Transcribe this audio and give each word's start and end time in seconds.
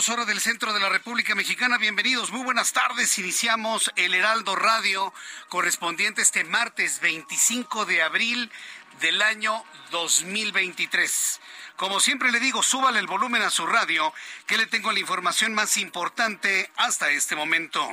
Minutos 0.00 0.16
hora 0.16 0.24
del 0.24 0.40
centro 0.40 0.72
de 0.72 0.80
la 0.80 0.88
República 0.88 1.34
Mexicana. 1.34 1.76
Bienvenidos, 1.76 2.30
muy 2.30 2.42
buenas 2.42 2.72
tardes. 2.72 3.18
Iniciamos 3.18 3.92
el 3.96 4.14
Heraldo 4.14 4.56
Radio 4.56 5.12
correspondiente 5.50 6.22
este 6.22 6.42
martes 6.42 7.00
25 7.00 7.84
de 7.84 8.00
abril 8.00 8.50
del 9.02 9.20
año 9.20 9.62
2023. 9.90 11.40
Como 11.76 12.00
siempre 12.00 12.32
le 12.32 12.40
digo, 12.40 12.62
súbale 12.62 12.98
el 12.98 13.06
volumen 13.06 13.42
a 13.42 13.50
su 13.50 13.66
radio, 13.66 14.14
que 14.46 14.56
le 14.56 14.66
tengo 14.66 14.90
la 14.90 15.00
información 15.00 15.52
más 15.52 15.76
importante 15.76 16.70
hasta 16.76 17.10
este 17.10 17.36
momento. 17.36 17.86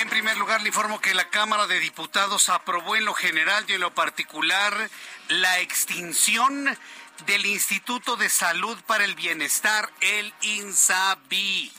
En 0.00 0.08
primer 0.10 0.36
lugar, 0.36 0.60
le 0.62 0.68
informo 0.68 1.00
que 1.00 1.12
la 1.12 1.28
Cámara 1.28 1.66
de 1.66 1.80
Diputados 1.80 2.50
aprobó 2.50 2.94
en 2.94 3.04
lo 3.04 3.14
general 3.14 3.64
y 3.66 3.72
en 3.72 3.80
lo 3.80 3.92
particular 3.92 4.90
la 5.28 5.58
extinción 5.58 6.78
del 7.26 7.46
Instituto 7.46 8.16
de 8.16 8.28
Salud 8.28 8.76
para 8.86 9.04
el 9.04 9.14
Bienestar, 9.14 9.90
el 10.00 10.32
INSABI. 10.42 11.72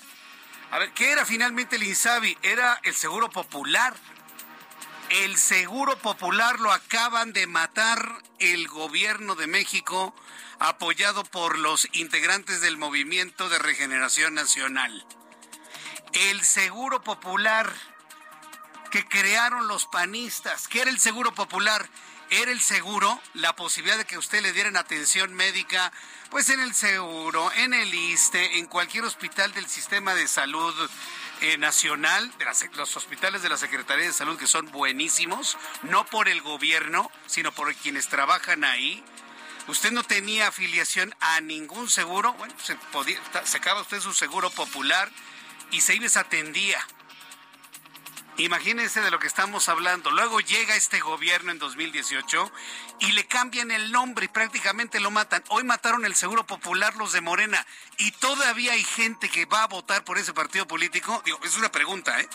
A 0.72 0.80
ver, 0.80 0.92
¿qué 0.94 1.12
era 1.12 1.26
finalmente 1.26 1.76
el 1.76 1.84
INSABI? 1.84 2.38
Era 2.42 2.80
el 2.84 2.96
Seguro 2.96 3.30
Popular. 3.30 3.94
El 5.10 5.38
Seguro 5.38 5.98
Popular 5.98 6.60
lo 6.60 6.72
acaban 6.72 7.34
de 7.34 7.48
matar 7.48 8.22
el 8.40 8.68
gobierno 8.68 9.36
de 9.36 9.48
México, 9.48 10.16
apoyado 10.60 11.24
por 11.24 11.60
los 11.60 11.88
integrantes 11.94 12.62
del 12.62 12.78
Movimiento 12.78 13.50
de 13.50 13.60
Regeneración 13.60 14.34
Nacional. 14.34 15.06
El 16.14 16.44
Seguro 16.44 17.04
Popular 17.04 17.74
que 18.92 19.08
crearon 19.08 19.68
los 19.68 19.88
panistas, 19.88 20.68
¿qué 20.68 20.82
era 20.82 20.92
el 20.92 21.00
Seguro 21.00 21.34
Popular? 21.34 21.90
Era 22.30 22.52
el 22.52 22.62
seguro, 22.62 23.22
la 23.34 23.56
posibilidad 23.56 23.98
de 23.98 24.06
que 24.06 24.18
usted 24.18 24.42
le 24.42 24.54
dieran 24.54 24.76
atención 24.76 25.34
médica, 25.34 25.92
pues 26.30 26.50
en 26.50 26.60
el 26.60 26.74
seguro, 26.74 27.52
en 27.54 27.74
el 27.74 27.94
ISTE, 27.94 28.58
en 28.58 28.66
cualquier 28.66 29.04
hospital 29.04 29.54
del 29.54 29.68
sistema 29.68 30.16
de 30.16 30.28
salud 30.28 30.74
eh, 31.42 31.58
nacional, 31.58 32.32
de 32.38 32.46
los 32.76 32.96
hospitales 32.96 33.42
de 33.42 33.50
la 33.50 33.58
Secretaría 33.58 34.06
de 34.06 34.14
Salud 34.14 34.38
que 34.38 34.48
son 34.48 34.72
buenísimos, 34.72 35.58
no 35.84 36.06
por 36.06 36.30
el 36.30 36.42
gobierno, 36.42 37.12
sino 37.28 37.52
por 37.52 37.74
quienes 37.76 38.08
trabajan 38.08 38.64
ahí. 38.64 39.04
Usted 39.68 39.92
no 39.92 40.04
tenía 40.04 40.48
afiliación 40.48 41.16
a 41.20 41.40
ningún 41.42 41.90
seguro, 41.90 42.34
bueno, 42.34 42.54
se 42.62 42.76
podía, 42.92 43.20
sacaba 43.46 43.82
usted 43.82 44.02
su 44.02 44.14
seguro 44.14 44.50
popular 44.50 45.10
y 45.72 45.82
se 45.82 46.10
se 46.10 46.20
atendía 46.20 46.86
Imagínense 48.38 49.00
de 49.02 49.12
lo 49.12 49.20
que 49.20 49.28
estamos 49.28 49.70
hablando. 49.70 50.10
Luego 50.10 50.40
llega 50.40 50.76
este 50.76 51.00
gobierno 51.00 51.52
en 51.52 51.60
2018 51.60 52.52
y 53.02 53.12
le 53.12 53.28
cambian 53.28 53.70
el 53.70 53.92
nombre 53.92 54.26
y 54.26 54.28
prácticamente 54.28 55.00
lo 55.00 55.12
matan. 55.12 55.44
Hoy 55.50 55.64
mataron 55.64 56.04
el 56.04 56.16
Seguro 56.16 56.44
Popular 56.44 56.96
los 56.96 57.14
de 57.14 57.22
Morena 57.22 57.64
y 58.00 58.12
todavía 58.12 58.74
hay 58.74 58.84
gente 58.84 59.30
que 59.30 59.46
va 59.46 59.64
a 59.64 59.68
votar 59.68 60.04
por 60.04 60.18
ese 60.18 60.34
partido 60.34 60.68
político. 60.68 61.22
Digo, 61.26 61.40
es 61.44 61.56
una 61.58 61.72
pregunta, 61.72 62.20
¿eh? 62.20 62.28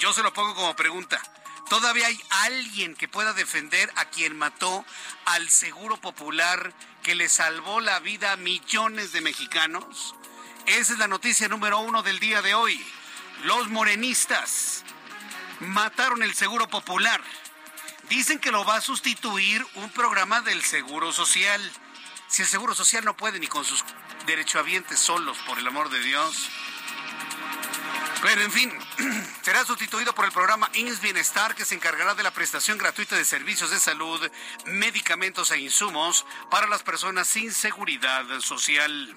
Yo 0.00 0.12
se 0.12 0.24
lo 0.24 0.32
pongo 0.32 0.56
como 0.56 0.74
pregunta. 0.74 1.22
¿Todavía 1.68 2.08
hay 2.08 2.20
alguien 2.30 2.96
que 2.96 3.06
pueda 3.06 3.32
defender 3.32 3.92
a 3.94 4.06
quien 4.06 4.36
mató 4.36 4.84
al 5.24 5.48
Seguro 5.50 5.98
Popular 5.98 6.74
que 7.04 7.14
le 7.14 7.28
salvó 7.28 7.80
la 7.80 8.00
vida 8.00 8.32
a 8.32 8.36
millones 8.36 9.12
de 9.12 9.20
mexicanos? 9.20 10.16
Esa 10.66 10.94
es 10.94 10.98
la 10.98 11.06
noticia 11.06 11.46
número 11.46 11.78
uno 11.78 12.02
del 12.02 12.18
día 12.18 12.42
de 12.42 12.54
hoy. 12.54 12.84
Los 13.44 13.68
morenistas 13.68 14.84
mataron 15.60 16.22
el 16.22 16.34
Seguro 16.34 16.68
Popular. 16.68 17.20
Dicen 18.08 18.38
que 18.38 18.50
lo 18.50 18.64
va 18.64 18.76
a 18.76 18.80
sustituir 18.80 19.64
un 19.74 19.90
programa 19.90 20.40
del 20.40 20.62
Seguro 20.62 21.12
Social. 21.12 21.60
Si 22.28 22.42
el 22.42 22.48
Seguro 22.48 22.74
Social 22.74 23.04
no 23.04 23.16
puede 23.16 23.38
ni 23.38 23.46
con 23.46 23.64
sus 23.64 23.84
derechohabientes 24.26 24.98
solos, 24.98 25.38
por 25.46 25.58
el 25.58 25.66
amor 25.66 25.90
de 25.90 26.00
Dios. 26.00 26.50
Pero 28.22 28.40
en 28.40 28.50
fin, 28.50 28.72
será 29.42 29.64
sustituido 29.64 30.14
por 30.14 30.24
el 30.24 30.32
programa 30.32 30.70
INS 30.72 31.00
Bienestar 31.00 31.54
que 31.54 31.66
se 31.66 31.74
encargará 31.74 32.14
de 32.14 32.22
la 32.22 32.30
prestación 32.30 32.78
gratuita 32.78 33.16
de 33.16 33.24
servicios 33.24 33.70
de 33.70 33.78
salud, 33.78 34.20
medicamentos 34.64 35.50
e 35.50 35.58
insumos 35.58 36.24
para 36.50 36.66
las 36.66 36.82
personas 36.82 37.28
sin 37.28 37.52
seguridad 37.52 38.24
social. 38.40 39.14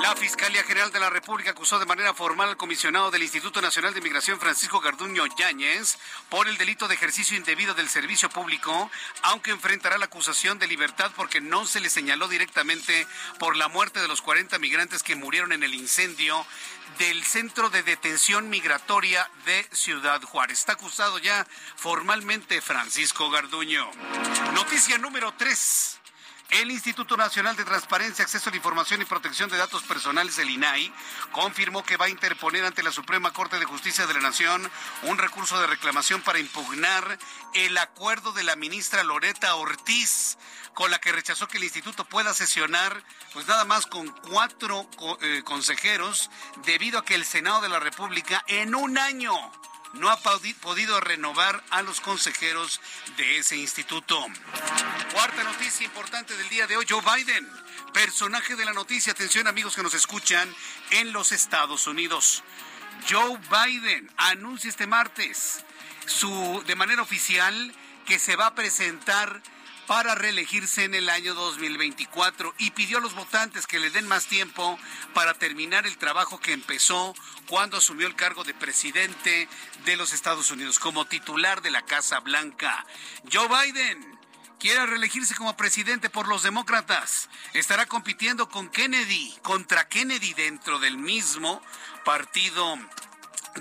La 0.00 0.14
Fiscalía 0.14 0.62
General 0.62 0.92
de 0.92 1.00
la 1.00 1.10
República 1.10 1.50
acusó 1.50 1.78
de 1.78 1.84
manera 1.84 2.14
formal 2.14 2.48
al 2.48 2.56
comisionado 2.56 3.10
del 3.10 3.24
Instituto 3.24 3.60
Nacional 3.60 3.92
de 3.92 4.00
Migración, 4.00 4.38
Francisco 4.38 4.80
Garduño 4.80 5.24
Yáñez, 5.36 5.98
por 6.28 6.48
el 6.48 6.56
delito 6.56 6.88
de 6.88 6.94
ejercicio 6.94 7.36
indebido 7.36 7.74
del 7.74 7.88
servicio 7.88 8.30
público, 8.30 8.90
aunque 9.22 9.50
enfrentará 9.50 9.98
la 9.98 10.06
acusación 10.06 10.58
de 10.58 10.68
libertad 10.68 11.10
porque 11.16 11.40
no 11.40 11.66
se 11.66 11.80
le 11.80 11.90
señaló 11.90 12.28
directamente 12.28 13.06
por 13.38 13.56
la 13.56 13.68
muerte 13.68 14.00
de 14.00 14.08
los 14.08 14.22
40 14.22 14.58
migrantes 14.60 15.02
que 15.02 15.16
murieron 15.16 15.52
en 15.52 15.62
el 15.62 15.74
incendio 15.74 16.46
del 16.98 17.22
Centro 17.24 17.68
de 17.68 17.82
Detención 17.82 18.48
Migratoria 18.48 19.28
de 19.44 19.66
Ciudad 19.72 20.22
Juárez. 20.22 20.60
Está 20.60 20.72
acusado 20.72 21.18
ya 21.18 21.46
formalmente 21.76 22.60
Francisco 22.60 23.30
Garduño. 23.30 23.90
Noticia 24.54 24.96
número 24.96 25.34
3. 25.36 25.97
El 26.50 26.70
Instituto 26.70 27.14
Nacional 27.18 27.56
de 27.56 27.64
Transparencia, 27.64 28.24
Acceso 28.24 28.48
a 28.48 28.52
la 28.52 28.56
Información 28.56 29.02
y 29.02 29.04
Protección 29.04 29.50
de 29.50 29.58
Datos 29.58 29.82
Personales, 29.82 30.38
el 30.38 30.48
INAI, 30.48 30.90
confirmó 31.30 31.84
que 31.84 31.98
va 31.98 32.06
a 32.06 32.08
interponer 32.08 32.64
ante 32.64 32.82
la 32.82 32.90
Suprema 32.90 33.34
Corte 33.34 33.58
de 33.58 33.66
Justicia 33.66 34.06
de 34.06 34.14
la 34.14 34.20
Nación 34.20 34.70
un 35.02 35.18
recurso 35.18 35.60
de 35.60 35.66
reclamación 35.66 36.22
para 36.22 36.38
impugnar 36.38 37.18
el 37.52 37.76
acuerdo 37.76 38.32
de 38.32 38.44
la 38.44 38.56
ministra 38.56 39.04
Loreta 39.04 39.54
Ortiz, 39.56 40.38
con 40.72 40.90
la 40.90 40.98
que 40.98 41.12
rechazó 41.12 41.48
que 41.48 41.58
el 41.58 41.64
instituto 41.64 42.06
pueda 42.06 42.32
sesionar, 42.32 43.04
pues 43.34 43.46
nada 43.46 43.66
más 43.66 43.84
con 43.86 44.08
cuatro 44.08 44.88
eh, 45.20 45.42
consejeros, 45.44 46.30
debido 46.64 47.00
a 47.00 47.04
que 47.04 47.14
el 47.14 47.26
Senado 47.26 47.60
de 47.60 47.68
la 47.68 47.78
República 47.78 48.42
en 48.46 48.74
un 48.74 48.96
año 48.96 49.34
no 49.94 50.10
ha 50.10 50.18
podido 50.18 51.00
renovar 51.00 51.62
a 51.70 51.82
los 51.82 52.00
consejeros 52.00 52.80
de 53.16 53.38
ese 53.38 53.56
instituto. 53.56 54.24
Cuarta 55.12 55.44
noticia 55.44 55.86
importante 55.86 56.36
del 56.36 56.48
día 56.48 56.66
de 56.66 56.76
hoy, 56.76 56.86
Joe 56.88 57.02
Biden, 57.02 57.48
personaje 57.92 58.56
de 58.56 58.64
la 58.64 58.72
noticia, 58.72 59.12
atención 59.12 59.46
amigos 59.46 59.74
que 59.74 59.82
nos 59.82 59.94
escuchan 59.94 60.54
en 60.90 61.12
los 61.12 61.32
Estados 61.32 61.86
Unidos. 61.86 62.42
Joe 63.08 63.38
Biden 63.50 64.10
anuncia 64.16 64.70
este 64.70 64.86
martes 64.86 65.64
su 66.06 66.62
de 66.66 66.74
manera 66.74 67.02
oficial 67.02 67.74
que 68.06 68.18
se 68.18 68.36
va 68.36 68.46
a 68.46 68.54
presentar 68.54 69.42
para 69.88 70.14
reelegirse 70.14 70.84
en 70.84 70.94
el 70.94 71.08
año 71.08 71.34
2024 71.34 72.54
y 72.58 72.72
pidió 72.72 72.98
a 72.98 73.00
los 73.00 73.14
votantes 73.14 73.66
que 73.66 73.78
le 73.78 73.88
den 73.88 74.06
más 74.06 74.26
tiempo 74.26 74.78
para 75.14 75.32
terminar 75.32 75.86
el 75.86 75.96
trabajo 75.96 76.38
que 76.38 76.52
empezó 76.52 77.14
cuando 77.48 77.78
asumió 77.78 78.06
el 78.06 78.14
cargo 78.14 78.44
de 78.44 78.52
presidente 78.52 79.48
de 79.86 79.96
los 79.96 80.12
Estados 80.12 80.50
Unidos 80.50 80.78
como 80.78 81.06
titular 81.06 81.62
de 81.62 81.70
la 81.70 81.86
Casa 81.86 82.20
Blanca. 82.20 82.84
Joe 83.32 83.48
Biden 83.48 84.18
quiere 84.60 84.84
reelegirse 84.84 85.34
como 85.34 85.56
presidente 85.56 86.10
por 86.10 86.28
los 86.28 86.42
demócratas. 86.42 87.30
Estará 87.54 87.86
compitiendo 87.86 88.50
con 88.50 88.68
Kennedy, 88.68 89.34
contra 89.40 89.88
Kennedy 89.88 90.34
dentro 90.34 90.78
del 90.78 90.98
mismo 90.98 91.62
partido 92.04 92.78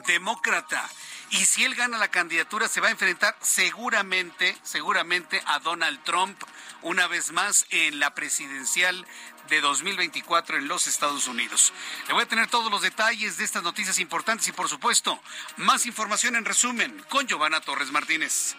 demócrata. 0.05 0.89
Y 1.29 1.45
si 1.45 1.65
él 1.65 1.75
gana 1.75 1.97
la 1.97 2.07
candidatura, 2.09 2.67
se 2.67 2.79
va 2.79 2.87
a 2.87 2.91
enfrentar 2.91 3.35
seguramente, 3.41 4.57
seguramente 4.63 5.41
a 5.45 5.59
Donald 5.59 6.01
Trump 6.03 6.41
una 6.81 7.07
vez 7.07 7.31
más 7.31 7.65
en 7.69 7.99
la 7.99 8.13
presidencial 8.13 9.05
de 9.49 9.61
2024 9.61 10.57
en 10.57 10.67
los 10.67 10.87
Estados 10.87 11.27
Unidos. 11.27 11.73
Le 12.07 12.13
voy 12.13 12.23
a 12.23 12.27
tener 12.27 12.47
todos 12.47 12.71
los 12.71 12.81
detalles 12.81 13.37
de 13.37 13.43
estas 13.43 13.63
noticias 13.63 13.99
importantes 13.99 14.47
y, 14.47 14.51
por 14.51 14.69
supuesto, 14.69 15.21
más 15.57 15.85
información 15.85 16.35
en 16.35 16.45
resumen 16.45 17.03
con 17.09 17.27
Giovanna 17.27 17.61
Torres 17.61 17.91
Martínez. 17.91 18.55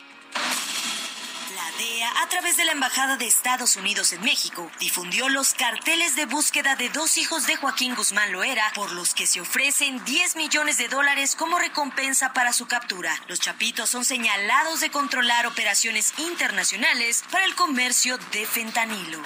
DEA, 1.78 2.22
a 2.22 2.28
través 2.28 2.56
de 2.56 2.64
la 2.64 2.72
Embajada 2.72 3.16
de 3.16 3.26
Estados 3.26 3.76
Unidos 3.76 4.12
en 4.12 4.20
México, 4.22 4.68
difundió 4.80 5.28
los 5.28 5.54
carteles 5.54 6.16
de 6.16 6.26
búsqueda 6.26 6.74
de 6.74 6.88
dos 6.88 7.16
hijos 7.18 7.46
de 7.46 7.54
Joaquín 7.54 7.94
Guzmán 7.94 8.32
Loera, 8.32 8.72
por 8.74 8.90
los 8.90 9.14
que 9.14 9.28
se 9.28 9.40
ofrecen 9.40 10.04
10 10.04 10.34
millones 10.34 10.76
de 10.76 10.88
dólares 10.88 11.36
como 11.36 11.58
recompensa 11.58 12.32
para 12.32 12.52
su 12.52 12.66
captura. 12.66 13.14
Los 13.28 13.38
chapitos 13.38 13.88
son 13.90 14.04
señalados 14.04 14.80
de 14.80 14.90
controlar 14.90 15.46
operaciones 15.46 16.12
internacionales 16.18 17.22
para 17.30 17.44
el 17.44 17.54
comercio 17.54 18.18
de 18.32 18.44
fentanilo. 18.44 19.22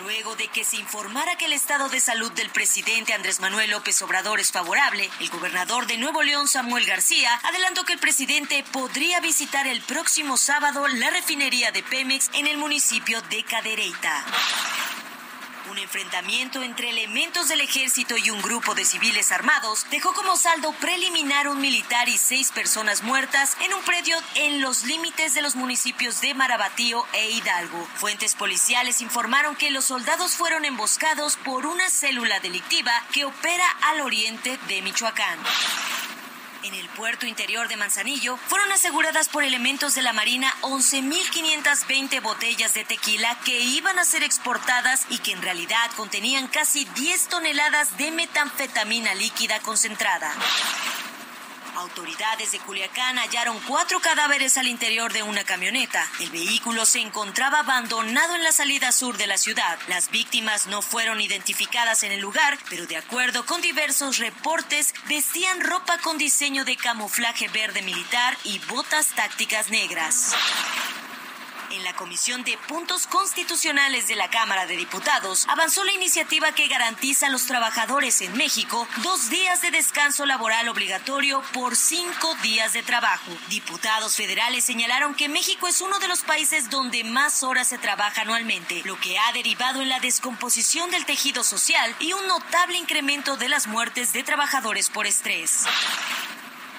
Luego 0.00 0.36
de 0.36 0.48
que 0.48 0.64
se 0.64 0.76
informara 0.76 1.36
que 1.36 1.46
el 1.46 1.52
estado 1.52 1.88
de 1.88 2.00
salud 2.00 2.32
del 2.32 2.50
presidente 2.50 3.12
Andrés 3.12 3.40
Manuel 3.40 3.70
López 3.70 4.00
Obrador 4.02 4.40
es 4.40 4.50
favorable, 4.50 5.10
el 5.20 5.28
gobernador 5.28 5.86
de 5.86 5.98
Nuevo 5.98 6.22
León, 6.22 6.48
Samuel 6.48 6.86
García, 6.86 7.38
adelantó 7.42 7.84
que 7.84 7.94
el 7.94 7.98
presidente 7.98 8.64
podría 8.72 9.20
visitar 9.20 9.66
el 9.66 9.80
próximo 9.82 10.36
sábado 10.36 10.86
la 10.88 11.10
refinería 11.10 11.72
de 11.72 11.82
Pemex 11.82 12.30
en 12.34 12.46
el 12.46 12.56
municipio 12.56 13.20
de 13.22 13.44
Cadereyta. 13.44 14.24
Un 15.72 15.78
enfrentamiento 15.78 16.62
entre 16.62 16.90
elementos 16.90 17.48
del 17.48 17.62
ejército 17.62 18.14
y 18.18 18.28
un 18.28 18.42
grupo 18.42 18.74
de 18.74 18.84
civiles 18.84 19.32
armados 19.32 19.86
dejó 19.90 20.12
como 20.12 20.36
saldo 20.36 20.70
preliminar 20.72 21.48
un 21.48 21.62
militar 21.62 22.10
y 22.10 22.18
seis 22.18 22.52
personas 22.52 23.02
muertas 23.02 23.56
en 23.64 23.72
un 23.72 23.82
predio 23.82 24.18
en 24.34 24.60
los 24.60 24.84
límites 24.84 25.32
de 25.32 25.40
los 25.40 25.56
municipios 25.56 26.20
de 26.20 26.34
Marabatío 26.34 27.06
e 27.14 27.30
Hidalgo. 27.30 27.88
Fuentes 27.94 28.34
policiales 28.34 29.00
informaron 29.00 29.56
que 29.56 29.70
los 29.70 29.86
soldados 29.86 30.32
fueron 30.32 30.66
emboscados 30.66 31.38
por 31.38 31.64
una 31.64 31.88
célula 31.88 32.38
delictiva 32.40 32.92
que 33.10 33.24
opera 33.24 33.64
al 33.80 34.02
oriente 34.02 34.58
de 34.68 34.82
Michoacán 34.82 35.38
en 36.62 36.74
el 36.74 36.88
puerto 36.90 37.26
interior 37.26 37.68
de 37.68 37.76
Manzanillo, 37.76 38.36
fueron 38.36 38.70
aseguradas 38.72 39.28
por 39.28 39.44
elementos 39.44 39.94
de 39.94 40.02
la 40.02 40.12
Marina 40.12 40.52
11.520 40.62 42.22
botellas 42.22 42.74
de 42.74 42.84
tequila 42.84 43.38
que 43.44 43.60
iban 43.60 43.98
a 43.98 44.04
ser 44.04 44.22
exportadas 44.22 45.06
y 45.10 45.18
que 45.18 45.32
en 45.32 45.42
realidad 45.42 45.90
contenían 45.96 46.48
casi 46.48 46.84
10 46.84 47.28
toneladas 47.28 47.96
de 47.98 48.10
metanfetamina 48.10 49.14
líquida 49.14 49.60
concentrada. 49.60 50.32
Autoridades 51.82 52.52
de 52.52 52.60
Culiacán 52.60 53.18
hallaron 53.18 53.58
cuatro 53.66 53.98
cadáveres 53.98 54.56
al 54.56 54.68
interior 54.68 55.12
de 55.12 55.24
una 55.24 55.42
camioneta. 55.42 56.08
El 56.20 56.30
vehículo 56.30 56.86
se 56.86 57.00
encontraba 57.00 57.58
abandonado 57.58 58.36
en 58.36 58.44
la 58.44 58.52
salida 58.52 58.92
sur 58.92 59.16
de 59.16 59.26
la 59.26 59.36
ciudad. 59.36 59.78
Las 59.88 60.08
víctimas 60.12 60.68
no 60.68 60.80
fueron 60.80 61.20
identificadas 61.20 62.04
en 62.04 62.12
el 62.12 62.20
lugar, 62.20 62.56
pero 62.70 62.86
de 62.86 62.96
acuerdo 62.96 63.44
con 63.46 63.60
diversos 63.60 64.18
reportes, 64.18 64.94
vestían 65.08 65.60
ropa 65.60 65.98
con 65.98 66.18
diseño 66.18 66.64
de 66.64 66.76
camuflaje 66.76 67.48
verde 67.48 67.82
militar 67.82 68.38
y 68.44 68.60
botas 68.60 69.08
tácticas 69.08 69.70
negras 69.70 70.36
en 71.72 71.84
la 71.84 71.94
Comisión 71.94 72.44
de 72.44 72.58
Puntos 72.68 73.06
Constitucionales 73.06 74.06
de 74.06 74.16
la 74.16 74.28
Cámara 74.30 74.66
de 74.66 74.76
Diputados 74.76 75.46
avanzó 75.48 75.84
la 75.84 75.92
iniciativa 75.92 76.52
que 76.52 76.68
garantiza 76.68 77.26
a 77.26 77.30
los 77.30 77.46
trabajadores 77.46 78.20
en 78.20 78.36
México 78.36 78.86
dos 79.02 79.30
días 79.30 79.62
de 79.62 79.70
descanso 79.70 80.26
laboral 80.26 80.68
obligatorio 80.68 81.42
por 81.52 81.76
cinco 81.76 82.34
días 82.42 82.72
de 82.72 82.82
trabajo. 82.82 83.30
Diputados 83.48 84.16
federales 84.16 84.64
señalaron 84.64 85.14
que 85.14 85.28
México 85.28 85.66
es 85.66 85.80
uno 85.80 85.98
de 85.98 86.08
los 86.08 86.22
países 86.22 86.70
donde 86.70 87.04
más 87.04 87.42
horas 87.42 87.68
se 87.68 87.78
trabaja 87.78 88.22
anualmente, 88.22 88.82
lo 88.84 88.98
que 89.00 89.18
ha 89.18 89.32
derivado 89.32 89.80
en 89.80 89.88
la 89.88 90.00
descomposición 90.00 90.90
del 90.90 91.06
tejido 91.06 91.42
social 91.44 91.94
y 92.00 92.12
un 92.12 92.26
notable 92.26 92.76
incremento 92.76 93.36
de 93.36 93.48
las 93.48 93.66
muertes 93.66 94.12
de 94.12 94.22
trabajadores 94.22 94.90
por 94.90 95.06
estrés. 95.06 95.64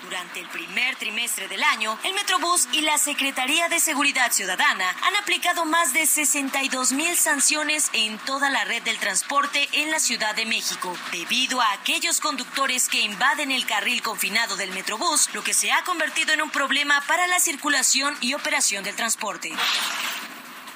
Durante 0.03 0.41
el 0.41 0.47
primer 0.49 0.97
trimestre 0.97 1.47
del 1.47 1.63
año, 1.63 1.97
el 2.03 2.13
Metrobús 2.13 2.67
y 2.73 2.81
la 2.81 2.97
Secretaría 2.97 3.69
de 3.69 3.79
Seguridad 3.79 4.33
Ciudadana 4.33 4.93
han 5.01 5.15
aplicado 5.15 5.63
más 5.63 5.93
de 5.93 6.05
62 6.05 6.91
mil 6.91 7.15
sanciones 7.15 7.89
en 7.93 8.17
toda 8.19 8.49
la 8.49 8.65
red 8.65 8.83
del 8.83 8.99
transporte 8.99 9.69
en 9.71 9.91
la 9.91 10.01
Ciudad 10.01 10.35
de 10.35 10.45
México, 10.45 10.93
debido 11.13 11.61
a 11.61 11.71
aquellos 11.71 12.19
conductores 12.19 12.89
que 12.89 12.99
invaden 12.99 13.51
el 13.51 13.65
carril 13.65 14.01
confinado 14.01 14.57
del 14.57 14.71
Metrobús, 14.71 15.29
lo 15.33 15.41
que 15.41 15.53
se 15.53 15.71
ha 15.71 15.83
convertido 15.85 16.33
en 16.33 16.41
un 16.41 16.49
problema 16.49 17.01
para 17.07 17.25
la 17.27 17.39
circulación 17.39 18.15
y 18.19 18.33
operación 18.33 18.83
del 18.83 18.95
transporte. 18.95 19.53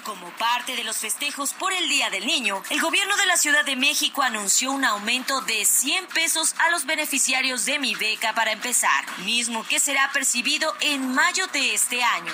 Como 0.08 0.30
parte 0.38 0.78
de 0.78 0.86
los 0.86 0.96
festejos 0.96 1.52
por 1.52 1.74
el 1.74 1.90
Día 1.90 2.10
del 2.10 2.26
Niño, 2.26 2.64
el 2.70 2.80
gobierno 2.80 3.18
de 3.18 3.26
la 3.26 3.36
Ciudad 3.36 3.66
de 3.66 3.76
México 3.76 4.22
anunció 4.22 4.72
un 4.72 4.86
aumento 4.86 5.42
de 5.42 5.66
100 5.66 6.08
pesos 6.08 6.56
a 6.60 6.72
los 6.72 6.86
beneficiarios 6.86 7.66
de 7.66 7.78
mi 7.78 7.94
beca 7.94 8.34
para 8.34 8.54
empezar, 8.54 9.04
mismo 9.26 9.68
que 9.68 9.82
será 9.82 10.10
percibido 10.14 10.74
en 10.80 11.14
mayo 11.14 11.46
de 11.48 11.74
este 11.74 12.02
año. 12.02 12.32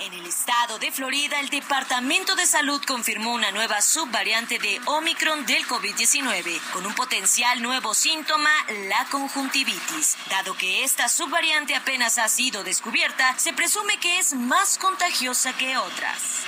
En 0.00 0.14
el 0.14 0.24
estado 0.24 0.78
de 0.78 0.90
Florida, 0.90 1.38
el 1.40 1.50
Departamento 1.50 2.34
de 2.34 2.46
Salud 2.46 2.82
confirmó 2.86 3.34
una 3.34 3.50
nueva 3.50 3.82
subvariante 3.82 4.58
de 4.58 4.80
Omicron 4.86 5.44
del 5.44 5.62
COVID-19, 5.66 6.58
con 6.72 6.86
un 6.86 6.94
potencial 6.94 7.60
nuevo 7.60 7.92
síntoma, 7.92 8.48
la 8.88 9.04
conjuntivitis. 9.10 10.16
Dado 10.30 10.56
que 10.56 10.84
esta 10.84 11.10
subvariante 11.10 11.74
apenas 11.74 12.16
ha 12.16 12.28
sido 12.28 12.64
descubierta, 12.64 13.38
se 13.38 13.52
presume 13.52 14.00
que 14.00 14.18
es 14.18 14.32
más 14.32 14.78
contagiosa 14.78 15.54
que 15.58 15.76
otras. 15.76 16.44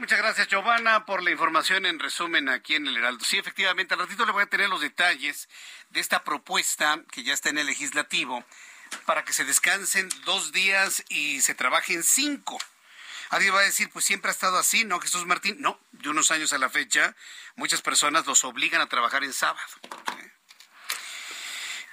Muchas 0.00 0.18
gracias, 0.18 0.48
Giovanna, 0.48 1.06
por 1.06 1.22
la 1.22 1.30
información 1.30 1.86
en 1.86 2.00
resumen 2.00 2.48
aquí 2.48 2.74
en 2.74 2.88
el 2.88 2.96
Heraldo. 2.96 3.24
Sí, 3.24 3.38
efectivamente, 3.38 3.94
al 3.94 4.00
ratito 4.00 4.26
le 4.26 4.32
voy 4.32 4.42
a 4.42 4.46
tener 4.46 4.68
los 4.68 4.80
detalles 4.80 5.48
de 5.90 6.00
esta 6.00 6.24
propuesta 6.24 7.04
que 7.12 7.22
ya 7.22 7.34
está 7.34 7.50
en 7.50 7.58
el 7.58 7.66
legislativo 7.66 8.44
para 9.08 9.24
que 9.24 9.32
se 9.32 9.46
descansen 9.46 10.10
dos 10.26 10.52
días 10.52 11.02
y 11.08 11.40
se 11.40 11.54
trabajen 11.54 12.02
cinco. 12.02 12.58
Alguien 13.30 13.54
va 13.54 13.60
a 13.60 13.62
decir, 13.62 13.88
pues 13.88 14.04
siempre 14.04 14.30
ha 14.30 14.32
estado 14.32 14.58
así, 14.58 14.84
¿no, 14.84 15.00
Jesús 15.00 15.24
Martín? 15.24 15.56
No, 15.60 15.80
de 15.92 16.10
unos 16.10 16.30
años 16.30 16.52
a 16.52 16.58
la 16.58 16.68
fecha, 16.68 17.16
muchas 17.56 17.80
personas 17.80 18.26
los 18.26 18.44
obligan 18.44 18.82
a 18.82 18.86
trabajar 18.86 19.24
en 19.24 19.32
sábado. 19.32 19.66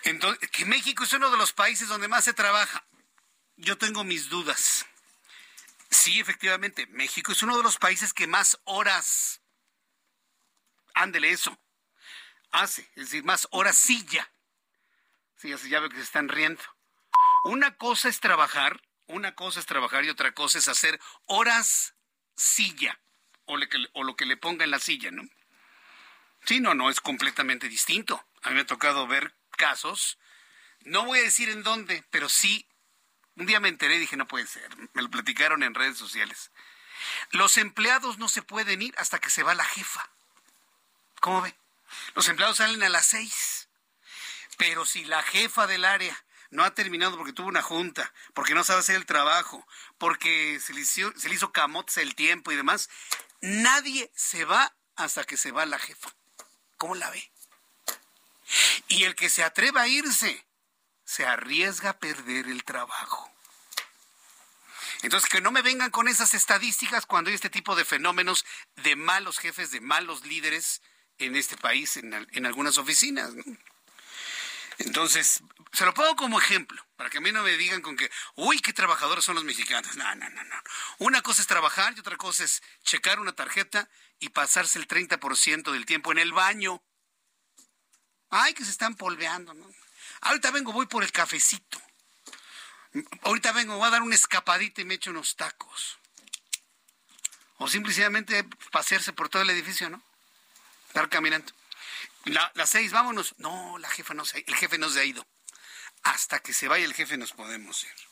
Entonces, 0.03 0.49
que 0.51 0.65
México 0.65 1.05
es 1.05 1.13
uno 1.13 1.31
de 1.31 1.37
los 1.37 1.53
países 1.53 1.87
donde 1.87 2.09
más 2.09 2.25
se 2.25 2.33
trabaja. 2.33 2.85
Yo 3.55 3.77
tengo 3.77 4.03
mis 4.03 4.27
dudas. 4.27 4.85
Sí, 5.89 6.19
efectivamente, 6.19 6.85
México 6.87 7.31
es 7.31 7.41
uno 7.43 7.55
de 7.55 7.63
los 7.63 7.77
países 7.77 8.11
que 8.11 8.27
más 8.27 8.59
horas, 8.65 9.39
ándele 10.93 11.29
eso, 11.29 11.57
hace, 12.51 12.81
es 12.95 13.05
decir, 13.05 13.23
más 13.23 13.47
horas 13.51 13.77
silla. 13.77 14.29
Sí, 15.37 15.55
ya 15.69 15.79
veo 15.79 15.89
que 15.89 15.95
se 15.95 16.03
están 16.03 16.27
riendo. 16.27 16.61
Una 17.45 17.77
cosa 17.77 18.09
es 18.09 18.21
trabajar, 18.21 18.81
una 19.05 19.35
cosa 19.35 19.59
es 19.59 19.67
trabajar 19.67 20.03
y 20.03 20.09
otra 20.09 20.31
cosa 20.31 20.57
es 20.57 20.67
hacer 20.67 20.99
horas 21.27 21.93
silla 22.35 22.99
o, 23.45 23.55
lo 23.55 24.15
que 24.15 24.25
le 24.25 24.35
ponga 24.35 24.63
en 24.63 24.71
la 24.71 24.79
silla, 24.79 25.11
¿no? 25.11 25.21
Sí, 26.43 26.59
no, 26.59 26.73
no, 26.73 26.89
es 26.89 26.99
completamente 27.01 27.69
distinto. 27.69 28.25
A 28.41 28.49
mí 28.49 28.55
me 28.55 28.61
ha 28.61 28.65
tocado 28.65 29.05
ver 29.05 29.35
casos, 29.51 30.17
no 30.85 31.05
voy 31.05 31.19
a 31.19 31.21
decir 31.21 31.49
en 31.49 31.61
dónde, 31.61 32.03
pero 32.09 32.29
sí, 32.29 32.67
un 33.35 33.45
día 33.45 33.59
me 33.59 33.69
enteré 33.69 33.97
y 33.97 33.99
dije, 33.99 34.17
no 34.17 34.27
puede 34.27 34.47
ser, 34.47 34.67
me 34.93 35.03
lo 35.03 35.11
platicaron 35.11 35.61
en 35.61 35.75
redes 35.75 35.99
sociales. 35.99 36.49
Los 37.29 37.57
empleados 37.57 38.17
no 38.17 38.27
se 38.27 38.41
pueden 38.41 38.81
ir 38.81 38.95
hasta 38.97 39.19
que 39.19 39.29
se 39.29 39.43
va 39.43 39.53
la 39.53 39.65
jefa. 39.65 40.09
¿Cómo 41.19 41.43
ve? 41.43 41.55
Los 42.15 42.27
empleados 42.27 42.57
salen 42.57 42.81
a 42.81 42.89
las 42.89 43.05
seis, 43.05 43.69
pero 44.57 44.83
si 44.83 45.05
la 45.05 45.21
jefa 45.21 45.67
del 45.67 45.85
área 45.85 46.24
no 46.55 46.63
ha 46.63 46.73
terminado 46.73 47.17
porque 47.17 47.33
tuvo 47.33 47.47
una 47.47 47.61
junta, 47.61 48.11
porque 48.33 48.55
no 48.55 48.63
sabe 48.63 48.79
hacer 48.79 48.95
el 48.95 49.05
trabajo, 49.05 49.67
porque 49.97 50.59
se 50.59 50.73
le 50.73 50.81
hizo, 50.81 51.13
se 51.15 51.51
camotes 51.51 51.97
el 51.97 52.15
tiempo 52.15 52.51
y 52.51 52.55
demás. 52.55 52.89
Nadie 53.41 54.11
se 54.15 54.45
va 54.45 54.75
hasta 54.95 55.23
que 55.23 55.37
se 55.37 55.51
va 55.51 55.65
la 55.65 55.79
jefa. 55.79 56.09
¿Cómo 56.77 56.95
la 56.95 57.09
ve? 57.09 57.31
Y 58.87 59.03
el 59.03 59.15
que 59.15 59.29
se 59.29 59.43
atreva 59.43 59.83
a 59.83 59.87
irse, 59.87 60.45
se 61.03 61.25
arriesga 61.25 61.91
a 61.91 61.99
perder 61.99 62.47
el 62.47 62.63
trabajo. 62.63 63.31
Entonces, 65.01 65.29
que 65.29 65.41
no 65.41 65.51
me 65.51 65.61
vengan 65.61 65.91
con 65.91 66.07
esas 66.07 66.33
estadísticas 66.33 67.05
cuando 67.05 67.29
hay 67.29 67.35
este 67.35 67.49
tipo 67.49 67.75
de 67.75 67.85
fenómenos 67.85 68.45
de 68.77 68.95
malos 68.95 69.37
jefes, 69.37 69.71
de 69.71 69.81
malos 69.81 70.25
líderes 70.25 70.81
en 71.17 71.35
este 71.35 71.57
país, 71.57 71.97
en, 71.97 72.45
algunas 72.45 72.77
oficinas. 72.77 73.31
Entonces, 74.79 75.43
se 75.75 75.85
lo 75.85 75.93
pongo 75.93 76.15
como 76.15 76.39
ejemplo, 76.39 76.85
para 76.95 77.09
que 77.09 77.17
a 77.17 77.21
mí 77.21 77.31
no 77.31 77.43
me 77.43 77.57
digan 77.57 77.81
con 77.81 77.97
que, 77.97 78.09
uy, 78.35 78.59
qué 78.59 78.71
trabajadores 78.71 79.25
son 79.25 79.35
los 79.35 79.43
mexicanos. 79.43 79.95
No, 79.95 80.15
no, 80.15 80.29
no, 80.29 80.43
no. 80.43 80.55
Una 80.99 81.21
cosa 81.21 81.41
es 81.41 81.47
trabajar 81.47 81.93
y 81.95 81.99
otra 81.99 82.17
cosa 82.17 82.43
es 82.43 82.63
checar 82.83 83.19
una 83.19 83.33
tarjeta 83.33 83.89
y 84.19 84.29
pasarse 84.29 84.79
el 84.79 84.87
30% 84.87 85.71
del 85.71 85.85
tiempo 85.85 86.11
en 86.11 86.19
el 86.19 86.31
baño. 86.31 86.81
Ay, 88.29 88.53
que 88.53 88.63
se 88.63 88.71
están 88.71 88.95
polveando, 88.95 89.53
¿no? 89.53 89.69
Ahorita 90.21 90.51
vengo, 90.51 90.71
voy 90.71 90.85
por 90.85 91.03
el 91.03 91.11
cafecito. 91.11 91.81
Ahorita 93.23 93.51
vengo, 93.51 93.75
voy 93.77 93.87
a 93.87 93.91
dar 93.91 94.01
una 94.01 94.15
escapadita 94.15 94.81
y 94.81 94.85
me 94.85 94.93
echo 94.93 95.11
unos 95.11 95.35
tacos. 95.35 95.99
O 97.57 97.67
simplemente 97.67 98.45
pasearse 98.71 99.13
por 99.13 99.29
todo 99.29 99.41
el 99.41 99.49
edificio, 99.49 99.89
¿no? 99.89 100.01
Estar 100.87 101.09
caminando. 101.09 101.51
La, 102.25 102.51
las 102.55 102.69
seis, 102.69 102.91
vámonos. 102.91 103.35
No, 103.37 103.77
la 103.77 103.89
jefa 103.89 104.13
no 104.13 104.25
se, 104.25 104.43
el 104.47 104.55
jefe 104.55 104.77
no 104.77 104.89
se 104.89 105.01
ha 105.01 105.03
ido. 105.03 105.25
Hasta 106.05 106.39
que 106.39 106.53
se 106.53 106.67
vaya 106.67 106.85
el 106.85 106.93
jefe 106.93 107.17
nos 107.17 107.33
podemos 107.33 107.83
ir 107.83 108.04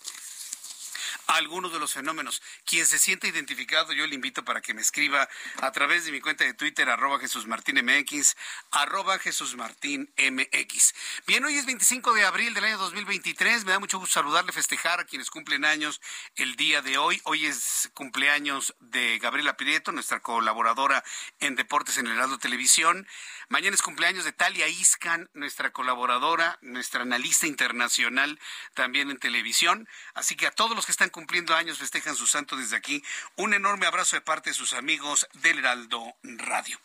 algunos 1.28 1.72
de 1.74 1.80
los 1.80 1.94
fenómenos. 1.94 2.42
Quien 2.66 2.86
se 2.86 3.00
sienta 3.00 3.28
identificado, 3.28 3.94
yo 3.94 4.06
le 4.08 4.16
invito 4.16 4.44
para 4.44 4.62
que 4.62 4.74
me 4.74 4.82
escriba 4.82 5.28
a 5.62 5.72
través 5.72 6.06
de 6.06 6.12
mi 6.12 6.22
cuenta 6.22 6.44
de 6.44 6.54
Twitter, 6.54 6.90
arroba 6.90 7.20
Jesús 7.20 7.48
Martín 7.48 7.84
MX, 7.84 8.36
arroba 8.72 9.20
Jesús 9.20 9.56
Martín 9.56 10.14
MX. 10.18 10.94
Bien, 11.28 11.44
hoy 11.44 11.58
es 11.58 11.66
25 11.66 12.14
de 12.14 12.26
abril 12.26 12.54
del 12.54 12.66
año 12.66 12.78
2023. 12.78 13.66
Me 13.66 13.72
da 13.72 13.80
mucho 13.80 14.00
gusto 14.00 14.14
saludarle, 14.14 14.52
festejar 14.52 15.00
a 15.00 15.06
quienes 15.06 15.30
cumplen 15.30 15.66
años 15.66 16.02
el 16.36 16.56
día 16.56 16.82
de 16.82 16.98
hoy. 16.98 17.22
Hoy 17.24 17.46
es 17.46 17.90
cumpleaños 17.94 18.76
de 18.80 19.20
Gabriela 19.20 19.58
Pireto, 19.58 19.92
nuestra 19.92 20.22
colaboradora 20.22 21.04
en 21.40 21.56
Deportes 21.56 21.98
en 21.98 22.08
el 22.08 22.14
Heraldo 22.14 22.38
Televisión. 22.38 23.08
Mañana 23.50 23.76
es 23.76 23.82
cumpleaños 23.82 24.26
de 24.26 24.32
Talia 24.32 24.68
Iscan, 24.68 25.30
nuestra 25.34 25.72
colaboradora, 25.72 26.58
nuestra 26.62 27.02
analista 27.02 27.48
internacional 27.48 28.40
también 28.74 29.10
en 29.10 29.18
televisión. 29.18 29.88
Así 30.14 30.36
que 30.36 30.48
a 30.48 30.52
todos 30.52 30.76
los 30.76 30.86
que 30.86 30.92
están 30.92 31.10
cumpliendo 31.14 31.56
años 31.56 31.78
festejan 31.78 32.18
su 32.18 32.28
santo 32.28 32.58
desde 32.58 32.76
aquí, 32.76 33.02
un 33.38 33.54
enorme 33.54 33.86
abrazo 33.86 34.18
de 34.18 34.22
parte 34.22 34.50
de 34.50 34.56
sus 34.56 34.74
amigos 34.74 35.28
del 35.34 35.60
Heraldo 35.60 36.16
Radio. 36.24 36.82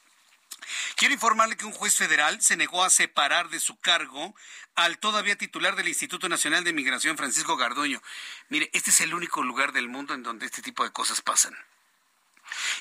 Quiero 0.97 1.15
informarle 1.15 1.57
que 1.57 1.65
un 1.65 1.73
juez 1.73 1.97
federal 1.97 2.41
se 2.43 2.57
negó 2.57 2.85
a 2.85 2.91
separar 2.91 3.49
de 3.49 3.59
su 3.59 3.81
cargo 3.81 4.35
al 4.75 4.99
todavía 4.99 5.37
titular 5.37 5.77
del 5.77 5.89
Instituto 5.89 6.29
Nacional 6.29 6.63
de 6.63 6.75
Migración, 6.75 7.17
Francisco 7.17 7.57
Garduño. 7.57 8.03
Mire, 8.51 8.69
este 8.75 8.91
es 8.91 9.01
el 9.01 9.15
único 9.15 9.43
lugar 9.43 9.73
del 9.73 9.89
mundo 9.89 10.13
en 10.13 10.23
donde 10.23 10.45
este 10.45 10.61
tipo 10.61 10.85
de 10.85 10.93
cosas 10.93 11.23
pasan. 11.23 11.57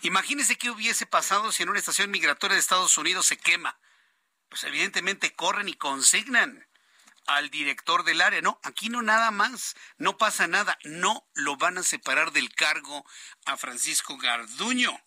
Imagínese 0.01 0.57
qué 0.57 0.69
hubiese 0.69 1.05
pasado 1.05 1.53
si 1.53 1.63
en 1.63 1.69
una 1.69 1.79
estación 1.79 2.11
migratoria 2.11 2.55
de 2.55 2.59
Estados 2.59 2.97
Unidos 2.97 3.25
se 3.25 3.37
quema. 3.37 3.77
Pues 4.49 4.65
evidentemente 4.65 5.33
corren 5.33 5.69
y 5.69 5.75
consignan 5.75 6.66
al 7.27 7.49
director 7.49 8.03
del 8.03 8.21
área. 8.21 8.41
No, 8.41 8.59
aquí 8.63 8.89
no 8.89 9.01
nada 9.01 9.31
más, 9.31 9.75
no 9.97 10.17
pasa 10.17 10.47
nada. 10.47 10.77
No 10.83 11.27
lo 11.35 11.57
van 11.57 11.77
a 11.77 11.83
separar 11.83 12.31
del 12.31 12.53
cargo 12.53 13.05
a 13.45 13.57
Francisco 13.57 14.17
Garduño 14.17 14.97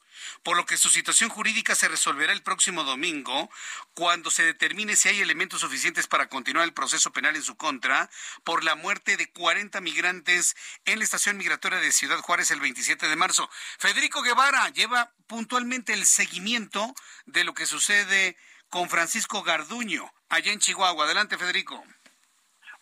por 0.43 0.57
lo 0.57 0.67
que 0.67 0.77
su 0.77 0.89
situación 0.89 1.31
jurídica 1.31 1.75
se 1.75 1.89
resolverá 1.89 2.33
el 2.33 2.43
próximo 2.43 2.85
domingo 2.85 3.51
cuando 3.95 4.31
se 4.31 4.45
determine 4.45 4.97
si 4.97 5.09
hay 5.09 5.21
elementos 5.21 5.61
suficientes 5.61 6.07
para 6.07 6.29
continuar 6.29 6.65
el 6.65 6.75
proceso 6.75 7.13
penal 7.13 7.37
en 7.37 7.43
su 7.43 7.57
contra 7.57 8.11
por 8.45 8.65
la 8.65 8.75
muerte 8.75 9.17
de 9.17 9.31
40 9.31 9.81
migrantes 9.81 10.57
en 10.85 10.99
la 10.99 11.05
estación 11.05 11.37
migratoria 11.37 11.79
de 11.79 11.93
Ciudad 11.93 12.19
Juárez 12.19 12.51
el 12.51 12.61
27 12.61 13.09
de 13.09 13.17
marzo. 13.17 13.49
Federico 13.79 14.23
Guevara 14.23 14.69
lleva 14.71 15.13
puntualmente 15.27 15.93
el 15.93 16.07
seguimiento 16.07 16.95
de 17.27 17.45
lo 17.45 17.55
que 17.55 17.67
sucede 17.67 18.37
con 18.69 18.89
Francisco 18.89 19.43
Garduño 19.43 20.13
allá 20.29 20.53
en 20.53 20.61
Chihuahua. 20.61 21.05
Adelante, 21.05 21.39
Federico. 21.39 21.85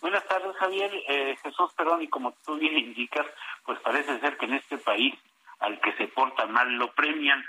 Buenas 0.01 0.25
tardes, 0.27 0.57
Javier. 0.57 0.91
Eh, 1.09 1.37
Jesús 1.43 1.73
Perón, 1.75 2.03
y 2.03 2.09
como 2.09 2.33
tú 2.45 2.57
bien 2.57 2.79
indicas, 2.79 3.27
pues 3.65 3.81
parece 3.81 4.19
ser 4.21 4.37
que 4.37 4.47
en 4.47 4.55
este 4.55 4.79
país 4.79 5.15
al 5.59 5.81
que 5.81 5.93
se 5.95 6.07
porta 6.09 6.47
mal 6.47 6.73
lo 6.75 6.93
premian. 6.93 7.45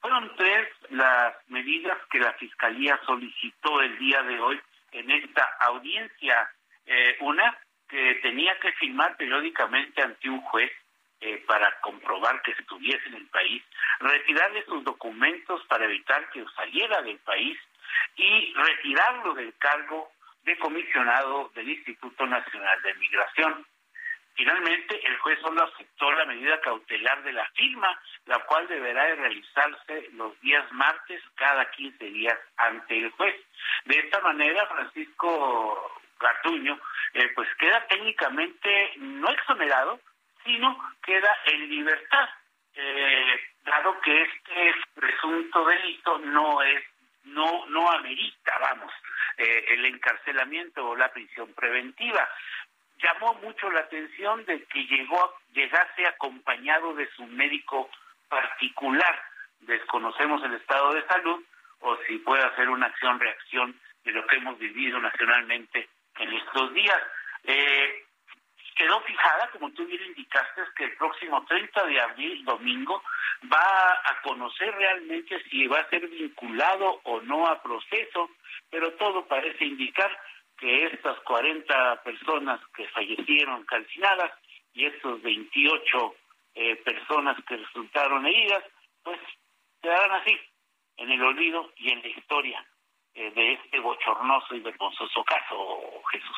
Fueron 0.00 0.30
tres 0.36 0.68
las 0.90 1.34
medidas 1.48 1.96
que 2.10 2.18
la 2.18 2.34
Fiscalía 2.34 3.00
solicitó 3.06 3.80
el 3.80 3.98
día 3.98 4.22
de 4.22 4.38
hoy 4.40 4.60
en 4.92 5.10
esta 5.10 5.42
audiencia. 5.60 6.50
Eh, 6.84 7.16
una, 7.20 7.58
que 7.88 8.16
tenía 8.16 8.58
que 8.60 8.72
firmar 8.72 9.16
periódicamente 9.16 10.02
ante 10.02 10.28
un 10.28 10.40
juez 10.42 10.70
eh, 11.20 11.42
para 11.46 11.80
comprobar 11.80 12.42
que 12.42 12.52
estuviese 12.52 13.08
en 13.08 13.14
el 13.14 13.26
país, 13.28 13.62
retirarle 14.00 14.64
sus 14.66 14.84
documentos 14.84 15.64
para 15.66 15.86
evitar 15.86 16.28
que 16.30 16.44
saliera 16.54 17.00
del 17.02 17.18
país 17.18 17.58
y 18.16 18.52
retirarlo 18.54 19.34
del 19.34 19.54
cargo 19.56 20.12
de 20.46 20.56
comisionado 20.58 21.50
del 21.54 21.68
Instituto 21.68 22.24
Nacional 22.24 22.80
de 22.82 22.94
Migración. 22.94 23.66
Finalmente, 24.34 25.00
el 25.04 25.18
juez 25.18 25.38
solo 25.40 25.64
aceptó 25.64 26.12
la 26.12 26.24
medida 26.26 26.60
cautelar 26.60 27.22
de 27.24 27.32
la 27.32 27.46
firma, 27.54 28.00
la 28.26 28.38
cual 28.40 28.68
deberá 28.68 29.04
de 29.06 29.16
realizarse 29.16 30.10
los 30.12 30.40
días 30.40 30.70
martes 30.72 31.20
cada 31.34 31.68
15 31.70 32.04
días 32.04 32.38
ante 32.58 32.98
el 32.98 33.10
juez. 33.12 33.34
De 33.86 33.98
esta 33.98 34.20
manera, 34.20 34.66
Francisco 34.66 36.00
Gartuño, 36.20 36.78
eh, 37.14 37.28
pues 37.34 37.48
queda 37.58 37.84
técnicamente 37.88 38.92
no 38.98 39.30
exonerado, 39.30 39.98
sino 40.44 40.78
queda 41.02 41.34
en 41.46 41.68
libertad, 41.68 42.28
eh, 42.74 43.40
dado 43.64 44.00
que 44.00 44.22
este 44.22 44.74
presunto 44.94 45.64
delito 45.64 46.18
no 46.18 46.62
es 46.62 46.84
no 47.24 47.66
no 47.66 47.90
amerita, 47.90 48.56
vamos, 48.60 48.92
eh, 49.38 49.64
el 49.68 49.84
encarcelamiento 49.84 50.88
o 50.88 50.96
la 50.96 51.12
prisión 51.12 51.52
preventiva 51.54 52.28
llamó 52.98 53.34
mucho 53.34 53.70
la 53.70 53.80
atención 53.80 54.44
de 54.46 54.62
que 54.64 54.84
llegó 54.86 55.34
llegase 55.52 56.06
acompañado 56.06 56.94
de 56.94 57.08
su 57.10 57.26
médico 57.26 57.90
particular. 58.28 59.22
Desconocemos 59.60 60.42
el 60.44 60.54
estado 60.54 60.94
de 60.94 61.06
salud 61.06 61.44
o 61.80 61.96
si 62.06 62.18
puede 62.18 62.42
hacer 62.44 62.68
una 62.68 62.86
acción-reacción 62.86 63.78
de 64.04 64.12
lo 64.12 64.26
que 64.26 64.36
hemos 64.36 64.58
vivido 64.58 64.98
nacionalmente 64.98 65.88
en 66.18 66.32
estos 66.32 66.72
días. 66.72 67.02
Eh, 67.44 68.04
quedó 68.74 69.00
fijada, 69.02 69.50
como 69.50 69.70
tú 69.72 69.84
bien 69.86 70.02
indicaste, 70.04 70.62
que 70.76 70.84
el 70.84 70.96
próximo 70.96 71.44
30 71.46 71.86
de 71.86 72.00
abril, 72.00 72.44
domingo, 72.44 73.02
va 73.52 73.92
a 74.04 74.20
conocer 74.22 74.74
realmente 74.74 75.42
si 75.50 75.66
va 75.66 75.80
a 75.80 75.88
ser 75.88 76.06
vinculado 76.08 77.00
o 77.04 77.20
no 77.22 77.46
a 77.46 77.62
proceso, 77.62 78.30
pero 78.70 78.92
todo 78.94 79.26
parece 79.26 79.64
indicar 79.64 80.10
que 80.58 80.86
estas 80.86 81.18
40 81.20 82.02
personas 82.02 82.60
que 82.74 82.88
fallecieron 82.88 83.64
calcinadas 83.64 84.32
y 84.72 84.86
estos 84.86 85.22
28 85.22 86.14
eh, 86.54 86.76
personas 86.76 87.36
que 87.46 87.56
resultaron 87.56 88.26
heridas, 88.26 88.64
pues 89.02 89.18
quedarán 89.82 90.20
así, 90.22 90.36
en 90.96 91.10
el 91.10 91.22
olvido 91.22 91.72
y 91.76 91.90
en 91.90 92.00
la 92.00 92.08
historia 92.08 92.66
eh, 93.14 93.30
de 93.30 93.52
este 93.52 93.80
bochornoso 93.80 94.54
y 94.54 94.60
vergonzoso 94.60 95.24
caso, 95.24 96.02
Jesús. 96.10 96.36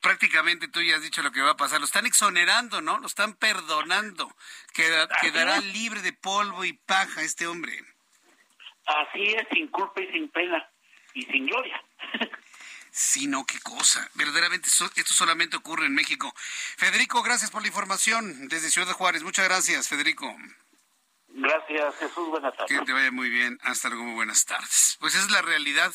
Prácticamente 0.00 0.68
tú 0.68 0.82
ya 0.82 0.96
has 0.96 1.02
dicho 1.02 1.22
lo 1.22 1.32
que 1.32 1.40
va 1.40 1.52
a 1.52 1.56
pasar. 1.56 1.80
Lo 1.80 1.86
están 1.86 2.04
exonerando, 2.04 2.82
¿no? 2.82 2.98
Lo 2.98 3.06
están 3.06 3.34
perdonando. 3.34 4.28
quedará 4.74 5.60
libre 5.60 6.02
de 6.02 6.12
polvo 6.12 6.64
y 6.64 6.74
paja 6.74 7.22
este 7.22 7.46
hombre. 7.46 7.72
Así 8.84 9.22
es, 9.22 9.48
sin 9.50 9.68
culpa 9.68 10.02
y 10.02 10.12
sin 10.12 10.28
pena 10.28 10.68
y 11.14 11.22
sin 11.22 11.46
gloria. 11.46 11.82
Sí, 12.96 13.26
no, 13.26 13.44
qué 13.44 13.58
cosa. 13.58 14.08
Verdaderamente 14.14 14.68
esto 14.68 15.14
solamente 15.14 15.56
ocurre 15.56 15.86
en 15.86 15.94
México. 15.94 16.32
Federico, 16.76 17.24
gracias 17.24 17.50
por 17.50 17.62
la 17.62 17.66
información 17.66 18.46
desde 18.46 18.70
Ciudad 18.70 18.86
de 18.86 18.92
Juárez. 18.92 19.24
Muchas 19.24 19.46
gracias, 19.46 19.88
Federico. 19.88 20.32
Gracias, 21.26 21.96
Jesús. 21.96 22.28
Buenas 22.28 22.56
tardes. 22.56 22.78
Que 22.78 22.84
te 22.84 22.92
vaya 22.92 23.10
muy 23.10 23.30
bien. 23.30 23.58
Hasta 23.64 23.88
luego, 23.88 24.04
muy 24.04 24.14
buenas 24.14 24.44
tardes. 24.44 24.96
Pues 25.00 25.16
es 25.16 25.28
la 25.32 25.42
realidad. 25.42 25.92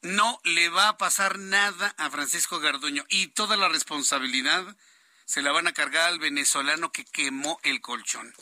No 0.00 0.40
le 0.44 0.70
va 0.70 0.88
a 0.88 0.96
pasar 0.96 1.38
nada 1.38 1.94
a 1.98 2.08
Francisco 2.08 2.58
Garduño 2.60 3.04
y 3.10 3.26
toda 3.26 3.58
la 3.58 3.68
responsabilidad 3.68 4.76
se 5.26 5.42
la 5.42 5.52
van 5.52 5.66
a 5.66 5.74
cargar 5.74 6.08
al 6.08 6.20
venezolano 6.20 6.90
que 6.90 7.04
quemó 7.04 7.60
el 7.64 7.82
colchón. 7.82 8.32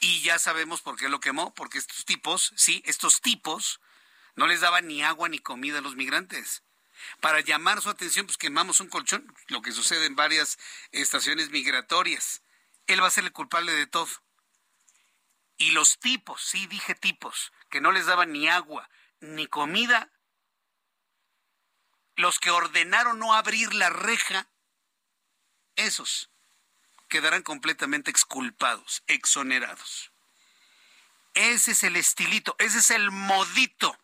Y 0.00 0.20
ya 0.20 0.38
sabemos 0.38 0.82
por 0.82 0.96
qué 0.96 1.08
lo 1.08 1.20
quemó, 1.20 1.54
porque 1.54 1.78
estos 1.78 2.04
tipos, 2.04 2.52
sí, 2.54 2.82
estos 2.84 3.22
tipos 3.22 3.80
no 4.38 4.46
les 4.46 4.60
daban 4.60 4.86
ni 4.86 5.02
agua 5.02 5.28
ni 5.28 5.40
comida 5.40 5.80
a 5.80 5.82
los 5.82 5.96
migrantes. 5.96 6.62
Para 7.20 7.40
llamar 7.40 7.82
su 7.82 7.90
atención, 7.90 8.24
pues 8.24 8.38
quemamos 8.38 8.78
un 8.78 8.88
colchón, 8.88 9.34
lo 9.48 9.62
que 9.62 9.72
sucede 9.72 10.06
en 10.06 10.14
varias 10.14 10.60
estaciones 10.92 11.50
migratorias. 11.50 12.42
Él 12.86 13.02
va 13.02 13.08
a 13.08 13.10
ser 13.10 13.24
el 13.24 13.32
culpable 13.32 13.72
de 13.72 13.88
todo. 13.88 14.08
Y 15.56 15.72
los 15.72 15.98
tipos, 15.98 16.40
sí 16.40 16.68
dije 16.68 16.94
tipos, 16.94 17.52
que 17.68 17.80
no 17.80 17.90
les 17.90 18.06
daban 18.06 18.30
ni 18.30 18.46
agua 18.48 18.88
ni 19.18 19.48
comida, 19.48 20.08
los 22.14 22.38
que 22.38 22.52
ordenaron 22.52 23.18
no 23.18 23.34
abrir 23.34 23.74
la 23.74 23.90
reja, 23.90 24.48
esos 25.74 26.30
quedarán 27.08 27.42
completamente 27.42 28.12
exculpados, 28.12 29.02
exonerados. 29.08 30.12
Ese 31.34 31.72
es 31.72 31.82
el 31.82 31.96
estilito, 31.96 32.54
ese 32.60 32.78
es 32.78 32.90
el 32.92 33.10
modito 33.10 33.98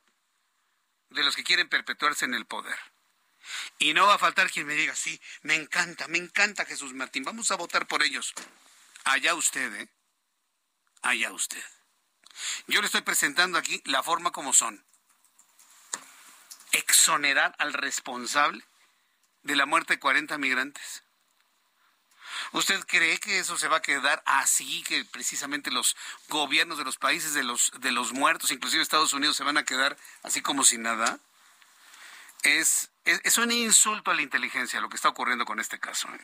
de 1.14 1.22
los 1.22 1.36
que 1.36 1.44
quieren 1.44 1.68
perpetuarse 1.68 2.24
en 2.24 2.34
el 2.34 2.46
poder. 2.46 2.78
Y 3.78 3.94
no 3.94 4.06
va 4.06 4.14
a 4.14 4.18
faltar 4.18 4.50
quien 4.50 4.66
me 4.66 4.74
diga, 4.74 4.94
sí, 4.94 5.20
me 5.42 5.54
encanta, 5.54 6.08
me 6.08 6.18
encanta 6.18 6.64
Jesús 6.64 6.94
Martín, 6.94 7.24
vamos 7.24 7.50
a 7.50 7.56
votar 7.56 7.86
por 7.86 8.02
ellos. 8.02 8.34
Allá 9.04 9.34
usted, 9.34 9.72
¿eh? 9.74 9.88
Allá 11.02 11.32
usted. 11.32 11.62
Yo 12.66 12.80
le 12.80 12.86
estoy 12.86 13.02
presentando 13.02 13.58
aquí 13.58 13.80
la 13.84 14.02
forma 14.02 14.32
como 14.32 14.52
son. 14.52 14.84
Exonerar 16.72 17.54
al 17.58 17.72
responsable 17.72 18.64
de 19.42 19.56
la 19.56 19.66
muerte 19.66 19.94
de 19.94 20.00
40 20.00 20.36
migrantes. 20.38 21.03
¿Usted 22.52 22.84
cree 22.86 23.18
que 23.18 23.38
eso 23.38 23.56
se 23.56 23.68
va 23.68 23.78
a 23.78 23.82
quedar 23.82 24.22
así, 24.26 24.82
que 24.82 25.04
precisamente 25.04 25.70
los 25.70 25.96
gobiernos 26.28 26.78
de 26.78 26.84
los 26.84 26.98
países 26.98 27.34
de 27.34 27.42
los, 27.42 27.72
de 27.80 27.92
los 27.92 28.12
muertos, 28.12 28.50
inclusive 28.50 28.82
Estados 28.82 29.12
Unidos, 29.12 29.36
se 29.36 29.44
van 29.44 29.56
a 29.56 29.64
quedar 29.64 29.96
así 30.22 30.40
como 30.40 30.64
sin 30.64 30.82
nada? 30.82 31.18
Es, 32.42 32.90
es, 33.06 33.38
un 33.38 33.50
insulto 33.50 34.10
a 34.10 34.14
la 34.14 34.20
inteligencia 34.20 34.78
lo 34.78 34.90
que 34.90 34.96
está 34.96 35.08
ocurriendo 35.08 35.46
con 35.46 35.60
este 35.60 35.80
caso. 35.80 36.08
¿eh? 36.08 36.20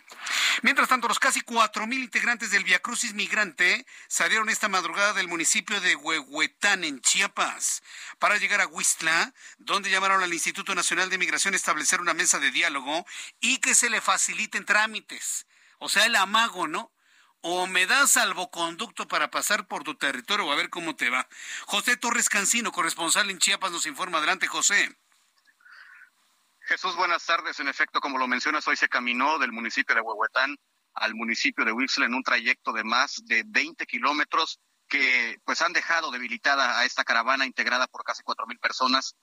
Mientras 0.60 0.86
tanto, 0.86 1.08
los 1.08 1.18
casi 1.18 1.40
cuatro 1.40 1.86
mil 1.86 2.02
integrantes 2.02 2.50
del 2.50 2.62
Via 2.62 2.78
Crucis 2.80 3.14
Migrante 3.14 3.86
salieron 4.06 4.50
esta 4.50 4.68
madrugada 4.68 5.14
del 5.14 5.28
municipio 5.28 5.80
de 5.80 5.96
Huehuetán, 5.96 6.84
en 6.84 7.00
Chiapas, 7.00 7.82
para 8.18 8.36
llegar 8.36 8.60
a 8.60 8.66
Huistla, 8.66 9.32
donde 9.56 9.88
llamaron 9.88 10.22
al 10.22 10.34
Instituto 10.34 10.74
Nacional 10.74 11.08
de 11.08 11.16
Migración 11.16 11.54
a 11.54 11.56
establecer 11.56 12.02
una 12.02 12.12
mesa 12.12 12.38
de 12.38 12.50
diálogo 12.50 13.06
y 13.40 13.56
que 13.56 13.74
se 13.74 13.88
le 13.88 14.02
faciliten 14.02 14.66
trámites. 14.66 15.46
O 15.80 15.88
sea, 15.88 16.06
el 16.06 16.14
amago, 16.14 16.68
¿no? 16.68 16.92
o 17.42 17.66
me 17.66 17.86
das 17.86 18.12
salvoconducto 18.12 19.08
para 19.08 19.30
pasar 19.30 19.66
por 19.66 19.82
tu 19.82 19.94
territorio 19.94 20.46
o 20.46 20.52
a 20.52 20.56
ver 20.56 20.70
cómo 20.70 20.94
te 20.94 21.10
va. 21.10 21.26
José 21.66 21.96
Torres 21.96 22.28
Cancino, 22.28 22.72
corresponsal 22.72 23.30
en 23.30 23.38
Chiapas, 23.38 23.72
nos 23.72 23.86
informa. 23.86 24.18
Adelante, 24.18 24.46
José. 24.46 24.94
Jesús, 26.60 26.94
buenas 26.96 27.24
tardes. 27.24 27.58
En 27.60 27.68
efecto, 27.68 28.00
como 28.00 28.18
lo 28.18 28.28
mencionas, 28.28 28.66
hoy 28.68 28.76
se 28.76 28.88
caminó 28.88 29.38
del 29.38 29.52
municipio 29.52 29.94
de 29.94 30.02
Huehuetán 30.02 30.56
al 30.94 31.14
municipio 31.14 31.64
de 31.64 31.72
Huixla 31.72 32.06
en 32.06 32.14
un 32.14 32.22
trayecto 32.22 32.72
de 32.72 32.84
más 32.84 33.22
de 33.24 33.42
20 33.46 33.86
kilómetros 33.86 34.60
que 34.88 35.38
pues 35.44 35.62
han 35.62 35.72
dejado 35.72 36.10
debilitada 36.10 36.78
a 36.78 36.84
esta 36.84 37.04
caravana 37.04 37.46
integrada 37.46 37.86
por 37.86 38.04
casi 38.04 38.22
cuatro 38.22 38.46
mil 38.46 38.58
personas. 38.58 39.14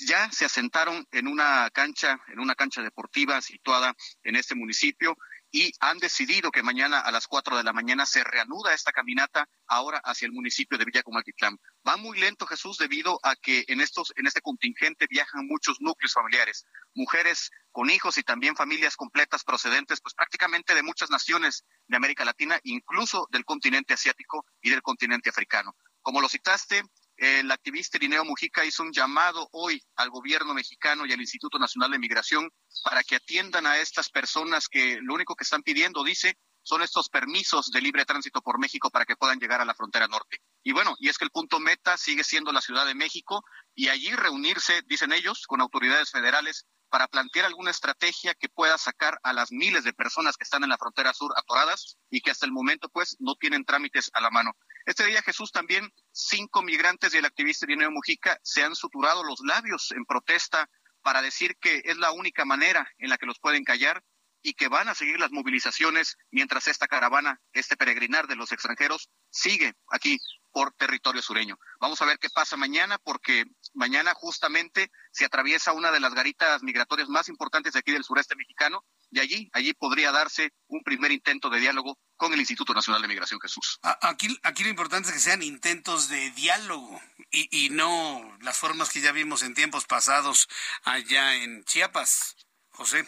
Ya 0.00 0.30
se 0.30 0.44
asentaron 0.44 1.06
en 1.10 1.26
una 1.26 1.70
cancha, 1.70 2.20
en 2.28 2.38
una 2.38 2.54
cancha 2.54 2.82
deportiva 2.82 3.40
situada 3.40 3.94
en 4.22 4.36
este 4.36 4.54
municipio 4.54 5.16
y 5.50 5.72
han 5.80 5.98
decidido 5.98 6.50
que 6.50 6.62
mañana 6.62 7.00
a 7.00 7.10
las 7.10 7.26
4 7.26 7.56
de 7.56 7.64
la 7.64 7.72
mañana 7.72 8.06
se 8.06 8.22
reanuda 8.22 8.72
esta 8.72 8.92
caminata 8.92 9.48
ahora 9.66 9.98
hacia 10.04 10.26
el 10.26 10.32
municipio 10.32 10.78
de 10.78 10.84
Villacomaltitlán. 10.84 11.58
Va 11.86 11.96
muy 11.96 12.18
lento 12.18 12.46
Jesús 12.46 12.78
debido 12.78 13.18
a 13.22 13.34
que 13.36 13.64
en 13.68 13.80
estos 13.80 14.12
en 14.16 14.26
este 14.26 14.40
contingente 14.40 15.06
viajan 15.08 15.46
muchos 15.46 15.80
núcleos 15.80 16.12
familiares, 16.12 16.66
mujeres 16.94 17.50
con 17.72 17.90
hijos 17.90 18.18
y 18.18 18.22
también 18.22 18.56
familias 18.56 18.96
completas 18.96 19.44
procedentes 19.44 20.00
pues 20.00 20.14
prácticamente 20.14 20.74
de 20.74 20.82
muchas 20.82 21.10
naciones 21.10 21.64
de 21.86 21.96
América 21.96 22.24
Latina, 22.24 22.58
incluso 22.64 23.26
del 23.30 23.44
continente 23.44 23.94
asiático 23.94 24.46
y 24.60 24.70
del 24.70 24.82
continente 24.82 25.30
africano. 25.30 25.74
Como 26.02 26.20
lo 26.20 26.28
citaste, 26.28 26.82
el 27.20 27.50
activista 27.50 27.98
Irineo 27.98 28.24
Mujica 28.24 28.64
hizo 28.64 28.82
un 28.82 28.92
llamado 28.92 29.46
hoy 29.52 29.82
al 29.96 30.08
gobierno 30.08 30.54
mexicano 30.54 31.04
y 31.04 31.12
al 31.12 31.20
Instituto 31.20 31.58
Nacional 31.58 31.90
de 31.90 31.98
Migración 31.98 32.50
para 32.82 33.02
que 33.02 33.16
atiendan 33.16 33.66
a 33.66 33.76
estas 33.76 34.08
personas 34.08 34.68
que 34.68 34.98
lo 35.02 35.12
único 35.12 35.36
que 35.36 35.44
están 35.44 35.62
pidiendo, 35.62 36.02
dice, 36.02 36.38
son 36.62 36.82
estos 36.82 37.08
permisos 37.08 37.70
de 37.70 37.80
libre 37.80 38.04
tránsito 38.04 38.42
por 38.42 38.58
México 38.58 38.90
para 38.90 39.04
que 39.04 39.16
puedan 39.16 39.38
llegar 39.38 39.60
a 39.60 39.64
la 39.64 39.74
frontera 39.74 40.08
norte. 40.08 40.40
Y 40.62 40.72
bueno, 40.72 40.94
y 40.98 41.08
es 41.08 41.18
que 41.18 41.24
el 41.24 41.30
punto 41.30 41.58
meta 41.60 41.96
sigue 41.96 42.24
siendo 42.24 42.52
la 42.52 42.60
Ciudad 42.60 42.86
de 42.86 42.94
México 42.94 43.44
y 43.74 43.88
allí 43.88 44.12
reunirse, 44.12 44.82
dicen 44.86 45.12
ellos, 45.12 45.46
con 45.46 45.60
autoridades 45.60 46.10
federales 46.10 46.66
para 46.90 47.06
plantear 47.08 47.46
alguna 47.46 47.70
estrategia 47.70 48.34
que 48.34 48.48
pueda 48.48 48.76
sacar 48.76 49.18
a 49.22 49.32
las 49.32 49.52
miles 49.52 49.84
de 49.84 49.92
personas 49.92 50.36
que 50.36 50.44
están 50.44 50.64
en 50.64 50.70
la 50.70 50.76
frontera 50.76 51.14
sur 51.14 51.32
atoradas 51.36 51.96
y 52.10 52.20
que 52.20 52.32
hasta 52.32 52.46
el 52.46 52.52
momento 52.52 52.88
pues 52.88 53.16
no 53.20 53.36
tienen 53.36 53.64
trámites 53.64 54.10
a 54.12 54.20
la 54.20 54.30
mano. 54.30 54.52
Este 54.84 55.06
día, 55.06 55.22
Jesús, 55.22 55.52
también 55.52 55.92
cinco 56.10 56.62
migrantes 56.62 57.14
y 57.14 57.18
el 57.18 57.24
activista 57.24 57.66
Dineo 57.66 57.90
Mujica 57.90 58.38
se 58.42 58.64
han 58.64 58.74
suturado 58.74 59.22
los 59.22 59.40
labios 59.40 59.92
en 59.92 60.04
protesta 60.04 60.68
para 61.02 61.22
decir 61.22 61.56
que 61.60 61.80
es 61.84 61.96
la 61.96 62.12
única 62.12 62.44
manera 62.44 62.88
en 62.98 63.08
la 63.08 63.18
que 63.18 63.26
los 63.26 63.38
pueden 63.38 63.64
callar 63.64 64.02
y 64.42 64.54
que 64.54 64.68
van 64.68 64.88
a 64.88 64.94
seguir 64.94 65.18
las 65.20 65.32
movilizaciones 65.32 66.16
mientras 66.30 66.68
esta 66.68 66.88
caravana, 66.88 67.40
este 67.52 67.76
peregrinar 67.76 68.26
de 68.26 68.36
los 68.36 68.52
extranjeros, 68.52 69.10
sigue 69.30 69.74
aquí 69.90 70.18
por 70.52 70.72
territorio 70.72 71.22
sureño. 71.22 71.58
Vamos 71.80 72.00
a 72.02 72.06
ver 72.06 72.18
qué 72.18 72.28
pasa 72.30 72.56
mañana, 72.56 72.98
porque 72.98 73.44
mañana 73.74 74.14
justamente 74.14 74.90
se 75.12 75.24
atraviesa 75.24 75.72
una 75.72 75.90
de 75.90 76.00
las 76.00 76.14
garitas 76.14 76.62
migratorias 76.62 77.08
más 77.08 77.28
importantes 77.28 77.72
de 77.72 77.78
aquí 77.78 77.92
del 77.92 78.04
sureste 78.04 78.34
mexicano, 78.34 78.84
y 79.10 79.20
allí, 79.20 79.50
allí 79.52 79.72
podría 79.74 80.12
darse 80.12 80.52
un 80.68 80.82
primer 80.82 81.12
intento 81.12 81.50
de 81.50 81.60
diálogo 81.60 81.98
con 82.16 82.32
el 82.32 82.40
Instituto 82.40 82.74
Nacional 82.74 83.02
de 83.02 83.08
Migración 83.08 83.40
Jesús. 83.40 83.78
Aquí, 83.82 84.38
aquí 84.42 84.64
lo 84.64 84.70
importante 84.70 85.08
es 85.08 85.14
que 85.14 85.20
sean 85.20 85.42
intentos 85.42 86.08
de 86.08 86.30
diálogo 86.32 87.00
y, 87.30 87.66
y 87.66 87.70
no 87.70 88.36
las 88.40 88.58
formas 88.58 88.90
que 88.90 89.00
ya 89.00 89.12
vimos 89.12 89.42
en 89.42 89.54
tiempos 89.54 89.86
pasados 89.86 90.48
allá 90.84 91.36
en 91.36 91.64
Chiapas. 91.64 92.36
José. 92.70 93.06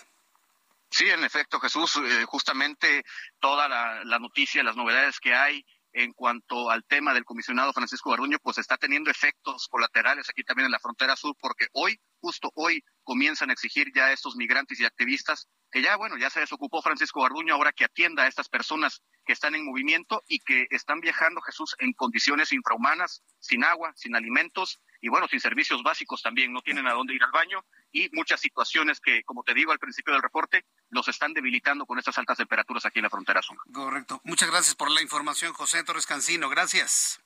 Sí, 0.93 1.09
en 1.09 1.25
efecto, 1.25 1.59
Jesús, 1.59 1.97
eh, 1.97 2.25
justamente 2.27 3.03
toda 3.41 3.67
la, 3.67 4.05
la, 4.05 4.19
noticia, 4.19 4.63
las 4.63 4.77
novedades 4.77 5.19
que 5.21 5.35
hay 5.35 5.65
en 5.95 6.13
cuanto 6.13 6.71
al 6.71 6.85
tema 6.85 7.15
del 7.15 7.25
comisionado 7.25 7.73
Francisco 7.73 8.11
Garduño, 8.11 8.39
pues 8.43 8.59
está 8.59 8.77
teniendo 8.77 9.11
efectos 9.11 9.69
colaterales 9.69 10.29
aquí 10.29 10.43
también 10.45 10.67
en 10.67 10.73
la 10.73 10.79
frontera 10.79 11.17
sur, 11.17 11.35
porque 11.41 11.69
hoy, 11.73 11.99
justo 12.21 12.51
hoy, 12.57 12.85
comienzan 13.05 13.49
a 13.49 13.55
exigir 13.55 13.91
ya 13.95 14.13
estos 14.13 14.37
migrantes 14.37 14.81
y 14.81 14.85
activistas 14.85 15.49
que 15.71 15.81
ya, 15.81 15.97
bueno, 15.97 16.19
ya 16.19 16.29
se 16.29 16.41
desocupó 16.41 16.83
Francisco 16.83 17.23
Garduño 17.23 17.55
ahora 17.55 17.73
que 17.73 17.87
atienda 17.87 18.25
a 18.25 18.27
estas 18.27 18.51
personas 18.51 19.03
que 19.25 19.33
están 19.33 19.55
en 19.55 19.65
movimiento 19.65 20.23
y 20.29 20.41
que 20.41 20.67
están 20.71 21.01
viajando, 21.01 21.41
Jesús, 21.41 21.75
en 21.79 21.95
condiciones 21.95 22.53
infrahumanas, 22.53 23.23
sin 23.41 23.65
agua, 23.65 23.93
sin 23.97 24.15
alimentos 24.15 24.79
y, 25.03 25.09
bueno, 25.09 25.27
sin 25.29 25.41
servicios 25.41 25.83
básicos 25.83 26.23
también, 26.23 26.53
no 26.53 26.63
tienen 26.63 26.87
a 26.87 26.93
dónde 26.93 27.13
ir 27.13 27.23
al 27.25 27.33
baño 27.33 27.65
y 27.91 28.09
muchas 28.13 28.41
situaciones 28.41 29.01
que, 29.01 29.25
como 29.25 29.43
te 29.43 29.53
digo 29.53 29.73
al 29.73 29.81
principio 29.81 30.13
del 30.13 30.23
reporte, 30.23 30.65
los 30.91 31.09
están 31.09 31.35
debilitando 31.35 31.85
con 31.85 31.99
estas 31.99 32.17
altas 32.19 32.39
temperaturas 32.39 32.87
aquí 32.87 33.01
en 33.01 33.03
la 33.03 33.11
frontera 33.11 33.43
sur. 33.43 33.59
Correcto. 33.73 34.21
Muchas 34.23 34.49
gracias 34.49 34.77
por 34.77 34.91
la 34.93 35.03
información, 35.03 35.53
José 35.53 35.83
Torres 35.83 36.07
Cancino. 36.07 36.49
Gracias. 36.49 37.21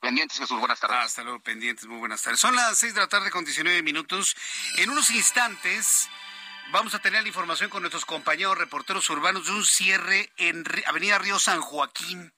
Pendientes, 0.00 0.38
Jesús, 0.38 0.60
buenas 0.60 0.78
tardes. 0.78 0.98
Hasta 0.98 1.22
luego, 1.22 1.40
pendientes, 1.40 1.86
muy 1.86 1.98
buenas 1.98 2.22
tardes. 2.22 2.38
Son 2.38 2.54
las 2.54 2.76
seis 2.78 2.92
de 2.92 3.00
la 3.00 3.08
tarde 3.08 3.30
con 3.30 3.46
19 3.46 3.82
minutos. 3.82 4.36
En 4.76 4.90
unos 4.90 5.10
instantes 5.10 6.10
vamos 6.72 6.94
a 6.94 6.98
tener 6.98 7.22
la 7.22 7.28
información 7.28 7.70
con 7.70 7.80
nuestros 7.80 8.04
compañeros 8.04 8.58
reporteros 8.58 9.08
urbanos 9.08 9.46
de 9.46 9.52
un 9.52 9.64
cierre 9.64 10.30
en 10.36 10.62
Avenida 10.86 11.18
Río 11.18 11.38
San 11.38 11.62
Joaquín. 11.62 12.34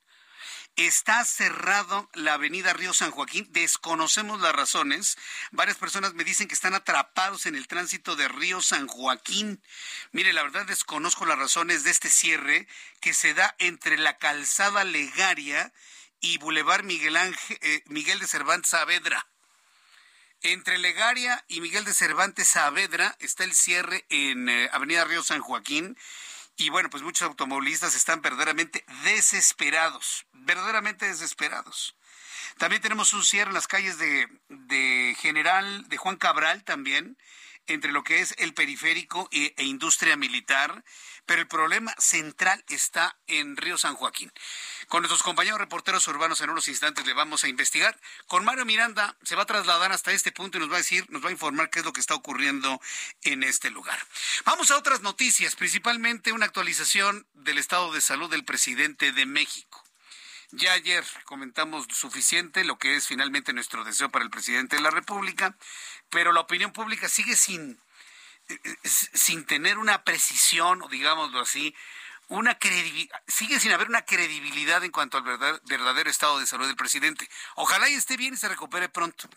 Está 0.76 1.24
cerrado 1.24 2.10
la 2.12 2.34
avenida 2.34 2.74
Río 2.74 2.92
San 2.92 3.10
Joaquín. 3.10 3.48
Desconocemos 3.50 4.42
las 4.42 4.54
razones. 4.54 5.16
Varias 5.50 5.78
personas 5.78 6.12
me 6.12 6.22
dicen 6.22 6.48
que 6.48 6.54
están 6.54 6.74
atrapados 6.74 7.46
en 7.46 7.56
el 7.56 7.66
tránsito 7.66 8.14
de 8.14 8.28
Río 8.28 8.60
San 8.60 8.86
Joaquín. 8.86 9.62
Mire, 10.12 10.34
la 10.34 10.42
verdad 10.42 10.66
desconozco 10.66 11.24
las 11.24 11.38
razones 11.38 11.82
de 11.82 11.90
este 11.90 12.10
cierre 12.10 12.68
que 13.00 13.14
se 13.14 13.32
da 13.32 13.56
entre 13.58 13.96
la 13.96 14.18
calzada 14.18 14.84
Legaria 14.84 15.72
y 16.20 16.36
Boulevard 16.36 16.84
Miguel, 16.84 17.16
eh, 17.16 17.82
Miguel 17.86 18.18
de 18.18 18.26
Cervantes 18.26 18.70
Saavedra. 18.70 19.26
Entre 20.42 20.76
Legaria 20.76 21.42
y 21.48 21.62
Miguel 21.62 21.86
de 21.86 21.94
Cervantes 21.94 22.48
Saavedra 22.48 23.16
está 23.20 23.44
el 23.44 23.54
cierre 23.54 24.04
en 24.10 24.50
eh, 24.50 24.68
Avenida 24.72 25.06
Río 25.06 25.22
San 25.22 25.40
Joaquín. 25.40 25.96
Y 26.56 26.70
bueno, 26.70 26.88
pues 26.88 27.02
muchos 27.02 27.28
automovilistas 27.28 27.94
están 27.94 28.22
verdaderamente 28.22 28.84
desesperados, 29.04 30.26
verdaderamente 30.32 31.06
desesperados. 31.06 31.96
También 32.56 32.80
tenemos 32.80 33.12
un 33.12 33.22
cierre 33.22 33.50
en 33.50 33.54
las 33.54 33.66
calles 33.66 33.98
de, 33.98 34.26
de 34.48 35.14
General, 35.20 35.86
de 35.88 35.96
Juan 35.98 36.16
Cabral 36.16 36.64
también, 36.64 37.18
entre 37.66 37.92
lo 37.92 38.02
que 38.04 38.20
es 38.20 38.34
el 38.38 38.54
periférico 38.54 39.28
e, 39.32 39.52
e 39.56 39.64
industria 39.64 40.16
militar, 40.16 40.82
pero 41.26 41.42
el 41.42 41.48
problema 41.48 41.94
central 41.98 42.64
está 42.68 43.18
en 43.26 43.56
Río 43.56 43.76
San 43.76 43.94
Joaquín. 43.94 44.32
Con 44.88 45.02
nuestros 45.02 45.22
compañeros 45.22 45.58
reporteros 45.58 46.06
urbanos 46.08 46.40
en 46.40 46.50
unos 46.50 46.68
instantes 46.68 47.04
le 47.04 47.12
vamos 47.12 47.42
a 47.44 47.48
investigar. 47.48 48.00
Con 48.26 48.44
Mario 48.44 48.64
Miranda 48.64 49.16
se 49.22 49.34
va 49.34 49.42
a 49.42 49.46
trasladar 49.46 49.92
hasta 49.92 50.12
este 50.12 50.32
punto 50.32 50.56
y 50.56 50.60
nos 50.60 50.70
va 50.70 50.76
a 50.76 50.78
decir, 50.78 51.04
nos 51.10 51.24
va 51.24 51.28
a 51.28 51.32
informar 51.32 51.70
qué 51.70 51.80
es 51.80 51.84
lo 51.84 51.92
que 51.92 52.00
está 52.00 52.14
ocurriendo 52.14 52.80
en 53.22 53.42
este 53.42 53.70
lugar. 53.70 53.98
Vamos 54.44 54.70
a 54.70 54.78
otras 54.78 55.02
noticias, 55.02 55.56
principalmente 55.56 56.32
una 56.32 56.46
actualización 56.46 57.26
del 57.34 57.58
estado 57.58 57.92
de 57.92 58.00
salud 58.00 58.30
del 58.30 58.44
presidente 58.44 59.12
de 59.12 59.26
México. 59.26 59.82
Ya 60.52 60.72
ayer 60.72 61.04
comentamos 61.24 61.86
suficiente 61.90 62.64
lo 62.64 62.78
que 62.78 62.94
es 62.94 63.08
finalmente 63.08 63.52
nuestro 63.52 63.82
deseo 63.82 64.10
para 64.10 64.24
el 64.24 64.30
presidente 64.30 64.76
de 64.76 64.82
la 64.82 64.90
República, 64.90 65.56
pero 66.08 66.32
la 66.32 66.40
opinión 66.40 66.72
pública 66.72 67.08
sigue 67.08 67.34
sin 67.34 67.80
sin 68.84 69.44
tener 69.44 69.78
una 69.78 70.04
precisión, 70.04 70.82
o 70.82 70.88
digámoslo 70.88 71.40
así, 71.40 71.74
una 72.28 72.58
sigue 73.28 73.60
sin 73.60 73.72
haber 73.72 73.88
una 73.88 74.04
credibilidad 74.04 74.82
en 74.82 74.90
cuanto 74.90 75.18
al 75.18 75.24
verdadero 75.64 76.10
estado 76.10 76.38
de 76.38 76.46
salud 76.46 76.66
del 76.66 76.76
presidente. 76.76 77.28
Ojalá 77.54 77.88
y 77.88 77.94
esté 77.94 78.16
bien 78.16 78.34
y 78.34 78.36
se 78.36 78.48
recupere 78.48 78.88
pronto. 78.88 79.28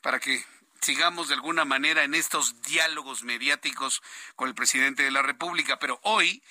Para 0.00 0.20
que 0.20 0.44
sigamos 0.80 1.28
de 1.28 1.34
alguna 1.34 1.64
manera 1.64 2.04
en 2.04 2.14
estos 2.14 2.62
diálogos 2.62 3.22
mediáticos 3.22 4.02
con 4.36 4.48
el 4.48 4.54
presidente 4.54 5.02
de 5.02 5.10
la 5.10 5.22
República. 5.22 5.78
Pero 5.78 5.98
hoy 6.02 6.42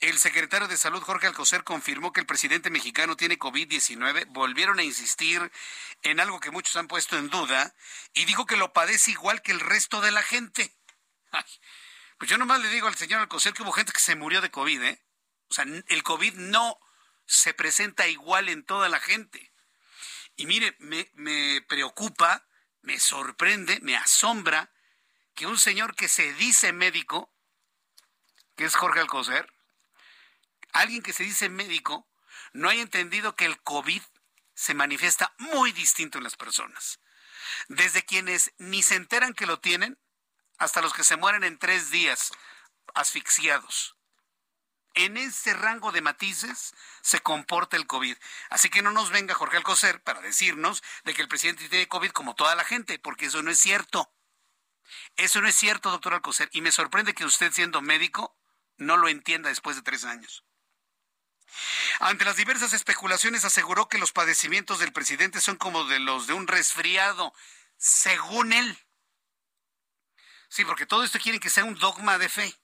el 0.00 0.18
secretario 0.18 0.68
de 0.68 0.76
Salud, 0.76 1.02
Jorge 1.02 1.26
Alcocer, 1.26 1.64
confirmó 1.64 2.12
que 2.12 2.20
el 2.20 2.26
presidente 2.26 2.70
mexicano 2.70 3.16
tiene 3.16 3.38
COVID-19. 3.38 4.26
Volvieron 4.28 4.78
a 4.78 4.84
insistir 4.84 5.50
en 6.02 6.20
algo 6.20 6.40
que 6.40 6.50
muchos 6.50 6.76
han 6.76 6.88
puesto 6.88 7.16
en 7.16 7.30
duda 7.30 7.74
y 8.12 8.24
dijo 8.26 8.46
que 8.46 8.56
lo 8.56 8.72
padece 8.72 9.12
igual 9.12 9.42
que 9.42 9.52
el 9.52 9.60
resto 9.60 10.00
de 10.00 10.12
la 10.12 10.22
gente. 10.22 10.72
Pues 12.18 12.30
yo 12.30 12.38
nomás 12.38 12.60
le 12.60 12.68
digo 12.68 12.86
al 12.86 12.94
señor 12.94 13.20
Alcocer 13.20 13.52
que 13.52 13.62
hubo 13.62 13.72
gente 13.72 13.92
que 13.92 13.98
se 13.98 14.14
murió 14.14 14.40
de 14.40 14.50
COVID, 14.50 14.82
¿eh? 14.84 15.04
O 15.48 15.52
sea, 15.52 15.64
el 15.64 16.02
COVID 16.04 16.34
no 16.34 16.78
se 17.26 17.54
presenta 17.54 18.06
igual 18.06 18.48
en 18.48 18.64
toda 18.64 18.88
la 18.88 19.00
gente. 19.00 19.52
Y 20.36 20.46
mire, 20.46 20.76
me, 20.78 21.10
me 21.14 21.60
preocupa, 21.62 22.46
me 22.82 23.00
sorprende, 23.00 23.80
me 23.80 23.96
asombra 23.96 24.72
que 25.34 25.46
un 25.46 25.58
señor 25.58 25.96
que 25.96 26.08
se 26.08 26.32
dice 26.34 26.72
médico, 26.72 27.34
que 28.56 28.64
es 28.64 28.76
Jorge 28.76 29.00
Alcocer, 29.00 29.52
alguien 30.72 31.02
que 31.02 31.12
se 31.12 31.24
dice 31.24 31.48
médico, 31.48 32.08
no 32.52 32.68
haya 32.68 32.82
entendido 32.82 33.34
que 33.34 33.44
el 33.44 33.60
COVID 33.62 34.02
se 34.54 34.74
manifiesta 34.74 35.34
muy 35.38 35.72
distinto 35.72 36.18
en 36.18 36.24
las 36.24 36.36
personas. 36.36 37.00
Desde 37.68 38.04
quienes 38.04 38.52
ni 38.58 38.82
se 38.82 38.94
enteran 38.94 39.34
que 39.34 39.46
lo 39.46 39.58
tienen 39.58 39.98
hasta 40.58 40.80
los 40.80 40.92
que 40.92 41.04
se 41.04 41.16
mueren 41.16 41.44
en 41.44 41.58
tres 41.58 41.90
días 41.90 42.32
asfixiados. 42.94 43.96
En 44.94 45.16
ese 45.16 45.54
rango 45.54 45.90
de 45.90 46.02
matices 46.02 46.72
se 47.02 47.20
comporta 47.20 47.76
el 47.76 47.86
COVID. 47.86 48.16
Así 48.50 48.70
que 48.70 48.80
no 48.82 48.92
nos 48.92 49.10
venga 49.10 49.34
Jorge 49.34 49.56
Alcocer 49.56 50.00
para 50.02 50.20
decirnos 50.20 50.82
de 51.02 51.14
que 51.14 51.22
el 51.22 51.28
presidente 51.28 51.68
tiene 51.68 51.88
COVID 51.88 52.12
como 52.12 52.36
toda 52.36 52.54
la 52.54 52.64
gente, 52.64 53.00
porque 53.00 53.26
eso 53.26 53.42
no 53.42 53.50
es 53.50 53.58
cierto. 53.58 54.12
Eso 55.16 55.40
no 55.40 55.48
es 55.48 55.56
cierto, 55.56 55.90
doctor 55.90 56.14
Alcocer. 56.14 56.48
Y 56.52 56.60
me 56.60 56.70
sorprende 56.70 57.14
que 57.14 57.24
usted, 57.24 57.52
siendo 57.52 57.82
médico, 57.82 58.36
no 58.76 58.96
lo 58.96 59.08
entienda 59.08 59.48
después 59.48 59.74
de 59.74 59.82
tres 59.82 60.04
años. 60.04 60.44
Ante 62.00 62.24
las 62.24 62.36
diversas 62.36 62.72
especulaciones, 62.72 63.44
aseguró 63.44 63.88
que 63.88 63.98
los 63.98 64.12
padecimientos 64.12 64.78
del 64.78 64.92
presidente 64.92 65.40
son 65.40 65.56
como 65.56 65.84
de 65.84 65.98
los 65.98 66.26
de 66.26 66.34
un 66.34 66.46
resfriado, 66.46 67.32
según 67.76 68.52
él. 68.52 68.78
Sí, 70.54 70.64
porque 70.64 70.86
todo 70.86 71.02
esto 71.02 71.18
quieren 71.18 71.40
que 71.40 71.50
sea 71.50 71.64
un 71.64 71.74
dogma 71.74 72.16
de 72.16 72.28
fe. 72.28 72.54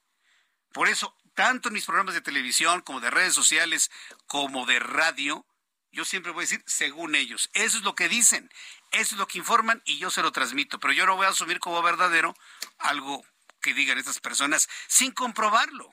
Por 0.73 0.87
eso, 0.87 1.13
tanto 1.35 1.67
en 1.67 1.75
mis 1.75 1.87
programas 1.87 2.15
de 2.15 2.21
televisión 2.21 2.83
como 2.83 3.01
de 3.01 3.11
redes 3.11 3.35
sociales 3.35 3.91
como 4.29 4.65
de 4.65 4.79
radio, 4.79 5.45
yo 5.91 6.05
siempre 6.05 6.31
voy 6.31 6.43
a 6.43 6.47
decir 6.47 6.63
según 6.69 7.17
ellos. 7.17 7.51
Eso 7.53 7.79
es 7.79 7.83
lo 7.83 7.97
que 7.97 8.09
dicen, 8.09 8.49
eso 8.93 9.17
es 9.17 9.19
lo 9.19 9.27
que 9.27 9.39
informan 9.39 9.83
y 9.85 9.99
yo 9.99 10.09
se 10.13 10.23
lo 10.23 10.31
transmito. 10.31 10.79
Pero 10.79 10.93
yo 10.93 11.05
no 11.05 11.17
voy 11.17 11.27
a 11.27 11.31
asumir 11.31 11.59
como 11.59 11.83
verdadero 11.83 12.37
algo 12.79 13.25
que 13.61 13.75
digan 13.75 13.99
estas 13.99 14.21
personas 14.21 14.69
sin 14.87 15.11
comprobarlo. 15.11 15.93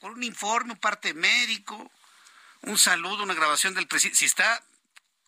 Por 0.00 0.10
un 0.10 0.24
informe, 0.24 0.72
un 0.72 0.80
parte 0.80 1.14
médico, 1.14 1.92
un 2.62 2.76
saludo, 2.76 3.22
una 3.22 3.34
grabación 3.34 3.74
del 3.74 3.86
presidente. 3.86 4.18
Si 4.18 4.24
está 4.24 4.64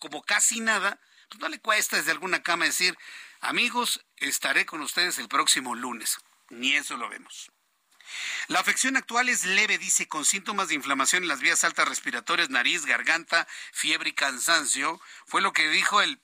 como 0.01 0.25
casi 0.25 0.59
nada, 0.59 0.99
pues 1.29 1.41
no 1.41 1.49
le 1.49 1.61
cuesta 1.61 1.97
desde 1.97 2.11
alguna 2.11 2.43
cama 2.43 2.65
decir, 2.65 2.99
Amigos, 3.43 4.05
estaré 4.19 4.65
con 4.67 4.83
ustedes 4.83 5.19
el 5.19 5.27
próximo 5.27 5.75
lunes. 5.75 6.19
Ni 6.51 6.75
eso 6.75 6.97
lo 6.97 7.09
vemos. 7.09 7.51
La 8.47 8.61
afección 8.61 8.97
actual 8.97 9.29
es 9.29 9.45
leve, 9.45 9.79
dice, 9.79 10.07
con 10.07 10.25
síntomas 10.25 10.69
de 10.69 10.77
inflamación 10.77 11.25
en 11.25 11.29
las 11.29 11.41
vías 11.41 11.65
altas 11.65 11.89
respiratorias, 11.89 12.51
nariz, 12.51 12.87
garganta, 12.87 13.49
fiebre 13.73 14.11
y 14.11 14.13
cansancio. 14.13 15.01
Fue 15.27 15.43
lo 15.43 15.53
que 15.53 15.69
dijo 15.69 16.01
el 16.01 16.21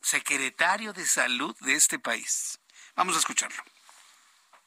secretario 0.00 0.94
de 0.94 1.06
salud 1.06 1.54
de 1.60 1.74
este 1.74 1.98
país. 1.98 2.58
Vamos 2.96 3.16
a 3.16 3.18
escucharlo. 3.18 3.62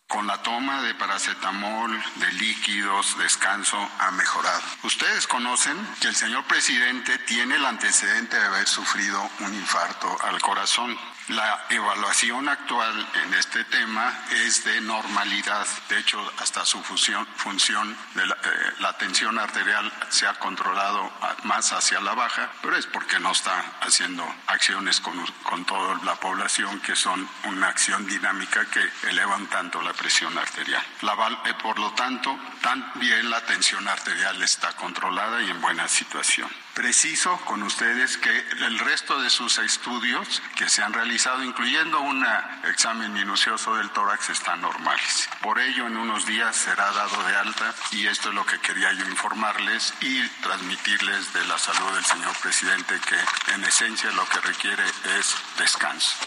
Con 0.07 0.27
la 0.27 0.43
toma 0.43 0.83
de 0.83 0.93
paracetamol, 0.93 2.03
de 2.17 2.31
líquidos, 2.33 3.17
descanso, 3.17 3.77
ha 3.97 4.11
mejorado. 4.11 4.61
Ustedes 4.83 5.25
conocen 5.25 5.75
que 5.99 6.09
el 6.09 6.15
señor 6.15 6.45
presidente 6.45 7.17
tiene 7.19 7.55
el 7.55 7.65
antecedente 7.65 8.37
de 8.37 8.45
haber 8.45 8.67
sufrido 8.67 9.27
un 9.39 9.55
infarto 9.55 10.15
al 10.21 10.39
corazón. 10.39 10.95
La 11.29 11.65
evaluación 11.69 12.47
actual 12.47 13.07
en 13.23 13.33
este 13.33 13.63
tema 13.63 14.13
es 14.45 14.63
de 14.63 14.79
normalidad. 14.81 15.65
De 15.89 15.97
hecho, 15.97 16.19
hasta 16.38 16.63
su 16.65 16.83
función, 16.83 17.27
de 18.13 18.25
la, 18.27 18.35
eh, 18.43 18.93
tensión 18.99 19.39
arterial 19.39 19.91
se 20.09 20.27
ha 20.27 20.35
controlado 20.35 21.11
más 21.43 21.73
hacia 21.73 21.99
la 21.99 22.13
baja, 22.13 22.51
pero 22.61 22.77
es 22.77 22.85
porque 22.85 23.19
no 23.19 23.31
está 23.31 23.59
haciendo 23.81 24.23
acciones 24.45 25.01
con, 25.01 25.19
con 25.41 25.65
toda 25.65 25.99
la 26.03 26.13
población 26.15 26.79
que 26.81 26.95
son 26.95 27.27
una 27.45 27.69
acción 27.69 28.05
dinámica 28.05 28.63
que 28.65 28.88
elevan 29.09 29.47
tanto 29.47 29.81
la 29.81 29.93
presión 29.93 30.38
arterial. 30.38 30.83
La, 31.01 31.13
eh, 31.45 31.55
por 31.55 31.79
lo 31.79 31.91
tanto, 31.93 32.38
también 32.61 33.31
la 33.31 33.41
tensión 33.41 33.88
arterial 33.88 34.43
está 34.43 34.73
controlada 34.73 35.41
y 35.41 35.49
en 35.49 35.59
buena 35.59 35.88
situación. 35.88 36.64
Preciso 36.75 37.38
con 37.45 37.63
ustedes 37.63 38.17
que 38.17 38.38
el 38.65 38.77
resto 38.79 39.21
de 39.21 39.29
sus 39.29 39.59
estudios 39.59 40.41
que 40.57 40.67
se 40.67 40.83
han 40.83 40.91
realizado, 40.91 41.41
incluyendo 41.41 42.01
un 42.01 42.21
examen 42.65 43.13
minucioso 43.13 43.77
del 43.77 43.89
tórax, 43.91 44.31
están 44.31 44.59
normales. 44.59 45.29
Por 45.41 45.57
ello, 45.57 45.88
en 45.88 45.95
unos 45.95 46.25
días 46.25 46.53
será 46.53 46.91
dado 46.91 47.23
de 47.23 47.35
alta 47.38 47.73
y 47.93 48.07
esto 48.07 48.27
es 48.27 48.35
lo 48.35 48.45
que 48.45 48.59
quería 48.59 48.91
yo 48.91 49.05
informarles 49.05 49.93
y 50.01 50.27
transmitirles 50.41 51.31
de 51.31 51.45
la 51.45 51.57
salud 51.57 51.93
del 51.93 52.03
señor 52.03 52.35
presidente, 52.41 52.99
que 53.07 53.53
en 53.53 53.63
esencia 53.63 54.11
lo 54.11 54.25
que 54.27 54.41
requiere 54.41 54.83
es 55.17 55.33
descanso. 55.57 56.17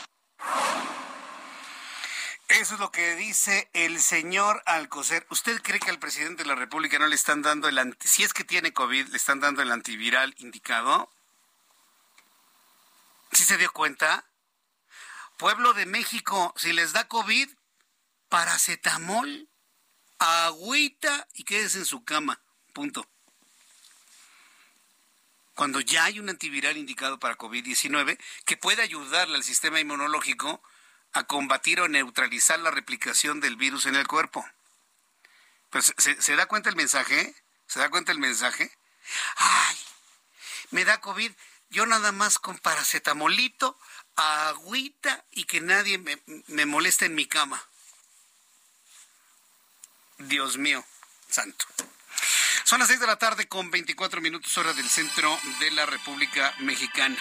Eso 2.48 2.74
es 2.74 2.80
lo 2.80 2.90
que 2.90 3.14
dice 3.14 3.68
el 3.74 4.00
señor 4.00 4.62
Alcocer. 4.64 5.26
¿Usted 5.28 5.60
cree 5.60 5.80
que 5.80 5.90
al 5.90 5.98
presidente 5.98 6.44
de 6.44 6.48
la 6.48 6.54
República 6.54 6.98
no 6.98 7.06
le 7.06 7.14
están 7.14 7.42
dando 7.42 7.68
el 7.68 7.96
si 8.00 8.22
es 8.22 8.32
que 8.32 8.42
tiene 8.42 8.72
COVID, 8.72 9.08
le 9.08 9.16
están 9.18 9.38
dando 9.40 9.60
el 9.60 9.70
antiviral 9.70 10.34
indicado? 10.38 11.12
¿Sí 13.32 13.44
se 13.44 13.58
dio 13.58 13.70
cuenta? 13.70 14.24
Pueblo 15.36 15.74
de 15.74 15.84
México, 15.84 16.54
si 16.56 16.72
les 16.72 16.92
da 16.92 17.06
COVID, 17.06 17.50
paracetamol, 18.30 19.48
agüita 20.18 21.28
y 21.34 21.44
quédese 21.44 21.78
en 21.78 21.84
su 21.84 22.02
cama. 22.02 22.40
Punto. 22.72 23.06
Cuando 25.54 25.80
ya 25.80 26.04
hay 26.04 26.18
un 26.18 26.30
antiviral 26.30 26.78
indicado 26.78 27.18
para 27.18 27.36
COVID-19 27.36 28.18
que 28.46 28.56
puede 28.56 28.80
ayudarle 28.80 29.36
al 29.36 29.44
sistema 29.44 29.80
inmunológico 29.80 30.62
a 31.12 31.24
combatir 31.24 31.80
o 31.80 31.88
neutralizar 31.88 32.58
la 32.60 32.70
replicación 32.70 33.40
del 33.40 33.56
virus 33.56 33.86
en 33.86 33.96
el 33.96 34.06
cuerpo. 34.06 34.48
Pues, 35.70 35.94
¿se, 35.98 36.36
da 36.36 36.46
cuenta 36.46 36.70
el 36.70 36.76
mensaje? 36.76 37.34
¿Se 37.66 37.78
da 37.78 37.90
cuenta 37.90 38.12
el 38.12 38.18
mensaje? 38.18 38.70
Ay, 39.36 39.76
me 40.70 40.84
da 40.84 41.00
COVID, 41.00 41.32
yo 41.70 41.86
nada 41.86 42.12
más 42.12 42.38
con 42.38 42.58
paracetamolito, 42.58 43.78
agüita 44.16 45.24
y 45.30 45.44
que 45.44 45.60
nadie 45.60 45.98
me, 45.98 46.22
me 46.46 46.66
moleste 46.66 47.06
en 47.06 47.14
mi 47.14 47.26
cama. 47.26 47.62
Dios 50.18 50.56
mío, 50.56 50.84
santo. 51.28 51.66
Son 52.64 52.80
las 52.80 52.88
seis 52.88 53.00
de 53.00 53.06
la 53.06 53.16
tarde 53.16 53.48
con 53.48 53.70
24 53.70 54.20
minutos 54.20 54.56
hora 54.58 54.72
del 54.72 54.88
centro 54.88 55.38
de 55.60 55.70
la 55.70 55.86
República 55.86 56.54
Mexicana. 56.58 57.16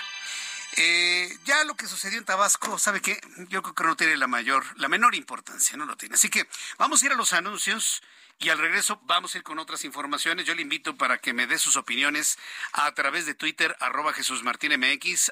Eh, 0.75 1.37
ya 1.45 1.63
lo 1.63 1.75
que 1.75 1.87
sucedió 1.87 2.19
en 2.19 2.25
Tabasco, 2.25 2.77
¿sabe 2.77 3.01
qué? 3.01 3.19
Yo 3.49 3.63
creo 3.63 3.73
que 3.73 3.83
no 3.83 3.95
tiene 3.95 4.17
la 4.17 4.27
mayor, 4.27 4.63
la 4.77 4.89
menor 4.89 5.15
importancia, 5.15 5.77
no 5.77 5.85
lo 5.85 5.95
tiene. 5.95 6.15
Así 6.15 6.29
que 6.29 6.47
vamos 6.77 7.01
a 7.01 7.05
ir 7.05 7.11
a 7.13 7.15
los 7.15 7.33
anuncios 7.33 8.03
y 8.39 8.49
al 8.49 8.59
regreso 8.59 8.99
vamos 9.03 9.33
a 9.33 9.39
ir 9.39 9.43
con 9.43 9.57
otras 9.59 9.83
informaciones. 9.85 10.45
Yo 10.45 10.53
le 10.53 10.61
invito 10.61 10.95
para 10.95 11.17
que 11.17 11.33
me 11.33 11.47
dé 11.47 11.57
sus 11.57 11.77
opiniones 11.77 12.37
a 12.73 12.93
través 12.93 13.25
de 13.25 13.33
Twitter, 13.33 13.75
arroba 13.79 14.13
Jesús 14.13 14.43
Martín 14.43 14.73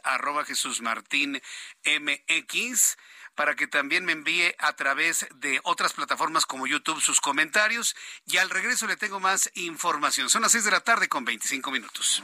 arroba 0.04 0.46
Jesús 0.46 0.82
Martín 0.82 1.42
MX 1.86 2.98
para 3.36 3.56
que 3.56 3.68
también 3.68 4.06
me 4.06 4.14
envíe 4.14 4.56
a 4.60 4.74
través 4.74 5.28
de 5.36 5.60
otras 5.64 5.94
plataformas 5.94 6.46
como 6.46 6.68
YouTube 6.68 7.02
sus 7.02 7.20
comentarios 7.20 7.96
y 8.26 8.38
al 8.38 8.50
regreso 8.50 8.88
le 8.88 8.96
tengo 8.96 9.20
más 9.20 9.52
información. 9.56 10.30
Son 10.30 10.42
las 10.42 10.54
6 10.54 10.64
de 10.64 10.72
la 10.72 10.80
tarde 10.80 11.10
con 11.10 11.26
25 11.26 11.70
minutos. 11.70 12.24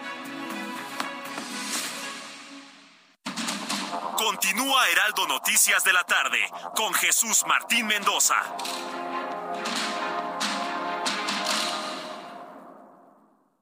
Continúa 4.23 4.87
Heraldo 4.87 5.27
Noticias 5.27 5.83
de 5.83 5.93
la 5.93 6.03
tarde 6.03 6.37
con 6.75 6.93
Jesús 6.93 7.43
Martín 7.47 7.87
Mendoza. 7.87 8.35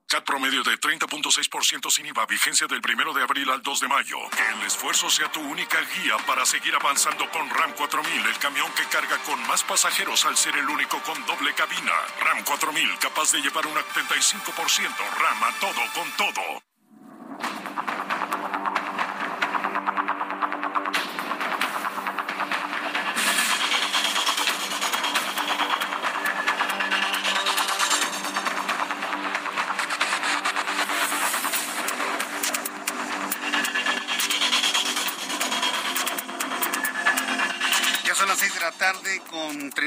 CAT 0.06 0.26
promedio 0.26 0.62
de 0.64 0.78
30.6% 0.78 1.90
sin 1.90 2.08
IVA, 2.08 2.26
vigencia 2.26 2.68
del 2.68 2.82
1 2.84 3.14
de 3.14 3.24
abril 3.24 3.50
al 3.50 3.62
2 3.62 3.80
de 3.80 3.88
mayo. 3.88 4.18
Que 4.32 4.60
el 4.60 4.68
esfuerzo 4.68 5.10
sea 5.10 5.32
tu 5.32 5.40
única 5.40 5.80
guía 5.80 6.18
para 6.28 6.46
seguir 6.46 6.76
avanzando 6.76 7.30
con 7.32 7.50
RAM 7.50 7.72
4000, 7.78 8.26
el 8.26 8.38
camión 8.40 8.70
que 8.74 8.84
carga 8.92 9.18
con 9.20 9.40
más 9.48 9.64
pasajeros 9.64 10.26
al 10.26 10.36
ser 10.36 10.58
el 10.58 10.68
único 10.68 11.02
con 11.04 11.26
doble 11.26 11.54
cabina. 11.54 11.94
RAM 12.20 12.44
4000, 12.44 13.00
capaz 13.00 13.32
de 13.32 13.42
llevar 13.42 13.66
un 13.66 13.76
75%. 13.76 14.90
RAM 15.20 15.44
a 15.44 15.52
todo 15.62 15.82
con 15.96 16.12
todo. 16.18 16.69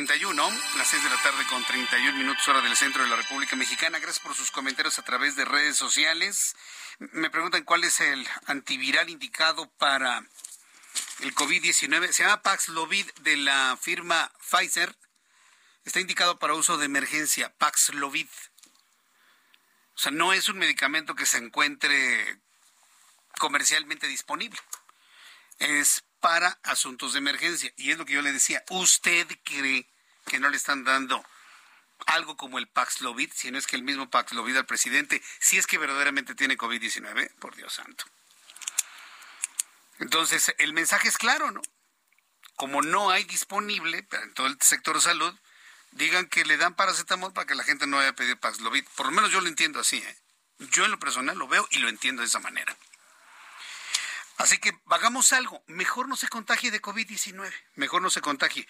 31, 0.06 0.50
las 0.78 0.88
6 0.88 1.04
de 1.04 1.10
la 1.10 1.22
tarde 1.22 1.46
con 1.48 1.62
31 1.62 2.18
minutos 2.18 2.48
hora 2.48 2.60
del 2.60 2.76
centro 2.76 3.04
de 3.04 3.08
la 3.08 3.14
República 3.14 3.54
Mexicana. 3.54 4.00
Gracias 4.00 4.18
por 4.18 4.34
sus 4.34 4.50
comentarios 4.50 4.98
a 4.98 5.04
través 5.04 5.36
de 5.36 5.44
redes 5.44 5.76
sociales. 5.76 6.56
Me 6.98 7.30
preguntan 7.30 7.62
cuál 7.62 7.84
es 7.84 8.00
el 8.00 8.26
antiviral 8.46 9.10
indicado 9.10 9.70
para 9.78 10.26
el 11.20 11.32
COVID-19. 11.36 12.10
Se 12.10 12.24
llama 12.24 12.42
Paxlovid 12.42 13.06
de 13.20 13.36
la 13.36 13.78
firma 13.80 14.32
Pfizer. 14.40 14.92
Está 15.84 16.00
indicado 16.00 16.36
para 16.36 16.54
uso 16.54 16.78
de 16.78 16.86
emergencia, 16.86 17.54
Paxlovid. 17.58 18.28
O 19.94 19.98
sea, 20.00 20.10
no 20.10 20.32
es 20.32 20.48
un 20.48 20.58
medicamento 20.58 21.14
que 21.14 21.26
se 21.26 21.38
encuentre 21.38 22.40
comercialmente 23.38 24.08
disponible. 24.08 24.58
Es 25.60 26.02
para 26.18 26.58
asuntos 26.64 27.12
de 27.12 27.20
emergencia. 27.20 27.72
Y 27.76 27.92
es 27.92 27.98
lo 27.98 28.04
que 28.04 28.14
yo 28.14 28.22
le 28.22 28.32
decía, 28.32 28.64
¿usted 28.68 29.28
cree 29.44 29.91
que 30.26 30.38
no 30.38 30.48
le 30.48 30.56
están 30.56 30.84
dando 30.84 31.24
algo 32.06 32.36
como 32.36 32.58
el 32.58 32.68
Paxlovid, 32.68 33.32
si 33.34 33.50
no 33.50 33.58
es 33.58 33.66
que 33.66 33.76
el 33.76 33.82
mismo 33.82 34.10
Paxlovid 34.10 34.56
al 34.56 34.66
presidente, 34.66 35.22
si 35.38 35.58
es 35.58 35.66
que 35.66 35.78
verdaderamente 35.78 36.34
tiene 36.34 36.56
COVID-19? 36.56 37.34
Por 37.36 37.54
Dios 37.56 37.72
santo. 37.74 38.04
Entonces, 39.98 40.54
el 40.58 40.72
mensaje 40.72 41.08
es 41.08 41.16
claro, 41.16 41.50
¿no? 41.52 41.62
Como 42.56 42.82
no 42.82 43.10
hay 43.10 43.24
disponible 43.24 44.06
en 44.10 44.34
todo 44.34 44.46
el 44.46 44.58
sector 44.60 44.96
de 44.96 45.02
salud, 45.02 45.34
digan 45.92 46.26
que 46.26 46.44
le 46.44 46.56
dan 46.56 46.74
paracetamol 46.74 47.32
para 47.32 47.46
que 47.46 47.54
la 47.54 47.64
gente 47.64 47.86
no 47.86 47.98
vaya 47.98 48.10
a 48.10 48.14
pedir 48.14 48.38
Paxlovid. 48.38 48.84
Por 48.96 49.06
lo 49.06 49.12
menos 49.12 49.30
yo 49.30 49.40
lo 49.40 49.48
entiendo 49.48 49.80
así, 49.80 49.98
¿eh? 49.98 50.18
Yo 50.58 50.84
en 50.84 50.90
lo 50.90 50.98
personal 50.98 51.38
lo 51.38 51.48
veo 51.48 51.66
y 51.70 51.78
lo 51.78 51.88
entiendo 51.88 52.22
de 52.22 52.28
esa 52.28 52.38
manera. 52.38 52.76
Así 54.38 54.58
que 54.58 54.72
hagamos 54.90 55.32
algo. 55.32 55.62
Mejor 55.66 56.08
no 56.08 56.16
se 56.16 56.28
contagie 56.28 56.70
de 56.70 56.80
COVID-19. 56.80 57.52
Mejor 57.76 58.02
no 58.02 58.10
se 58.10 58.20
contagie. 58.20 58.66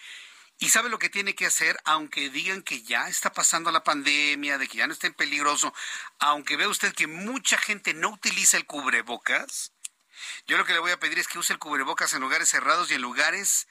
Y 0.59 0.69
sabe 0.69 0.89
lo 0.89 0.99
que 0.99 1.09
tiene 1.09 1.35
que 1.35 1.45
hacer, 1.45 1.79
aunque 1.83 2.29
digan 2.29 2.61
que 2.61 2.83
ya 2.83 3.07
está 3.07 3.33
pasando 3.33 3.71
la 3.71 3.83
pandemia, 3.83 4.57
de 4.57 4.67
que 4.67 4.77
ya 4.77 4.87
no 4.87 4.93
está 4.93 5.07
en 5.07 5.13
peligroso, 5.13 5.73
aunque 6.19 6.55
vea 6.55 6.69
usted 6.69 6.93
que 6.93 7.07
mucha 7.07 7.57
gente 7.57 7.93
no 7.93 8.09
utiliza 8.09 8.57
el 8.57 8.65
cubrebocas, 8.65 9.71
yo 10.47 10.57
lo 10.57 10.65
que 10.65 10.73
le 10.73 10.79
voy 10.79 10.91
a 10.91 10.99
pedir 10.99 11.19
es 11.19 11.27
que 11.27 11.39
use 11.39 11.53
el 11.53 11.59
cubrebocas 11.59 12.13
en 12.13 12.21
lugares 12.21 12.49
cerrados 12.49 12.89
y 12.91 12.93
en 12.93 13.01
lugares 13.01 13.67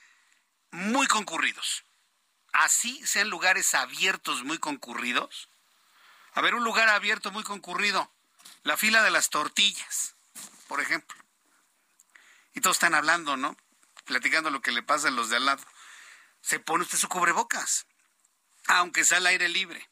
muy 0.71 1.07
concurridos. 1.07 1.85
Así 2.53 3.01
sean 3.07 3.31
lugares 3.31 3.73
abiertos 3.75 4.43
muy 4.45 4.59
concurridos. 4.59 5.49
A 6.35 6.43
ver, 6.43 6.55
un 6.55 6.65
lugar 6.65 6.91
abierto 6.91 7.31
muy 7.31 7.45
concurrido. 7.45 8.13
La 8.65 8.77
fila 8.77 9.03
de 9.03 9.11
las 9.11 9.31
tortillas, 9.31 10.15
por 10.69 10.81
ejemplo 10.81 11.23
y 12.55 12.61
todos 12.61 12.77
están 12.77 12.95
hablando, 12.95 13.37
¿no? 13.37 13.57
Platicando 14.05 14.51
lo 14.51 14.61
que 14.61 14.73
le 14.73 14.83
pasa 14.83 15.09
a 15.09 15.11
los 15.11 15.31
de 15.31 15.37
al 15.37 15.47
lado. 15.47 15.63
Se 16.43 16.61
pone 16.61 16.85
usted 16.85 16.99
su 16.99 17.09
cubrebocas, 17.09 17.87
aunque 18.67 19.05
sea 19.05 19.19
al 19.19 19.27
aire 19.27 19.49
libre. 19.49 19.89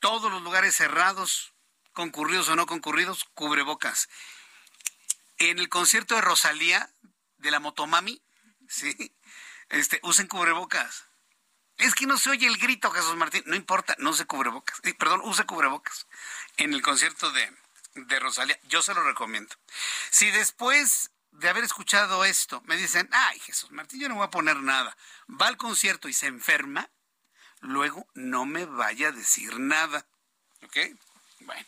Todos 0.00 0.32
los 0.32 0.42
lugares 0.42 0.74
cerrados, 0.74 1.52
concurridos 1.92 2.48
o 2.48 2.56
no 2.56 2.66
concurridos, 2.66 3.24
cubrebocas. 3.34 4.08
En 5.38 5.58
el 5.58 5.68
concierto 5.68 6.14
de 6.14 6.20
Rosalía, 6.20 6.90
de 7.38 7.50
la 7.50 7.60
Motomami, 7.60 8.22
sí, 8.68 9.14
este, 9.68 10.00
usen 10.02 10.28
cubrebocas. 10.28 11.06
Es 11.78 11.94
que 11.94 12.06
no 12.06 12.16
se 12.16 12.30
oye 12.30 12.46
el 12.46 12.58
grito, 12.58 12.90
Jesús 12.90 13.16
Martín. 13.16 13.42
No 13.46 13.56
importa, 13.56 13.96
no 13.98 14.12
se 14.12 14.24
cubrebocas. 14.24 14.80
Perdón, 14.98 15.20
use 15.24 15.44
cubrebocas. 15.44 16.06
En 16.56 16.74
el 16.74 16.82
concierto 16.82 17.30
de, 17.32 17.52
de 17.94 18.20
Rosalía, 18.20 18.58
yo 18.64 18.82
se 18.82 18.94
lo 18.94 19.02
recomiendo. 19.02 19.56
Si 20.10 20.30
después 20.30 21.10
de 21.32 21.48
haber 21.48 21.64
escuchado 21.64 22.24
esto, 22.24 22.62
me 22.66 22.76
dicen, 22.76 23.08
ay 23.12 23.38
Jesús 23.40 23.70
Martín, 23.70 24.00
yo 24.00 24.08
no 24.08 24.16
voy 24.16 24.24
a 24.24 24.30
poner 24.30 24.56
nada. 24.58 24.96
Va 25.28 25.48
al 25.48 25.56
concierto 25.56 26.08
y 26.08 26.12
se 26.12 26.26
enferma, 26.26 26.88
luego 27.60 28.06
no 28.14 28.44
me 28.44 28.64
vaya 28.66 29.08
a 29.08 29.12
decir 29.12 29.58
nada. 29.58 30.06
¿Ok? 30.62 30.76
Bueno, 31.40 31.66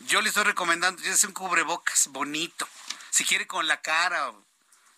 yo 0.00 0.20
le 0.20 0.28
estoy 0.28 0.44
recomendando, 0.44 1.02
ya 1.02 1.14
un 1.26 1.32
cubrebocas 1.32 2.08
bonito. 2.08 2.68
Si 3.10 3.24
quiere 3.24 3.46
con 3.46 3.68
la 3.68 3.80
cara 3.80 4.30
o 4.30 4.44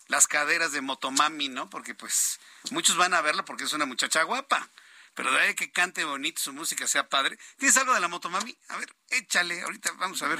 las 0.07 0.27
caderas 0.27 0.71
de 0.71 0.81
Motomami, 0.81 1.49
¿no? 1.49 1.69
Porque 1.69 1.93
pues 1.93 2.39
muchos 2.71 2.97
van 2.97 3.13
a 3.13 3.21
verla 3.21 3.45
porque 3.45 3.65
es 3.65 3.73
una 3.73 3.85
muchacha 3.85 4.23
guapa. 4.23 4.69
Pero 5.13 5.31
de 5.31 5.39
ahí 5.39 5.55
que 5.55 5.71
cante 5.71 6.03
bonito, 6.03 6.41
su 6.41 6.53
música 6.53 6.87
sea 6.87 7.09
padre. 7.09 7.37
¿Tienes 7.57 7.75
algo 7.77 7.93
de 7.93 7.99
la 7.99 8.07
Motomami? 8.07 8.55
A 8.69 8.77
ver, 8.77 8.95
échale, 9.09 9.61
ahorita 9.61 9.91
vamos 9.93 10.21
a 10.21 10.27
ver. 10.27 10.39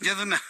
Ya 0.00 0.14
de 0.14 0.22
una 0.24 0.42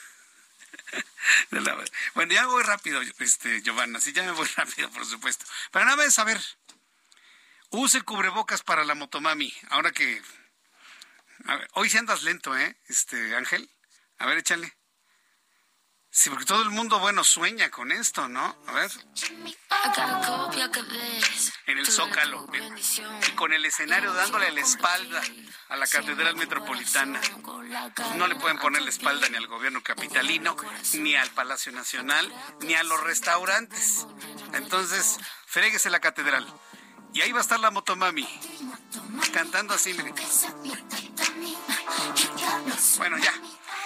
bueno, 2.15 2.33
ya 2.33 2.47
voy 2.47 2.63
rápido, 2.63 3.01
este, 3.19 3.63
Giovanna, 3.63 4.01
sí, 4.01 4.13
ya 4.13 4.23
me 4.23 4.33
voy 4.33 4.49
rápido, 4.57 4.91
por 4.91 5.07
supuesto. 5.07 5.45
Pero 5.71 5.85
nada 5.85 5.97
más, 5.97 6.19
a 6.19 6.25
ver, 6.25 6.41
use 7.71 8.03
cubrebocas 8.03 8.63
para 8.63 8.85
la 8.85 8.95
motomami, 8.95 9.53
ahora 9.71 9.93
que... 9.93 10.23
hoy 11.75 11.91
sí 11.91 11.99
andas 11.99 12.23
lento, 12.23 12.57
¿eh, 12.57 12.77
este, 12.89 13.35
Ángel? 13.37 13.71
A 14.19 14.27
ver, 14.27 14.39
échale. 14.39 14.77
Sí, 16.15 16.29
porque 16.29 16.45
todo 16.45 16.63
el 16.63 16.69
mundo, 16.69 16.99
bueno, 16.99 17.25
sueña 17.25 17.71
con 17.71 17.91
esto, 17.91 18.29
¿no? 18.29 18.55
A 18.67 18.73
ver. 18.73 18.91
En 21.67 21.79
el 21.79 21.87
Zócalo. 21.87 22.47
Y 23.27 23.31
con 23.33 23.55
el 23.55 23.65
escenario 23.65 24.13
dándole 24.13 24.53
la 24.53 24.61
espalda 24.61 25.23
a 25.71 25.77
la 25.77 25.87
Catedral 25.87 26.37
Metropolitana. 26.37 27.19
No 28.17 28.27
le 28.27 28.35
pueden 28.35 28.59
poner 28.59 28.83
la 28.83 28.91
espalda 28.91 29.27
ni 29.31 29.39
al 29.39 29.47
gobierno 29.47 29.83
capitalino, 29.83 30.55
ni 30.93 31.17
al 31.17 31.31
Palacio 31.31 31.73
Nacional, 31.73 32.31
ni 32.61 32.75
a 32.75 32.83
los 32.83 33.01
restaurantes. 33.01 34.07
Entonces, 34.53 35.19
fréguese 35.47 35.89
la 35.89 36.01
catedral. 36.01 36.47
Y 37.15 37.23
ahí 37.23 37.33
va 37.33 37.39
a 37.39 37.43
estar 37.43 37.59
la 37.59 37.71
motomami, 37.71 38.29
cantando 39.33 39.73
así, 39.73 39.97
Bueno, 42.99 43.17
ya. 43.17 43.33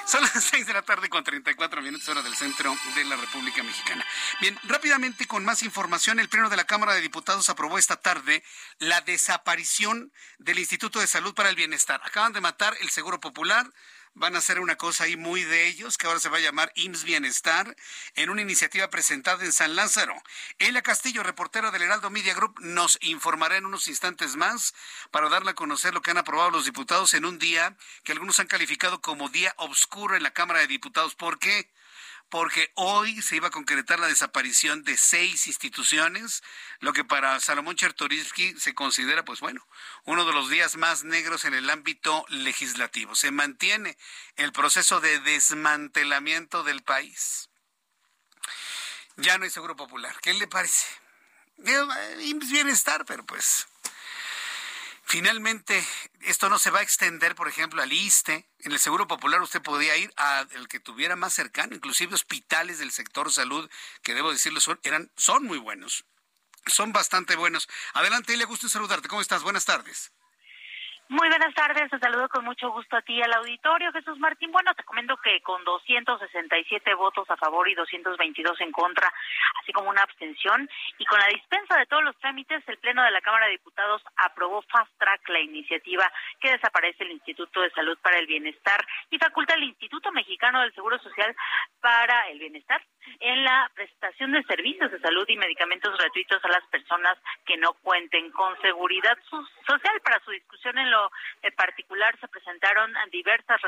Son 0.07 0.23
las 0.23 0.45
6 0.51 0.67
de 0.67 0.73
la 0.73 0.83
tarde 0.83 1.09
con 1.09 1.25
34 1.25 1.83
minutos 1.83 2.09
hora 2.09 2.23
del 2.23 2.37
centro 2.37 2.77
de 2.95 3.05
la 3.05 3.17
República 3.17 3.63
Mexicana. 3.63 4.07
Bien, 4.41 4.57
rápidamente 4.65 5.27
con 5.27 5.45
más 5.45 5.63
información, 5.65 6.21
el 6.21 6.29
Pleno 6.29 6.49
de 6.49 6.57
la 6.57 6.65
Cámara 6.65 6.95
de 6.95 7.01
Diputados 7.01 7.49
aprobó 7.49 7.77
esta 7.77 7.97
tarde 7.97 8.45
la 8.79 9.01
desaparición 9.01 10.13
del 10.39 10.61
Instituto 10.61 11.01
de 11.01 11.09
Salud 11.09 11.35
para 11.35 11.49
el 11.49 11.57
Bienestar. 11.57 12.01
Acaban 12.05 12.33
de 12.33 12.41
matar 12.41 12.77
el 12.81 12.91
Seguro 12.91 13.19
Popular, 13.19 13.69
van 14.17 14.35
a 14.35 14.39
hacer 14.39 14.61
una 14.61 14.77
cosa 14.77 15.05
ahí 15.05 15.17
muy 15.17 15.45
de 15.45 15.67
ellos, 15.67 15.99
que 15.99 16.07
ahora 16.07 16.19
se 16.19 16.31
va 16.31 16.39
a 16.39 16.41
llamar 16.41 16.73
IMSS 16.75 17.05
Bienestar, 17.05 17.77
en 18.15 18.31
una 18.31 18.41
iniciativa 18.41 18.89
presentada 18.89 19.45
en 19.45 19.53
San 19.53 19.77
Lázaro. 19.77 20.15
Elia 20.59 20.83
Castillo, 20.83 21.23
reportera 21.23 21.71
del 21.71 21.83
Heraldo 21.83 22.09
Media 22.09 22.35
Group, 22.35 22.59
nos 22.61 22.99
informará 23.03 23.59
en 23.59 23.67
unos 23.67 23.89
instantes 23.89 24.35
más 24.35 24.75
para 25.11 25.29
darle 25.29 25.51
a 25.51 25.55
conocer 25.55 25.93
lo 25.93 26.01
que 26.01 26.11
han 26.11 26.19
aprobado 26.19 26.51
los 26.51 26.65
diputados 26.65 27.13
en 27.13 27.27
un 27.27 27.39
día 27.39 27.77
que 28.05 28.13
algunos 28.13 28.41
han 28.41 28.47
calificado 28.47 29.03
como 29.03 29.29
día 29.29 29.55
oscuro 29.59 30.17
en 30.17 30.23
la 30.23 30.33
Cámara 30.33 30.61
de 30.61 30.67
Diputados. 30.67 31.15
¿Por 31.15 31.39
qué? 31.39 31.71
Porque 32.29 32.73
hoy 32.75 33.23
se 33.23 33.37
iba 33.37 33.49
a 33.49 33.53
concretar 33.53 34.01
la 34.01 34.09
desaparición 34.09 34.83
de 34.83 34.97
seis 34.97 35.47
instituciones, 35.47 36.43
lo 36.81 36.93
que 36.93 37.05
para 37.05 37.39
Salomón 37.41 37.77
Chertorivsky 37.77 38.59
se 38.59 38.75
considera, 38.75 39.25
pues 39.25 39.41
bueno, 39.41 39.67
uno 40.05 40.25
de 40.25 40.33
los 40.33 40.51
días 40.51 40.77
más 40.77 41.05
negros 41.05 41.45
en 41.45 41.55
el 41.55 41.71
ámbito 41.71 42.25
legislativo. 42.29 43.15
Se 43.15 43.31
mantiene 43.31 43.97
el 44.37 44.53
proceso 44.53 45.01
de 45.01 45.21
desmantelamiento 45.21 46.65
del 46.65 46.83
país. 46.83 47.49
Ya 49.17 49.39
no 49.39 49.45
hay 49.45 49.51
seguro 49.51 49.77
popular. 49.77 50.15
¿Qué 50.21 50.35
le 50.35 50.47
parece? 50.47 50.87
Eh, 51.65 52.35
bienestar, 52.51 53.05
pero 53.07 53.25
pues 53.25 53.67
Finalmente, 55.09 55.87
esto 56.23 56.49
no 56.49 56.59
se 56.59 56.71
va 56.71 56.81
a 56.81 56.83
extender, 56.83 57.37
por 57.37 57.47
ejemplo, 57.47 57.81
al 57.81 57.93
ISTE. 57.93 58.45
En 58.59 58.73
el 58.73 58.81
Seguro 58.81 59.07
Popular 59.07 59.41
usted 59.41 59.63
podía 59.63 59.97
ir 59.97 60.13
al 60.17 60.67
que 60.67 60.81
tuviera 60.81 61.15
más 61.15 61.33
cercano, 61.33 61.77
inclusive 61.77 62.13
hospitales 62.13 62.81
del 62.81 62.91
sector 62.91 63.33
salud, 63.33 63.71
que 64.03 64.15
debo 64.15 64.33
decirlo, 64.33 64.61
son, 64.61 64.81
eran, 64.83 65.13
son 65.17 65.45
muy 65.45 65.59
buenos. 65.59 66.05
Son 66.67 66.93
bastante 66.93 67.37
buenos. 67.37 67.69
Adelante, 67.95 68.37
le 68.37 68.47
gusto 68.47 68.69
saludarte. 68.69 69.07
¿Cómo 69.07 69.23
estás? 69.23 69.45
Buenas 69.45 69.65
tardes. 69.65 70.11
Muy 71.09 71.29
buenas 71.29 71.55
tardes, 71.55 71.89
te 71.89 72.01
saludo 72.01 72.29
con 72.29 72.45
mucho 72.45 72.69
gusto 72.73 72.97
a 72.97 73.03
ti 73.03 73.23
al 73.23 73.33
auditorio, 73.35 73.93
Jesús 73.93 74.19
Martín. 74.19 74.51
Bueno, 74.51 74.75
te 74.75 74.83
comento 74.83 75.17
que 75.19 75.41
con 75.41 75.63
267 75.63 76.95
votos 76.95 77.31
a 77.31 77.37
favor 77.37 77.69
y 77.69 77.77
222 77.77 78.61
en 78.61 78.73
contra, 78.73 79.13
así 79.63 79.73
como 79.73 79.91
una 79.91 80.03
abstención, 80.03 80.69
y 80.99 81.05
con 81.05 81.21
la 81.21 81.29
dispensa 81.29 81.79
de 81.79 81.87
todos 81.87 82.03
los 82.03 82.17
trámites, 82.19 82.61
el 82.67 82.79
Pleno 82.79 83.05
de 83.05 83.13
la 83.13 83.21
Cámara 83.21 83.47
de 83.47 83.53
Diputados 83.53 84.03
aprobó 84.17 84.63
Fast 84.63 84.91
Track 84.99 85.29
la 85.29 85.39
iniciativa 85.39 86.11
que 86.41 86.51
desaparece 86.51 87.05
el 87.05 87.13
Instituto 87.13 87.61
de 87.61 87.71
Salud 87.71 87.97
para 88.03 88.19
el 88.19 88.27
Bienestar 88.27 88.85
y 89.09 89.19
faculta 89.19 89.55
al 89.55 89.63
Instituto 89.63 90.11
Mexicano 90.11 90.61
del 90.63 90.75
Seguro 90.75 90.99
Social 90.99 91.37
para 91.81 92.29
el 92.31 92.41
Bienestar 92.41 92.83
en 93.21 93.45
la 93.45 93.71
prestación 93.75 94.33
de 94.33 94.43
servicios 94.43 94.91
de 94.91 94.99
salud 94.99 95.25
y 95.29 95.37
medicamentos 95.37 95.97
gratuitos 95.97 96.45
a 96.45 96.49
las 96.49 96.67
personas 96.67 97.17
que 97.45 97.57
no 97.57 97.75
cuenten 97.75 98.31
con 98.33 98.61
seguridad 98.61 99.17
social. 99.31 100.01
Para 100.03 100.21
su 100.25 100.31
discusión 100.31 100.77
en 100.79 100.91
en 101.43 101.55
particular 101.55 102.19
se 102.21 102.29
presentaron 102.29 102.93
diversas 103.11 103.61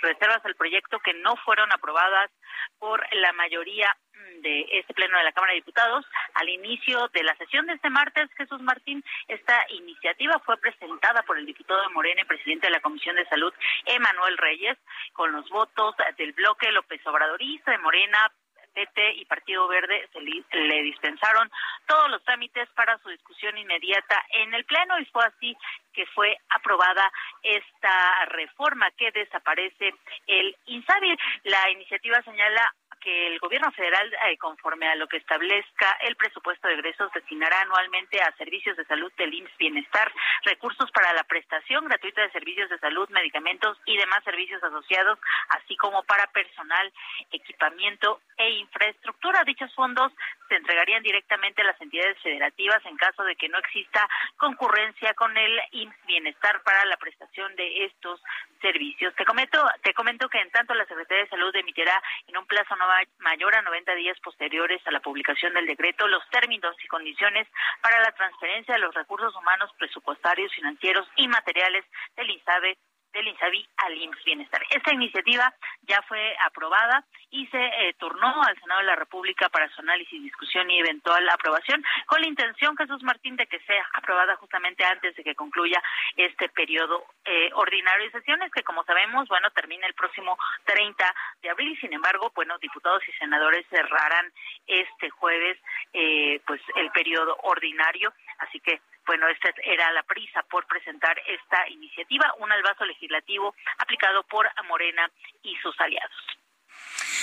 reservas 0.00 0.44
al 0.44 0.54
proyecto 0.54 0.98
que 1.00 1.14
no 1.14 1.36
fueron 1.36 1.72
aprobadas 1.72 2.30
por 2.78 3.04
la 3.14 3.32
mayoría 3.32 3.96
de 4.40 4.66
este 4.72 4.94
pleno 4.94 5.18
de 5.18 5.24
la 5.24 5.32
Cámara 5.32 5.52
de 5.52 5.60
Diputados. 5.60 6.04
Al 6.34 6.48
inicio 6.48 7.08
de 7.12 7.22
la 7.22 7.34
sesión 7.36 7.66
de 7.66 7.74
este 7.74 7.90
martes, 7.90 8.28
Jesús 8.36 8.60
Martín, 8.60 9.02
esta 9.28 9.64
iniciativa 9.70 10.38
fue 10.44 10.56
presentada 10.58 11.22
por 11.22 11.38
el 11.38 11.46
diputado 11.46 11.82
de 11.82 11.88
Morena 11.94 12.22
y 12.22 12.24
presidente 12.24 12.66
de 12.66 12.72
la 12.72 12.80
Comisión 12.80 13.16
de 13.16 13.26
Salud, 13.26 13.52
Emanuel 13.86 14.38
Reyes, 14.38 14.78
con 15.12 15.32
los 15.32 15.48
votos 15.48 15.94
del 16.16 16.32
bloque 16.32 16.70
López 16.72 17.04
Obradorista 17.06 17.70
de 17.70 17.78
Morena, 17.78 18.30
PT 18.72 19.14
y 19.16 19.24
Partido 19.26 19.68
Verde 19.68 20.08
se 20.12 20.20
le, 20.20 20.82
dispensaron 20.82 21.50
todos 21.86 22.10
los 22.10 22.22
trámites 22.24 22.68
para 22.70 22.98
su 22.98 23.08
discusión 23.08 23.56
inmediata 23.58 24.22
en 24.30 24.54
el 24.54 24.64
Pleno 24.64 24.98
y 24.98 25.04
fue 25.06 25.24
así 25.24 25.56
que 25.92 26.06
fue 26.06 26.36
aprobada 26.50 27.10
esta 27.42 28.24
reforma 28.26 28.90
que 28.92 29.10
desaparece 29.12 29.94
el 30.26 30.56
INSABI. 30.66 31.16
La 31.44 31.70
iniciativa 31.70 32.22
señala 32.22 32.74
que 33.02 33.26
el 33.26 33.38
gobierno 33.38 33.70
federal, 33.72 34.12
eh, 34.26 34.38
conforme 34.38 34.88
a 34.88 34.96
lo 34.96 35.08
que 35.08 35.18
establezca 35.18 35.98
el 36.02 36.16
presupuesto 36.16 36.68
de 36.68 36.74
egresos, 36.74 37.12
destinará 37.12 37.60
anualmente 37.62 38.20
a 38.22 38.34
servicios 38.36 38.76
de 38.76 38.84
salud 38.84 39.12
del 39.18 39.34
IMSS 39.34 39.56
Bienestar 39.58 40.12
recursos 40.44 40.90
para 40.92 41.12
la 41.12 41.24
prestación 41.24 41.84
gratuita 41.84 42.22
de 42.22 42.30
servicios 42.30 42.70
de 42.70 42.78
salud, 42.78 43.08
medicamentos 43.10 43.78
y 43.86 43.96
demás 43.96 44.22
servicios 44.24 44.62
asociados, 44.62 45.18
así 45.50 45.76
como 45.76 46.02
para 46.04 46.26
personal, 46.28 46.92
equipamiento 47.30 48.20
e 48.36 48.50
infraestructura. 48.50 49.44
Dichos 49.44 49.74
fondos 49.74 50.12
se 50.48 50.56
entregarían 50.56 51.02
directamente 51.02 51.62
a 51.62 51.66
las 51.66 51.80
entidades 51.80 52.20
federativas 52.22 52.84
en 52.86 52.96
caso 52.96 53.24
de 53.24 53.36
que 53.36 53.48
no 53.48 53.58
exista 53.58 54.08
concurrencia 54.36 55.14
con 55.14 55.36
el 55.36 55.60
IMSS 55.72 56.06
Bienestar 56.06 56.62
para 56.62 56.84
la 56.84 56.96
prestación 56.96 57.54
de 57.56 57.84
estos 57.86 58.20
servicios. 58.62 59.14
Te 59.16 59.26
comento, 59.26 59.58
te 59.82 59.92
comento 59.92 60.28
que 60.28 60.40
en 60.40 60.50
tanto 60.50 60.72
la 60.74 60.86
Secretaría 60.86 61.24
de 61.24 61.30
Salud 61.30 61.54
emitirá 61.54 62.00
en 62.26 62.38
un 62.38 62.46
plazo 62.46 62.74
no 62.76 62.86
mayor 63.18 63.54
a 63.54 63.62
90 63.62 63.94
días 63.96 64.18
posteriores 64.20 64.80
a 64.86 64.90
la 64.90 65.00
publicación 65.00 65.52
del 65.52 65.66
decreto 65.66 66.08
los 66.08 66.26
términos 66.30 66.74
y 66.82 66.88
condiciones 66.88 67.46
para 67.82 68.00
la 68.00 68.12
transferencia 68.12 68.74
de 68.74 68.80
los 68.80 68.94
recursos 68.94 69.34
humanos 69.36 69.70
presupuestarios, 69.78 70.54
financieros 70.54 71.06
y 71.16 71.28
materiales 71.28 71.84
del 72.16 72.30
INSABE 72.30 72.78
del 73.12 73.28
INSABI 73.28 73.68
al 73.78 73.96
IMSS 73.96 74.24
Bienestar. 74.24 74.62
Esta 74.70 74.92
iniciativa 74.92 75.52
ya 75.82 76.02
fue 76.02 76.34
aprobada 76.46 77.04
y 77.30 77.46
se 77.46 77.58
eh, 77.58 77.94
turnó 77.98 78.42
al 78.42 78.58
Senado 78.60 78.80
de 78.80 78.86
la 78.86 78.96
República 78.96 79.48
para 79.48 79.68
su 79.70 79.80
análisis, 79.80 80.22
discusión 80.22 80.70
y 80.70 80.80
eventual 80.80 81.28
aprobación, 81.28 81.82
con 82.06 82.20
la 82.20 82.26
intención, 82.26 82.76
Jesús 82.76 83.02
Martín, 83.02 83.36
de 83.36 83.46
que 83.46 83.60
sea 83.60 83.86
aprobada 83.94 84.36
justamente 84.36 84.84
antes 84.84 85.14
de 85.16 85.24
que 85.24 85.34
concluya 85.34 85.82
este 86.16 86.48
periodo 86.50 87.04
eh, 87.24 87.50
ordinario 87.54 88.04
de 88.06 88.12
sesiones, 88.12 88.52
que 88.52 88.62
como 88.62 88.84
sabemos, 88.84 89.28
bueno, 89.28 89.50
termina 89.50 89.86
el 89.86 89.94
próximo 89.94 90.36
30 90.64 91.14
de 91.42 91.50
abril. 91.50 91.78
Sin 91.80 91.92
embargo, 91.92 92.32
bueno, 92.34 92.58
diputados 92.58 93.02
y 93.08 93.12
senadores 93.12 93.66
cerrarán 93.68 94.32
este 94.66 95.10
jueves, 95.10 95.58
eh, 95.92 96.40
pues, 96.46 96.60
el 96.76 96.90
periodo 96.90 97.36
ordinario. 97.42 98.12
Así 98.38 98.60
que 98.60 98.80
bueno, 99.06 99.28
esta 99.28 99.50
era 99.64 99.90
la 99.92 100.02
prisa 100.02 100.42
por 100.50 100.66
presentar 100.66 101.16
esta 101.26 101.68
iniciativa, 101.68 102.34
un 102.38 102.52
albazo 102.52 102.84
legislativo 102.84 103.54
aplicado 103.78 104.22
por 104.24 104.48
Morena 104.68 105.10
y 105.42 105.56
sus 105.56 105.78
aliados. 105.80 106.12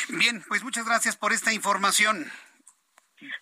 Bien, 0.09 0.43
pues 0.47 0.63
muchas 0.63 0.85
gracias 0.85 1.15
por 1.15 1.33
esta 1.33 1.53
información. 1.53 2.31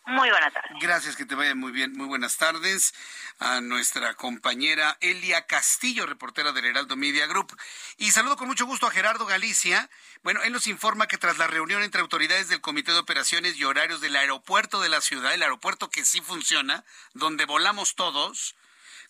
Muy 0.05 0.29
buenas 0.29 0.53
tardes. 0.53 0.71
Gracias, 0.79 1.15
que 1.15 1.25
te 1.25 1.35
vaya 1.35 1.53
muy 1.53 1.71
bien. 1.71 1.93
Muy 1.93 2.07
buenas 2.07 2.37
tardes 2.37 2.93
a 3.39 3.61
nuestra 3.61 4.15
compañera 4.15 4.97
Elia 5.01 5.45
Castillo, 5.45 6.05
reportera 6.05 6.51
del 6.51 6.65
Heraldo 6.65 6.95
Media 6.95 7.27
Group. 7.27 7.55
Y 7.97 8.11
saludo 8.11 8.37
con 8.37 8.47
mucho 8.47 8.65
gusto 8.65 8.87
a 8.87 8.91
Gerardo 8.91 9.25
Galicia. 9.25 9.89
Bueno, 10.23 10.41
él 10.43 10.53
nos 10.53 10.67
informa 10.67 11.07
que 11.07 11.17
tras 11.17 11.37
la 11.37 11.47
reunión 11.47 11.83
entre 11.83 12.01
autoridades 12.01 12.49
del 12.49 12.61
Comité 12.61 12.91
de 12.91 12.99
Operaciones 12.99 13.57
y 13.57 13.63
Horarios 13.65 14.01
del 14.01 14.15
aeropuerto 14.15 14.81
de 14.81 14.89
la 14.89 15.01
ciudad, 15.01 15.33
el 15.33 15.43
aeropuerto 15.43 15.89
que 15.89 16.05
sí 16.05 16.21
funciona, 16.21 16.83
donde 17.13 17.45
volamos 17.45 17.95
todos, 17.95 18.55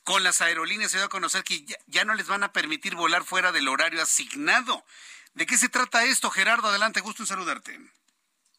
con 0.03 0.23
las 0.23 0.41
aerolíneas 0.41 0.91
se 0.91 0.97
dio 0.97 1.05
a 1.05 1.09
conocer 1.09 1.43
que 1.43 1.63
ya, 1.63 1.77
ya 1.87 2.05
no 2.05 2.13
les 2.13 2.27
van 2.27 2.43
a 2.43 2.51
permitir 2.51 2.95
volar 2.95 3.23
fuera 3.23 3.51
del 3.51 3.67
horario 3.67 4.01
asignado. 4.01 4.85
¿De 5.33 5.45
qué 5.45 5.57
se 5.57 5.69
trata 5.69 6.03
esto, 6.03 6.31
Gerardo? 6.31 6.69
Adelante, 6.69 7.01
gusto 7.01 7.23
en 7.23 7.27
saludarte. 7.27 7.79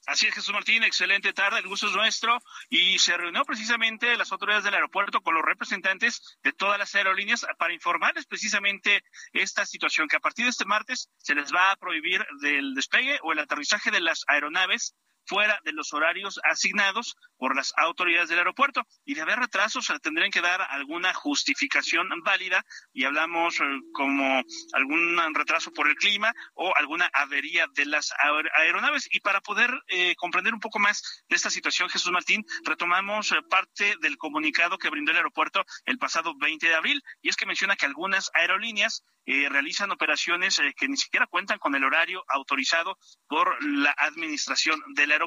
Así 0.09 0.27
es, 0.27 0.35
Jesús 0.35 0.55
Martín, 0.55 0.83
excelente 0.85 1.35
tarde, 1.35 1.59
el 1.59 1.69
gusto 1.69 1.87
es 1.87 1.93
nuestro. 1.95 2.39
Y 2.71 2.99
se 2.99 3.15
reunió 3.15 3.45
precisamente 3.45 4.17
las 4.17 4.33
autoridades 4.33 4.65
del 4.65 4.73
aeropuerto 4.73 5.21
con 5.21 5.35
los 5.35 5.45
representantes 5.45 6.39
de 6.43 6.55
todas 6.55 6.79
las 6.79 6.95
aerolíneas 6.95 7.47
para 7.59 7.75
informarles 7.75 8.25
precisamente 8.25 9.05
esta 9.35 9.67
situación, 9.67 10.09
que 10.09 10.17
a 10.17 10.21
partir 10.21 10.47
de 10.47 10.51
este 10.51 10.65
martes 10.65 11.11
se 11.19 11.35
les 11.35 11.53
va 11.53 11.73
a 11.73 11.77
prohibir 11.77 12.27
del 12.41 12.73
despegue 12.75 13.19
o 13.23 13.33
el 13.33 13.39
aterrizaje 13.39 13.91
de 13.91 14.01
las 14.01 14.25
aeronaves 14.29 14.95
fuera 15.29 15.61
de 15.65 15.73
los 15.73 15.93
horarios 15.93 16.41
asignados 16.43 17.17
por 17.37 17.55
las 17.55 17.73
autoridades 17.77 18.29
del 18.29 18.39
aeropuerto. 18.39 18.83
Y 19.05 19.15
de 19.15 19.23
haber 19.23 19.39
retrasos, 19.39 19.93
tendrían 20.03 20.31
que 20.31 20.41
dar 20.41 20.63
alguna 20.63 21.13
justificación 21.15 22.09
válida 22.25 22.65
y 22.93 23.05
hablamos 23.05 23.61
eh, 23.61 23.65
como 23.93 24.43
algún 24.73 25.35
retraso 25.35 25.71
por 25.73 25.89
el 25.89 25.97
clima 25.97 26.33
o 26.55 26.73
alguna 26.77 27.11
avería 27.13 27.67
de 27.75 27.87
las 27.87 28.13
aeronaves. 28.57 29.09
Y 29.13 29.21
para 29.21 29.41
poder 29.41 29.71
eh, 29.89 30.15
comprender 30.17 30.55
un 30.55 30.61
poco 30.61 30.79
más 30.79 31.25
de 31.29 31.37
esta 31.37 31.51
situación, 31.51 31.91
Jesús 31.91 32.11
Martín, 32.11 32.45
retomamos 32.65 33.33
eh, 33.33 33.37
parte 33.49 33.97
del 34.01 34.17
comunicado 34.17 34.79
que 34.79 34.91
brindó 34.91 35.13
el 35.13 35.19
aeropuerto 35.19 35.65
el 35.85 35.99
pasado 35.99 36.35
20 36.39 36.67
de 36.67 36.75
abril 36.75 37.03
y 37.21 37.29
es 37.29 37.37
que 37.37 37.47
menciona 37.47 37.77
que 37.77 37.87
algunas 37.87 38.31
aerolíneas 38.35 39.05
realizan 39.51 39.91
operaciones 39.91 40.59
que 40.75 40.89
ni 40.89 40.97
siquiera 40.97 41.27
cuentan 41.27 41.59
con 41.59 41.75
el 41.75 41.85
horario 41.85 42.25
autorizado 42.29 42.97
por 43.29 43.63
la 43.63 43.95
administración 43.99 44.83
del 44.95 45.13
aeropuerto 45.13 45.18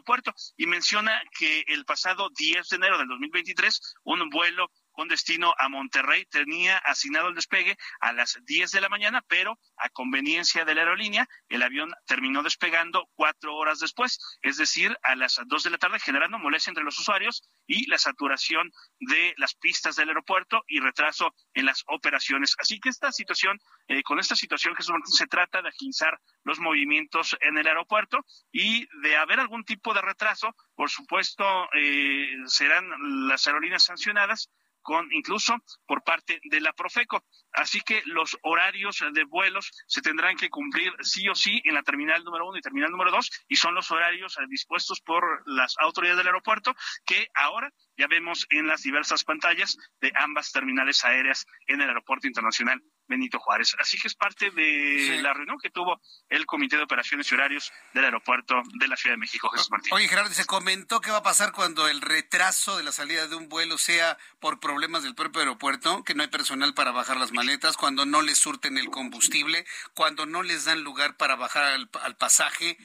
y 0.58 0.68
menciona 0.68 1.22
que 1.38 1.64
el 1.68 1.86
pasado 1.86 2.30
10 2.38 2.70
de 2.70 2.76
enero 2.76 2.98
del 2.98 3.08
2023 3.08 3.96
un 4.04 4.30
vuelo 4.30 4.70
con 5.02 5.08
destino 5.08 5.56
a 5.58 5.68
Monterrey 5.68 6.26
tenía 6.26 6.78
asignado 6.78 7.30
el 7.30 7.34
despegue 7.34 7.76
a 8.02 8.14
las 8.14 8.38
10 8.46 8.70
de 8.70 8.82
la 8.82 8.88
mañana, 8.88 9.26
pero 9.28 9.58
a 9.78 9.90
conveniencia 9.90 10.64
de 10.64 10.76
la 10.76 10.82
aerolínea, 10.82 11.28
el 11.50 11.64
avión 11.64 11.92
terminó 12.06 12.44
despegando 12.44 13.10
cuatro 13.16 13.56
horas 13.56 13.80
después, 13.80 14.20
es 14.44 14.58
decir, 14.58 14.96
a 15.02 15.16
las 15.16 15.42
2 15.44 15.64
de 15.64 15.70
la 15.72 15.80
tarde, 15.80 16.00
generando 16.00 16.38
molestia 16.38 16.70
entre 16.70 16.84
los 16.84 17.00
usuarios 17.00 17.42
y 17.66 17.90
la 17.90 17.98
saturación 17.98 18.72
de 19.00 19.34
las 19.38 19.56
pistas 19.56 19.96
del 19.96 20.10
aeropuerto 20.10 20.64
y 20.68 20.80
retraso 20.80 21.34
en 21.56 21.66
las 21.66 21.84
operaciones. 21.88 22.56
Así 22.60 22.80
que 22.80 22.90
esta 22.90 23.12
situación, 23.12 23.58
eh, 23.88 24.04
con 24.04 24.20
esta 24.20 24.36
situación, 24.36 24.76
Jesús 24.76 24.94
se 25.06 25.26
trata 25.26 25.64
de 25.64 25.70
agilizar 25.70 26.20
los 26.44 26.60
movimientos 26.60 27.36
en 27.42 27.58
el 27.58 27.66
aeropuerto 27.66 28.24
y 28.52 28.86
de 29.02 29.18
haber 29.18 29.40
algún 29.40 29.64
tipo 29.64 29.96
de 29.96 30.02
retraso, 30.04 30.56
por 30.76 30.92
supuesto, 30.92 31.44
eh, 31.74 32.36
serán 32.46 32.88
las 33.28 33.48
aerolíneas 33.48 33.84
sancionadas 33.84 34.52
con 34.82 35.12
incluso 35.12 35.56
por 35.86 36.04
parte 36.04 36.40
de 36.44 36.62
la 36.62 36.74
Profeco. 36.74 37.24
Así 37.54 37.82
que 37.82 38.02
los 38.06 38.38
horarios 38.44 39.04
de 39.14 39.24
vuelos 39.26 39.72
se 39.88 40.02
tendrán 40.02 40.36
que 40.36 40.50
cumplir 40.50 40.94
sí 41.02 41.28
o 41.28 41.36
sí 41.36 41.62
en 41.66 41.76
la 41.76 41.84
terminal 41.84 42.24
número 42.24 42.48
uno 42.48 42.58
y 42.58 42.62
terminal 42.62 42.92
número 42.92 43.12
dos, 43.12 43.30
y 43.48 43.56
son 43.56 43.76
los 43.76 43.92
horarios 43.92 44.38
eh, 44.38 44.44
dispuestos 44.48 45.02
por 45.02 45.44
las 45.46 45.76
autoridades 45.80 46.18
del 46.18 46.28
aeropuerto 46.28 46.76
que 47.06 47.28
ahora 47.36 47.72
ya 47.98 48.08
vemos 48.08 48.48
en 48.50 48.68
las 48.68 48.82
diversas 48.82 49.24
pantallas 49.24 49.78
de 50.00 50.12
ambas 50.16 50.52
terminales 50.52 51.04
aéreas 51.06 51.46
en 51.68 51.82
el 51.82 51.90
Aeropuerto 51.90 52.28
Internacional 52.28 52.82
Benito 53.08 53.40
Juárez. 53.40 53.76
Así 53.78 54.00
que 54.00 54.08
es 54.08 54.16
parte 54.16 54.50
de 54.52 55.20
la 55.22 55.34
reunión 55.34 55.58
que 55.62 55.70
tuvo 55.70 56.02
el 56.30 56.46
Comité 56.46 56.78
de 56.78 56.84
Operaciones 56.84 57.30
y 57.30 57.36
Horarios 57.36 57.72
del 57.94 58.06
Aeropuerto 58.06 58.56
de 58.80 58.88
la 58.88 58.96
Ciudad 58.96 59.16
de 59.16 59.20
México, 59.20 59.50
Jesús 59.50 59.70
Martín. 59.70 59.94
Oye, 59.94 60.08
Gerardo, 60.08 60.34
se 60.34 60.46
comentó 60.46 61.02
qué 61.02 61.12
va 61.12 61.18
a 61.18 61.24
pasar 61.24 61.52
cuando 61.52 61.88
el 61.88 62.02
retraso 62.02 62.78
de 62.78 62.84
la 62.84 62.92
salida 62.92 63.28
de 63.28 63.36
un 63.36 63.50
vuelo 63.50 63.78
sea 63.78 64.18
por 64.40 64.60
problemas 64.72 65.04
del 65.04 65.16
propio 65.16 65.42
aeropuerto, 65.42 66.02
que 66.06 66.16
no 66.16 66.24
hay 66.24 66.30
personal 66.30 66.74
para 66.74 66.92
bajar 66.92 67.18
las 67.18 67.34
maletas, 67.34 67.76
cuando 67.76 68.06
no 68.06 68.22
les 68.22 68.38
surten 68.38 68.78
el 68.78 68.90
combustible, 68.90 69.66
cuando 69.94 70.26
no 70.26 70.44
les 70.44 70.64
dan 70.64 70.82
lugar 70.82 71.18
para 71.18 71.36
bajar 71.36 71.74
al, 71.74 72.16
pasaje 72.16 72.78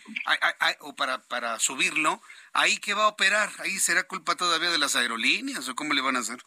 o 0.81 0.97
para, 0.97 1.23
para 1.23 1.61
subirlo, 1.61 2.21
¿ahí 2.53 2.79
qué 2.79 2.93
va 2.93 3.05
a 3.05 3.09
operar? 3.09 3.51
¿Ahí 3.61 3.79
será 3.79 4.03
culpa 4.03 4.35
todavía 4.35 4.71
de 4.71 4.79
las 4.79 4.97
aerolíneas 4.97 5.69
o 5.69 5.77
cómo 5.77 5.95
le 5.95 6.01
van 6.01 6.17
a 6.17 6.21
hacer? 6.21 6.39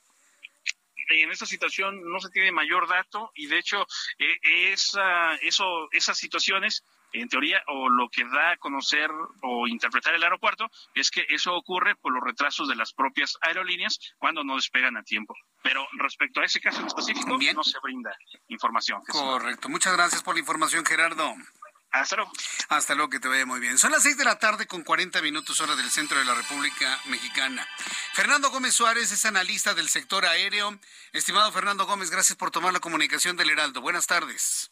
en 1.12 1.32
esta 1.32 1.48
situación 1.48 2.04
no 2.04 2.20
se 2.20 2.30
tiene 2.30 2.52
mayor 2.52 2.88
dato 2.88 3.32
y 3.34 3.48
de 3.48 3.58
hecho 3.58 3.88
eh, 4.20 4.72
esa, 4.74 5.34
eso, 5.38 5.90
esas 5.92 6.18
situaciones 6.20 6.84
en 7.14 7.30
teoría, 7.30 7.62
o 7.68 7.90
lo 7.90 8.10
que 8.10 8.24
da 8.26 8.52
a 8.52 8.58
conocer 8.58 9.10
o 9.42 9.68
interpretar 9.68 10.14
el 10.16 10.24
aeropuerto 10.24 10.70
es 10.94 11.12
que 11.12 11.26
eso 11.30 11.54
ocurre 11.56 11.96
por 11.96 12.14
los 12.14 12.24
retrasos 12.24 12.68
de 12.68 12.76
las 12.76 12.94
propias 12.94 13.38
aerolíneas 13.42 14.00
cuando 14.18 14.44
no 14.44 14.56
despegan 14.56 14.98
a 14.98 15.04
tiempo. 15.04 15.34
Pero 15.64 15.86
respecto 15.98 16.42
a 16.42 16.46
ese 16.46 16.60
caso 16.62 16.82
en 16.82 16.88
específico, 16.88 17.38
no 17.54 17.64
se 17.64 17.80
brinda 17.82 18.16
información. 18.48 19.02
Correcto. 19.08 19.70
Muchas 19.70 19.94
gracias 19.94 20.24
por 20.24 20.36
la 20.36 20.40
información, 20.40 20.86
Gerardo. 20.86 21.36
Hasta 21.92 22.18
luego. 22.18 22.32
Hasta 22.70 22.96
luego, 22.96 23.10
que 23.10 23.20
te 23.20 23.28
vaya 23.28 23.46
muy 23.46 23.60
bien. 23.60 23.78
Son 23.78 23.92
las 23.92 24.04
seis 24.04 24.16
de 24.16 24.24
la 24.24 24.38
tarde 24.38 24.68
con 24.68 24.84
40 24.84 25.22
minutos 25.22 25.60
hora 25.60 25.76
del 25.76 25.90
centro 25.90 26.20
de 26.20 26.26
la 26.26 26.36
República 26.36 27.00
Mexicana. 27.06 27.68
Fernando 28.14 28.52
Gómez 28.52 28.76
Suárez 28.76 29.12
es 29.12 29.26
analista 29.26 29.74
del 29.74 29.90
sector 29.90 30.26
aéreo. 30.26 30.80
Estimado 31.14 31.52
Fernando 31.52 31.86
Gómez, 31.86 32.12
gracias 32.12 32.38
por 32.38 32.52
tomar 32.52 32.74
la 32.74 32.80
comunicación 32.80 33.38
del 33.38 33.50
Heraldo. 33.50 33.82
Buenas 33.82 34.06
tardes. 34.06 34.70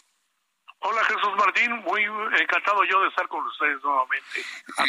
Hola 0.80 1.04
Jesús 1.06 1.36
Martín, 1.38 1.72
muy 1.84 2.04
encantado 2.40 2.84
yo 2.84 3.02
de 3.02 3.08
estar 3.10 3.28
con 3.28 3.46
ustedes 3.46 3.84
nuevamente. 3.84 4.46
A 4.78 4.86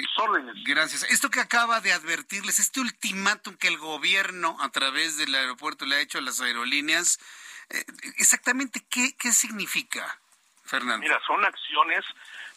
Gracias. 0.65 1.05
Esto 1.05 1.31
que 1.31 1.41
acaba 1.41 1.81
de 1.81 1.93
advertirles, 1.93 2.59
este 2.59 2.81
ultimátum 2.81 3.57
que 3.57 3.69
el 3.69 3.79
gobierno 3.79 4.57
a 4.61 4.69
través 4.69 5.17
del 5.17 5.35
aeropuerto 5.35 5.87
le 5.87 5.97
ha 5.97 6.01
hecho 6.01 6.19
a 6.19 6.23
las 6.23 6.41
aerolíneas, 6.41 7.19
eh, 7.71 7.85
exactamente 8.19 8.81
qué, 8.91 9.17
qué 9.19 9.33
significa, 9.33 10.21
Fernando. 10.65 10.99
Mira, 10.99 11.19
son 11.27 11.43
acciones 11.45 12.05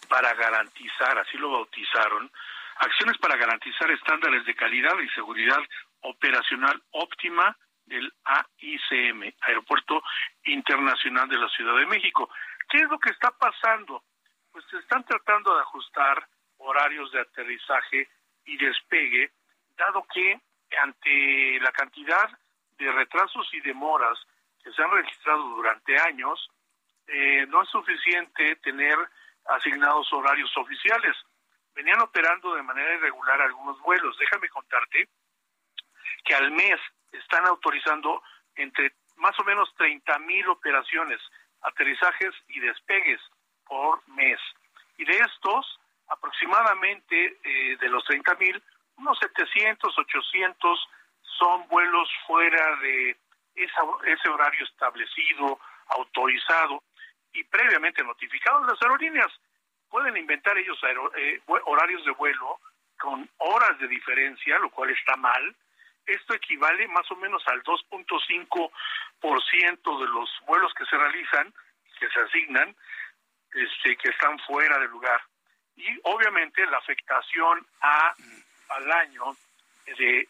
para 0.10 0.34
garantizar, 0.34 1.18
así 1.18 1.38
lo 1.38 1.52
bautizaron, 1.52 2.30
acciones 2.78 3.18
para 3.18 3.38
garantizar 3.38 3.90
estándares 3.92 4.46
de 4.46 4.56
calidad 4.56 5.00
y 5.00 5.08
seguridad 5.10 5.60
operacional 6.02 6.82
óptima 6.92 7.56
del 7.86 8.12
AICM, 8.24 9.34
Aeropuerto 9.42 10.02
Internacional 10.46 11.28
de 11.28 11.38
la 11.38 11.50
Ciudad 11.50 11.76
de 11.78 11.86
México. 11.86 12.30
¿Qué 12.72 12.78
es 12.78 12.90
lo 12.90 12.98
que 13.00 13.10
está 13.10 13.30
pasando? 13.32 14.02
Pues 14.50 14.64
se 14.72 14.78
están 14.78 15.04
tratando 15.04 15.54
de 15.54 15.60
ajustar 15.60 16.26
horarios 16.58 17.12
de 17.12 17.20
aterrizaje 17.20 18.08
y 18.46 18.58
despegue, 18.58 19.30
dado 19.76 20.06
que 20.14 20.40
ante 20.80 21.60
la 21.60 21.72
cantidad 21.74 22.30
de 22.78 22.90
retrasos 22.94 23.54
y 23.54 23.60
demoras 23.60 24.18
que 24.64 24.72
se 24.72 24.82
han 24.82 24.90
registrado 24.90 25.44
durante 25.50 26.00
años, 26.00 26.50
eh, 27.08 27.46
no 27.50 27.62
es 27.62 27.70
suficiente 27.70 28.56
tener 28.58 28.98
asignados 29.50 30.12
horarios 30.14 30.56
oficiales. 30.56 31.18
Venían 31.76 32.00
operando 32.00 32.56
de 32.56 32.64
manera 32.64 32.96
irregular 32.96 33.42
algunos 33.42 33.82
vuelos. 33.82 34.18
Déjame 34.18 34.48
contarte 34.48 35.10
que 36.24 36.36
al 36.36 36.52
mes 36.52 36.80
están 37.12 37.46
autorizando 37.48 38.24
entre 38.56 38.94
más 39.18 39.38
o 39.40 39.44
menos 39.44 39.74
30 39.76 40.20
mil 40.20 40.48
operaciones 40.48 41.20
aterrizajes 41.62 42.34
y 42.50 42.60
despegues 42.60 43.22
por 43.66 44.08
mes. 44.10 44.40
Y 44.98 45.06
de 45.06 45.18
estos, 45.18 45.80
aproximadamente 46.08 47.38
eh, 47.44 47.78
de 47.78 47.90
los 47.90 48.04
30 48.06 48.36
mil, 48.36 48.62
unos 48.98 49.18
700, 49.20 49.98
800 49.98 50.90
son 51.40 51.68
vuelos 51.68 52.10
fuera 52.28 52.76
de 52.78 53.18
ese 53.56 54.30
horario 54.30 54.64
establecido, 54.66 55.60
autorizado 55.88 56.84
y 57.34 57.44
previamente 57.46 58.04
notificado. 58.04 58.64
Las 58.66 58.82
aerolíneas 58.82 59.32
pueden 59.90 60.16
inventar 60.18 60.58
ellos 60.58 60.80
eh, 61.18 61.42
horarios 61.48 62.04
de 62.06 62.12
vuelo 62.12 62.60
con 63.00 63.30
horas 63.38 63.78
de 63.80 63.88
diferencia, 63.88 64.58
lo 64.60 64.70
cual 64.70 64.90
está 64.92 65.16
mal. 65.16 65.56
Esto 66.06 66.34
equivale 66.34 66.88
más 66.88 67.10
o 67.12 67.16
menos 67.16 67.44
al 67.48 67.64
2.5 67.64 68.72
por 69.20 69.44
ciento 69.46 70.00
de 70.00 70.08
los 70.08 70.30
vuelos 70.48 70.74
que 70.74 70.86
se 70.86 70.98
realizan, 70.98 71.54
que 72.00 72.10
se 72.10 72.20
asignan, 72.20 72.76
este, 73.54 73.96
que 73.98 74.10
están 74.10 74.40
fuera 74.40 74.80
del 74.80 74.90
lugar. 74.90 75.22
Y 75.76 75.88
obviamente 76.04 76.66
la 76.66 76.78
afectación 76.78 77.66
a, 77.82 78.14
al 78.70 78.92
año 78.92 79.36
de, 79.98 80.28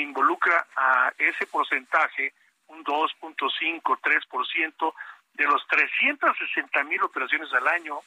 involucra 0.00 0.66
a 0.76 1.12
ese 1.18 1.46
porcentaje, 1.46 2.32
un 2.68 2.84
2.5, 2.84 3.82
3% 3.82 4.94
de 5.34 5.44
los 5.44 5.66
360 5.68 6.84
mil 6.84 7.02
operaciones 7.02 7.52
al 7.52 7.68
año 7.68 8.00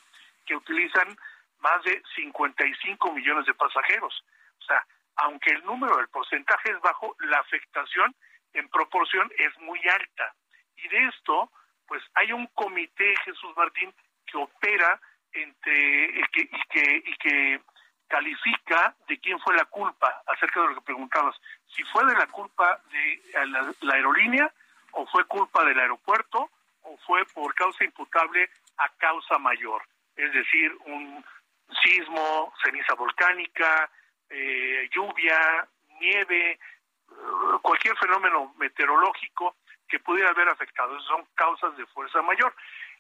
que 0.46 0.56
utilizan 0.56 1.18
más 1.60 1.84
de 1.84 2.02
55 2.16 3.12
millones 3.14 3.46
de 3.46 3.54
pasajeros. 3.54 4.24
O 4.60 4.64
sea, 4.64 4.86
aunque 5.18 5.52
el 5.52 5.64
número 5.66 5.98
del 5.98 6.08
porcentaje 6.10 6.72
es 6.72 6.80
bajo, 6.82 7.16
la 7.20 7.40
afectación 7.40 8.16
en 8.54 8.68
proporción 8.70 9.32
es 9.38 9.58
muy 9.60 9.80
alta. 9.88 10.34
Y 10.78 10.88
de 10.88 11.08
esto, 11.08 11.52
pues 11.88 12.04
hay 12.16 12.32
un 12.32 12.48
comité, 12.48 13.16
Jesús 13.24 13.56
Martín, 13.56 13.94
que 14.26 14.38
opera 14.38 15.00
entre 15.32 16.24
que, 16.32 16.42
y 16.42 16.62
que, 16.70 17.04
y 17.06 17.16
que 17.18 17.62
califica 18.08 18.96
de 19.08 19.20
quién 19.20 19.40
fue 19.40 19.56
la 19.56 19.66
culpa, 19.66 20.22
acerca 20.28 20.62
de 20.62 20.68
lo 20.68 20.76
que 20.76 20.82
preguntabas, 20.82 21.36
si 21.68 21.84
fue 21.86 22.06
de 22.06 22.14
la 22.14 22.28
culpa 22.28 22.80
de 22.92 23.48
la, 23.48 23.94
aerolínea 23.94 24.52
o 24.92 25.06
fue 25.08 25.26
culpa 25.26 25.64
del 25.66 25.80
aeropuerto 25.80 26.50
o 26.84 26.98
fue 27.06 27.26
por 27.34 27.54
causa 27.56 27.84
imputable 27.84 28.50
a 28.78 28.90
causa 28.98 29.38
mayor, 29.40 29.82
es 30.16 30.32
decir, 30.34 30.72
un 30.86 31.26
sismo, 31.84 32.54
ceniza 32.64 32.94
volcánica, 32.94 33.90
eh, 34.30 34.90
lluvia, 34.94 35.68
nieve, 36.00 36.60
cualquier 37.62 37.96
fenómeno 37.98 38.54
meteorológico 38.58 39.58
que 39.88 40.00
pudiera 40.00 40.30
haber 40.30 40.50
afectado. 40.50 40.96
Esas 40.96 41.08
son 41.08 41.26
causas 41.36 41.76
de 41.78 41.86
fuerza 41.88 42.22
mayor. 42.22 42.54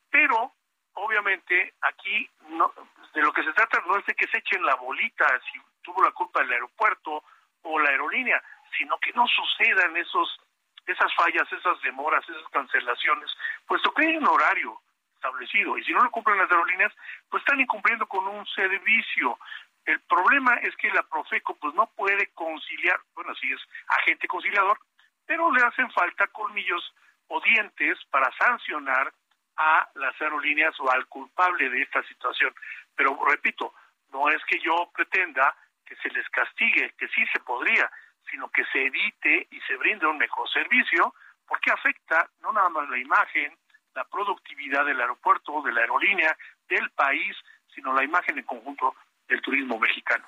Pero, 0.10 0.54
obviamente, 0.94 1.74
aquí 1.82 2.30
no, 2.50 2.72
de 3.14 3.22
lo 3.22 3.34
que 3.34 3.44
se 3.44 3.54
trata 3.54 3.84
no 3.88 3.98
es 3.98 4.06
de 4.06 4.14
que 4.14 4.28
se 4.28 4.38
echen 4.38 4.66
la 4.66 4.76
bolita 4.76 5.28
si 5.52 5.60
tuvo 5.82 6.04
la 6.04 6.12
culpa 6.12 6.42
el 6.42 6.52
aeropuerto 6.52 7.24
o 7.64 7.80
la 7.80 7.90
aerolínea, 7.90 8.42
sino 8.78 8.98
que 9.00 9.12
no 9.14 9.26
sucedan 9.28 9.96
esos 9.98 10.40
esas 10.86 11.14
fallas, 11.16 11.52
esas 11.52 11.82
demoras, 11.82 12.24
esas 12.30 12.48
cancelaciones, 12.52 13.32
puesto 13.66 13.92
que 13.94 14.06
hay 14.06 14.18
un 14.18 14.28
horario 14.28 14.80
establecido 15.16 15.78
y 15.78 15.84
si 15.84 15.92
no 15.92 16.04
lo 16.04 16.12
cumplen 16.12 16.38
las 16.38 16.52
aerolíneas, 16.52 16.94
pues 17.30 17.42
están 17.42 17.60
incumpliendo 17.60 18.06
con 18.06 18.28
un 18.28 18.46
servicio. 18.46 19.40
El 19.86 20.00
problema 20.02 20.56
es 20.56 20.76
que 20.78 20.90
la 20.90 21.04
Profeco 21.04 21.56
pues 21.56 21.74
no 21.76 21.88
puede 21.96 22.28
conciliar, 22.34 23.00
bueno, 23.14 23.36
sí 23.36 23.52
es 23.52 23.62
agente 23.88 24.28
conciliador, 24.28 24.80
pero 25.26 25.52
le 25.52 25.64
hacen 25.64 25.90
falta 25.92 26.28
colmillos 26.28 26.94
o 27.28 27.40
dientes 27.42 27.98
para 28.10 28.32
sancionar 28.38 29.14
a 29.58 29.90
las 29.96 30.20
aerolíneas 30.20 30.78
o 30.80 30.92
al 30.92 31.06
culpable 31.08 31.70
de 31.70 31.82
esta 31.84 32.04
situación. 32.04 32.54
Pero 32.96 33.18
repito, 33.28 33.74
no 34.12 34.30
es 34.30 34.44
que 34.46 34.60
yo 34.60 34.90
pretenda 34.94 35.56
que 35.86 35.96
se 35.98 36.10
les 36.10 36.28
castigue, 36.30 36.94
que 36.98 37.08
sí 37.10 37.24
se 37.32 37.40
podría, 37.40 37.90
sino 38.30 38.50
que 38.50 38.66
se 38.66 38.86
evite 38.86 39.48
y 39.52 39.62
se 39.62 39.76
brinde 39.78 40.08
un 40.08 40.18
mejor 40.18 40.50
servicio, 40.50 41.14
porque 41.48 41.72
afecta 41.72 42.28
no 42.42 42.52
nada 42.52 42.70
más 42.70 42.90
la 42.90 42.98
imagen, 42.98 43.56
la 43.94 44.04
productividad 44.06 44.84
del 44.86 45.00
aeropuerto, 45.00 45.62
de 45.62 45.72
la 45.72 45.82
aerolínea, 45.82 46.36
del 46.68 46.90
país, 46.92 47.36
sino 47.74 47.94
la 47.94 48.04
imagen 48.04 48.38
en 48.38 48.46
conjunto 48.46 48.96
del 49.28 49.42
turismo 49.42 49.80
mexicano. 49.80 50.26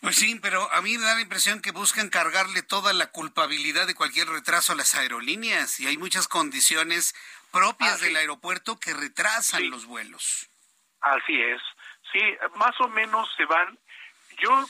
Pues 0.00 0.16
sí, 0.16 0.38
pero 0.40 0.72
a 0.72 0.80
mí 0.80 0.96
me 0.96 1.04
da 1.04 1.16
la 1.16 1.20
impresión 1.20 1.60
que 1.60 1.72
buscan 1.72 2.08
cargarle 2.08 2.62
toda 2.62 2.92
la 2.92 3.08
culpabilidad 3.08 3.86
de 3.86 3.96
cualquier 3.96 4.28
retraso 4.28 4.72
a 4.72 4.76
las 4.76 4.94
aerolíneas 4.94 5.80
y 5.80 5.88
hay 5.88 5.96
muchas 5.96 6.28
condiciones 6.28 7.14
propias 7.52 8.00
del 8.00 8.14
aeropuerto 8.16 8.78
que 8.78 8.94
retrasan 8.94 9.70
los 9.70 9.86
vuelos. 9.86 10.48
Así 11.00 11.40
es, 11.40 11.60
sí, 12.12 12.20
más 12.56 12.78
o 12.80 12.88
menos 12.88 13.28
se 13.36 13.44
van, 13.46 13.76
yo 14.38 14.66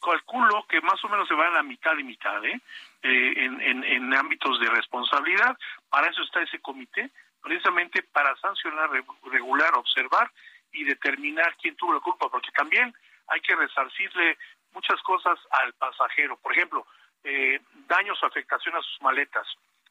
calculo 0.00 0.66
que 0.66 0.80
más 0.80 1.02
o 1.04 1.08
menos 1.08 1.28
se 1.28 1.34
van 1.34 1.56
a 1.56 1.62
mitad 1.62 1.96
y 1.98 2.04
mitad, 2.04 2.42
¿eh? 2.44 2.60
eh 3.02 3.34
en, 3.36 3.60
en, 3.60 3.84
en 3.84 4.14
ámbitos 4.14 4.60
de 4.60 4.70
responsabilidad, 4.70 5.58
para 5.90 6.08
eso 6.08 6.22
está 6.22 6.42
ese 6.42 6.60
comité, 6.60 7.10
precisamente 7.42 8.02
para 8.02 8.34
sancionar, 8.36 8.90
regular, 9.30 9.74
observar 9.74 10.30
y 10.74 10.84
determinar 10.84 11.56
quién 11.56 11.76
tuvo 11.76 11.94
la 11.94 12.00
culpa, 12.00 12.28
porque 12.28 12.50
también 12.52 12.94
hay 13.28 13.40
que 13.40 13.56
resarcirle 13.56 14.36
muchas 14.72 15.00
cosas 15.02 15.38
al 15.50 15.72
pasajero. 15.74 16.36
Por 16.36 16.52
ejemplo, 16.52 16.86
eh, 17.22 17.60
daños 17.86 18.22
o 18.22 18.26
afectación 18.26 18.76
a 18.76 18.82
sus 18.82 19.00
maletas, 19.00 19.46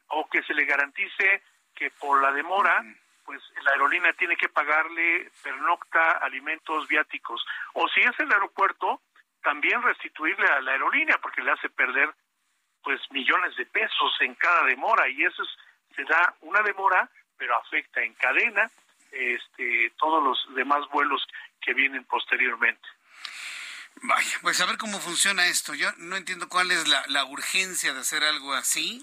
o 0.10 0.30
que 0.30 0.44
se 0.44 0.54
le 0.54 0.66
garantice 0.66 1.42
que 1.74 1.90
por 1.92 2.22
la 2.22 2.32
demora, 2.32 2.84
pues 3.26 3.42
la 3.64 3.72
aerolínea 3.72 4.14
tiene 4.14 4.36
que 4.36 4.50
pagarle 4.50 5.32
pernocta, 5.42 6.12
alimentos, 6.18 6.88
viáticos, 6.88 7.44
o 7.74 7.88
si 7.88 8.02
es 8.02 8.20
el 8.20 8.32
aeropuerto, 8.32 9.02
también 9.42 9.82
restituirle 9.82 10.46
a 10.48 10.62
la 10.62 10.74
aerolínea 10.74 11.18
porque 11.20 11.42
le 11.42 11.52
hace 11.52 11.70
perder 11.70 12.14
pues 12.84 13.00
millones 13.12 13.56
de 13.56 13.66
pesos 13.66 14.16
en 14.20 14.36
cada 14.36 14.66
demora 14.66 15.08
y 15.08 15.24
eso 15.24 15.42
es, 15.42 15.50
se 15.96 16.04
da 16.04 16.36
una 16.42 16.62
demora, 16.62 17.10
pero 17.38 17.58
afecta 17.58 18.02
en 18.02 18.14
cadena 18.16 18.70
este, 19.14 19.94
todos 19.98 20.24
los 20.24 20.56
demás 20.56 20.88
vuelos 20.92 21.26
que 21.62 21.74
vienen 21.74 22.04
posteriormente. 22.06 22.88
Vaya, 24.02 24.40
pues 24.42 24.60
a 24.60 24.66
ver 24.66 24.78
cómo 24.78 25.00
funciona 25.00 25.48
esto. 25.48 25.74
Yo 25.74 25.90
no 25.98 26.16
entiendo 26.16 26.50
cuál 26.50 26.72
es 26.72 26.88
la, 26.88 27.04
la 27.08 27.26
urgencia 27.26 27.94
de 27.94 28.00
hacer 28.00 28.24
algo 28.24 28.54
así 28.54 29.02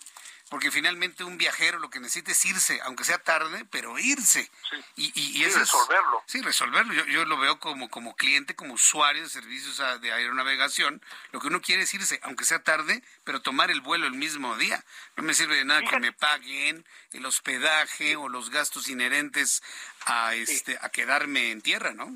porque 0.51 0.73
finalmente 0.73 1.23
un 1.23 1.39
viajero 1.39 1.79
lo 1.79 1.91
que 1.91 2.01
necesita 2.01 2.33
es 2.33 2.45
irse, 2.45 2.81
aunque 2.83 3.05
sea 3.05 3.19
tarde, 3.19 3.65
pero 3.71 3.97
irse. 4.01 4.51
Y, 4.97 5.13
y, 5.15 5.45
resolverlo. 5.45 6.23
sí, 6.27 6.43
resolverlo. 6.43 6.93
Yo, 6.93 7.05
yo, 7.07 7.25
lo 7.25 7.39
veo 7.39 7.61
como, 7.61 7.89
como 7.89 8.17
cliente, 8.17 8.57
como 8.57 8.75
usuario 8.75 9.23
de 9.23 9.29
servicios 9.29 9.81
de 10.01 10.13
aeronavegación. 10.13 11.01
Lo 11.31 11.41
que 11.41 11.47
uno 11.47 11.61
quiere 11.61 11.85
es 11.85 11.95
irse, 11.95 12.19
aunque 12.25 12.45
sea 12.45 12.65
tarde, 12.65 13.01
pero 13.23 13.41
tomar 13.41 13.71
el 13.71 13.81
vuelo 13.81 14.09
el 14.09 14.15
mismo 14.15 14.57
día. 14.57 14.83
No 15.17 15.23
me 15.23 15.35
sirve 15.35 15.55
de 15.55 15.65
nada 15.65 15.83
que 15.83 16.01
me 16.01 16.13
paguen 16.13 16.85
el 17.13 17.25
hospedaje 17.25 18.17
o 18.17 18.29
los 18.29 18.51
gastos 18.51 18.89
inherentes 18.89 19.63
a, 20.05 20.35
este, 20.35 20.79
a 20.83 20.89
quedarme 20.89 21.53
en 21.53 21.63
tierra, 21.63 21.93
¿no? 21.93 22.13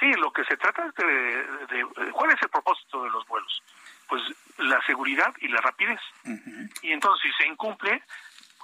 Sí, 0.00 0.12
lo 0.14 0.32
que 0.32 0.44
se 0.44 0.56
trata 0.56 0.86
es 0.86 0.94
de, 0.96 1.04
de, 1.04 2.10
¿Cuál 2.12 2.32
es 2.32 2.42
el 2.42 2.48
propósito 2.48 3.04
de 3.04 3.10
los 3.10 3.24
vuelos? 3.28 3.62
Pues 4.08 4.22
la 4.58 4.80
seguridad 4.86 5.32
y 5.40 5.48
la 5.48 5.60
rapidez. 5.60 6.00
Y 6.82 6.92
entonces 6.92 7.22
si 7.22 7.42
se 7.42 7.48
incumple, 7.48 8.02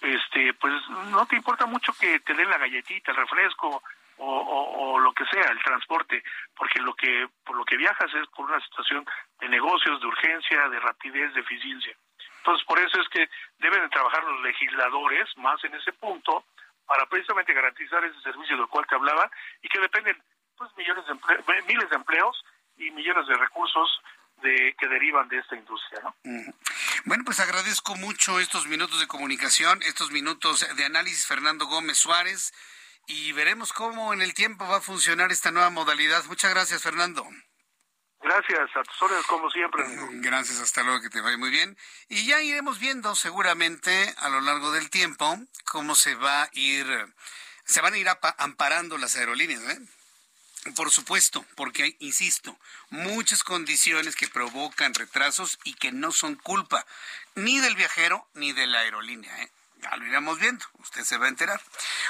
este, 0.00 0.54
pues 0.54 0.72
no 1.10 1.26
te 1.26 1.36
importa 1.36 1.66
mucho 1.66 1.92
que 1.98 2.20
te 2.20 2.34
den 2.34 2.48
la 2.48 2.58
galletita, 2.58 3.10
el 3.10 3.16
refresco 3.16 3.82
o, 4.22 4.98
lo 4.98 5.12
que 5.12 5.24
sea, 5.26 5.50
el 5.50 5.62
transporte, 5.62 6.22
porque 6.54 6.78
lo 6.80 6.94
que 6.94 7.26
por 7.44 7.56
lo 7.56 7.64
que 7.64 7.76
viajas 7.76 8.12
es 8.14 8.28
por 8.28 8.50
una 8.50 8.60
situación 8.60 9.06
de 9.40 9.48
negocios, 9.48 9.98
de 10.00 10.06
urgencia, 10.06 10.68
de 10.68 10.80
rapidez, 10.80 11.32
de 11.32 11.40
eficiencia. 11.40 11.96
Entonces 12.38 12.66
por 12.66 12.78
eso 12.78 13.00
es 13.00 13.08
que 13.08 13.28
deben 13.58 13.80
de 13.80 13.88
trabajar 13.88 14.22
los 14.24 14.42
legisladores 14.42 15.26
más 15.38 15.62
en 15.64 15.74
ese 15.74 15.92
punto 15.94 16.44
para 16.86 17.06
precisamente 17.06 17.54
garantizar 17.54 18.04
ese 18.04 18.20
servicio 18.20 18.56
del 18.56 18.66
cual 18.66 18.86
te 18.86 18.94
hablaba 18.94 19.30
y 19.62 19.68
que 19.68 19.80
dependen 19.80 20.22
pues 20.56 20.70
millones 20.76 21.04
de 21.06 21.62
miles 21.66 21.88
de 21.88 21.96
empleos 21.96 22.44
y 22.76 22.90
millones 22.90 23.26
de 23.26 23.36
recursos 23.36 24.02
de, 24.40 24.74
que 24.78 24.88
derivan 24.88 25.28
de 25.28 25.38
esta 25.38 25.56
industria. 25.56 26.00
¿no? 26.02 26.14
Bueno, 27.04 27.24
pues 27.24 27.40
agradezco 27.40 27.96
mucho 27.96 28.40
estos 28.40 28.66
minutos 28.66 29.00
de 29.00 29.06
comunicación, 29.06 29.82
estos 29.82 30.10
minutos 30.10 30.66
de 30.76 30.84
análisis, 30.84 31.26
Fernando 31.26 31.66
Gómez 31.66 31.98
Suárez, 31.98 32.52
y 33.06 33.32
veremos 33.32 33.72
cómo 33.72 34.12
en 34.12 34.22
el 34.22 34.34
tiempo 34.34 34.66
va 34.66 34.76
a 34.76 34.80
funcionar 34.80 35.32
esta 35.32 35.50
nueva 35.50 35.70
modalidad. 35.70 36.24
Muchas 36.26 36.52
gracias, 36.52 36.82
Fernando. 36.82 37.26
Gracias, 38.22 38.76
a 38.76 38.82
tus 38.82 39.02
órdenes 39.02 39.26
como 39.26 39.50
siempre. 39.50 39.82
Gracias, 40.20 40.60
hasta 40.60 40.82
luego, 40.82 41.00
que 41.00 41.08
te 41.08 41.22
vaya 41.22 41.38
muy 41.38 41.50
bien. 41.50 41.76
Y 42.08 42.26
ya 42.26 42.42
iremos 42.42 42.78
viendo 42.78 43.14
seguramente 43.14 44.14
a 44.18 44.28
lo 44.28 44.42
largo 44.42 44.72
del 44.72 44.90
tiempo 44.90 45.38
cómo 45.64 45.94
se 45.94 46.14
va 46.16 46.42
a 46.42 46.50
ir, 46.52 46.86
se 47.64 47.80
van 47.80 47.94
a 47.94 47.98
ir 47.98 48.08
amparando 48.36 48.98
las 48.98 49.16
aerolíneas, 49.16 49.62
¿eh? 49.62 49.78
Por 50.76 50.90
supuesto, 50.90 51.44
porque, 51.54 51.96
insisto, 52.00 52.58
muchas 52.90 53.42
condiciones 53.42 54.14
que 54.14 54.28
provocan 54.28 54.92
retrasos 54.92 55.58
y 55.64 55.72
que 55.74 55.90
no 55.90 56.12
son 56.12 56.34
culpa 56.34 56.86
ni 57.34 57.60
del 57.60 57.76
viajero 57.76 58.28
ni 58.34 58.52
de 58.52 58.66
la 58.66 58.80
aerolínea. 58.80 59.42
¿eh? 59.42 59.50
Ya 59.82 59.96
lo 59.96 60.06
iremos 60.06 60.38
viendo, 60.38 60.64
usted 60.80 61.04
se 61.04 61.16
va 61.16 61.24
a 61.26 61.30
enterar. 61.30 61.60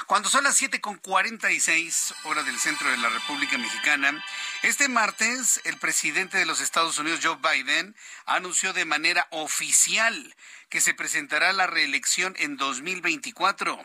Cuando 0.05 0.29
son 0.29 0.43
las 0.43 0.61
7.46 0.61 2.13
hora 2.25 2.43
del 2.43 2.59
centro 2.59 2.91
de 2.91 2.97
la 2.97 3.07
República 3.07 3.57
Mexicana, 3.57 4.21
este 4.63 4.89
martes 4.89 5.61
el 5.63 5.77
presidente 5.77 6.37
de 6.37 6.45
los 6.45 6.59
Estados 6.59 6.97
Unidos, 6.97 7.21
Joe 7.23 7.37
Biden, 7.37 7.95
anunció 8.25 8.73
de 8.73 8.83
manera 8.83 9.27
oficial 9.29 10.35
que 10.69 10.81
se 10.81 10.93
presentará 10.93 11.53
la 11.53 11.67
reelección 11.67 12.33
en 12.39 12.57
2024. 12.57 13.81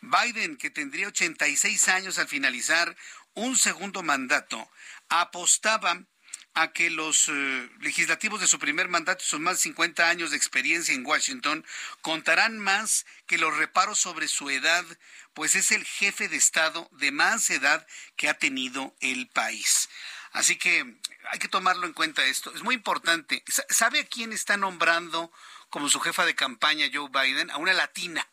Biden, 0.00 0.56
que 0.56 0.70
tendría 0.70 1.08
86 1.08 1.88
años 1.88 2.18
al 2.18 2.28
finalizar 2.28 2.96
un 3.34 3.56
segundo 3.56 4.02
mandato, 4.02 4.70
apostaba 5.08 6.02
a 6.54 6.72
que 6.72 6.90
los 6.90 7.28
eh, 7.28 7.70
legislativos 7.80 8.40
de 8.40 8.48
su 8.48 8.58
primer 8.58 8.88
mandato, 8.88 9.24
sus 9.24 9.40
más 9.40 9.56
de 9.56 9.62
50 9.62 10.08
años 10.08 10.30
de 10.30 10.36
experiencia 10.36 10.94
en 10.94 11.06
Washington, 11.06 11.64
contarán 12.02 12.58
más 12.58 13.06
que 13.26 13.38
los 13.38 13.56
reparos 13.56 14.00
sobre 14.00 14.26
su 14.26 14.50
edad, 14.50 14.84
pues 15.32 15.54
es 15.54 15.70
el 15.70 15.84
jefe 15.84 16.28
de 16.28 16.36
Estado 16.36 16.88
de 16.92 17.12
más 17.12 17.48
edad 17.50 17.86
que 18.16 18.28
ha 18.28 18.34
tenido 18.34 18.94
el 19.00 19.28
país. 19.28 19.88
Así 20.32 20.56
que 20.56 20.96
hay 21.30 21.38
que 21.38 21.48
tomarlo 21.48 21.86
en 21.86 21.92
cuenta 21.92 22.24
esto. 22.24 22.52
Es 22.54 22.62
muy 22.62 22.74
importante. 22.74 23.42
¿Sabe 23.68 24.00
a 24.00 24.06
quién 24.06 24.32
está 24.32 24.56
nombrando 24.56 25.32
como 25.70 25.88
su 25.88 26.00
jefa 26.00 26.24
de 26.24 26.34
campaña 26.34 26.90
Joe 26.92 27.08
Biden? 27.10 27.50
A 27.50 27.56
una 27.56 27.72
latina. 27.72 28.26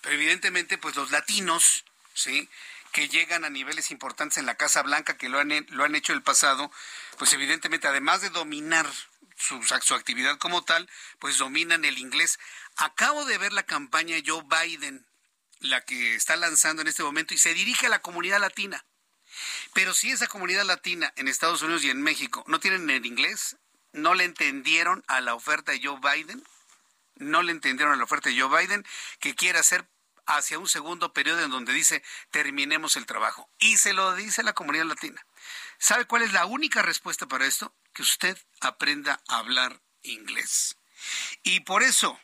Pero 0.00 0.14
evidentemente, 0.14 0.78
pues 0.78 0.96
los 0.96 1.10
latinos, 1.10 1.84
¿sí? 2.14 2.48
Que 2.96 3.10
llegan 3.10 3.44
a 3.44 3.50
niveles 3.50 3.90
importantes 3.90 4.38
en 4.38 4.46
la 4.46 4.54
Casa 4.54 4.80
Blanca, 4.80 5.18
que 5.18 5.28
lo 5.28 5.38
han, 5.38 5.50
lo 5.68 5.84
han 5.84 5.94
hecho 5.94 6.14
el 6.14 6.22
pasado, 6.22 6.72
pues 7.18 7.30
evidentemente, 7.34 7.86
además 7.86 8.22
de 8.22 8.30
dominar 8.30 8.86
su, 9.36 9.62
su 9.62 9.94
actividad 9.94 10.38
como 10.38 10.64
tal, 10.64 10.88
pues 11.18 11.36
dominan 11.36 11.84
el 11.84 11.98
inglés. 11.98 12.38
Acabo 12.76 13.26
de 13.26 13.36
ver 13.36 13.52
la 13.52 13.64
campaña 13.64 14.16
Joe 14.24 14.44
Biden, 14.44 15.06
la 15.60 15.82
que 15.82 16.14
está 16.14 16.36
lanzando 16.36 16.80
en 16.80 16.88
este 16.88 17.02
momento, 17.02 17.34
y 17.34 17.38
se 17.38 17.52
dirige 17.52 17.84
a 17.84 17.90
la 17.90 18.00
comunidad 18.00 18.40
latina. 18.40 18.86
Pero 19.74 19.92
si 19.92 20.10
esa 20.10 20.26
comunidad 20.26 20.64
latina 20.64 21.12
en 21.16 21.28
Estados 21.28 21.60
Unidos 21.60 21.84
y 21.84 21.90
en 21.90 22.00
México 22.00 22.44
no 22.46 22.60
tienen 22.60 22.88
el 22.88 23.04
inglés, 23.04 23.58
no 23.92 24.14
le 24.14 24.24
entendieron 24.24 25.04
a 25.06 25.20
la 25.20 25.34
oferta 25.34 25.72
de 25.72 25.82
Joe 25.82 26.00
Biden, 26.00 26.42
no 27.16 27.42
le 27.42 27.52
entendieron 27.52 27.92
a 27.92 27.96
la 27.98 28.04
oferta 28.04 28.30
de 28.30 28.40
Joe 28.40 28.58
Biden, 28.58 28.86
que 29.20 29.34
quiere 29.34 29.58
hacer 29.58 29.86
hacia 30.26 30.58
un 30.58 30.68
segundo 30.68 31.12
periodo 31.12 31.42
en 31.42 31.50
donde 31.50 31.72
dice 31.72 32.02
terminemos 32.30 32.96
el 32.96 33.06
trabajo. 33.06 33.48
Y 33.58 33.76
se 33.78 33.92
lo 33.92 34.14
dice 34.14 34.42
la 34.42 34.54
comunidad 34.54 34.86
latina. 34.86 35.24
¿Sabe 35.78 36.04
cuál 36.06 36.22
es 36.22 36.32
la 36.32 36.46
única 36.46 36.82
respuesta 36.82 37.26
para 37.26 37.46
esto? 37.46 37.74
Que 37.92 38.02
usted 38.02 38.38
aprenda 38.60 39.20
a 39.28 39.38
hablar 39.38 39.80
inglés. 40.02 40.76
Y 41.42 41.60
por 41.60 41.82
eso 41.82 42.18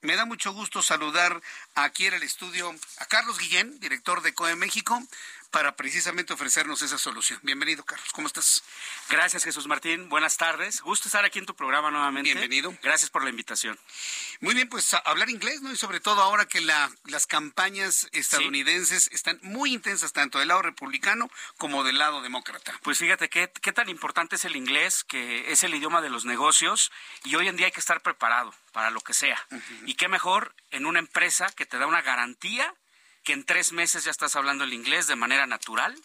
me 0.00 0.16
da 0.16 0.24
mucho 0.24 0.52
gusto 0.52 0.82
saludar 0.82 1.40
aquí 1.74 2.06
en 2.06 2.14
el 2.14 2.22
estudio 2.22 2.74
a 2.98 3.06
Carlos 3.06 3.38
Guillén, 3.38 3.78
director 3.78 4.22
de 4.22 4.34
COE 4.34 4.56
México, 4.56 5.00
para 5.52 5.76
precisamente 5.76 6.32
ofrecernos 6.32 6.80
esa 6.80 6.96
solución. 6.96 7.38
Bienvenido, 7.42 7.84
Carlos. 7.84 8.08
¿Cómo 8.12 8.26
estás? 8.26 8.64
Gracias, 9.10 9.44
Jesús 9.44 9.66
Martín. 9.66 10.08
Buenas 10.08 10.38
tardes. 10.38 10.80
Gusto 10.80 11.08
estar 11.08 11.26
aquí 11.26 11.38
en 11.38 11.46
tu 11.46 11.54
programa 11.54 11.90
nuevamente. 11.90 12.30
Bienvenido. 12.32 12.74
Gracias 12.82 13.10
por 13.10 13.22
la 13.22 13.28
invitación. 13.28 13.78
Muy 14.40 14.54
bien, 14.54 14.68
pues 14.70 14.94
hablar 15.04 15.28
inglés, 15.28 15.60
¿no? 15.60 15.70
Y 15.70 15.76
sobre 15.76 16.00
todo 16.00 16.22
ahora 16.22 16.46
que 16.46 16.62
la, 16.62 16.90
las 17.04 17.26
campañas 17.26 18.08
estadounidenses 18.12 19.10
están 19.12 19.38
muy 19.42 19.74
intensas, 19.74 20.14
tanto 20.14 20.38
del 20.38 20.48
lado 20.48 20.62
republicano 20.62 21.30
como 21.58 21.84
del 21.84 21.98
lado 21.98 22.22
demócrata. 22.22 22.72
Pues 22.82 22.98
fíjate 22.98 23.28
qué, 23.28 23.52
qué 23.60 23.72
tan 23.72 23.90
importante 23.90 24.36
es 24.36 24.46
el 24.46 24.56
inglés, 24.56 25.04
que 25.04 25.52
es 25.52 25.62
el 25.64 25.74
idioma 25.74 26.00
de 26.00 26.08
los 26.08 26.24
negocios, 26.24 26.90
y 27.24 27.36
hoy 27.36 27.48
en 27.48 27.56
día 27.56 27.66
hay 27.66 27.72
que 27.72 27.80
estar 27.80 28.00
preparado 28.00 28.54
para 28.72 28.90
lo 28.90 29.02
que 29.02 29.12
sea. 29.12 29.46
Y 29.84 29.94
qué 29.94 30.08
mejor 30.08 30.54
en 30.70 30.86
una 30.86 30.98
empresa 30.98 31.52
que 31.54 31.66
te 31.66 31.78
da 31.78 31.86
una 31.86 32.00
garantía 32.00 32.74
que 33.22 33.32
en 33.32 33.44
tres 33.44 33.72
meses 33.72 34.04
ya 34.04 34.10
estás 34.10 34.36
hablando 34.36 34.64
el 34.64 34.72
inglés 34.72 35.06
de 35.06 35.16
manera 35.16 35.46
natural 35.46 35.96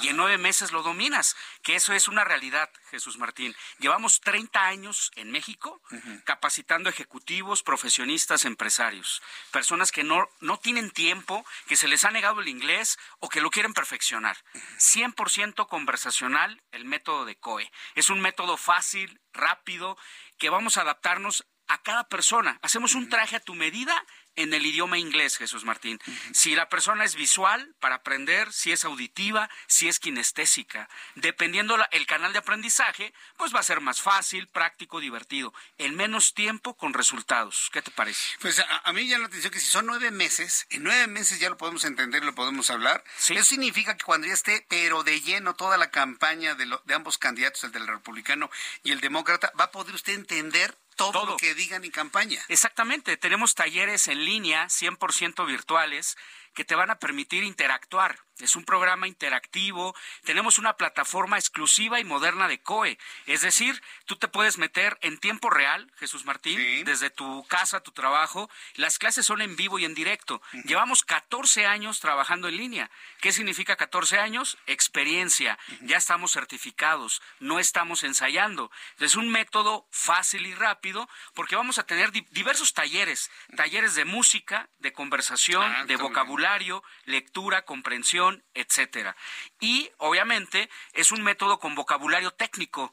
y 0.00 0.08
en 0.08 0.16
nueve 0.16 0.38
meses 0.38 0.70
lo 0.70 0.82
dominas, 0.82 1.36
que 1.62 1.74
eso 1.74 1.92
es 1.92 2.06
una 2.06 2.22
realidad, 2.22 2.70
Jesús 2.90 3.18
Martín. 3.18 3.56
Llevamos 3.78 4.20
30 4.20 4.64
años 4.64 5.10
en 5.16 5.32
México 5.32 5.80
capacitando 6.24 6.88
ejecutivos, 6.88 7.64
profesionistas, 7.64 8.44
empresarios, 8.44 9.22
personas 9.50 9.90
que 9.90 10.04
no, 10.04 10.28
no 10.40 10.58
tienen 10.58 10.92
tiempo, 10.92 11.44
que 11.66 11.76
se 11.76 11.88
les 11.88 12.04
ha 12.04 12.10
negado 12.10 12.40
el 12.40 12.48
inglés 12.48 12.96
o 13.18 13.28
que 13.28 13.40
lo 13.40 13.50
quieren 13.50 13.74
perfeccionar. 13.74 14.36
100% 14.78 15.66
conversacional 15.66 16.62
el 16.70 16.84
método 16.84 17.24
de 17.24 17.36
COE. 17.36 17.70
Es 17.96 18.08
un 18.08 18.20
método 18.20 18.56
fácil, 18.56 19.20
rápido, 19.32 19.98
que 20.38 20.50
vamos 20.50 20.76
a 20.76 20.82
adaptarnos 20.82 21.44
a 21.66 21.82
cada 21.82 22.08
persona. 22.08 22.58
Hacemos 22.62 22.94
un 22.94 23.08
traje 23.08 23.36
a 23.36 23.40
tu 23.40 23.54
medida 23.54 24.04
en 24.38 24.54
el 24.54 24.64
idioma 24.64 24.98
inglés, 24.98 25.36
Jesús 25.36 25.64
Martín. 25.64 26.00
Si 26.32 26.54
la 26.54 26.68
persona 26.68 27.04
es 27.04 27.16
visual 27.16 27.74
para 27.80 27.96
aprender, 27.96 28.52
si 28.52 28.70
es 28.70 28.84
auditiva, 28.84 29.50
si 29.66 29.88
es 29.88 29.98
kinestésica. 29.98 30.88
Dependiendo 31.16 31.76
el 31.90 32.06
canal 32.06 32.32
de 32.32 32.38
aprendizaje, 32.38 33.12
pues 33.36 33.52
va 33.52 33.60
a 33.60 33.64
ser 33.64 33.80
más 33.80 34.00
fácil, 34.00 34.46
práctico, 34.46 35.00
divertido. 35.00 35.52
En 35.76 35.96
menos 35.96 36.34
tiempo, 36.34 36.76
con 36.76 36.94
resultados. 36.94 37.68
¿Qué 37.72 37.82
te 37.82 37.90
parece? 37.90 38.36
Pues 38.40 38.60
a, 38.60 38.92
mí 38.92 39.08
ya 39.08 39.18
la 39.18 39.26
atención 39.26 39.52
que 39.52 39.58
si 39.58 39.66
son 39.66 39.86
nueve 39.86 40.12
meses, 40.12 40.66
en 40.70 40.84
nueve 40.84 41.08
meses 41.08 41.40
ya 41.40 41.50
lo 41.50 41.56
podemos 41.56 41.84
entender, 41.84 42.24
lo 42.24 42.34
podemos 42.34 42.70
hablar. 42.70 43.02
Eso 43.28 43.44
significa 43.44 43.96
que 43.96 44.04
cuando 44.04 44.28
ya 44.28 44.34
esté, 44.34 44.64
pero 44.68 45.02
de 45.02 45.20
lleno, 45.20 45.56
toda 45.56 45.76
la 45.76 45.90
campaña 45.90 46.54
de, 46.54 46.78
de 46.84 46.94
ambos 46.94 47.18
candidatos, 47.18 47.64
el 47.64 47.72
del 47.72 47.88
republicano 47.88 48.50
y 48.84 48.92
el 48.92 49.00
demócrata, 49.00 49.52
va 49.58 49.64
a 49.64 49.70
poder 49.72 49.96
usted 49.96 50.12
entender 50.12 50.76
todo, 50.98 51.24
lo 51.24 51.36
que 51.36 51.54
digan 51.54 51.84
en 51.84 51.90
campaña. 51.90 52.44
Exactamente, 52.48 53.16
tenemos 53.16 53.54
talleres 53.54 54.08
en 54.08 54.24
línea 54.24 54.66
100% 54.66 55.46
virtuales 55.46 56.16
que 56.54 56.64
te 56.64 56.74
van 56.74 56.90
a 56.90 56.98
permitir 56.98 57.44
interactuar. 57.44 58.18
Es 58.40 58.54
un 58.56 58.64
programa 58.64 59.08
interactivo. 59.08 59.94
Tenemos 60.24 60.58
una 60.58 60.74
plataforma 60.76 61.38
exclusiva 61.38 62.00
y 62.00 62.04
moderna 62.04 62.46
de 62.48 62.60
COE. 62.60 62.98
Es 63.26 63.40
decir, 63.40 63.82
tú 64.06 64.16
te 64.16 64.28
puedes 64.28 64.58
meter 64.58 64.96
en 65.00 65.18
tiempo 65.18 65.50
real, 65.50 65.90
Jesús 65.96 66.24
Martín, 66.24 66.84
desde 66.84 67.10
tu 67.10 67.44
casa, 67.48 67.80
tu 67.80 67.92
trabajo. 67.92 68.48
Las 68.74 68.98
clases 68.98 69.26
son 69.26 69.40
en 69.40 69.56
vivo 69.56 69.78
y 69.78 69.84
en 69.84 69.94
directo. 69.94 70.40
Llevamos 70.64 71.02
14 71.02 71.66
años 71.66 72.00
trabajando 72.00 72.48
en 72.48 72.56
línea. 72.56 72.90
¿Qué 73.20 73.32
significa 73.32 73.76
14 73.76 74.18
años? 74.18 74.56
Experiencia. 74.66 75.58
Ya 75.82 75.96
estamos 75.96 76.32
certificados. 76.32 77.20
No 77.40 77.58
estamos 77.58 78.04
ensayando. 78.04 78.70
Es 78.98 79.16
un 79.16 79.30
método 79.30 79.86
fácil 79.90 80.46
y 80.46 80.54
rápido 80.54 81.08
porque 81.34 81.56
vamos 81.56 81.78
a 81.78 81.86
tener 81.86 82.12
diversos 82.12 82.72
talleres. 82.74 83.30
Talleres 83.56 83.94
de 83.94 84.04
música, 84.04 84.68
de 84.78 84.92
conversación, 84.92 85.62
Ah, 85.62 85.84
de 85.84 85.96
vocabulario, 85.96 86.82
lectura, 87.04 87.62
comprensión 87.64 88.27
etcétera. 88.54 89.16
Y 89.60 89.90
obviamente 89.98 90.68
es 90.92 91.12
un 91.12 91.22
método 91.22 91.58
con 91.58 91.74
vocabulario 91.74 92.30
técnico 92.32 92.92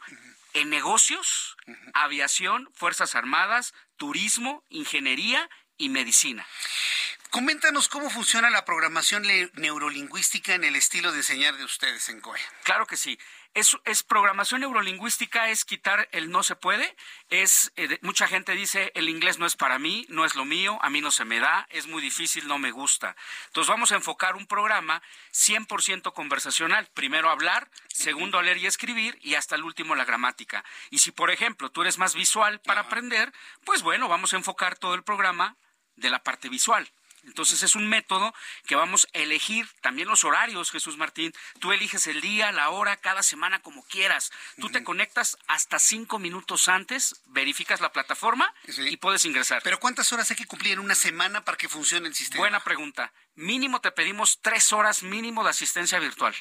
en 0.53 0.69
negocios, 0.69 1.57
aviación, 1.93 2.69
Fuerzas 2.73 3.15
Armadas, 3.15 3.73
turismo, 3.97 4.63
ingeniería 4.69 5.49
y 5.77 5.89
medicina. 5.89 6.45
Coméntanos 7.29 7.89
cómo 7.89 8.09
funciona 8.09 8.49
la 8.49 8.63
programación 8.63 9.23
neurolingüística 9.55 10.53
en 10.53 10.63
el 10.63 10.77
estilo 10.77 11.11
de 11.11 11.17
enseñar 11.17 11.57
de 11.57 11.65
ustedes 11.65 12.07
en 12.07 12.21
COE. 12.21 12.39
Claro 12.63 12.85
que 12.85 12.95
sí. 12.95 13.19
Es, 13.55 13.75
es 13.85 14.03
programación 14.03 14.61
neurolingüística, 14.61 15.49
es 15.49 15.65
quitar 15.65 16.07
el 16.11 16.29
no 16.29 16.43
se 16.43 16.55
puede. 16.55 16.95
Es 17.29 17.71
eh, 17.77 17.87
de- 17.87 17.99
mucha 18.03 18.27
gente 18.27 18.51
dice 18.51 18.91
el 18.95 19.09
inglés 19.09 19.39
no 19.39 19.45
es 19.47 19.55
para 19.55 19.79
mí, 19.79 20.05
no 20.09 20.25
es 20.25 20.35
lo 20.35 20.45
mío, 20.45 20.77
a 20.81 20.89
mí 20.91 21.01
no 21.01 21.09
se 21.09 21.25
me 21.25 21.39
da, 21.39 21.65
es 21.71 21.87
muy 21.87 22.01
difícil, 22.01 22.47
no 22.47 22.59
me 22.59 22.71
gusta. 22.71 23.15
Entonces 23.47 23.69
vamos 23.69 23.91
a 23.91 23.95
enfocar 23.95 24.35
un 24.35 24.45
programa 24.45 25.01
100% 25.33 26.13
conversacional. 26.13 26.87
Primero 26.93 27.29
hablar, 27.29 27.69
segundo 27.87 28.41
leer 28.41 28.57
y 28.57 28.67
escribir 28.67 29.17
y 29.21 29.35
hasta 29.35 29.55
el 29.55 29.63
último 29.63 29.95
la 29.95 30.05
gramática. 30.05 30.63
Y 30.89 30.99
si 30.99 31.11
por 31.11 31.31
ejemplo 31.31 31.71
tú 31.71 31.81
eres 31.81 31.97
más 31.97 32.13
visual 32.13 32.59
para 32.61 32.81
aprender, 32.81 33.31
pues 33.63 33.81
bueno, 33.81 34.07
vamos 34.07 34.33
a 34.33 34.37
enfocar 34.37 34.77
todo 34.77 34.93
el 34.95 35.03
programa 35.03 35.55
de 35.95 36.09
la 36.09 36.21
parte 36.23 36.49
visual. 36.49 36.89
Entonces 37.25 37.63
es 37.63 37.75
un 37.75 37.87
método 37.87 38.33
que 38.67 38.75
vamos 38.75 39.07
a 39.13 39.17
elegir 39.17 39.67
también 39.81 40.07
los 40.07 40.23
horarios, 40.23 40.71
Jesús 40.71 40.97
Martín. 40.97 41.33
Tú 41.59 41.71
eliges 41.71 42.07
el 42.07 42.21
día, 42.21 42.51
la 42.51 42.69
hora, 42.69 42.97
cada 42.97 43.23
semana 43.23 43.61
como 43.61 43.83
quieras. 43.83 44.31
Tú 44.59 44.69
te 44.69 44.83
conectas 44.83 45.37
hasta 45.47 45.79
cinco 45.79 46.19
minutos 46.19 46.67
antes, 46.67 47.21
verificas 47.27 47.81
la 47.81 47.91
plataforma 47.91 48.53
y 48.77 48.97
puedes 48.97 49.25
ingresar. 49.25 49.61
Pero 49.63 49.79
¿cuántas 49.79 50.11
horas 50.13 50.29
hay 50.31 50.37
que 50.37 50.45
cumplir 50.45 50.73
en 50.73 50.79
una 50.79 50.95
semana 50.95 51.43
para 51.43 51.57
que 51.57 51.67
funcione 51.67 52.07
el 52.07 52.15
sistema? 52.15 52.39
Buena 52.39 52.63
pregunta. 52.63 53.11
Mínimo 53.35 53.81
te 53.81 53.91
pedimos 53.91 54.39
tres 54.41 54.71
horas 54.71 55.03
mínimo 55.03 55.43
de 55.43 55.49
asistencia 55.49 55.99
virtual. 55.99 56.33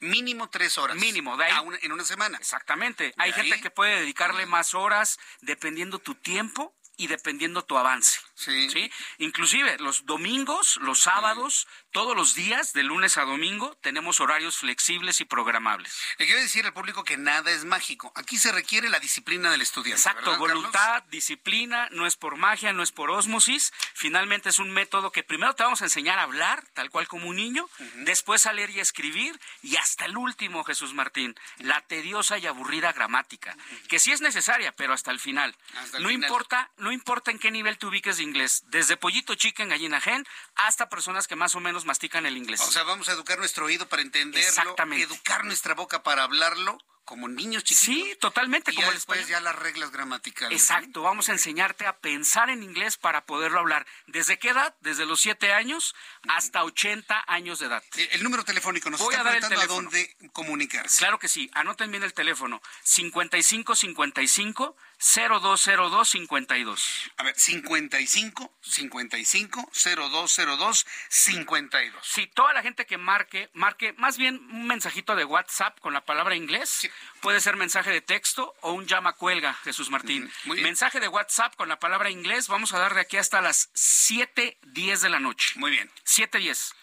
Mínimo 0.00 0.50
tres 0.50 0.76
horas. 0.78 0.96
Mínimo, 0.96 1.36
de 1.36 1.44
ahí. 1.46 1.52
Una- 1.64 1.78
en 1.80 1.92
una 1.92 2.04
semana. 2.04 2.36
Exactamente. 2.38 3.14
Hay 3.16 3.32
gente 3.32 3.60
que 3.60 3.70
puede 3.70 4.00
dedicarle 4.00 4.44
más 4.46 4.74
horas 4.74 5.18
dependiendo 5.40 5.98
tu 5.98 6.14
tiempo 6.14 6.74
y 6.96 7.06
dependiendo 7.06 7.64
tu 7.64 7.76
avance. 7.78 8.20
Sí. 8.34 8.90
Inclusive 9.18 9.76
los 9.78 10.06
domingos, 10.06 10.78
los 10.82 11.00
sábados, 11.00 11.66
todos 11.92 12.16
los 12.16 12.34
días, 12.34 12.72
de 12.72 12.82
lunes 12.82 13.16
a 13.16 13.22
domingo, 13.22 13.76
tenemos 13.80 14.20
horarios 14.20 14.56
flexibles 14.56 15.20
y 15.20 15.24
programables. 15.24 15.96
Le 16.18 16.26
quiero 16.26 16.40
decir 16.40 16.66
al 16.66 16.72
público 16.72 17.04
que 17.04 17.16
nada 17.16 17.52
es 17.52 17.64
mágico. 17.64 18.12
Aquí 18.16 18.36
se 18.36 18.50
requiere 18.50 18.88
la 18.88 18.98
disciplina 18.98 19.50
del 19.50 19.60
estudiante. 19.60 20.00
Exacto, 20.00 20.36
voluntad, 20.36 21.04
disciplina, 21.04 21.88
no 21.92 22.06
es 22.06 22.16
por 22.16 22.36
magia, 22.36 22.72
no 22.72 22.82
es 22.82 22.90
por 22.90 23.10
ósmosis. 23.10 23.72
Finalmente 23.94 24.48
es 24.48 24.58
un 24.58 24.72
método 24.72 25.12
que 25.12 25.22
primero 25.22 25.54
te 25.54 25.62
vamos 25.62 25.82
a 25.82 25.84
enseñar 25.84 26.18
a 26.18 26.22
hablar, 26.24 26.64
tal 26.74 26.90
cual 26.90 27.06
como 27.06 27.28
un 27.28 27.36
niño, 27.36 27.68
después 27.98 28.46
a 28.46 28.52
leer 28.52 28.70
y 28.70 28.80
escribir, 28.80 29.38
y 29.62 29.76
hasta 29.76 30.06
el 30.06 30.16
último, 30.16 30.64
Jesús 30.64 30.92
Martín, 30.92 31.36
la 31.58 31.80
tediosa 31.82 32.38
y 32.38 32.46
aburrida 32.46 32.92
gramática, 32.92 33.56
que 33.88 34.00
sí 34.00 34.10
es 34.10 34.20
necesaria, 34.20 34.72
pero 34.72 34.92
hasta 34.92 35.10
el 35.12 35.20
final. 35.20 35.56
Hasta 35.76 35.98
el 35.98 36.02
no 36.02 36.08
final. 36.08 36.24
importa, 36.24 36.70
no 36.78 36.90
importa 36.90 37.30
en 37.30 37.38
qué 37.38 37.50
nivel 37.50 37.78
te 37.78 37.86
ubiques 37.86 38.16
de 38.16 38.23
inglés, 38.24 38.64
desde 38.66 38.96
pollito 38.96 39.34
chicken, 39.34 39.68
gallina 39.68 40.00
gen, 40.00 40.26
hasta 40.56 40.88
personas 40.88 41.28
que 41.28 41.36
más 41.36 41.54
o 41.54 41.60
menos 41.60 41.84
mastican 41.84 42.26
el 42.26 42.36
inglés. 42.36 42.60
O 42.60 42.70
sea, 42.72 42.82
vamos 42.82 43.08
a 43.08 43.12
educar 43.12 43.38
nuestro 43.38 43.66
oído 43.66 43.88
para 43.88 44.02
entenderlo, 44.02 44.48
Exactamente. 44.48 45.04
educar 45.04 45.44
nuestra 45.44 45.74
boca 45.74 46.02
para 46.02 46.24
hablarlo 46.24 46.78
como 47.04 47.28
niños 47.28 47.64
chiquitos. 47.64 47.84
Sí, 47.86 48.16
totalmente, 48.20 48.70
Y 48.72 48.74
como 48.74 48.86
ya 48.86 48.88
el 48.90 48.94
después 48.96 49.20
español. 49.20 49.40
ya 49.42 49.44
las 49.44 49.56
reglas 49.60 49.90
gramaticales. 49.90 50.60
Exacto, 50.60 51.02
vamos 51.02 51.28
a 51.28 51.32
enseñarte 51.32 51.86
a 51.86 51.96
pensar 51.98 52.50
en 52.50 52.62
inglés 52.62 52.96
para 52.96 53.24
poderlo 53.26 53.60
hablar. 53.60 53.86
¿Desde 54.06 54.38
qué 54.38 54.50
edad? 54.50 54.74
Desde 54.80 55.04
los 55.06 55.20
7 55.20 55.52
años 55.52 55.94
hasta 56.28 56.64
80 56.64 57.24
años 57.26 57.58
de 57.58 57.66
edad. 57.66 57.82
El, 57.96 58.08
el 58.12 58.22
número 58.22 58.44
telefónico 58.44 58.90
nos 58.90 59.00
Voy 59.00 59.14
está 59.14 59.20
a 59.20 59.24
dar 59.24 59.34
el 59.34 59.40
preguntando 59.40 59.74
a 59.74 59.90
teléfono. 59.90 59.90
dónde 60.18 60.30
comunicarse. 60.32 60.98
Claro 60.98 61.18
que 61.18 61.28
sí, 61.28 61.50
anoten 61.54 61.90
bien 61.90 62.02
el 62.02 62.14
teléfono 62.14 62.60
5555 62.82 64.76
0202 64.98 66.08
52. 66.08 67.10
A 67.18 67.22
ver, 67.22 67.34
55 67.38 68.54
55 68.62 69.70
0202 69.72 70.86
52. 71.08 72.06
Sí, 72.06 72.26
toda 72.28 72.52
la 72.52 72.62
gente 72.62 72.86
que 72.86 72.96
marque, 72.98 73.50
marque 73.54 73.92
más 73.94 74.16
bien 74.16 74.36
un 74.50 74.66
mensajito 74.66 75.14
de 75.16 75.24
WhatsApp 75.24 75.78
con 75.80 75.92
la 75.92 76.04
palabra 76.04 76.34
inglés, 76.36 76.88
puede 77.20 77.40
ser 77.40 77.56
mensaje 77.56 77.90
de 77.90 78.00
texto 78.00 78.54
o 78.60 78.72
un 78.72 78.86
llama 78.86 79.12
cuelga, 79.14 79.54
Jesús 79.64 79.90
Martín. 79.90 80.30
bien. 80.44 80.62
Mensaje 80.62 81.00
de 81.00 81.08
WhatsApp 81.08 81.54
con 81.56 81.68
la 81.68 81.78
palabra 81.78 82.10
inglés, 82.10 82.48
vamos 82.48 82.72
a 82.72 82.78
dar 82.78 82.94
de 82.94 83.00
aquí 83.00 83.16
hasta 83.16 83.40
las 83.40 83.70
7:10 83.74 85.00
de 85.00 85.08
la 85.08 85.20
noche. 85.20 85.54
Muy 85.56 85.70
bien. 85.70 85.90
7:10. 86.04 86.74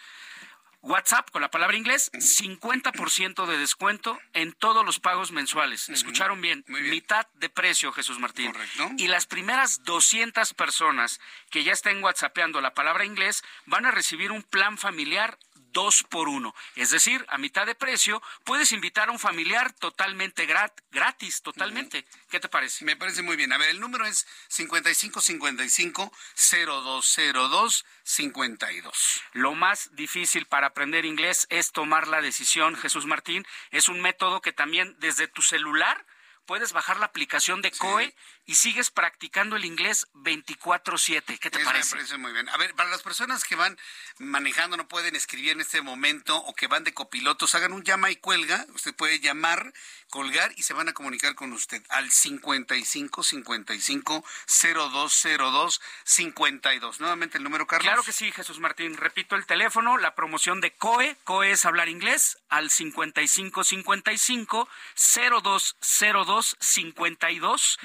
WhatsApp 0.83 1.29
con 1.29 1.43
la 1.43 1.51
palabra 1.51 1.77
inglés, 1.77 2.09
50% 2.13 3.45
de 3.45 3.57
descuento 3.57 4.19
en 4.33 4.51
todos 4.51 4.83
los 4.83 4.99
pagos 4.99 5.31
mensuales. 5.31 5.89
Escucharon 5.89 6.41
bien, 6.41 6.65
mitad 6.67 7.27
de 7.35 7.49
precio, 7.49 7.91
Jesús 7.91 8.17
Martín. 8.17 8.51
Y 8.97 9.07
las 9.07 9.27
primeras 9.27 9.83
200 9.83 10.55
personas 10.55 11.19
que 11.51 11.63
ya 11.63 11.73
estén 11.73 12.03
whatsappeando 12.03 12.61
la 12.61 12.73
palabra 12.73 13.05
inglés 13.05 13.43
van 13.67 13.85
a 13.85 13.91
recibir 13.91 14.31
un 14.31 14.41
plan 14.41 14.79
familiar 14.79 15.37
dos 15.71 16.03
por 16.03 16.27
uno. 16.29 16.53
Es 16.75 16.89
decir, 16.91 17.25
a 17.29 17.37
mitad 17.37 17.65
de 17.65 17.75
precio 17.75 18.21
puedes 18.43 18.71
invitar 18.71 19.09
a 19.09 19.11
un 19.11 19.19
familiar 19.19 19.71
totalmente 19.73 20.47
grat- 20.47 20.81
gratis, 20.91 21.41
totalmente. 21.41 22.05
¿Qué 22.29 22.39
te 22.39 22.49
parece? 22.49 22.85
Me 22.85 22.95
parece 22.95 23.21
muy 23.21 23.35
bien. 23.35 23.51
A 23.53 23.57
ver, 23.57 23.69
el 23.69 23.79
número 23.79 24.05
es 24.05 24.27
55 24.49 25.21
55 25.21 26.11
0202 26.35 27.85
52. 28.03 29.21
Lo 29.33 29.55
más 29.55 29.95
difícil 29.95 30.45
para 30.45 30.67
aprender 30.67 31.05
inglés 31.05 31.47
es 31.49 31.71
tomar 31.71 32.07
la 32.07 32.21
decisión, 32.21 32.75
Jesús 32.75 33.05
Martín. 33.05 33.45
Es 33.71 33.89
un 33.89 34.01
método 34.01 34.41
que 34.41 34.53
también 34.53 34.95
desde 34.99 35.27
tu 35.27 35.41
celular 35.41 36.05
puedes 36.45 36.73
bajar 36.73 36.97
la 36.99 37.05
aplicación 37.05 37.61
de 37.61 37.71
COE 37.71 38.13
y 38.51 38.55
sigues 38.55 38.91
practicando 38.91 39.55
el 39.55 39.63
inglés 39.63 40.07
24/7. 40.13 41.39
¿Qué 41.39 41.49
te 41.49 41.59
Eso 41.59 41.65
parece? 41.65 41.95
Me 41.95 42.01
parece 42.01 42.17
muy 42.17 42.33
bien. 42.33 42.49
A 42.49 42.57
ver, 42.57 42.75
para 42.75 42.89
las 42.89 43.01
personas 43.01 43.45
que 43.45 43.55
van 43.55 43.79
manejando, 44.17 44.75
no 44.75 44.89
pueden 44.89 45.15
escribir 45.15 45.53
en 45.53 45.61
este 45.61 45.81
momento 45.81 46.35
o 46.35 46.53
que 46.53 46.67
van 46.67 46.83
de 46.83 46.93
copilotos, 46.93 47.55
hagan 47.55 47.71
un 47.71 47.85
llama 47.85 48.11
y 48.11 48.17
cuelga. 48.17 48.65
Usted 48.75 48.93
puede 48.93 49.21
llamar, 49.21 49.71
colgar 50.09 50.51
y 50.57 50.63
se 50.63 50.73
van 50.73 50.89
a 50.89 50.93
comunicar 50.93 51.33
con 51.33 51.53
usted 51.53 51.81
al 51.87 52.11
55 52.11 53.23
55 53.23 54.25
0202 54.45 55.81
52. 56.03 56.99
Nuevamente 56.99 57.37
el 57.37 57.45
número, 57.45 57.65
Carlos. 57.67 57.85
Claro 57.87 58.03
que 58.03 58.11
sí, 58.11 58.33
Jesús 58.33 58.59
Martín. 58.59 58.97
Repito 58.97 59.37
el 59.37 59.45
teléfono, 59.45 59.97
la 59.97 60.13
promoción 60.13 60.59
de 60.59 60.71
COE, 60.71 61.15
COE 61.23 61.51
es 61.51 61.65
hablar 61.65 61.87
inglés, 61.87 62.37
al 62.49 62.69
5555 62.69 64.67
0202 64.97 66.57
52. 66.59 67.79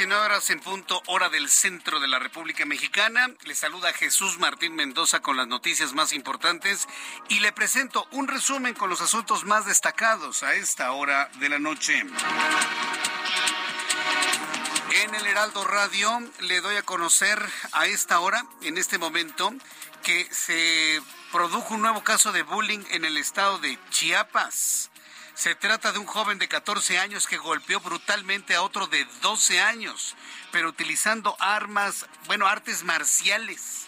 19 0.00 0.24
horas 0.24 0.48
en 0.48 0.60
punto, 0.60 1.02
hora 1.08 1.28
del 1.28 1.50
centro 1.50 2.00
de 2.00 2.08
la 2.08 2.18
República 2.18 2.64
Mexicana. 2.64 3.28
Le 3.44 3.54
saluda 3.54 3.92
Jesús 3.92 4.38
Martín 4.38 4.74
Mendoza 4.74 5.20
con 5.20 5.36
las 5.36 5.46
noticias 5.46 5.92
más 5.92 6.14
importantes 6.14 6.88
y 7.28 7.40
le 7.40 7.52
presento 7.52 8.08
un 8.12 8.26
resumen 8.26 8.72
con 8.72 8.88
los 8.88 9.02
asuntos 9.02 9.44
más 9.44 9.66
destacados 9.66 10.42
a 10.42 10.54
esta 10.54 10.92
hora 10.92 11.30
de 11.38 11.50
la 11.50 11.58
noche. 11.58 12.02
En 15.02 15.14
el 15.14 15.26
Heraldo 15.26 15.64
Radio 15.64 16.18
le 16.40 16.62
doy 16.62 16.76
a 16.76 16.82
conocer 16.82 17.38
a 17.72 17.84
esta 17.84 18.20
hora, 18.20 18.46
en 18.62 18.78
este 18.78 18.96
momento, 18.96 19.52
que 20.02 20.26
se 20.32 21.02
produjo 21.30 21.74
un 21.74 21.82
nuevo 21.82 22.02
caso 22.02 22.32
de 22.32 22.42
bullying 22.42 22.84
en 22.92 23.04
el 23.04 23.18
estado 23.18 23.58
de 23.58 23.78
Chiapas. 23.90 24.89
Se 25.40 25.54
trata 25.54 25.90
de 25.90 25.98
un 25.98 26.04
joven 26.04 26.38
de 26.38 26.48
14 26.48 26.98
años 26.98 27.26
que 27.26 27.38
golpeó 27.38 27.80
brutalmente 27.80 28.54
a 28.54 28.60
otro 28.60 28.88
de 28.88 29.06
12 29.22 29.58
años, 29.58 30.14
pero 30.52 30.68
utilizando 30.68 31.34
armas, 31.40 32.04
bueno, 32.26 32.46
artes 32.46 32.84
marciales. 32.84 33.86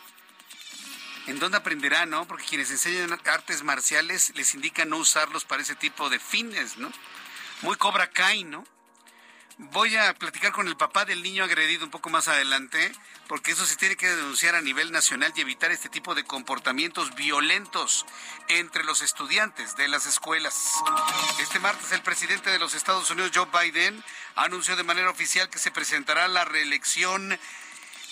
¿En 1.27 1.39
dónde 1.39 1.59
aprenderá, 1.59 2.07
no? 2.07 2.27
Porque 2.27 2.47
quienes 2.47 2.71
enseñan 2.71 3.21
artes 3.27 3.63
marciales 3.65 4.33
les 4.35 4.55
indican 4.55 4.89
no 4.89 4.97
usarlos 4.97 5.45
para 5.45 5.61
ese 5.61 5.75
tipo 5.75 6.09
de 6.09 6.19
fines, 6.19 6.79
¿no? 6.79 6.91
Muy 7.61 7.77
Cobra 7.77 8.09
Kai, 8.09 8.45
¿no? 8.45 8.65
Voy 9.59 9.97
a 9.97 10.15
platicar 10.15 10.53
con 10.53 10.67
el 10.67 10.77
papá 10.77 11.05
del 11.05 11.23
niño 11.23 11.45
agredido 11.45 11.85
un 11.85 11.91
poco 11.91 12.09
más 12.09 12.27
adelante, 12.27 12.91
porque 13.29 13.53
eso 13.53 13.67
se 13.67 13.77
tiene 13.77 13.97
que 13.97 14.09
denunciar 14.09 14.55
a 14.55 14.63
nivel 14.63 14.93
nacional 14.93 15.33
y 15.37 15.43
evitar 15.43 15.71
este 15.71 15.89
tipo 15.89 16.15
de 16.15 16.25
comportamientos 16.25 17.15
violentos 17.15 18.07
entre 18.49 18.83
los 18.85 19.03
estudiantes 19.03 19.77
de 19.77 19.89
las 19.89 20.07
escuelas. 20.07 20.73
Este 21.41 21.59
martes 21.59 21.93
el 21.93 22.03
presidente 22.03 22.51
de 22.51 22.59
los 22.59 22.75
Estados 22.75 23.11
Unidos, 23.11 23.33
Joe 23.35 23.49
Biden, 23.53 24.03
anunció 24.37 24.75
de 24.75 24.85
manera 24.85 25.11
oficial 25.11 25.51
que 25.51 25.59
se 25.59 25.71
presentará 25.71 26.29
la 26.29 26.45
reelección 26.45 27.39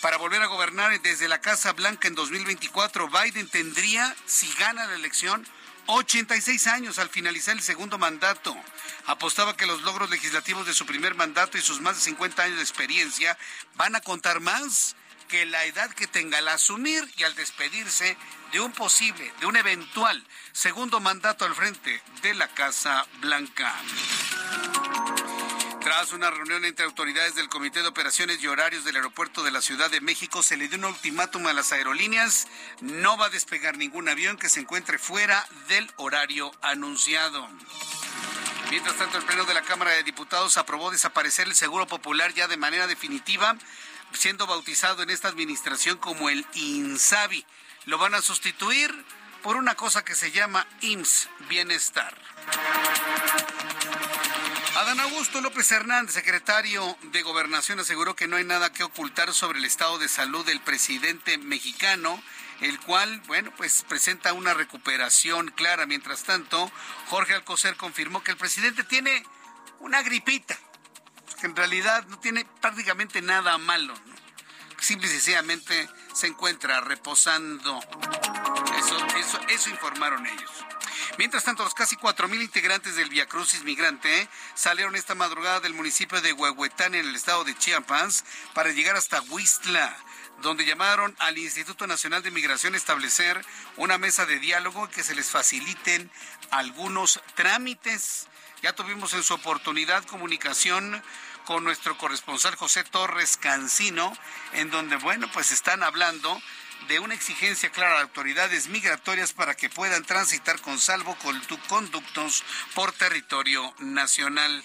para 0.02 0.18
volver 0.18 0.42
a 0.42 0.46
gobernar 0.46 0.98
desde 1.00 1.28
la 1.28 1.40
Casa 1.40 1.72
Blanca 1.72 2.08
en 2.08 2.14
2024. 2.14 3.08
Biden 3.08 3.48
tendría, 3.48 4.14
si 4.26 4.52
gana 4.54 4.86
la 4.86 4.94
elección, 4.94 5.46
86 5.92 6.66
años 6.68 6.98
al 6.98 7.08
finalizar 7.08 7.56
el 7.56 7.62
segundo 7.62 7.98
mandato. 7.98 8.56
Apostaba 9.06 9.56
que 9.56 9.66
los 9.66 9.82
logros 9.82 10.10
legislativos 10.10 10.66
de 10.66 10.74
su 10.74 10.86
primer 10.86 11.14
mandato 11.14 11.58
y 11.58 11.62
sus 11.62 11.80
más 11.80 11.96
de 11.96 12.02
50 12.02 12.42
años 12.42 12.56
de 12.56 12.62
experiencia 12.62 13.36
van 13.74 13.96
a 13.96 14.00
contar 14.00 14.40
más 14.40 14.94
que 15.28 15.46
la 15.46 15.64
edad 15.64 15.90
que 15.92 16.06
tenga 16.06 16.38
al 16.38 16.48
asumir 16.48 17.08
y 17.16 17.24
al 17.24 17.34
despedirse 17.34 18.16
de 18.52 18.60
un 18.60 18.72
posible, 18.72 19.32
de 19.40 19.46
un 19.46 19.56
eventual 19.56 20.24
segundo 20.52 21.00
mandato 21.00 21.44
al 21.44 21.54
frente 21.54 22.02
de 22.22 22.34
la 22.34 22.48
Casa 22.48 23.06
Blanca. 23.20 23.74
Tras 25.80 26.12
una 26.12 26.30
reunión 26.30 26.66
entre 26.66 26.84
autoridades 26.84 27.34
del 27.34 27.48
Comité 27.48 27.80
de 27.80 27.88
Operaciones 27.88 28.42
y 28.42 28.46
Horarios 28.46 28.84
del 28.84 28.96
Aeropuerto 28.96 29.42
de 29.42 29.50
la 29.50 29.62
Ciudad 29.62 29.90
de 29.90 30.02
México, 30.02 30.42
se 30.42 30.58
le 30.58 30.68
dio 30.68 30.76
un 30.76 30.84
ultimátum 30.84 31.46
a 31.46 31.54
las 31.54 31.72
aerolíneas. 31.72 32.48
No 32.82 33.16
va 33.16 33.26
a 33.26 33.30
despegar 33.30 33.78
ningún 33.78 34.06
avión 34.08 34.36
que 34.36 34.50
se 34.50 34.60
encuentre 34.60 34.98
fuera 34.98 35.46
del 35.68 35.90
horario 35.96 36.52
anunciado. 36.60 37.48
Mientras 38.70 38.96
tanto, 38.96 39.16
el 39.16 39.24
Pleno 39.24 39.44
de 39.46 39.54
la 39.54 39.62
Cámara 39.62 39.92
de 39.92 40.02
Diputados 40.02 40.58
aprobó 40.58 40.90
desaparecer 40.90 41.48
el 41.48 41.54
Seguro 41.54 41.86
Popular 41.86 42.34
ya 42.34 42.46
de 42.46 42.58
manera 42.58 42.86
definitiva, 42.86 43.56
siendo 44.12 44.46
bautizado 44.46 45.02
en 45.02 45.08
esta 45.08 45.28
administración 45.28 45.96
como 45.96 46.28
el 46.28 46.44
INSABI. 46.54 47.46
Lo 47.86 47.96
van 47.96 48.14
a 48.14 48.20
sustituir 48.20 48.94
por 49.42 49.56
una 49.56 49.74
cosa 49.74 50.04
que 50.04 50.14
se 50.14 50.30
llama 50.30 50.66
IMSS 50.82 51.30
Bienestar. 51.48 52.14
Adán 54.90 55.06
Augusto 55.12 55.40
López 55.40 55.70
Hernández, 55.70 56.12
secretario 56.16 56.98
de 57.12 57.22
Gobernación, 57.22 57.78
aseguró 57.78 58.16
que 58.16 58.26
no 58.26 58.34
hay 58.34 58.42
nada 58.42 58.72
que 58.72 58.82
ocultar 58.82 59.32
sobre 59.32 59.60
el 59.60 59.64
estado 59.64 60.00
de 60.00 60.08
salud 60.08 60.44
del 60.44 60.60
presidente 60.60 61.38
mexicano, 61.38 62.20
el 62.60 62.80
cual, 62.80 63.22
bueno, 63.28 63.52
pues 63.56 63.84
presenta 63.88 64.32
una 64.32 64.52
recuperación 64.52 65.52
clara. 65.52 65.86
Mientras 65.86 66.24
tanto, 66.24 66.72
Jorge 67.06 67.34
Alcocer 67.34 67.76
confirmó 67.76 68.24
que 68.24 68.32
el 68.32 68.36
presidente 68.36 68.82
tiene 68.82 69.24
una 69.78 70.02
gripita, 70.02 70.58
que 71.40 71.46
en 71.46 71.54
realidad 71.54 72.04
no 72.08 72.18
tiene 72.18 72.44
prácticamente 72.60 73.22
nada 73.22 73.58
malo, 73.58 73.94
¿no? 73.94 74.16
simple 74.80 75.06
y 75.06 75.10
sencillamente 75.10 75.88
se 76.14 76.26
encuentra 76.26 76.80
reposando. 76.80 77.78
Eso 79.50 79.70
informaron 79.70 80.26
ellos. 80.26 80.50
Mientras 81.18 81.44
tanto, 81.44 81.64
los 81.64 81.74
casi 81.74 81.96
4.000 81.96 82.42
integrantes 82.42 82.96
del 82.96 83.08
Via 83.08 83.26
Crucis 83.26 83.62
Migrante 83.64 84.28
salieron 84.54 84.96
esta 84.96 85.14
madrugada 85.14 85.60
del 85.60 85.74
municipio 85.74 86.20
de 86.20 86.32
Huehuetán 86.32 86.94
en 86.94 87.08
el 87.08 87.16
estado 87.16 87.44
de 87.44 87.56
Chiapas 87.56 88.24
para 88.54 88.70
llegar 88.70 88.96
hasta 88.96 89.20
Huistla 89.22 89.96
donde 90.42 90.64
llamaron 90.64 91.14
al 91.18 91.38
Instituto 91.38 91.86
Nacional 91.86 92.22
de 92.22 92.30
Migración 92.30 92.74
a 92.74 92.78
establecer 92.78 93.44
una 93.76 93.98
mesa 93.98 94.26
de 94.26 94.38
diálogo 94.38 94.88
que 94.88 95.02
se 95.02 95.14
les 95.14 95.30
faciliten 95.30 96.10
algunos 96.50 97.20
trámites. 97.34 98.26
Ya 98.62 98.72
tuvimos 98.74 99.12
en 99.14 99.22
su 99.22 99.34
oportunidad 99.34 100.04
comunicación 100.04 101.02
con 101.44 101.64
nuestro 101.64 101.96
corresponsal 101.98 102.54
José 102.56 102.84
Torres 102.84 103.36
Cancino, 103.36 104.12
en 104.52 104.70
donde, 104.70 104.96
bueno, 104.96 105.28
pues 105.32 105.50
están 105.50 105.82
hablando 105.82 106.40
de 106.88 106.98
una 106.98 107.14
exigencia 107.14 107.70
clara 107.70 107.98
a 107.98 108.02
autoridades 108.02 108.68
migratorias 108.68 109.32
para 109.32 109.54
que 109.54 109.70
puedan 109.70 110.04
transitar 110.04 110.60
con 110.60 110.78
salvo 110.78 111.16
conductos 111.68 112.44
por 112.74 112.92
territorio 112.92 113.74
nacional. 113.78 114.64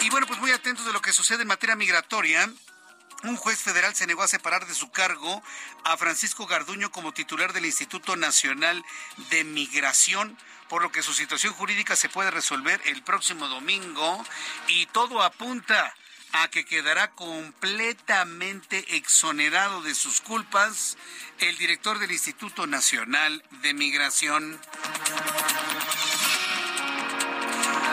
Y 0.00 0.10
bueno, 0.10 0.26
pues 0.26 0.38
muy 0.40 0.52
atentos 0.52 0.86
de 0.86 0.92
lo 0.92 1.02
que 1.02 1.12
sucede 1.12 1.42
en 1.42 1.48
materia 1.48 1.76
migratoria. 1.76 2.48
Un 3.24 3.36
juez 3.36 3.58
federal 3.58 3.96
se 3.96 4.06
negó 4.06 4.22
a 4.22 4.28
separar 4.28 4.66
de 4.66 4.74
su 4.74 4.90
cargo 4.90 5.42
a 5.84 5.96
Francisco 5.96 6.46
Garduño 6.46 6.92
como 6.92 7.12
titular 7.12 7.52
del 7.52 7.66
Instituto 7.66 8.14
Nacional 8.14 8.84
de 9.30 9.42
Migración, 9.42 10.38
por 10.68 10.82
lo 10.82 10.92
que 10.92 11.02
su 11.02 11.12
situación 11.12 11.52
jurídica 11.52 11.96
se 11.96 12.08
puede 12.08 12.30
resolver 12.30 12.80
el 12.84 13.02
próximo 13.02 13.48
domingo 13.48 14.24
y 14.68 14.86
todo 14.86 15.22
apunta 15.22 15.94
a 16.32 16.48
que 16.48 16.64
quedará 16.64 17.10
completamente 17.12 18.96
exonerado 18.96 19.82
de 19.82 19.94
sus 19.94 20.20
culpas 20.20 20.96
el 21.38 21.56
director 21.58 21.98
del 21.98 22.12
Instituto 22.12 22.66
Nacional 22.66 23.42
de 23.62 23.74
Migración. 23.74 24.60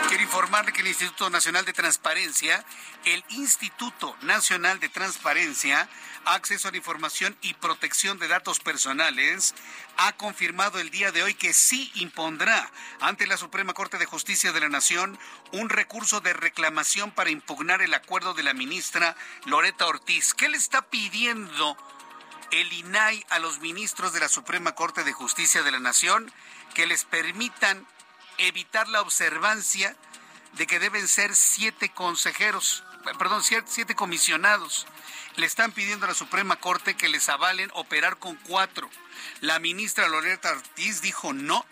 Quiero 0.08 0.22
informarle 0.22 0.72
que 0.72 0.80
el 0.82 0.88
Instituto 0.88 1.30
Nacional 1.30 1.64
de 1.64 1.72
Transparencia, 1.72 2.64
el 3.04 3.24
Instituto 3.30 4.16
Nacional 4.22 4.80
de 4.80 4.88
Transparencia, 4.88 5.88
Acceso 6.24 6.66
a 6.66 6.70
la 6.72 6.78
Información 6.78 7.36
y 7.40 7.54
Protección 7.54 8.18
de 8.18 8.26
Datos 8.26 8.58
Personales, 8.58 9.54
ha 9.96 10.12
confirmado 10.12 10.78
el 10.78 10.90
día 10.90 11.12
de 11.12 11.22
hoy 11.22 11.34
que 11.34 11.52
sí 11.52 11.90
impondrá 11.94 12.70
ante 13.00 13.26
la 13.26 13.36
Suprema 13.36 13.72
Corte 13.72 13.98
de 13.98 14.06
Justicia 14.06 14.52
de 14.52 14.60
la 14.60 14.68
Nación 14.68 15.18
un 15.52 15.68
recurso 15.68 16.20
de 16.20 16.32
reclamación 16.32 17.10
para 17.10 17.30
impugnar 17.30 17.82
el 17.82 17.94
acuerdo 17.94 18.34
de 18.34 18.42
la 18.42 18.54
ministra 18.54 19.16
Loreta 19.44 19.86
Ortiz. 19.86 20.34
¿Qué 20.34 20.48
le 20.48 20.56
está 20.56 20.82
pidiendo 20.82 21.76
el 22.50 22.72
INAI 22.72 23.24
a 23.30 23.38
los 23.38 23.60
ministros 23.60 24.12
de 24.12 24.20
la 24.20 24.28
Suprema 24.28 24.74
Corte 24.74 25.04
de 25.04 25.12
Justicia 25.12 25.62
de 25.62 25.72
la 25.72 25.80
Nación? 25.80 26.30
Que 26.74 26.86
les 26.86 27.04
permitan 27.04 27.86
evitar 28.38 28.88
la 28.88 29.00
observancia 29.00 29.96
de 30.52 30.66
que 30.66 30.78
deben 30.78 31.08
ser 31.08 31.34
siete 31.34 31.90
consejeros, 31.90 32.84
perdón, 33.18 33.42
siete 33.42 33.94
comisionados. 33.94 34.86
Le 35.36 35.46
están 35.46 35.72
pidiendo 35.72 36.06
a 36.06 36.08
la 36.08 36.14
Suprema 36.14 36.56
Corte 36.56 36.96
que 36.96 37.08
les 37.08 37.28
avalen 37.28 37.70
operar 37.74 38.18
con 38.18 38.36
cuatro. 38.36 38.88
La 39.40 39.58
ministra 39.58 40.08
Loreta 40.08 40.52
Ortiz 40.52 41.02
dijo 41.02 41.32
no, 41.32 41.64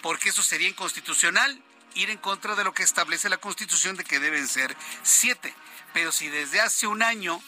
porque 0.00 0.30
eso 0.30 0.42
sería 0.42 0.68
inconstitucional, 0.68 1.62
ir 1.94 2.10
en 2.10 2.18
contra 2.18 2.54
de 2.54 2.64
lo 2.64 2.72
que 2.72 2.82
establece 2.82 3.28
la 3.28 3.36
Constitución 3.36 3.96
de 3.96 4.04
que 4.04 4.20
deben 4.20 4.48
ser 4.48 4.74
siete. 5.02 5.54
Pero 5.92 6.12
si 6.12 6.28
desde 6.28 6.60
hace 6.60 6.86
un 6.86 7.02
año 7.02 7.42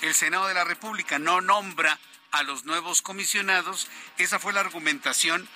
el 0.00 0.14
Senado 0.14 0.46
de 0.46 0.54
la 0.54 0.64
República 0.64 1.18
no 1.18 1.40
nombra 1.40 1.98
a 2.30 2.42
los 2.42 2.64
nuevos 2.64 3.02
comisionados, 3.02 3.88
esa 4.16 4.38
fue 4.38 4.52
la 4.52 4.60
argumentación 4.60 5.48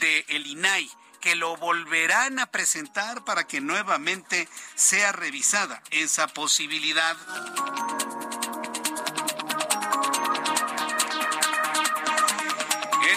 del 0.00 0.24
el 0.28 0.46
INAI 0.46 0.90
que 1.20 1.36
lo 1.36 1.56
volverán 1.56 2.38
a 2.38 2.46
presentar 2.46 3.24
para 3.24 3.46
que 3.46 3.60
nuevamente 3.60 4.48
sea 4.74 5.12
revisada 5.12 5.82
esa 5.90 6.26
posibilidad. 6.26 7.16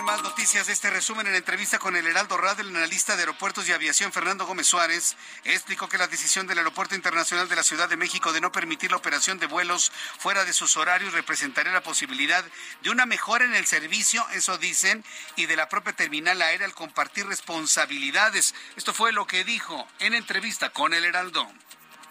Más 0.08 0.24
noticias 0.24 0.68
de 0.68 0.72
este 0.72 0.90
resumen, 0.90 1.28
en 1.28 1.36
entrevista 1.36 1.80
con 1.80 1.98
el 1.98 2.08
Heraldo 2.08 2.38
Radio, 2.38 2.64
el 2.64 2.74
analista 2.74 3.18
de 3.18 3.24
aeropuertos 3.24 3.68
y 3.68 3.74
aviación 3.74 4.14
Fernando 4.14 4.46
Gómez 4.46 4.66
Suárez 4.66 5.18
explicó 5.44 5.90
que 5.90 5.98
la 5.98 6.08
decisión 6.08 6.48
del 6.48 6.60
Aeropuerto 6.60 6.96
Internacional 6.96 7.50
de 7.50 7.58
la 7.58 7.64
Ciudad 7.64 7.90
de 7.90 7.98
México 7.98 8.32
de 8.32 8.40
no 8.40 8.50
permitir 8.50 8.92
la 8.92 8.96
operación 8.96 9.38
de 9.38 9.48
vuelos 9.48 9.92
fuera 10.18 10.46
de 10.46 10.54
sus 10.54 10.78
horarios 10.78 11.12
representaría 11.12 11.74
la 11.74 11.84
posibilidad 11.84 12.46
de 12.84 12.90
una 12.90 13.06
mejora 13.06 13.44
en 13.44 13.54
el 13.54 13.66
servicio, 13.66 14.26
eso 14.32 14.58
dicen, 14.58 15.04
y 15.36 15.46
de 15.46 15.58
la 15.58 15.68
propia 15.68 15.92
terminal 15.92 16.42
aérea 16.42 16.68
al 16.68 16.74
compartir 16.74 17.28
responsabilidades. 17.28 18.56
Esto 18.78 18.94
fue 18.94 19.12
lo 19.12 19.28
que 19.28 19.44
dijo 19.44 19.90
en 20.00 20.14
entrevista 20.14 20.70
con 20.70 20.94
el 20.94 21.04
Heraldo. 21.04 21.52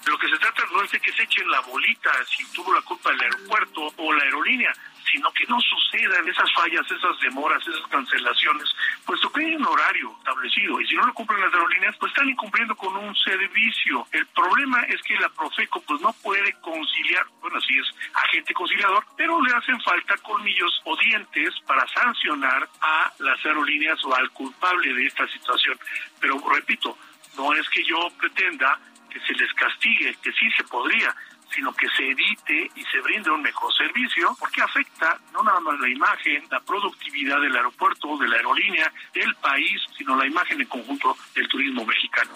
Lo 0.05 0.19
que 0.19 0.29
se 0.29 0.37
trata 0.37 0.63
no 0.71 0.83
es 0.83 0.91
de 0.91 1.01
que 1.01 1.13
se 1.15 1.23
echen 1.23 1.51
la 1.51 1.61
bolita 1.61 2.11
si 2.37 2.45
tuvo 2.53 2.75
la 2.75 2.83
culpa 2.83 3.11
el 3.11 3.23
aeropuerto 3.23 3.91
o 3.97 4.13
la 4.13 4.23
aerolínea, 4.23 4.73
sino 5.17 5.33
que 5.33 5.47
no 5.47 5.59
sucedan 5.61 6.29
esas 6.29 6.53
fallas, 6.53 6.85
esas 6.91 7.19
demoras, 7.21 7.67
esas 7.67 7.87
cancelaciones, 7.89 8.69
puesto 9.07 9.33
que 9.33 9.47
hay 9.47 9.55
un 9.55 9.65
horario 9.65 10.15
establecido 10.19 10.79
y 10.79 10.87
si 10.87 10.95
no 10.95 11.07
lo 11.07 11.15
cumplen 11.15 11.41
las 11.41 11.55
aerolíneas, 11.55 11.97
pues 11.97 12.13
están 12.13 12.29
incumpliendo 12.29 12.77
con 12.77 12.95
un 12.99 13.17
servicio. 13.17 14.07
El 14.13 14.27
problema 14.27 14.83
es 14.83 15.01
que 15.03 15.19
la 15.19 15.31
Profeco 15.31 15.81
pues 15.81 16.03
no 16.03 16.13
puede 16.23 16.53
conciliar, 16.61 17.25
bueno, 17.41 17.59
sí 17.63 17.79
es 17.79 17.87
agente 18.13 18.53
conciliador, 18.53 19.07
pero 19.17 19.41
le 19.41 19.55
hacen 19.55 19.81
falta 19.81 20.19
colmillos 20.19 20.83
o 20.85 20.95
dientes 20.99 21.55
para 21.67 21.87
sancionar 21.89 22.69
a 22.83 23.11
las 23.19 23.43
aerolíneas 23.47 23.99
o 24.05 24.15
al 24.15 24.31
culpable 24.33 24.93
de 24.93 25.07
esta 25.07 25.27
situación. 25.29 25.79
Pero 26.21 26.37
repito, 26.47 26.99
no 27.39 27.55
es 27.55 27.67
que 27.71 27.83
yo 27.85 27.97
pretenda 28.19 28.79
que 29.09 29.21
se 29.21 29.33
les 29.33 29.51
castigue, 29.55 30.15
que 30.23 30.33
sí 30.33 30.51
se 30.59 30.65
podría, 30.65 31.15
sino 31.57 31.75
que 31.75 31.89
se 31.97 32.11
evite 32.11 32.71
y 32.77 32.85
se 32.85 33.01
brinde 33.01 33.31
un 33.31 33.41
mejor 33.41 33.75
servicio, 33.75 34.37
porque 34.39 34.61
afecta 34.61 35.19
no 35.33 35.43
nada 35.43 35.59
más 35.61 35.81
la 35.81 35.89
imagen, 35.89 36.47
la 36.51 36.61
productividad 36.61 37.41
del 37.41 37.57
aeropuerto, 37.57 38.19
de 38.19 38.29
la 38.29 38.37
aerolínea, 38.37 38.93
del 39.15 39.35
país, 39.37 39.81
sino 39.97 40.15
la 40.17 40.27
imagen 40.27 40.61
en 40.61 40.69
conjunto 40.69 41.17
del 41.35 41.49
turismo 41.49 41.87
mexicano. 41.87 42.31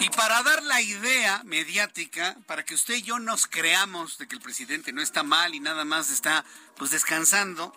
Y 0.00 0.08
para 0.10 0.42
dar 0.42 0.62
la 0.62 0.80
idea 0.80 1.42
mediática, 1.44 2.36
para 2.46 2.64
que 2.64 2.74
usted 2.74 2.94
y 2.94 3.02
yo 3.02 3.18
nos 3.18 3.46
creamos 3.46 4.16
de 4.16 4.26
que 4.26 4.34
el 4.34 4.40
presidente 4.40 4.92
no 4.92 5.02
está 5.02 5.22
mal 5.22 5.54
y 5.54 5.60
nada 5.60 5.84
más 5.84 6.10
está 6.10 6.44
pues 6.76 6.90
descansando, 6.90 7.74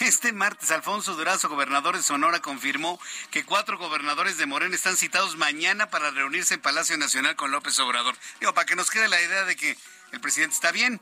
este 0.00 0.32
martes, 0.32 0.70
Alfonso 0.70 1.14
Durazo, 1.14 1.48
gobernador 1.48 1.96
de 1.96 2.02
Sonora, 2.02 2.40
confirmó 2.40 3.00
que 3.30 3.44
cuatro 3.44 3.78
gobernadores 3.78 4.36
de 4.36 4.46
Morena 4.46 4.74
están 4.74 4.96
citados 4.96 5.36
mañana 5.36 5.90
para 5.90 6.10
reunirse 6.10 6.54
en 6.54 6.60
Palacio 6.60 6.96
Nacional 6.96 7.36
con 7.36 7.50
López 7.50 7.78
Obrador. 7.78 8.16
Digo, 8.40 8.54
para 8.54 8.66
que 8.66 8.76
nos 8.76 8.90
quede 8.90 9.08
la 9.08 9.20
idea 9.20 9.44
de 9.44 9.56
que 9.56 9.76
el 10.12 10.20
presidente 10.20 10.54
está 10.54 10.72
bien. 10.72 11.00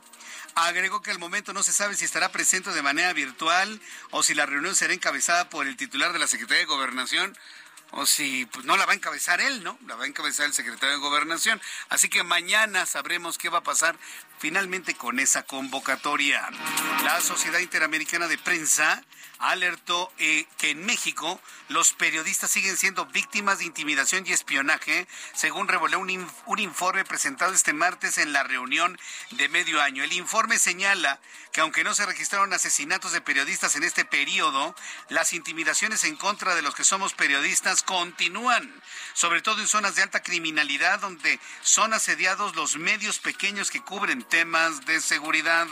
Agregó 0.55 1.01
que 1.01 1.11
al 1.11 1.19
momento 1.19 1.53
no 1.53 1.63
se 1.63 1.73
sabe 1.73 1.95
si 1.95 2.05
estará 2.05 2.31
presente 2.31 2.71
de 2.71 2.81
manera 2.81 3.13
virtual 3.13 3.81
o 4.11 4.23
si 4.23 4.33
la 4.33 4.45
reunión 4.45 4.75
será 4.75 4.93
encabezada 4.93 5.49
por 5.49 5.67
el 5.67 5.77
titular 5.77 6.13
de 6.13 6.19
la 6.19 6.27
Secretaría 6.27 6.61
de 6.61 6.65
Gobernación 6.65 7.37
o 7.91 8.05
si 8.05 8.45
pues, 8.47 8.65
no 8.65 8.77
la 8.77 8.85
va 8.85 8.93
a 8.93 8.95
encabezar 8.95 9.41
él, 9.41 9.63
¿no? 9.63 9.77
La 9.87 9.95
va 9.95 10.03
a 10.03 10.07
encabezar 10.07 10.45
el 10.45 10.53
secretario 10.53 10.95
de 10.95 11.01
Gobernación. 11.01 11.61
Así 11.89 12.09
que 12.09 12.23
mañana 12.23 12.85
sabremos 12.85 13.37
qué 13.37 13.49
va 13.49 13.59
a 13.59 13.63
pasar 13.63 13.97
finalmente 14.39 14.95
con 14.95 15.19
esa 15.19 15.43
convocatoria. 15.43 16.49
La 17.03 17.21
Sociedad 17.21 17.59
Interamericana 17.59 18.27
de 18.27 18.37
Prensa 18.37 19.03
alertó 19.39 20.11
eh, 20.17 20.45
que 20.57 20.71
en 20.71 20.85
México 20.85 21.39
los 21.67 21.93
periodistas 21.93 22.51
siguen 22.51 22.77
siendo 22.77 23.05
víctimas 23.07 23.59
de 23.59 23.65
intimidación 23.65 24.25
y 24.25 24.31
espionaje, 24.31 25.07
según 25.33 25.67
reveló 25.67 25.99
un, 25.99 26.31
un, 26.45 26.59
informe 26.59 27.05
presentado 27.05 27.53
este 27.53 27.73
martes 27.73 28.17
en 28.17 28.33
la 28.33 28.43
reunión 28.43 28.99
de 29.31 29.49
medio 29.49 29.81
año. 29.81 30.03
El 30.03 30.13
informe 30.13 30.59
señala 30.59 31.19
que 31.51 31.61
aunque 31.61 31.83
no 31.83 31.93
se 31.93 32.05
registraron 32.05 32.53
asesinatos 32.53 33.11
de 33.11 33.21
periodistas 33.21 33.75
en 33.75 33.83
este 33.83 34.05
periodo, 34.05 34.75
las 35.09 35.33
intimidaciones 35.33 36.03
en 36.03 36.15
contra 36.15 36.55
de 36.55 36.61
los 36.61 36.75
que 36.75 36.83
somos 36.83 37.13
periodistas 37.13 37.81
continúan, 37.83 38.73
sobre 39.13 39.41
todo 39.41 39.61
en 39.61 39.67
zonas 39.67 39.95
de 39.95 40.03
alta 40.03 40.21
criminalidad 40.21 40.99
donde 40.99 41.39
son 41.61 41.93
asediados 41.93 42.55
los 42.55 42.77
medios 42.77 43.19
pequeños 43.19 43.71
que 43.71 43.81
cubren 43.81 44.23
temas 44.23 44.85
de 44.85 45.01
seguridad. 45.01 45.67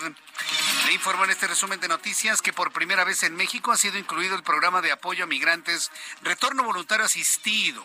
Le 0.86 0.94
informo 0.94 1.26
en 1.26 1.32
este 1.32 1.48
resumen 1.48 1.80
de 1.80 1.88
noticias 1.88 2.42
que 2.42 2.54
por 2.54 2.72
primera 2.72 3.04
vez 3.04 3.24
en 3.24 3.36
México 3.36 3.53
ha 3.72 3.78
sido 3.78 3.98
incluido 3.98 4.36
el 4.36 4.44
programa 4.44 4.82
de 4.82 4.92
apoyo 4.92 5.24
a 5.24 5.28
migrantes 5.28 5.92
Retorno 6.22 6.64
Voluntario 6.64 7.06
Asistido 7.06 7.84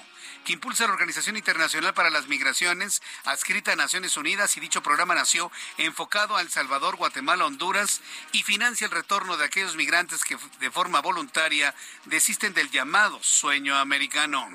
que 0.49 0.55
impulsa 0.55 0.87
la 0.87 0.95
Organización 0.95 1.37
Internacional 1.37 1.93
para 1.93 2.09
las 2.09 2.27
Migraciones, 2.27 3.03
adscrita 3.25 3.73
a 3.73 3.77
Naciones 3.77 4.17
Unidas, 4.17 4.57
y 4.57 4.61
dicho 4.61 4.83
programa 4.83 5.15
nació 5.15 5.53
enfocado 5.77 6.39
a 6.39 6.41
El 6.41 6.49
Salvador, 6.49 6.97
Guatemala, 6.97 7.45
Honduras, 7.45 8.01
y 8.33 8.43
financia 8.45 8.87
el 8.87 8.91
retorno 8.91 9.37
de 9.37 9.45
aquellos 9.45 9.77
migrantes 9.77 10.25
que 10.25 10.39
de 10.59 10.71
forma 10.71 11.03
voluntaria 11.03 11.75
desisten 12.07 12.55
del 12.55 12.71
llamado 12.71 13.23
sueño 13.23 13.77
americano. 13.77 14.49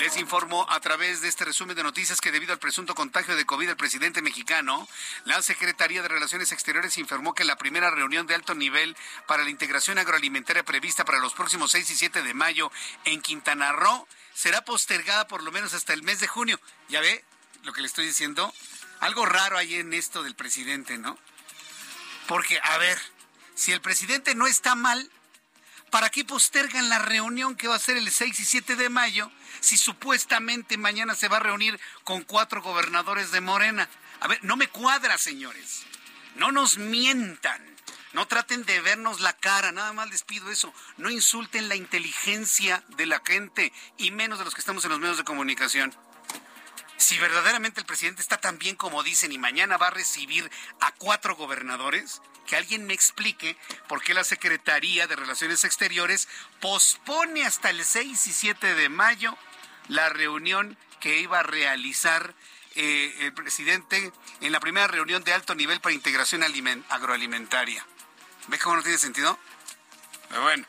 Les 0.00 0.16
informo 0.16 0.64
a 0.70 0.80
través 0.80 1.20
de 1.20 1.28
este 1.28 1.44
resumen 1.44 1.76
de 1.76 1.82
noticias 1.82 2.22
que 2.22 2.32
debido 2.32 2.54
al 2.54 2.58
presunto 2.58 2.94
contagio 2.94 3.36
de 3.36 3.44
COVID 3.44 3.66
del 3.66 3.76
presidente 3.76 4.22
mexicano, 4.22 4.88
la 5.26 5.42
Secretaría 5.42 6.00
de 6.00 6.08
Relaciones 6.08 6.50
Exteriores 6.50 6.96
informó 6.96 7.34
que 7.34 7.44
la 7.44 7.58
primera 7.58 7.90
reunión 7.90 8.26
de 8.26 8.36
alto 8.36 8.54
nivel 8.54 8.96
para 9.26 9.44
la 9.44 9.50
integración 9.50 9.98
agroalimentaria 9.98 10.62
prevista 10.62 11.04
para 11.04 11.18
los 11.18 11.34
próximos 11.34 11.72
6 11.72 11.90
y 11.90 11.96
7 11.96 12.22
de 12.22 12.32
mayo 12.32 12.72
en 13.04 13.20
Quintana 13.20 13.72
Roo 13.72 14.08
será 14.40 14.64
postergada 14.64 15.28
por 15.28 15.42
lo 15.42 15.52
menos 15.52 15.74
hasta 15.74 15.92
el 15.92 16.02
mes 16.02 16.18
de 16.18 16.26
junio. 16.26 16.58
¿Ya 16.88 17.00
ve 17.02 17.22
lo 17.62 17.74
que 17.74 17.82
le 17.82 17.86
estoy 17.86 18.06
diciendo? 18.06 18.54
Algo 19.00 19.26
raro 19.26 19.58
ahí 19.58 19.74
en 19.74 19.92
esto 19.92 20.22
del 20.22 20.34
presidente, 20.34 20.96
¿no? 20.96 21.18
Porque, 22.26 22.58
a 22.62 22.78
ver, 22.78 22.98
si 23.54 23.72
el 23.72 23.82
presidente 23.82 24.34
no 24.34 24.46
está 24.46 24.74
mal, 24.74 25.10
¿para 25.90 26.08
qué 26.08 26.24
postergan 26.24 26.88
la 26.88 26.98
reunión 26.98 27.54
que 27.54 27.68
va 27.68 27.74
a 27.74 27.78
ser 27.78 27.98
el 27.98 28.10
6 28.10 28.40
y 28.40 28.44
7 28.46 28.76
de 28.76 28.88
mayo 28.88 29.30
si 29.60 29.76
supuestamente 29.76 30.78
mañana 30.78 31.14
se 31.14 31.28
va 31.28 31.36
a 31.36 31.40
reunir 31.40 31.78
con 32.04 32.22
cuatro 32.22 32.62
gobernadores 32.62 33.32
de 33.32 33.42
Morena? 33.42 33.90
A 34.20 34.28
ver, 34.28 34.42
no 34.42 34.56
me 34.56 34.68
cuadra, 34.68 35.18
señores. 35.18 35.82
No 36.36 36.50
nos 36.50 36.78
mientan. 36.78 37.76
No 38.12 38.26
traten 38.26 38.64
de 38.64 38.80
vernos 38.80 39.20
la 39.20 39.34
cara, 39.34 39.70
nada 39.70 39.92
más 39.92 40.10
les 40.10 40.24
pido 40.24 40.50
eso. 40.50 40.72
No 40.96 41.10
insulten 41.10 41.68
la 41.68 41.76
inteligencia 41.76 42.82
de 42.88 43.06
la 43.06 43.22
gente 43.24 43.72
y 43.98 44.10
menos 44.10 44.38
de 44.38 44.44
los 44.44 44.54
que 44.54 44.60
estamos 44.60 44.84
en 44.84 44.90
los 44.90 44.98
medios 44.98 45.18
de 45.18 45.24
comunicación. 45.24 45.94
Si 46.96 47.18
verdaderamente 47.18 47.80
el 47.80 47.86
presidente 47.86 48.20
está 48.20 48.36
tan 48.36 48.58
bien 48.58 48.76
como 48.76 49.02
dicen 49.02 49.32
y 49.32 49.38
mañana 49.38 49.78
va 49.78 49.86
a 49.86 49.90
recibir 49.90 50.50
a 50.80 50.92
cuatro 50.92 51.34
gobernadores, 51.36 52.20
que 52.46 52.56
alguien 52.56 52.84
me 52.84 52.94
explique 52.94 53.56
por 53.88 54.02
qué 54.02 54.12
la 54.12 54.24
Secretaría 54.24 55.06
de 55.06 55.16
Relaciones 55.16 55.64
Exteriores 55.64 56.28
pospone 56.60 57.46
hasta 57.46 57.70
el 57.70 57.84
6 57.84 58.26
y 58.26 58.32
7 58.32 58.74
de 58.74 58.88
mayo 58.88 59.38
la 59.88 60.08
reunión 60.08 60.76
que 60.98 61.20
iba 61.20 61.38
a 61.38 61.44
realizar 61.44 62.34
eh, 62.74 63.14
el 63.20 63.32
presidente 63.32 64.12
en 64.40 64.52
la 64.52 64.60
primera 64.60 64.86
reunión 64.86 65.24
de 65.24 65.32
alto 65.32 65.54
nivel 65.54 65.80
para 65.80 65.94
integración 65.94 66.42
agroalimentaria. 66.88 67.86
¿Ves 68.50 68.60
cómo 68.60 68.74
no 68.76 68.82
tiene 68.82 68.98
sentido? 68.98 69.38
Pero 70.28 70.42
bueno. 70.42 70.66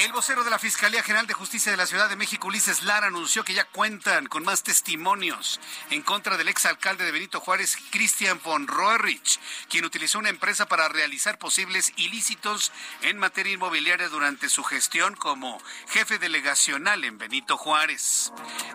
El 0.00 0.12
vocero 0.12 0.44
de 0.44 0.50
la 0.50 0.58
Fiscalía 0.58 1.02
General 1.02 1.26
de 1.26 1.34
Justicia 1.34 1.70
de 1.70 1.76
la 1.76 1.86
Ciudad 1.86 2.08
de 2.08 2.16
México, 2.16 2.46
Ulises 2.46 2.82
Lara, 2.84 3.08
anunció 3.08 3.44
que 3.44 3.54
ya 3.54 3.64
cuentan 3.64 4.26
con 4.26 4.44
más 4.44 4.62
testimonios 4.62 5.60
en 5.90 6.02
contra 6.02 6.36
del 6.36 6.48
exalcalde 6.48 7.04
de 7.04 7.12
Benito 7.12 7.40
Juárez, 7.40 7.76
Christian 7.90 8.40
von 8.42 8.66
Roerich, 8.66 9.38
quien 9.68 9.84
utilizó 9.84 10.18
una 10.18 10.28
empresa 10.28 10.66
para 10.66 10.88
realizar 10.88 11.38
posibles 11.38 11.92
ilícitos 11.96 12.72
en 13.02 13.18
materia 13.18 13.52
inmobiliaria 13.52 14.08
durante 14.08 14.48
su 14.48 14.62
gestión 14.64 15.14
como 15.14 15.60
jefe 15.88 16.18
delegacional 16.18 17.04
en 17.04 17.18
Benito 17.18 17.56
Juárez. 17.56 18.32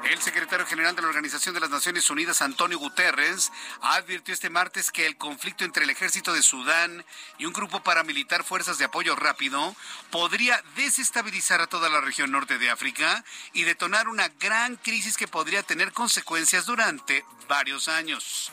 El 0.09 0.21
secretario 0.21 0.65
general 0.65 0.95
de 0.95 1.01
la 1.01 1.07
Organización 1.07 1.55
de 1.55 1.61
las 1.61 1.69
Naciones 1.69 2.09
Unidas, 2.09 2.41
Antonio 2.41 2.79
Guterres, 2.79 3.51
advirtió 3.81 4.33
este 4.33 4.49
martes 4.49 4.91
que 4.91 5.05
el 5.05 5.17
conflicto 5.17 5.63
entre 5.63 5.85
el 5.85 5.89
ejército 5.89 6.33
de 6.33 6.41
Sudán 6.41 7.05
y 7.37 7.45
un 7.45 7.53
grupo 7.53 7.81
paramilitar 7.81 8.43
Fuerzas 8.43 8.77
de 8.77 8.85
Apoyo 8.85 9.15
Rápido 9.15 9.75
podría 10.11 10.61
desestabilizar 10.93 11.59
a 11.59 11.65
toda 11.65 11.89
la 11.89 12.01
región 12.01 12.31
norte 12.31 12.59
de 12.59 12.69
África 12.69 13.25
y 13.51 13.63
detonar 13.63 14.07
una 14.07 14.27
gran 14.39 14.75
crisis 14.75 15.17
que 15.17 15.27
podría 15.27 15.63
tener 15.63 15.91
consecuencias 15.91 16.67
durante 16.67 17.25
varios 17.49 17.87
años. 17.87 18.51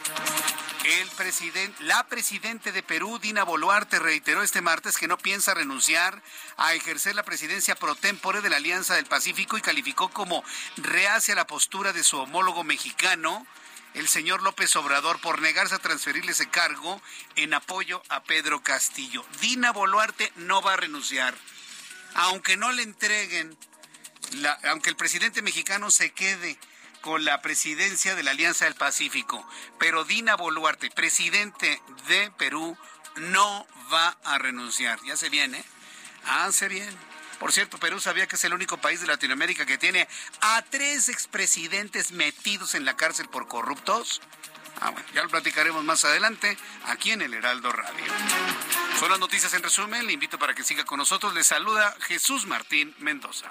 La 1.81 2.07
presidente 2.07 2.73
de 2.73 2.83
Perú, 2.83 3.19
Dina 3.19 3.45
Boluarte, 3.45 3.99
reiteró 3.99 4.43
este 4.43 4.63
martes 4.63 4.97
que 4.97 5.07
no 5.07 5.19
piensa 5.19 5.53
renunciar 5.53 6.23
a 6.57 6.73
ejercer 6.73 7.15
la 7.15 7.25
presidencia 7.25 7.75
pro 7.75 7.95
tempore 7.95 8.41
de 8.41 8.49
la 8.49 8.57
Alianza 8.57 8.95
del 8.95 9.05
Pacífico 9.05 9.59
y 9.59 9.61
calificó 9.61 10.09
como 10.09 10.43
reacia 10.79 11.35
la 11.35 11.47
postura 11.47 11.93
de 11.93 12.03
su 12.03 12.17
homólogo 12.17 12.65
mexicano, 12.65 13.47
el 13.93 14.09
señor 14.09 14.43
López 14.43 14.75
Obrador 14.77 15.21
por 15.21 15.43
negarse 15.43 15.75
a 15.75 15.79
transferirle 15.79 16.33
ese 16.33 16.49
cargo 16.49 17.03
en 17.37 17.53
apoyo 17.53 18.03
a 18.09 18.23
Pedro 18.23 18.63
Castillo. 18.63 19.27
Dina 19.43 19.73
Boluarte 19.73 20.33
no 20.37 20.63
va 20.63 20.73
a 20.73 20.77
renunciar 20.77 21.35
aunque 22.15 22.57
no 22.57 22.73
le 22.73 22.83
entreguen, 22.83 23.57
aunque 24.65 24.91
el 24.91 24.97
presidente 24.97 25.43
mexicano 25.43 25.91
se 25.91 26.11
quede 26.13 26.59
con 27.01 27.25
la 27.25 27.41
presidencia 27.41 28.15
de 28.15 28.23
la 28.23 28.33
Alianza 28.33 28.67
del 28.67 28.75
Pacífico, 28.75 29.47
pero 29.79 30.05
Dina 30.05 30.37
Boluarte, 30.37 30.91
presidente 30.91 31.81
de 32.09 32.31
Perú, 32.33 32.77
no 33.17 33.67
va 33.93 34.19
a 34.25 34.39
renunciar. 34.39 34.99
Ya 35.05 35.17
se 35.17 35.31
viene, 35.31 35.65
hace 36.27 36.69
bien. 36.69 36.95
Por 37.39 37.53
cierto, 37.53 37.79
Perú 37.79 38.01
sabía 38.01 38.27
que 38.27 38.37
es 38.37 38.45
el 38.45 38.53
único 38.53 38.77
país 38.77 39.01
de 39.01 39.07
Latinoamérica 39.07 39.65
que 39.65 39.79
tiene 39.79 40.07
a 40.43 40.63
tres 40.69 41.09
expresidentes 41.09 42.13
metidos 42.13 42.75
en 42.75 42.85
la 42.85 42.97
cárcel 42.97 43.29
por 43.31 43.49
corruptos. 43.49 44.21
Ah, 44.81 44.91
bueno, 44.91 45.07
ya 45.15 45.23
lo 45.23 45.29
platicaremos 45.29 45.85
más 45.85 46.05
adelante 46.05 46.57
aquí 46.87 47.11
en 47.11 47.23
el 47.23 47.35
Heraldo 47.35 47.71
Radio. 47.71 48.05
Son 48.99 49.11
las 49.11 49.19
noticias 49.19 49.53
en 49.55 49.63
resumen. 49.63 50.07
Le 50.07 50.13
invito 50.13 50.39
para 50.39 50.55
que 50.55 50.63
siga 50.63 50.85
con 50.85 50.99
nosotros. 50.99 51.35
Le 51.35 51.45
saluda 51.45 51.95
Jesús 52.01 52.47
Martín 52.47 52.95
Mendoza. 52.99 53.51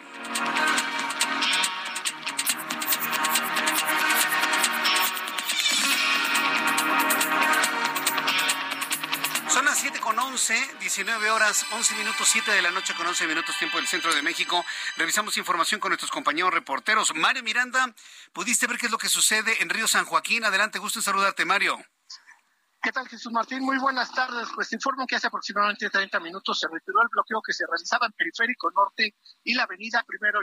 Con 10.10 10.18
11, 10.18 10.56
19 10.80 11.30
horas, 11.30 11.68
11 11.72 11.94
minutos, 11.94 12.28
7 12.32 12.52
de 12.52 12.64
la 12.64 12.72
noche 12.72 12.96
con 12.96 13.06
11 13.06 13.28
minutos 13.28 13.56
tiempo 13.60 13.78
del 13.78 13.86
centro 13.86 14.12
de 14.12 14.24
México. 14.24 14.66
Revisamos 14.98 15.38
información 15.38 15.80
con 15.80 15.90
nuestros 15.90 16.10
compañeros 16.10 16.52
reporteros. 16.52 17.14
Mario 17.14 17.44
Miranda, 17.44 17.94
¿pudiste 18.34 18.66
ver 18.66 18.80
qué 18.80 18.88
es 18.88 18.92
lo 18.92 18.98
que 18.98 19.08
sucede 19.08 19.62
en 19.62 19.70
Río 19.70 19.88
San 19.88 20.06
Joaquín? 20.06 20.44
Adelante, 20.44 20.80
gusto 20.80 20.98
en 20.98 21.04
saludarte, 21.04 21.46
Mario. 21.46 21.78
¿Qué 22.82 22.92
tal, 22.92 23.08
Jesús 23.08 23.32
Martín? 23.32 23.62
Muy 23.62 23.78
buenas 23.78 24.12
tardes. 24.12 24.48
Pues 24.56 24.70
te 24.70 24.78
informo 24.78 25.06
que 25.06 25.16
hace 25.16 25.28
aproximadamente 25.28 25.88
30 25.92 26.20
minutos 26.22 26.60
se 26.60 26.68
retiró 26.68 27.04
el 27.04 27.10
bloqueo 27.12 27.40
que 27.46 27.54
se 27.54 27.68
realizaba 27.68 28.08
en 28.08 28.14
Periférico 28.14 28.72
Norte 28.72 29.14
y 29.44 29.54
la 29.54 29.66
avenida 29.66 30.04
Primero 30.08 30.40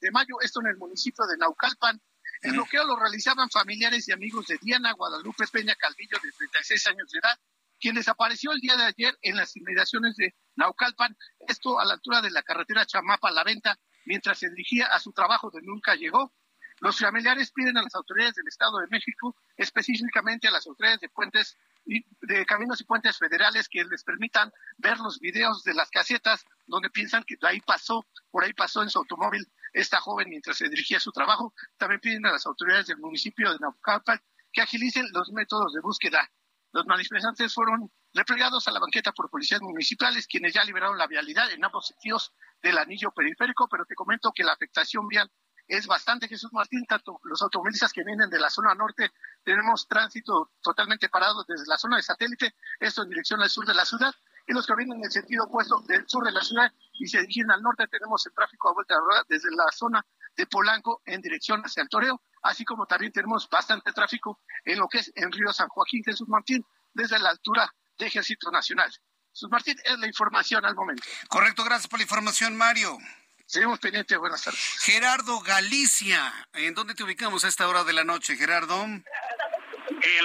de 0.00 0.10
Mayo, 0.10 0.40
esto 0.40 0.60
en 0.60 0.66
el 0.66 0.76
municipio 0.76 1.24
de 1.26 1.36
Naucalpan. 1.36 2.02
El 2.42 2.54
bloqueo 2.54 2.84
lo 2.84 2.96
realizaban 2.96 3.48
familiares 3.48 4.08
y 4.08 4.12
amigos 4.12 4.48
de 4.48 4.58
Diana 4.60 4.92
Guadalupe 4.92 5.46
Peña 5.46 5.76
Calvillo, 5.76 6.18
de 6.20 6.32
36 6.32 6.86
años 6.88 7.12
de 7.12 7.20
edad, 7.20 7.38
quien 7.84 7.96
desapareció 7.96 8.50
el 8.52 8.60
día 8.60 8.76
de 8.78 8.84
ayer 8.84 9.18
en 9.20 9.36
las 9.36 9.54
inmediaciones 9.56 10.16
de 10.16 10.34
Naucalpan, 10.56 11.14
esto 11.46 11.78
a 11.78 11.84
la 11.84 11.92
altura 11.92 12.22
de 12.22 12.30
la 12.30 12.42
carretera 12.42 12.86
Chamapa-La 12.86 13.44
Venta, 13.44 13.78
mientras 14.06 14.38
se 14.38 14.48
dirigía 14.48 14.86
a 14.86 14.98
su 14.98 15.12
trabajo 15.12 15.50
de 15.50 15.60
nunca 15.60 15.94
llegó. 15.94 16.32
Los 16.80 16.98
familiares 16.98 17.52
piden 17.52 17.76
a 17.76 17.82
las 17.82 17.94
autoridades 17.94 18.36
del 18.36 18.48
Estado 18.48 18.78
de 18.78 18.86
México, 18.86 19.36
específicamente 19.58 20.48
a 20.48 20.50
las 20.50 20.66
autoridades 20.66 21.00
de 21.00 21.10
puentes 21.10 21.58
y 21.84 22.06
de 22.22 22.46
caminos 22.46 22.80
y 22.80 22.84
puentes 22.84 23.18
federales 23.18 23.68
que 23.68 23.84
les 23.84 24.02
permitan 24.02 24.50
ver 24.78 24.96
los 24.96 25.20
videos 25.20 25.62
de 25.62 25.74
las 25.74 25.90
casetas 25.90 26.42
donde 26.66 26.88
piensan 26.88 27.22
que 27.24 27.36
ahí 27.42 27.60
pasó, 27.60 28.06
por 28.30 28.44
ahí 28.44 28.54
pasó 28.54 28.82
en 28.82 28.88
su 28.88 28.98
automóvil 28.98 29.46
esta 29.74 30.00
joven 30.00 30.30
mientras 30.30 30.56
se 30.56 30.70
dirigía 30.70 30.96
a 30.96 31.00
su 31.00 31.12
trabajo. 31.12 31.52
También 31.76 32.00
piden 32.00 32.24
a 32.24 32.32
las 32.32 32.46
autoridades 32.46 32.86
del 32.86 32.96
municipio 32.96 33.52
de 33.52 33.58
Naucalpan 33.58 34.22
que 34.54 34.62
agilicen 34.62 35.04
los 35.12 35.30
métodos 35.32 35.74
de 35.74 35.82
búsqueda 35.82 36.30
los 36.74 36.86
manifestantes 36.86 37.54
fueron 37.54 37.90
replegados 38.12 38.66
a 38.66 38.72
la 38.72 38.80
banqueta 38.80 39.12
por 39.12 39.30
policías 39.30 39.62
municipales, 39.62 40.26
quienes 40.26 40.52
ya 40.52 40.64
liberaron 40.64 40.98
la 40.98 41.06
vialidad 41.06 41.50
en 41.52 41.64
ambos 41.64 41.86
sentidos 41.86 42.32
del 42.60 42.78
anillo 42.78 43.12
periférico, 43.12 43.68
pero 43.68 43.84
te 43.86 43.94
comento 43.94 44.32
que 44.34 44.42
la 44.42 44.52
afectación 44.52 45.06
vial 45.06 45.30
es 45.68 45.86
bastante, 45.86 46.26
Jesús 46.26 46.52
Martín, 46.52 46.84
tanto 46.84 47.20
los 47.22 47.40
automovilistas 47.42 47.92
que 47.92 48.02
vienen 48.02 48.28
de 48.28 48.40
la 48.40 48.50
zona 48.50 48.74
norte, 48.74 49.12
tenemos 49.44 49.86
tránsito 49.86 50.50
totalmente 50.60 51.08
parado 51.08 51.44
desde 51.46 51.64
la 51.66 51.78
zona 51.78 51.96
de 51.96 52.02
satélite, 52.02 52.54
esto 52.80 53.04
en 53.04 53.08
dirección 53.08 53.40
al 53.40 53.48
sur 53.48 53.64
de 53.64 53.74
la 53.74 53.84
ciudad, 53.84 54.12
y 54.46 54.52
los 54.52 54.66
que 54.66 54.74
vienen 54.74 54.98
en 54.98 55.04
el 55.04 55.12
sentido 55.12 55.44
opuesto 55.44 55.80
del 55.86 56.08
sur 56.08 56.24
de 56.24 56.32
la 56.32 56.42
ciudad 56.42 56.72
y 56.94 57.06
se 57.06 57.20
dirigen 57.20 57.52
al 57.52 57.62
norte, 57.62 57.86
tenemos 57.86 58.26
el 58.26 58.34
tráfico 58.34 58.68
a 58.68 58.74
vuelta 58.74 58.94
de 58.94 59.00
rueda 59.00 59.22
desde 59.28 59.50
la 59.52 59.70
zona 59.70 60.04
de 60.36 60.46
Polanco 60.46 61.02
en 61.06 61.22
dirección 61.22 61.62
hacia 61.62 61.84
el 61.84 61.88
Toreo, 61.88 62.20
así 62.44 62.64
como 62.64 62.86
también 62.86 63.10
tenemos 63.10 63.48
bastante 63.48 63.92
tráfico 63.92 64.40
en 64.64 64.78
lo 64.78 64.86
que 64.86 64.98
es 64.98 65.12
en 65.16 65.32
Río 65.32 65.52
San 65.52 65.68
Joaquín, 65.68 66.04
Jesús 66.04 66.28
Martín, 66.28 66.64
desde 66.92 67.18
la 67.18 67.30
altura 67.30 67.68
de 67.98 68.06
Ejército 68.06 68.50
Nacional. 68.50 68.90
Jesús 69.32 69.48
Martín, 69.50 69.76
es 69.82 69.98
la 69.98 70.06
información 70.06 70.64
al 70.64 70.74
momento. 70.74 71.02
Correcto, 71.28 71.64
gracias 71.64 71.88
por 71.88 71.98
la 71.98 72.04
información, 72.04 72.56
Mario. 72.56 72.96
Seguimos 73.46 73.78
pendientes, 73.78 74.16
buenas 74.18 74.42
tardes. 74.42 74.60
Gerardo 74.80 75.40
Galicia, 75.40 76.32
¿en 76.52 76.74
dónde 76.74 76.94
te 76.94 77.02
ubicamos 77.02 77.44
a 77.44 77.48
esta 77.48 77.66
hora 77.68 77.82
de 77.82 77.92
la 77.92 78.04
noche, 78.04 78.36
Gerardo? 78.36 78.84
En 78.84 79.02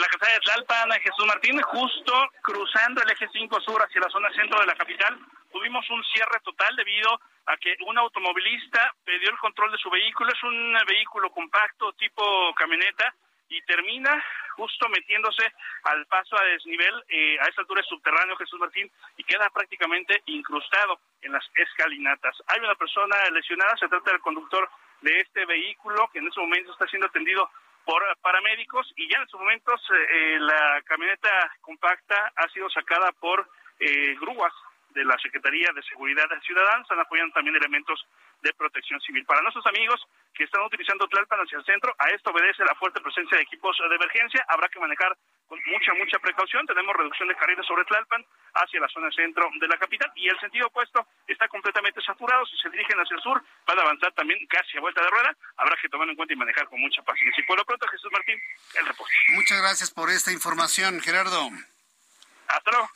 la 0.02 0.08
casa 0.08 0.32
de 0.32 0.40
Tlalpan, 0.40 0.92
Jesús 0.92 1.26
Martín, 1.26 1.60
justo 1.62 2.14
cruzando 2.42 3.02
el 3.02 3.12
eje 3.12 3.28
5 3.32 3.62
sur 3.62 3.82
hacia 3.82 4.02
la 4.02 4.10
zona 4.10 4.30
centro 4.34 4.60
de 4.60 4.66
la 4.68 4.76
capital, 4.76 5.20
tuvimos 5.52 5.90
un 5.90 6.04
cierre 6.06 6.40
total 6.44 6.76
debido 6.76 7.20
a 7.46 7.58
que 7.58 7.76
un 7.86 7.98
automovilista 7.98 8.94
perdió 9.04 9.30
el 9.30 9.38
control 9.38 9.72
de 9.72 9.78
su 9.78 9.90
vehículo. 9.90 10.32
Es 10.32 10.44
un 10.44 10.78
vehículo 10.88 11.30
compacto 11.32 11.94
tipo 11.94 12.54
camioneta 12.56 13.14
y 13.50 13.62
termina 13.64 14.24
justo 14.56 14.88
metiéndose 14.90 15.52
al 15.84 16.06
paso 16.08 16.38
a 16.38 16.44
desnivel, 16.44 17.04
eh, 17.08 17.38
a 17.40 17.46
esa 17.46 17.62
altura 17.62 17.82
es 17.82 17.88
subterráneo 17.88 18.36
Jesús 18.36 18.60
Martín, 18.60 18.92
y 19.18 19.24
queda 19.24 19.50
prácticamente 19.50 20.22
incrustado 20.26 21.00
en 21.22 21.32
las 21.32 21.44
escalinatas. 21.56 22.36
Hay 22.48 22.60
una 22.60 22.76
persona 22.76 23.16
lesionada, 23.32 23.78
se 23.78 23.88
trata 23.88 24.12
del 24.12 24.20
conductor 24.20 24.70
de 25.02 25.18
este 25.18 25.46
vehículo, 25.46 26.10
que 26.12 26.20
en 26.20 26.28
ese 26.28 26.42
momento 26.42 26.74
está 26.74 26.86
siendo 26.88 27.08
atendido 27.08 27.50
por 27.86 28.04
paramédicos, 28.22 28.92
y 28.98 29.10
ya 29.10 29.18
en 29.18 29.24
estos 29.24 29.40
momentos 29.40 29.82
eh, 29.90 30.38
la 30.40 30.82
camioneta 30.86 31.30
compacta 31.62 32.32
ha 32.36 32.50
sido 32.50 32.70
sacada 32.70 33.12
por 33.14 33.50
eh, 33.80 34.16
grúas 34.20 34.54
de 34.90 35.06
la 35.06 35.18
Secretaría 35.18 35.70
de 35.74 35.84
Seguridad 35.84 36.28
Ciudadana, 36.46 36.82
están 36.82 37.00
apoyando 37.00 37.34
también 37.34 37.56
elementos 37.56 38.06
de 38.42 38.54
protección 38.54 39.00
civil. 39.02 39.26
Para 39.26 39.42
nuestros 39.42 39.66
amigos 39.68 40.00
que 40.34 40.44
están 40.44 40.64
utilizando 40.64 41.08
Tlalpan 41.08 41.40
hacia 41.40 41.58
el 41.58 41.66
centro, 41.66 41.94
a 41.98 42.10
esto 42.10 42.32
obedece 42.32 42.64
la 42.64 42.76
fuerte 42.76 43.02
presencia 43.02 43.38
de 43.38 43.44
equipos 43.44 43.78
de 43.78 43.96
emergencia, 43.96 44.46
habrá 44.48 44.70
que 44.70 44.80
manejar 44.80 45.16
con 45.48 45.60
mucha, 45.66 45.94
mucha 45.96 46.20
precaución, 46.20 46.66
tenemos 46.66 46.96
reducción 46.96 47.28
de 47.28 47.36
carriles 47.36 47.66
sobre 47.66 47.84
Tlalpan 47.86 48.26
hacia 48.54 48.80
la 48.80 48.88
zona 48.88 49.10
centro 49.12 49.50
de 49.60 49.68
la 49.68 49.78
capital 49.78 50.12
y 50.16 50.28
el 50.28 50.40
sentido 50.40 50.68
opuesto 50.68 51.06
está 51.28 51.48
completamente 51.48 52.02
saturado, 52.02 52.46
si 52.46 52.58
se 52.58 52.70
dirigen 52.70 53.00
hacia 53.00 53.16
el 53.16 53.22
sur 53.22 53.44
van 53.66 53.80
a 53.80 53.82
avanzar 53.82 54.14
también 54.14 54.40
casi 54.48 54.78
a 54.78 54.82
vuelta 54.82 55.02
de 55.02 55.10
rueda, 55.10 55.36
habrá 55.58 55.76
que 55.82 55.90
tomarlo 55.90 56.12
en 56.12 56.18
cuenta 56.18 56.34
y 56.34 56.38
manejar 56.38 56.68
con 56.68 56.80
mucha 56.80 57.02
paciencia. 57.02 57.44
Y 57.44 57.48
por 57.48 57.58
lo 57.58 57.66
pronto, 57.66 57.88
Jesús 57.88 58.12
Martín, 58.12 58.40
el 58.80 58.86
reporte. 58.86 59.14
Muchas 59.30 59.60
gracias 59.60 59.92
por 59.92 60.10
esta 60.10 60.32
información, 60.32 61.00
Gerardo. 61.02 61.50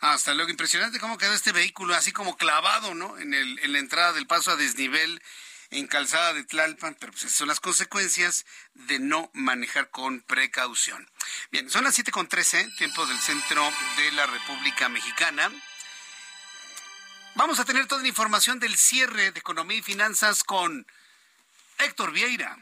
Hasta 0.02 0.34
luego. 0.34 0.50
Impresionante 0.50 1.00
cómo 1.00 1.18
quedó 1.18 1.34
este 1.34 1.52
vehículo, 1.52 1.96
así 1.96 2.12
como 2.12 2.38
clavado, 2.38 2.94
¿no? 2.96 3.18
En, 3.18 3.34
el, 3.34 3.60
la 3.72 3.80
entrada 3.80 4.14
del 4.14 4.28
paso 4.28 4.52
a 4.52 4.56
desnivel 4.56 5.22
en 5.70 5.88
calzada 5.88 6.34
de 6.34 6.44
Tlalpan, 6.44 6.96
pero 7.00 7.12
pues 7.12 7.24
esas 7.24 7.38
son 7.38 7.48
las 7.48 7.60
consecuencias 7.60 8.46
de 8.74 9.00
no 9.00 9.32
manejar 9.34 9.90
con 9.90 10.22
precaución. 10.22 11.10
Bien, 11.52 11.70
son 11.70 11.84
las 11.84 11.98
7.13, 11.98 12.78
tiempo 12.78 13.06
del 13.06 13.20
centro 13.20 13.64
de 13.98 14.12
la 14.12 14.26
República 14.28 14.90
Mexicana. 14.90 15.52
Vamos 17.36 17.60
a 17.60 17.66
tener 17.66 17.88
toda 17.88 18.04
la 18.04 18.08
información 18.08 18.60
del 18.60 18.76
cierre 18.78 19.32
de 19.32 19.40
economía 19.40 19.78
y 19.78 19.82
finanzas 19.82 20.44
con 20.44 20.86
Héctor 21.80 22.12
Vieira. 22.12 22.58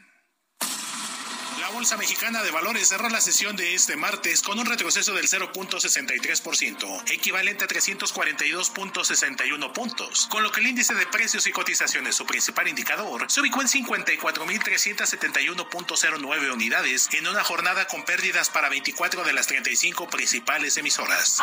Bolsa 1.72 1.96
Mexicana 1.96 2.42
de 2.42 2.50
Valores 2.50 2.88
cerró 2.88 3.08
la 3.08 3.22
sesión 3.22 3.56
de 3.56 3.74
este 3.74 3.96
martes 3.96 4.42
con 4.42 4.58
un 4.58 4.66
retroceso 4.66 5.14
del 5.14 5.26
0.63%, 5.26 7.10
equivalente 7.10 7.64
a 7.64 7.68
342.61 7.68 9.72
puntos, 9.72 10.26
con 10.26 10.42
lo 10.42 10.52
que 10.52 10.60
el 10.60 10.66
índice 10.66 10.94
de 10.94 11.06
precios 11.06 11.46
y 11.46 11.52
cotizaciones, 11.52 12.14
su 12.14 12.26
principal 12.26 12.68
indicador, 12.68 13.24
se 13.30 13.40
ubicó 13.40 13.62
en 13.62 13.68
54.371.09 13.68 16.52
unidades 16.52 17.08
en 17.12 17.26
una 17.26 17.42
jornada 17.42 17.86
con 17.86 18.04
pérdidas 18.04 18.50
para 18.50 18.68
24 18.68 19.24
de 19.24 19.32
las 19.32 19.46
35 19.46 20.10
principales 20.10 20.76
emisoras. 20.76 21.38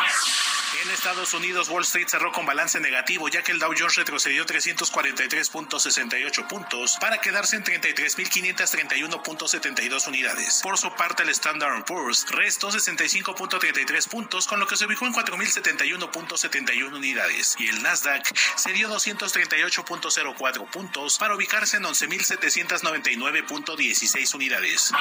En 0.84 0.90
Estados 0.90 1.34
Unidos, 1.34 1.68
Wall 1.68 1.82
Street 1.82 2.06
cerró 2.08 2.30
con 2.30 2.46
balance 2.46 2.78
negativo, 2.78 3.28
ya 3.28 3.42
que 3.42 3.50
el 3.50 3.58
Dow 3.58 3.74
Jones 3.76 3.96
retrocedió 3.96 4.46
343.68 4.46 6.46
puntos 6.46 6.98
para 7.00 7.20
quedarse 7.20 7.56
en 7.56 7.64
33.531.72 7.64 10.06
unidades. 10.06 10.19
Por 10.62 10.76
su 10.76 10.94
parte, 10.94 11.22
el 11.22 11.30
Standard 11.30 11.84
Poor's 11.84 12.26
restó 12.30 12.70
65.33 12.70 14.08
puntos, 14.08 14.46
con 14.46 14.60
lo 14.60 14.66
que 14.66 14.76
se 14.76 14.84
ubicó 14.86 15.06
en 15.06 15.14
4.071.71 15.14 16.94
unidades. 16.94 17.56
Y 17.58 17.68
el 17.68 17.82
Nasdaq 17.82 18.30
se 18.56 18.72
dio 18.72 18.90
238.04 18.90 20.70
puntos 20.70 21.16
para 21.18 21.34
ubicarse 21.34 21.78
en 21.78 21.84
11.799.16 21.84 24.34
unidades. 24.34 24.92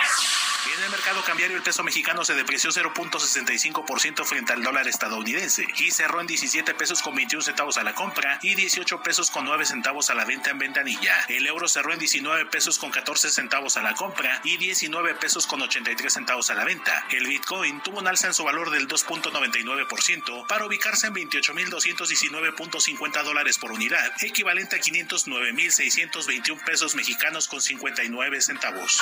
En 0.77 0.83
el 0.83 0.89
mercado 0.89 1.21
cambiario, 1.23 1.57
el 1.57 1.63
peso 1.63 1.83
mexicano 1.83 2.23
se 2.23 2.35
depreció 2.35 2.69
0.65% 2.69 4.25
frente 4.25 4.53
al 4.53 4.63
dólar 4.63 4.87
estadounidense 4.87 5.65
y 5.79 5.91
cerró 5.91 6.21
en 6.21 6.27
17 6.27 6.73
pesos 6.75 7.01
con 7.01 7.15
21 7.15 7.43
centavos 7.43 7.77
a 7.77 7.83
la 7.83 7.93
compra 7.93 8.39
y 8.41 8.55
18 8.55 9.01
pesos 9.01 9.29
con 9.31 9.43
9 9.45 9.65
centavos 9.65 10.09
a 10.09 10.15
la 10.15 10.25
venta 10.25 10.51
en 10.51 10.59
ventanilla. 10.59 11.25
El 11.27 11.45
euro 11.47 11.67
cerró 11.67 11.91
en 11.93 11.99
19 11.99 12.45
pesos 12.45 12.79
con 12.79 12.91
14 12.91 13.29
centavos 13.29 13.75
a 13.77 13.81
la 13.81 13.93
compra 13.93 14.41
y 14.43 14.57
19 14.57 15.08
pesos 15.15 15.47
con 15.47 15.61
83 15.61 16.11
centavos 16.11 16.49
a 16.49 16.55
la 16.55 16.65
venta. 16.65 17.05
El 17.11 17.27
Bitcoin 17.27 17.79
tuvo 17.81 17.99
un 17.99 18.07
alza 18.07 18.27
en 18.27 18.33
su 18.33 18.43
valor 18.43 18.71
del 18.71 18.87
2.99% 18.87 20.47
para 20.47 20.65
ubicarse 20.65 21.07
en 21.07 21.15
28.219.50 21.15 23.23
dólares 23.23 23.57
por 23.57 23.71
unidad, 23.71 24.11
equivalente 24.21 24.75
a 24.75 24.79
509.621 24.79 26.61
pesos 26.63 26.95
mexicanos 26.95 27.47
con 27.47 27.61
59 27.61 28.41
centavos. 28.41 29.01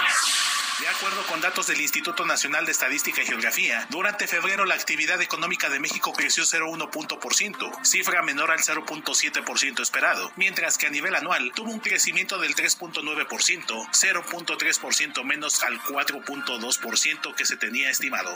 De 0.80 0.88
acuerdo 0.88 1.26
con 1.26 1.42
datos 1.42 1.66
del 1.66 1.82
Instituto 1.82 2.24
Nacional 2.24 2.68
de 2.68 2.72
Estadística 2.72 3.24
y 3.24 3.26
Geografía, 3.26 3.88
durante 3.90 4.28
febrero 4.28 4.64
la 4.64 4.76
actividad 4.76 5.20
económica 5.24 5.70
de 5.70 5.80
México 5.80 6.14
creció 6.14 6.44
0.1%, 6.44 7.84
cifra 7.84 8.22
menor 8.22 8.52
al 8.52 8.60
0.7% 8.60 9.82
esperado, 9.82 10.32
mientras 10.36 10.78
que 10.78 10.86
a 10.86 10.92
nivel 10.92 11.16
anual 11.16 11.52
tuvo 11.56 11.72
un 11.72 11.80
crecimiento 11.80 12.38
del 12.38 12.56
3.9%, 12.56 13.28
0.3% 13.28 15.24
menos 15.24 15.64
al 15.64 15.82
4.2% 15.82 17.34
que 17.34 17.46
se 17.48 17.58
tenía 17.58 17.90
estimado. 17.90 18.36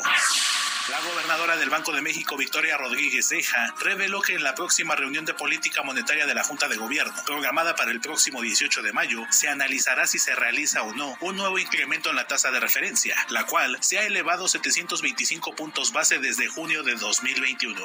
La 0.90 1.00
gobernadora 1.00 1.58
del 1.58 1.70
Banco 1.70 1.92
de 1.92 2.02
México, 2.02 2.36
Victoria 2.38 2.76
Rodríguez 2.76 3.28
Ceja, 3.28 3.76
reveló 3.80 4.20
que 4.20 4.34
en 4.34 4.44
la 4.44 4.56
próxima 4.56 4.96
reunión 4.96 5.26
de 5.26 5.36
política 5.36 5.84
monetaria 5.84 6.26
de 6.26 6.34
la 6.34 6.44
Junta 6.44 6.68
de 6.68 6.76
Gobierno, 6.76 7.14
programada 7.24 7.76
para 7.76 7.92
el 7.92 8.02
próximo 8.02 8.42
18 8.42 8.82
de 8.82 8.92
mayo, 8.92 9.24
se 9.30 9.48
analizará 9.48 10.08
si 10.08 10.18
se 10.18 10.34
realiza 10.34 10.82
o 10.82 10.92
no 10.96 11.16
un 11.22 11.36
nuevo 11.36 11.60
incremento 11.60 12.10
en 12.10 12.16
la 12.16 12.28
tasa 12.32 12.50
de 12.50 12.62
referencia, 12.62 13.14
la 13.28 13.46
cual 13.46 13.78
se 13.82 14.00
ha 14.00 14.04
elevado 14.04 14.48
725 14.48 15.54
puntos 15.54 15.92
base 15.92 16.18
desde 16.18 16.48
junio 16.48 16.82
de 16.82 16.96
2021. 16.96 17.78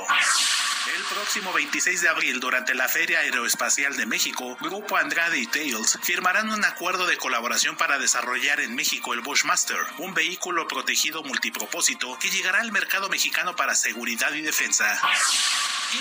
El 0.95 1.03
próximo 1.13 1.53
26 1.53 2.01
de 2.01 2.09
abril, 2.09 2.39
durante 2.39 2.73
la 2.77 2.89
Feria 2.89 3.19
Aeroespacial 3.19 3.97
de 3.97 4.07
México, 4.07 4.57
Grupo 4.61 4.97
Andrade 4.99 5.41
y 5.41 5.49
Tails 5.49 5.99
firmarán 6.01 6.53
un 6.53 6.65
acuerdo 6.65 7.07
de 7.07 7.17
colaboración 7.17 7.77
para 7.77 7.99
desarrollar 7.99 8.61
en 8.61 8.77
México 8.77 9.15
el 9.15 9.21
Bushmaster, 9.21 9.79
un 9.99 10.15
vehículo 10.15 10.69
protegido 10.69 11.25
multipropósito 11.25 12.17
que 12.21 12.31
llegará 12.31 12.61
al 12.61 12.71
mercado 12.71 13.09
mexicano 13.09 13.57
para 13.57 13.75
seguridad 13.75 14.33
y 14.33 14.43
defensa. 14.43 14.97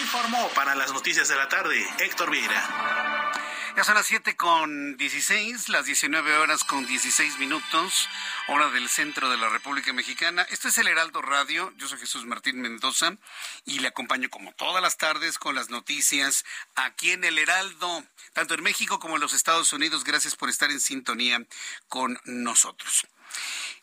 Informó 0.02 0.50
para 0.50 0.76
las 0.76 0.94
noticias 0.94 1.28
de 1.30 1.36
la 1.36 1.50
tarde 1.50 1.84
Héctor 1.98 2.30
Vieira. 2.30 3.32
Ya 3.76 3.84
son 3.84 3.96
las 3.96 4.06
7 4.06 4.38
con 4.38 4.96
16, 4.96 5.68
las 5.68 5.86
19 5.86 6.38
horas 6.38 6.64
con 6.64 6.88
16 6.88 7.40
minutos, 7.40 8.08
hora 8.48 8.70
del 8.70 8.88
centro 8.88 9.30
de 9.30 9.36
la 9.36 9.50
República 9.50 9.92
Mexicana. 9.92 10.44
Esto 10.44 10.70
es 10.70 10.78
el 10.78 10.88
Heraldo 10.88 11.22
Radio, 11.22 11.74
yo 11.76 11.90
soy 11.90 12.00
Jesús 12.00 12.26
Martín 12.26 12.62
Mendoza 12.62 13.18
y 13.66 13.80
le 13.80 13.90
acompaño 13.90 14.30
como 14.30 14.54
todas 14.54 14.82
las 14.82 14.96
tardes 14.96 15.38
con 15.38 15.56
las 15.56 15.70
noticias 15.70 16.46
aquí 16.76 17.12
en 17.12 17.26
el 17.26 17.38
Heraldo, 17.38 18.06
tanto 18.32 18.54
en 18.54 18.64
México 18.64 19.02
como 19.02 19.16
en 19.16 19.22
los 19.22 19.34
Estados 19.34 19.74
Unidos. 19.74 20.06
Gracias 20.06 20.38
por 20.38 20.50
estar 20.50 20.72
en 20.72 20.80
sintonía 20.80 21.46
con 21.90 22.18
nosotros. 22.24 23.06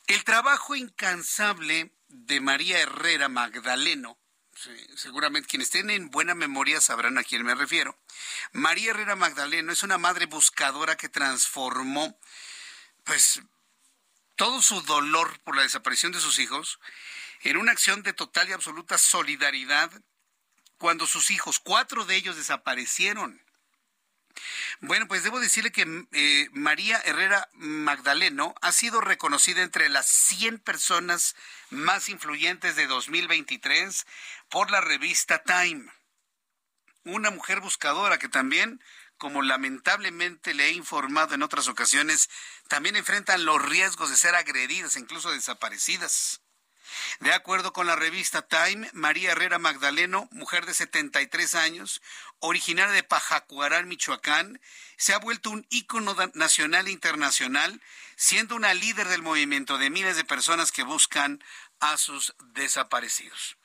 El 0.07 0.25
trabajo 0.25 0.75
incansable 0.75 1.93
de 2.09 2.41
María 2.41 2.79
Herrera 2.79 3.29
Magdaleno 3.29 4.22
seguramente 4.97 5.49
quienes 5.49 5.71
tienen 5.71 6.11
buena 6.11 6.35
memoria 6.35 6.81
sabrán 6.81 7.19
a 7.19 7.25
quién 7.25 7.45
me 7.45 7.55
refiero. 7.55 7.99
María 8.53 8.91
Herrera 8.91 9.17
Magdaleno 9.17 9.73
es 9.73 9.83
una 9.83 9.99
madre 9.99 10.27
buscadora 10.27 10.97
que 10.97 11.09
transformó, 11.09 12.19
pues, 13.05 13.43
todo 14.37 14.63
su 14.63 14.81
dolor 14.83 15.41
por 15.41 15.57
la 15.57 15.63
desaparición 15.63 16.13
de 16.13 16.21
sus 16.21 16.39
hijos 16.39 16.81
en 17.43 17.57
una 17.57 17.73
acción 17.73 18.03
de 18.03 18.13
total 18.13 18.49
y 18.49 18.53
absoluta 18.53 18.99
solidaridad 18.99 19.91
cuando 20.79 21.07
sus 21.07 21.31
hijos, 21.31 21.61
cuatro 21.61 22.05
de 22.05 22.17
ellos 22.17 22.37
desaparecieron. 22.37 23.41
Bueno, 24.81 25.09
pues 25.09 25.23
debo 25.23 25.41
decirle 25.41 25.73
que 25.73 26.07
eh, 26.13 26.49
María 26.53 27.01
Herrera 27.05 27.49
Magdaleno 27.55 28.55
ha 28.61 28.73
sido 28.73 29.01
reconocida 29.01 29.63
entre 29.63 29.89
las 29.89 30.07
100 30.07 30.59
personas 30.59 31.35
más 31.71 32.09
influyentes 32.09 32.77
de 32.77 32.87
2023 32.87 34.07
por 34.49 34.71
la 34.71 34.81
revista 34.81 35.43
Time. 35.43 35.91
Una 37.05 37.31
mujer 37.31 37.61
buscadora 37.61 38.19
que 38.19 38.29
también, 38.29 38.83
como 39.17 39.43
lamentablemente 39.43 40.55
le 40.55 40.67
he 40.67 40.73
informado 40.73 41.35
en 41.35 41.43
otras 41.43 41.69
ocasiones, 41.69 42.29
también 42.69 42.97
enfrentan 42.97 43.45
los 43.45 43.61
riesgos 43.61 44.11
de 44.11 44.17
ser 44.17 44.35
agredidas, 44.35 44.97
incluso 44.97 45.31
desaparecidas. 45.33 46.42
De 47.21 47.33
acuerdo 47.33 47.73
con 47.73 47.87
la 47.87 47.97
revista 47.97 48.43
Time, 48.43 48.91
María 48.93 49.33
Herrera 49.33 49.59
Magdaleno, 49.59 50.29
mujer 50.33 50.67
de 50.67 50.75
73 50.75 51.55
años, 51.55 52.03
originaria 52.39 52.93
de 52.93 53.03
Pajacuarán, 53.03 53.89
Michoacán, 53.89 54.61
se 54.97 55.15
ha 55.15 55.19
vuelto 55.19 55.51
un 55.51 55.67
ícono 55.71 56.15
nacional 56.35 56.87
e 56.87 56.93
internacional, 56.93 57.81
siendo 58.17 58.57
una 58.57 58.75
líder 58.75 59.09
del 59.09 59.23
movimiento 59.23 59.79
de 59.79 59.91
miles 59.91 60.17
de 60.17 60.25
personas 60.25 60.73
que 60.73 60.83
buscan 60.83 61.43
a 61.81 61.97
sus 61.97 62.35
desaparecidos. 62.55 63.57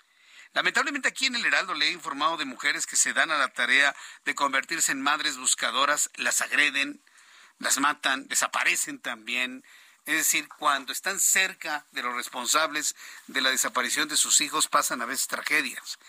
Lamentablemente 0.54 1.08
aquí 1.08 1.28
en 1.28 1.36
el 1.36 1.46
Heraldo 1.46 1.74
le 1.76 1.88
he 1.88 1.92
informado 1.92 2.38
de 2.38 2.46
mujeres 2.46 2.88
que 2.88 2.96
se 2.96 3.14
dan 3.14 3.30
a 3.32 3.38
la 3.38 3.50
tarea 3.50 3.96
de 4.26 4.34
convertirse 4.34 4.92
en 4.92 5.02
madres 5.02 5.38
buscadoras, 5.38 6.10
las 6.16 6.42
agreden, 6.42 7.02
las 7.60 7.80
matan, 7.80 8.28
desaparecen 8.28 9.00
también, 9.00 9.64
es 10.08 10.16
decir, 10.16 10.48
cuando 10.48 10.94
están 10.94 11.20
cerca 11.20 11.86
de 11.92 12.02
los 12.02 12.16
responsables 12.16 12.96
de 13.28 13.42
la 13.42 13.50
desaparición 13.50 14.08
de 14.08 14.16
sus 14.16 14.40
hijos 14.40 14.70
pasan 14.70 15.02
a 15.02 15.06
veces 15.06 15.28
tragedias. 15.28 16.00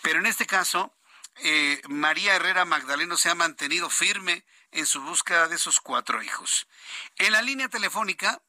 Pero 0.00 0.18
en 0.18 0.26
este 0.26 0.46
caso, 0.46 0.96
eh, 1.36 1.82
María 1.88 2.34
Herrera 2.34 2.64
Magdaleno 2.64 3.18
se 3.18 3.28
ha 3.28 3.34
mantenido 3.34 3.90
firme 3.90 4.46
en 4.72 4.86
su 4.86 5.02
búsqueda 5.02 5.46
de 5.46 5.56
esos 5.56 5.80
cuatro 5.80 6.22
hijos. 6.22 6.66
En 7.16 7.32
la 7.32 7.42
línea 7.42 7.68
telefónica, 7.68 8.40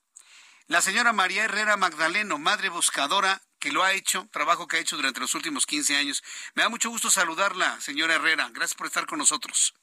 la 0.68 0.82
señora 0.82 1.12
María 1.12 1.44
Herrera 1.44 1.76
Magdaleno, 1.76 2.38
madre 2.38 2.70
buscadora, 2.70 3.42
que 3.60 3.74
lo 3.74 3.84
ha 3.84 3.92
hecho, 3.92 4.30
trabajo 4.32 4.66
que 4.66 4.78
ha 4.78 4.80
hecho 4.80 4.96
durante 4.96 5.20
los 5.20 5.36
últimos 5.36 5.66
15 5.66 5.98
años. 5.98 6.24
Me 6.54 6.64
da 6.64 6.70
mucho 6.70 6.90
gusto 6.90 7.12
saludarla, 7.12 7.82
señora 7.82 8.16
Herrera. 8.16 8.50
Gracias 8.54 8.76
por 8.76 8.88
estar 8.88 9.06
con 9.08 9.20
nosotros. 9.20 9.74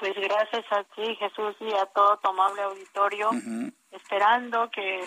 Pues 0.00 0.14
gracias 0.16 0.64
a 0.72 0.82
ti, 0.94 1.14
Jesús, 1.16 1.54
y 1.60 1.74
a 1.74 1.84
todo 1.94 2.18
tu 2.18 2.30
amable 2.30 2.62
auditorio, 2.62 3.30
esperando 3.92 4.70
que 4.70 5.04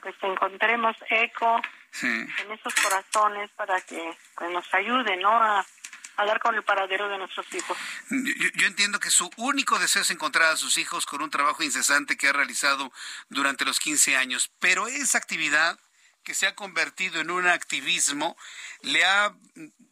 pues 0.00 0.14
encontremos 0.22 0.94
eco 1.10 1.60
en 2.02 2.52
esos 2.52 2.72
corazones 2.76 3.50
para 3.56 3.80
que 3.80 4.16
pues, 4.36 4.50
nos 4.52 4.72
ayude, 4.72 5.16
¿no? 5.16 5.30
A, 5.30 5.66
dar 6.18 6.38
con 6.40 6.54
el 6.54 6.62
paradero 6.62 7.08
de 7.08 7.18
nuestros 7.18 7.52
hijos. 7.52 7.76
Yo, 8.54 8.66
entiendo 8.66 8.98
que 9.00 9.10
su 9.10 9.28
único 9.36 9.78
deseo 9.78 10.02
es 10.02 10.10
encontrar 10.10 10.52
a 10.52 10.56
sus 10.56 10.78
hijos 10.78 11.04
con 11.04 11.20
un 11.22 11.28
trabajo 11.28 11.62
incesante 11.62 12.16
que 12.16 12.28
ha 12.28 12.32
realizado 12.32 12.90
durante 13.28 13.64
los 13.64 13.80
15 13.80 14.16
años, 14.16 14.50
pero 14.60 14.86
esa 14.86 15.18
actividad 15.18 15.78
que 16.26 16.34
se 16.34 16.48
ha 16.48 16.56
convertido 16.56 17.20
en 17.20 17.30
un 17.30 17.46
activismo 17.46 18.36
le 18.82 19.04
ha, 19.04 19.32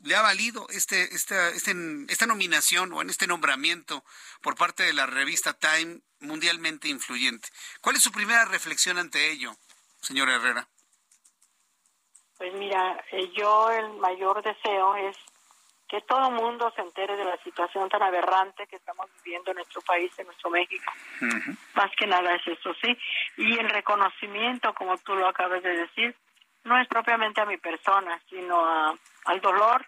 le 0.02 0.16
ha 0.16 0.20
valido 0.20 0.66
este, 0.70 1.14
esta, 1.14 1.50
este, 1.50 1.72
esta 2.08 2.26
nominación 2.26 2.92
o 2.92 3.00
en 3.00 3.08
este 3.08 3.28
nombramiento 3.28 4.02
por 4.42 4.56
parte 4.56 4.82
de 4.82 4.92
la 4.92 5.06
revista 5.06 5.52
Time 5.52 6.00
mundialmente 6.18 6.88
influyente. 6.88 7.48
¿Cuál 7.80 7.94
es 7.94 8.02
su 8.02 8.10
primera 8.10 8.46
reflexión 8.46 8.98
ante 8.98 9.30
ello, 9.30 9.54
señora 10.00 10.34
Herrera? 10.34 10.66
Pues 12.36 12.52
mira, 12.54 13.00
eh, 13.12 13.30
yo 13.36 13.70
el 13.70 13.92
mayor 13.98 14.42
deseo 14.42 14.96
es 14.96 15.16
que 15.88 16.00
todo 16.00 16.30
el 16.30 16.34
mundo 16.34 16.72
se 16.74 16.82
entere 16.82 17.16
de 17.16 17.24
la 17.24 17.36
situación 17.44 17.88
tan 17.88 18.02
aberrante 18.02 18.66
que 18.66 18.74
estamos 18.74 19.06
viviendo 19.22 19.52
en 19.52 19.58
nuestro 19.58 19.82
país, 19.82 20.10
en 20.18 20.26
nuestro 20.26 20.50
México. 20.50 20.92
Más 21.74 21.92
que 21.96 22.08
nada 22.08 22.34
es 22.34 22.44
eso, 22.48 22.74
sí. 22.82 22.98
Y 23.36 23.56
el 23.56 23.70
reconocimiento, 23.70 24.74
como 24.74 24.98
tú 24.98 25.14
lo 25.14 25.28
acabas 25.28 25.62
de 25.62 25.76
decir, 25.76 26.16
no 26.64 26.78
es 26.80 26.88
propiamente 26.88 27.40
a 27.40 27.46
mi 27.46 27.58
persona, 27.58 28.20
sino 28.28 28.64
a, 28.64 28.94
al 29.26 29.40
dolor 29.40 29.86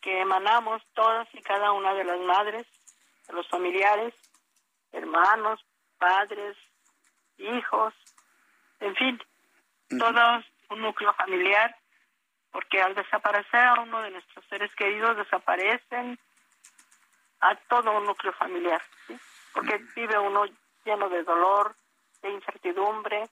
que 0.00 0.20
emanamos 0.20 0.82
todas 0.94 1.28
y 1.32 1.40
cada 1.42 1.72
una 1.72 1.94
de 1.94 2.04
las 2.04 2.18
madres, 2.20 2.66
de 3.28 3.34
los 3.34 3.48
familiares, 3.48 4.12
hermanos, 4.90 5.64
padres, 5.98 6.56
hijos, 7.38 7.94
en 8.80 8.94
fin, 8.96 9.22
todo 9.88 10.42
un 10.70 10.80
núcleo 10.80 11.12
familiar 11.14 11.76
porque 12.50 12.82
al 12.82 12.94
desaparecer 12.94 13.60
a 13.60 13.80
uno 13.80 14.02
de 14.02 14.10
nuestros 14.10 14.44
seres 14.46 14.74
queridos 14.74 15.16
desaparecen 15.16 16.18
a 17.40 17.56
todo 17.68 17.96
un 17.96 18.04
núcleo 18.04 18.32
familiar, 18.34 18.80
¿sí? 19.06 19.18
porque 19.52 19.78
vive 19.96 20.18
uno 20.18 20.44
lleno 20.84 21.08
de 21.08 21.22
dolor, 21.24 21.74
de 22.20 22.30
incertidumbre, 22.30 23.28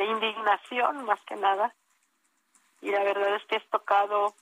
de 0.00 0.06
indignación 0.06 1.04
más 1.04 1.20
que 1.26 1.36
nada, 1.36 1.74
y 2.80 2.90
la 2.90 3.04
verdad 3.04 3.36
es 3.36 3.44
que 3.44 3.56
es 3.56 3.68
tocado 3.68 4.34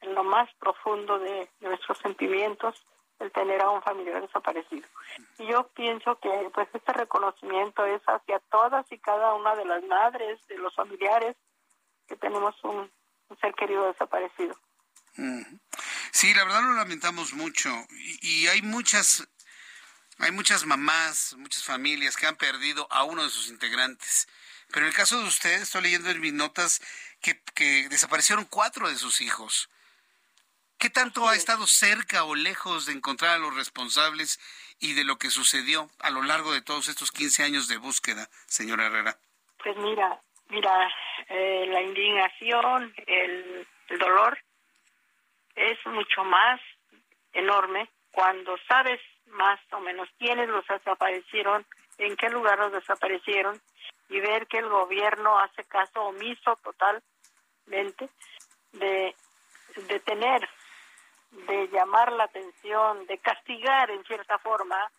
en 0.00 0.14
lo 0.14 0.22
más 0.22 0.48
profundo 0.60 1.18
de, 1.18 1.50
nuestros 1.60 1.98
sentimientos 1.98 2.86
el 3.18 3.32
tener 3.32 3.60
a 3.62 3.70
un 3.70 3.82
familiar 3.82 4.20
desaparecido. 4.22 4.86
Y 5.38 5.46
yo 5.46 5.66
pienso 5.68 6.18
que 6.20 6.30
pues 6.52 6.68
este 6.72 6.92
reconocimiento 6.92 7.84
es 7.84 8.00
hacia 8.06 8.38
todas 8.50 8.86
y 8.92 8.98
cada 8.98 9.34
una 9.34 9.56
de 9.56 9.64
las 9.64 9.82
madres, 9.84 10.38
de 10.46 10.58
los 10.58 10.72
familiares, 10.74 11.36
que 12.06 12.16
tenemos 12.16 12.54
un, 12.62 12.90
ser 13.40 13.54
querido 13.54 13.86
desaparecido. 13.86 14.56
Sí, 16.12 16.32
la 16.34 16.44
verdad 16.44 16.62
lo 16.62 16.74
lamentamos 16.74 17.32
mucho 17.32 17.70
y, 18.22 18.46
hay 18.46 18.62
muchas 18.62 19.26
hay 20.18 20.30
muchas 20.30 20.64
mamás, 20.64 21.34
muchas 21.38 21.64
familias 21.64 22.16
que 22.16 22.26
han 22.26 22.36
perdido 22.36 22.86
a 22.90 23.02
uno 23.02 23.24
de 23.24 23.30
sus 23.30 23.48
integrantes. 23.48 24.28
Pero 24.74 24.86
en 24.86 24.90
el 24.90 24.96
caso 24.96 25.18
de 25.18 25.28
ustedes, 25.28 25.62
estoy 25.62 25.82
leyendo 25.82 26.10
en 26.10 26.20
mis 26.20 26.32
notas 26.32 26.82
que, 27.22 27.40
que 27.54 27.88
desaparecieron 27.88 28.44
cuatro 28.44 28.88
de 28.88 28.96
sus 28.96 29.20
hijos. 29.20 29.70
¿Qué 30.78 30.90
tanto 30.90 31.28
ha 31.28 31.36
estado 31.36 31.66
cerca 31.66 32.24
o 32.24 32.34
lejos 32.34 32.86
de 32.86 32.92
encontrar 32.92 33.36
a 33.36 33.38
los 33.38 33.54
responsables 33.54 34.40
y 34.80 34.94
de 34.94 35.04
lo 35.04 35.16
que 35.16 35.30
sucedió 35.30 35.88
a 36.00 36.10
lo 36.10 36.22
largo 36.22 36.52
de 36.52 36.60
todos 36.60 36.88
estos 36.88 37.12
15 37.12 37.44
años 37.44 37.68
de 37.68 37.78
búsqueda, 37.78 38.28
señora 38.46 38.86
Herrera? 38.86 39.16
Pues 39.62 39.76
mira, 39.76 40.20
Mira, 40.50 40.90
eh, 41.28 41.66
la 41.68 41.80
indignación, 41.80 42.94
el, 43.06 43.66
dolor 43.98 44.38
es 45.54 45.78
mucho 45.86 46.24
más 46.24 46.60
enorme 47.32 47.88
cuando 48.10 48.56
sabes 48.68 49.00
más 49.26 49.60
o 49.72 49.80
menos 49.80 50.08
quiénes 50.18 50.48
los 50.48 50.66
desaparecieron, 50.66 51.64
en 51.98 52.16
qué 52.16 52.28
lugar 52.28 52.58
los 52.58 52.72
desaparecieron 52.72 53.60
y 54.08 54.20
ver 54.20 54.46
que 54.46 54.58
el 54.58 54.68
gobierno 54.68 55.38
hace 55.38 55.64
caso 55.64 56.02
omiso 56.02 56.56
totalmente 56.56 58.10
de, 58.72 59.14
de 59.88 60.00
tener, 60.00 60.48
de 61.30 61.68
llamar 61.68 62.12
la 62.12 62.24
atención, 62.24 63.06
de 63.06 63.18
castigar 63.18 63.90
en 63.90 64.04
cierta 64.04 64.38
forma, 64.38 64.90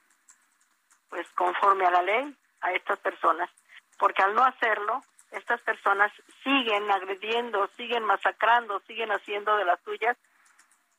pues 1.10 1.28
conforme 1.30 1.86
a 1.86 1.92
la 1.92 2.02
ley, 2.02 2.36
a 2.62 2.72
estas 2.74 3.00
personas. 3.00 3.50
Porque 3.98 4.24
al 4.24 4.36
no 4.36 4.44
hacerlo, 4.44 5.02
estas 5.32 5.62
personas 5.62 6.12
siguen 6.44 6.90
agrediendo, 6.92 7.68
siguen 7.78 8.04
masacrando, 8.04 8.80
siguen 8.82 9.12
haciendo 9.12 9.56
de 9.58 9.66
las 9.66 9.80
suyas 9.82 10.18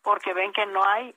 porque 0.07 0.33
ven 0.35 0.53
que 0.53 0.65
no 0.67 0.85
hay 0.85 1.13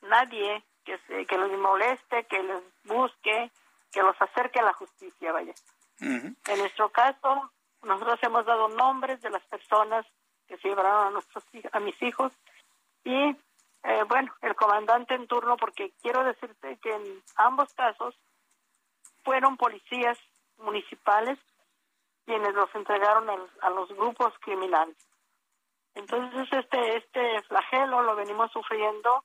nadie 0.00 0.64
que, 0.86 0.96
se, 1.06 1.26
que 1.26 1.36
los 1.36 1.52
moleste, 1.58 2.24
que 2.24 2.42
les 2.42 2.62
busque, 2.84 3.50
que 3.92 4.00
los 4.00 4.16
acerque 4.22 4.58
a 4.58 4.64
la 4.64 4.72
justicia, 4.72 5.32
vaya. 5.32 5.52
En 6.00 6.58
nuestro 6.58 6.90
caso, 6.90 7.50
nosotros 7.82 8.18
hemos 8.22 8.44
dado 8.44 8.68
nombres 8.68 9.20
de 9.22 9.30
las 9.30 9.42
personas 9.44 10.04
que 10.46 10.56
se 10.58 10.68
llevaron 10.68 11.06
a, 11.06 11.10
nuestros, 11.10 11.44
a 11.72 11.80
mis 11.80 12.00
hijos. 12.02 12.32
Y, 13.04 13.14
eh, 13.14 14.04
bueno, 14.08 14.34
el 14.42 14.54
comandante 14.54 15.14
en 15.14 15.26
turno, 15.26 15.56
porque 15.56 15.92
quiero 16.02 16.24
decirte 16.24 16.78
que 16.78 16.92
en 16.92 17.22
ambos 17.36 17.72
casos 17.74 18.14
fueron 19.24 19.56
policías 19.56 20.18
municipales 20.58 21.38
quienes 22.24 22.54
los 22.54 22.74
entregaron 22.74 23.28
a 23.60 23.70
los 23.70 23.88
grupos 23.90 24.34
criminales. 24.40 24.96
Entonces 25.94 26.48
este 26.52 26.96
este 26.98 27.42
flagelo 27.42 28.02
lo 28.02 28.14
venimos 28.16 28.50
sufriendo 28.52 29.24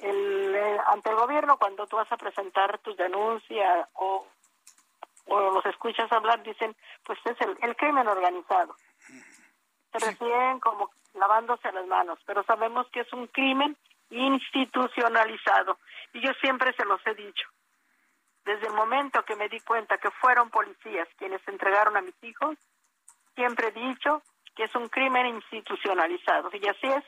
el, 0.00 0.54
eh, 0.54 0.78
ante 0.86 1.10
el 1.10 1.16
gobierno 1.16 1.56
cuando 1.56 1.86
tú 1.86 1.96
vas 1.96 2.10
a 2.12 2.16
presentar 2.16 2.78
tus 2.78 2.96
denuncias 2.96 3.88
o, 3.94 4.26
o 5.26 5.50
los 5.52 5.66
escuchas 5.66 6.10
hablar 6.12 6.42
dicen 6.42 6.74
pues 7.04 7.18
es 7.24 7.40
el, 7.40 7.56
el 7.62 7.76
crimen 7.76 8.06
organizado. 8.06 8.76
Se 9.92 10.16
como 10.60 10.90
lavándose 11.14 11.72
las 11.72 11.86
manos, 11.86 12.18
pero 12.26 12.42
sabemos 12.44 12.86
que 12.92 13.00
es 13.00 13.12
un 13.12 13.26
crimen 13.28 13.76
institucionalizado. 14.10 15.78
Y 16.12 16.20
yo 16.20 16.32
siempre 16.40 16.72
se 16.74 16.84
los 16.84 17.00
he 17.06 17.14
dicho. 17.14 17.48
Desde 18.44 18.66
el 18.66 18.74
momento 18.74 19.24
que 19.24 19.36
me 19.36 19.48
di 19.48 19.58
cuenta 19.60 19.98
que 19.98 20.10
fueron 20.10 20.50
policías 20.50 21.08
quienes 21.16 21.40
entregaron 21.48 21.96
a 21.96 22.02
mis 22.02 22.14
hijos, 22.22 22.56
siempre 23.34 23.68
he 23.68 23.72
dicho 23.72 24.22
que 24.54 24.64
es 24.64 24.74
un 24.74 24.88
crimen 24.88 25.26
institucionalizado. 25.26 26.50
Y 26.52 26.68
así 26.68 26.86
es, 26.86 27.04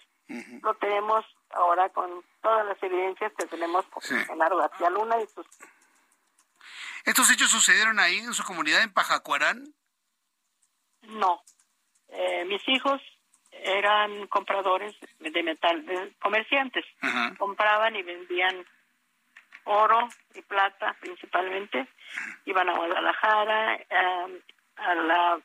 lo 0.62 0.74
tenemos 0.74 1.24
ahora 1.50 1.88
con 1.90 2.22
todas 2.42 2.66
las 2.66 2.82
evidencias 2.82 3.32
que 3.38 3.46
tenemos 3.46 3.84
en 4.10 4.24
Genaro 4.26 4.58
García 4.58 4.90
Luna 4.90 5.20
y 5.20 5.26
sus... 5.26 5.46
¿Estos 7.04 7.30
hechos 7.30 7.50
sucedieron 7.50 7.98
ahí 8.00 8.18
en 8.18 8.34
su 8.34 8.44
comunidad 8.44 8.82
en 8.82 8.92
Pajacuarán? 8.92 9.74
No. 11.02 11.42
Eh, 12.08 12.44
mis 12.46 12.66
hijos 12.68 13.00
eran 13.50 14.26
compradores 14.28 14.94
de 15.18 15.42
metal, 15.42 15.84
comerciantes. 16.20 16.84
Compraban 17.38 17.96
y 17.96 18.02
vendían 18.02 18.64
oro 19.68 20.08
y 20.34 20.42
plata 20.42 20.96
principalmente, 21.00 21.88
iban 22.46 22.68
a 22.68 22.76
Guadalajara, 22.76 23.74
em, 23.76 24.40
a, 24.76 24.94
la, 24.94 25.40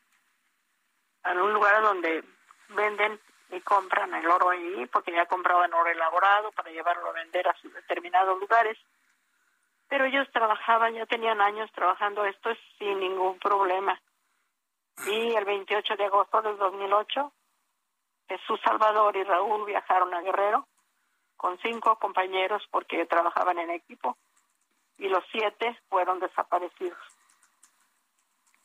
a 1.24 1.32
un 1.32 1.52
lugar 1.52 1.82
donde 1.82 2.24
venden 2.70 3.20
y 3.50 3.60
compran 3.60 4.14
el 4.14 4.26
oro 4.26 4.50
ahí, 4.50 4.86
porque 4.86 5.12
ya 5.12 5.26
compraban 5.26 5.72
oro 5.74 5.90
elaborado 5.90 6.50
para 6.52 6.70
llevarlo 6.70 7.10
a 7.10 7.12
vender 7.12 7.46
a 7.46 7.54
sus 7.60 7.72
determinados 7.74 8.40
lugares. 8.40 8.78
Pero 9.94 10.06
ellos 10.06 10.26
trabajaban, 10.32 10.92
ya 10.94 11.06
tenían 11.06 11.40
años 11.40 11.70
trabajando 11.70 12.24
esto 12.24 12.50
sin 12.80 12.98
ningún 12.98 13.38
problema. 13.38 13.96
Y 15.06 15.32
el 15.36 15.44
28 15.44 15.94
de 15.94 16.06
agosto 16.06 16.42
del 16.42 16.58
2008, 16.58 17.32
Jesús 18.26 18.60
Salvador 18.64 19.16
y 19.16 19.22
Raúl 19.22 19.64
viajaron 19.64 20.12
a 20.12 20.20
Guerrero 20.20 20.66
con 21.36 21.56
cinco 21.58 21.96
compañeros 22.00 22.60
porque 22.72 23.06
trabajaban 23.06 23.60
en 23.60 23.70
equipo 23.70 24.16
y 24.98 25.06
los 25.06 25.22
siete 25.30 25.80
fueron 25.88 26.18
desaparecidos. 26.18 26.98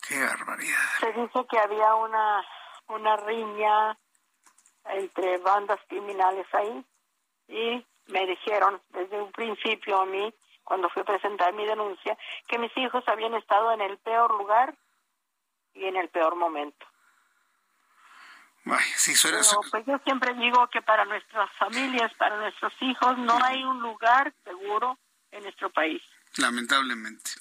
Qué 0.07 0.19
barbaridad. 0.19 0.79
Se 0.99 1.13
dice 1.13 1.45
que 1.47 1.59
había 1.59 1.93
una, 1.93 2.43
una 2.87 3.15
riña 3.17 3.95
entre 4.85 5.37
bandas 5.37 5.79
criminales 5.87 6.47
ahí 6.53 6.83
y 7.49 7.85
me 8.07 8.25
dijeron 8.25 8.81
desde 8.89 9.21
un 9.21 9.31
principio 9.31 10.01
a 10.01 10.07
mí, 10.07 10.33
cuando 10.69 10.87
fui 10.89 11.01
a 11.01 11.05
presentar 11.05 11.51
mi 11.53 11.65
denuncia, 11.65 12.15
que 12.47 12.59
mis 12.59 12.71
hijos 12.77 13.03
habían 13.07 13.33
estado 13.33 13.71
en 13.71 13.81
el 13.81 13.97
peor 13.97 14.37
lugar 14.37 14.75
y 15.73 15.83
en 15.85 15.95
el 15.97 16.09
peor 16.09 16.35
momento. 16.35 16.85
pues 19.71 19.83
yo 19.87 19.97
siempre 20.03 20.35
digo 20.35 20.67
que 20.67 20.83
para 20.83 21.05
nuestras 21.05 21.51
familias, 21.53 22.13
para 22.19 22.37
nuestros 22.37 22.71
hijos, 22.81 23.17
no 23.17 23.43
hay 23.43 23.63
un 23.63 23.81
lugar 23.81 24.31
seguro 24.43 24.99
en 25.31 25.41
nuestro 25.41 25.71
país. 25.71 26.03
Lamentablemente. 26.37 27.31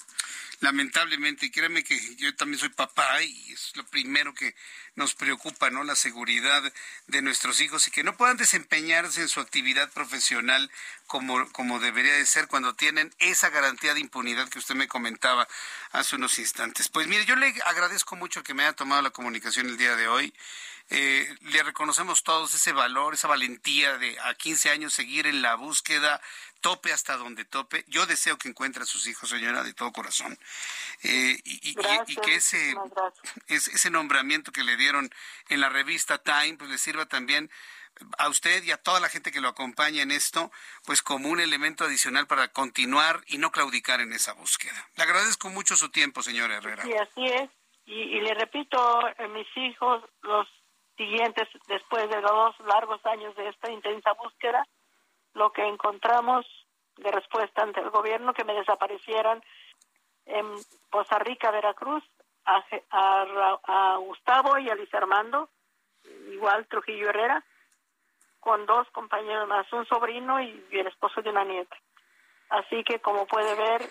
Lamentablemente, 0.60 1.46
y 1.46 1.50
que 1.50 2.16
yo 2.16 2.34
también 2.34 2.58
soy 2.58 2.70
papá 2.70 3.22
y 3.22 3.52
es 3.52 3.76
lo 3.76 3.86
primero 3.86 4.34
que 4.34 4.56
nos 4.96 5.14
preocupa, 5.14 5.70
¿no? 5.70 5.84
La 5.84 5.94
seguridad 5.94 6.72
de 7.06 7.22
nuestros 7.22 7.60
hijos 7.60 7.86
y 7.86 7.92
que 7.92 8.02
no 8.02 8.16
puedan 8.16 8.36
desempeñarse 8.36 9.20
en 9.20 9.28
su 9.28 9.38
actividad 9.38 9.92
profesional 9.92 10.68
como, 11.06 11.48
como 11.52 11.78
debería 11.78 12.14
de 12.14 12.26
ser 12.26 12.48
cuando 12.48 12.74
tienen 12.74 13.14
esa 13.20 13.50
garantía 13.50 13.94
de 13.94 14.00
impunidad 14.00 14.48
que 14.48 14.58
usted 14.58 14.74
me 14.74 14.88
comentaba 14.88 15.46
hace 15.92 16.16
unos 16.16 16.38
instantes. 16.40 16.88
Pues 16.88 17.06
mire, 17.06 17.24
yo 17.24 17.36
le 17.36 17.54
agradezco 17.64 18.16
mucho 18.16 18.42
que 18.42 18.54
me 18.54 18.64
haya 18.64 18.72
tomado 18.72 19.00
la 19.00 19.10
comunicación 19.10 19.68
el 19.68 19.76
día 19.76 19.94
de 19.94 20.08
hoy. 20.08 20.34
Eh, 20.90 21.36
le 21.42 21.62
reconocemos 21.62 22.24
todos 22.24 22.54
ese 22.54 22.72
valor, 22.72 23.12
esa 23.12 23.28
valentía 23.28 23.98
de 23.98 24.18
a 24.20 24.34
15 24.34 24.70
años 24.70 24.94
seguir 24.94 25.26
en 25.26 25.42
la 25.42 25.54
búsqueda, 25.54 26.20
tope 26.60 26.92
hasta 26.92 27.16
donde 27.16 27.44
tope. 27.44 27.84
Yo 27.88 28.06
deseo 28.06 28.38
que 28.38 28.48
encuentre 28.48 28.82
a 28.82 28.86
sus 28.86 29.06
hijos, 29.06 29.30
señora, 29.30 29.62
de 29.62 29.74
todo 29.74 29.92
corazón. 29.92 30.38
Eh, 31.02 31.38
y, 31.44 31.74
que 31.74 32.34
ese, 32.34 32.74
ese 33.48 33.90
nombramiento 33.90 34.52
que 34.52 34.64
le 34.64 34.76
dieron 34.76 35.10
en 35.48 35.60
la 35.60 35.68
revista 35.68 36.18
Time, 36.18 36.56
pues 36.56 36.70
le 36.70 36.78
sirva 36.78 37.06
también 37.06 37.50
a 38.18 38.28
usted 38.28 38.62
y 38.64 38.70
a 38.70 38.76
toda 38.76 39.00
la 39.00 39.08
gente 39.08 39.32
que 39.32 39.40
lo 39.40 39.48
acompaña 39.48 40.02
en 40.02 40.10
esto, 40.10 40.50
pues 40.84 41.02
como 41.02 41.28
un 41.28 41.40
elemento 41.40 41.84
adicional 41.84 42.26
para 42.26 42.48
continuar 42.48 43.20
y 43.26 43.38
no 43.38 43.50
claudicar 43.50 44.00
en 44.00 44.12
esa 44.12 44.32
búsqueda. 44.34 44.88
Le 44.96 45.02
agradezco 45.04 45.48
mucho 45.48 45.76
su 45.76 45.90
tiempo, 45.90 46.22
señor 46.22 46.50
Herrera. 46.50 46.82
Sí, 46.84 46.94
así 46.94 47.26
es. 47.26 47.50
Y, 47.86 48.20
le 48.20 48.34
repito, 48.34 48.78
eh, 49.18 49.28
mis 49.28 49.46
hijos, 49.56 50.04
los 50.20 50.46
siguientes, 50.96 51.48
después 51.68 52.08
de 52.10 52.20
dos 52.20 52.54
largos 52.66 53.04
años 53.06 53.34
de 53.34 53.48
esta 53.48 53.70
intensa 53.70 54.12
búsqueda, 54.12 54.62
lo 55.38 55.52
que 55.52 55.66
encontramos 55.66 56.44
de 56.96 57.10
respuesta 57.10 57.62
ante 57.62 57.80
el 57.80 57.90
gobierno 57.90 58.34
que 58.34 58.44
me 58.44 58.54
desaparecieran 58.54 59.42
en 60.26 60.46
Poza 60.90 61.18
Rica, 61.20 61.50
Veracruz, 61.50 62.04
a, 62.44 62.64
a 63.64 63.96
Gustavo 63.98 64.58
y 64.58 64.68
a 64.68 64.74
Luis 64.74 64.92
Armando, 64.94 65.48
igual 66.32 66.66
Trujillo 66.66 67.10
Herrera, 67.10 67.44
con 68.40 68.66
dos 68.66 68.88
compañeros 68.90 69.48
más, 69.48 69.70
un 69.72 69.86
sobrino 69.86 70.40
y 70.40 70.64
el 70.70 70.86
esposo 70.86 71.22
de 71.22 71.30
una 71.30 71.44
nieta. 71.44 71.76
Así 72.50 72.82
que 72.84 73.00
como 73.00 73.26
puede 73.26 73.54
ver, 73.54 73.82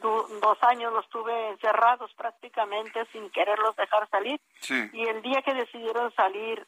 dos 0.00 0.58
años 0.62 0.92
los 0.92 1.08
tuve 1.08 1.50
encerrados 1.50 2.12
prácticamente 2.14 3.04
sin 3.12 3.30
quererlos 3.30 3.76
dejar 3.76 4.08
salir. 4.08 4.40
Y 4.92 5.06
el 5.06 5.22
día 5.22 5.42
que 5.42 5.54
decidieron 5.54 6.12
salir 6.14 6.66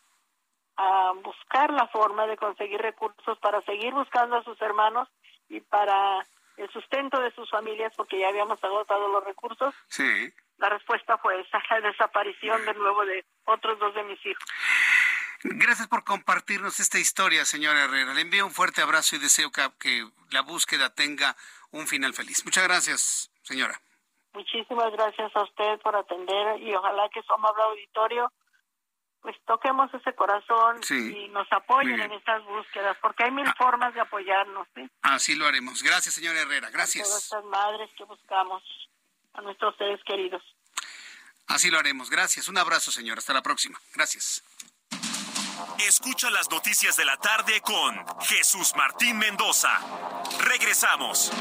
a 0.77 1.13
buscar 1.23 1.73
la 1.73 1.87
forma 1.89 2.27
de 2.27 2.37
conseguir 2.37 2.81
recursos 2.81 3.39
para 3.39 3.63
seguir 3.63 3.93
buscando 3.93 4.37
a 4.37 4.45
sus 4.45 4.61
hermanos 4.61 5.09
y 5.49 5.61
para 5.61 6.27
el 6.57 6.71
sustento 6.71 7.21
de 7.21 7.31
sus 7.33 7.51
familias, 7.51 7.93
porque 7.97 8.19
ya 8.19 8.29
habíamos 8.29 8.63
agotado 8.63 9.09
los 9.09 9.25
recursos, 9.25 9.75
sí. 9.89 10.33
la 10.59 10.71
respuesta 10.71 11.19
fue 11.19 11.41
esa, 11.41 11.63
la 11.71 11.81
desaparición 11.81 12.65
de 12.65 12.75
nuevo 12.75 13.05
de 13.05 13.25
otros 13.45 13.79
dos 13.79 13.95
de 13.95 14.05
mis 14.05 14.25
hijos. 14.25 14.45
Gracias 15.43 15.87
por 15.87 16.03
compartirnos 16.05 16.81
esta 16.81 16.99
historia, 16.99 17.45
señora 17.45 17.85
Herrera. 17.85 18.15
Le 18.15 18.23
envío 18.23 18.47
un 18.47 18.53
fuerte 18.53 18.83
abrazo 18.83 19.17
y 19.17 19.19
deseo 19.19 19.51
que, 19.53 20.09
la 20.31 20.41
búsqueda 20.41 20.93
tenga 20.93 21.37
un 21.71 21.87
final 21.87 22.15
feliz. 22.15 22.45
Muchas 22.45 22.65
gracias, 22.65 23.31
señora. 23.43 23.81
Muchísimas 24.33 24.91
gracias 24.93 25.35
a 25.37 25.43
usted 25.43 25.79
por 25.81 25.95
atender 25.95 26.61
y 26.61 26.75
ojalá 26.75 27.09
que 27.11 27.23
somos 27.23 27.53
el 27.57 27.63
auditorio 27.63 28.33
pues 29.27 29.39
toquemos 29.45 29.93
ese 29.93 30.15
corazón 30.15 30.81
y 30.89 31.27
nos 31.31 31.51
apoyen 31.51 32.01
en 32.01 32.13
estas 32.13 32.45
búsquedas, 32.45 32.97
porque 33.03 33.25
hay 33.25 33.33
mil 33.33 33.49
ah. 33.49 33.55
formas 33.59 33.93
de 33.93 34.01
apoyarnos. 34.01 34.69
Así 35.03 35.35
lo 35.35 35.49
haremos. 35.49 35.83
Gracias, 35.83 36.15
señora 36.15 36.43
Herrera. 36.43 36.71
Gracias. 36.71 37.09
A 37.09 37.11
todas 37.11 37.25
estas 37.25 37.45
madres 37.47 37.91
que 37.99 38.05
buscamos, 38.05 38.63
a 39.35 39.41
nuestros 39.41 39.77
seres 39.79 40.01
queridos. 40.05 40.41
Así 41.49 41.73
lo 41.73 41.79
haremos. 41.81 42.09
Gracias. 42.09 42.47
Un 42.47 42.57
abrazo, 42.57 42.93
señora. 42.93 43.19
Hasta 43.19 43.33
la 43.33 43.43
próxima. 43.43 43.81
Gracias. 43.97 44.45
Escucha 45.81 46.31
las 46.31 46.49
noticias 46.49 46.97
de 46.97 47.05
la 47.05 47.17
tarde 47.17 47.61
con 47.63 47.97
Jesús 48.21 48.75
Martín 48.77 49.19
Mendoza. 49.19 49.77
Regresamos. 50.45 51.33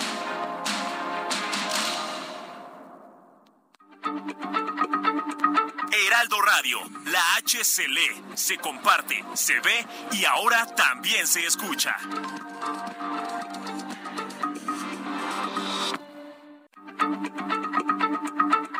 Heraldo 5.97 6.41
Radio, 6.41 6.79
la 7.05 7.35
H 7.35 7.63
se 7.63 7.87
lee, 7.87 8.21
se 8.33 8.57
comparte, 8.57 9.23
se 9.33 9.59
ve 9.61 9.85
y 10.11 10.25
ahora 10.25 10.65
también 10.75 11.25
se 11.25 11.45
escucha. 11.45 11.95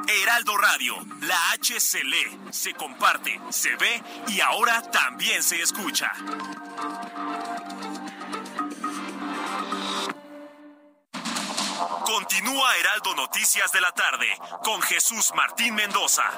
Heraldo 0.08 0.58
Radio, 0.58 0.96
la 1.22 1.52
H 1.52 1.80
se 1.80 2.04
lee, 2.04 2.38
se 2.52 2.74
comparte, 2.74 3.40
se 3.50 3.76
ve 3.78 4.04
y 4.28 4.42
ahora 4.42 4.82
también 4.82 5.42
se 5.42 5.62
escucha. 5.62 6.12
Continúa 12.06 12.78
Heraldo 12.78 13.16
Noticias 13.16 13.72
de 13.72 13.82
la 13.82 13.92
tarde 13.92 14.28
con 14.64 14.82
Jesús 14.82 15.32
Martín 15.34 15.76
Mendoza. 15.76 16.30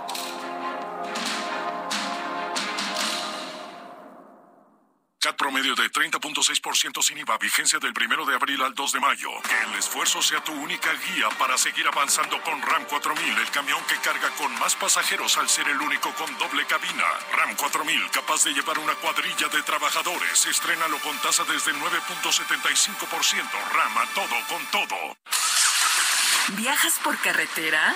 Promedio 5.35 5.75
de 5.75 5.91
30.6% 5.91 7.03
sin 7.03 7.17
IVA, 7.17 7.37
vigencia 7.37 7.79
del 7.79 7.93
primero 7.93 8.25
de 8.25 8.35
abril 8.35 8.61
al 8.61 8.73
2 8.73 8.93
de 8.93 8.99
mayo. 8.99 9.29
Que 9.43 9.69
el 9.69 9.77
esfuerzo 9.77 10.21
sea 10.21 10.43
tu 10.43 10.53
única 10.53 10.91
guía 10.93 11.27
para 11.37 11.57
seguir 11.57 11.87
avanzando 11.87 12.41
con 12.43 12.61
RAM 12.61 12.85
4000, 12.85 13.37
el 13.37 13.49
camión 13.51 13.79
que 13.89 13.97
carga 13.97 14.29
con 14.37 14.51
más 14.59 14.75
pasajeros 14.75 15.37
al 15.37 15.49
ser 15.49 15.67
el 15.67 15.79
único 15.81 16.13
con 16.13 16.35
doble 16.37 16.65
cabina. 16.65 17.05
RAM 17.35 17.55
4000, 17.55 18.09
capaz 18.11 18.45
de 18.45 18.53
llevar 18.53 18.79
una 18.79 18.95
cuadrilla 18.95 19.47
de 19.49 19.61
trabajadores. 19.63 20.45
Estrénalo 20.45 20.97
con 20.99 21.17
tasa 21.19 21.43
desde 21.43 21.73
9.75%. 21.73 23.43
RAM 23.73 23.97
a 23.97 24.05
todo 24.13 24.35
con 24.47 24.65
todo. 24.67 25.17
¿Viajas 26.57 26.99
por 27.03 27.17
carretera? 27.17 27.95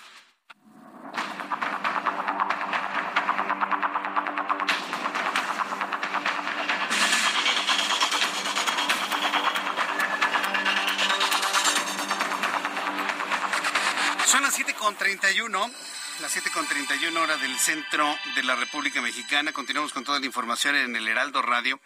Son 14.31 14.43
las 14.43 14.57
7.31, 14.57 15.73
las 16.21 16.37
7.31 16.37 17.17
hora 17.17 17.35
del 17.35 17.59
centro 17.59 18.17
de 18.33 18.43
la 18.43 18.55
República 18.55 19.01
Mexicana. 19.01 19.51
Continuamos 19.51 19.91
con 19.91 20.05
toda 20.05 20.21
la 20.21 20.25
información 20.25 20.77
en 20.77 20.95
el 20.95 21.05
Heraldo 21.05 21.41
Radio. 21.41 21.81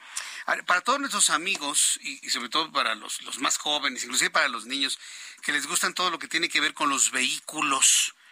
Para 0.67 0.81
todos 0.81 0.99
nuestros 0.99 1.31
amigos 1.31 1.99
y, 2.03 2.29
sobre 2.29 2.49
todo 2.49 2.71
para 2.71 2.93
los, 2.93 3.23
los 3.23 3.39
más 3.39 3.57
jóvenes, 3.57 4.03
inclusive 4.03 4.29
para 4.29 4.47
los 4.47 4.67
niños, 4.67 4.99
que 5.41 5.53
les 5.53 5.65
gustan 5.65 5.95
todo 5.95 6.11
lo 6.11 6.19
que 6.19 6.27
tiene 6.27 6.47
que 6.47 6.61
ver 6.61 6.75
con 6.75 6.87
los 6.87 7.09
vehículos 7.09 8.13
eh, 8.13 8.24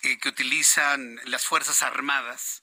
que 0.00 0.28
utilizan 0.28 1.20
las 1.24 1.44
Fuerzas 1.46 1.82
Armadas. 1.82 2.62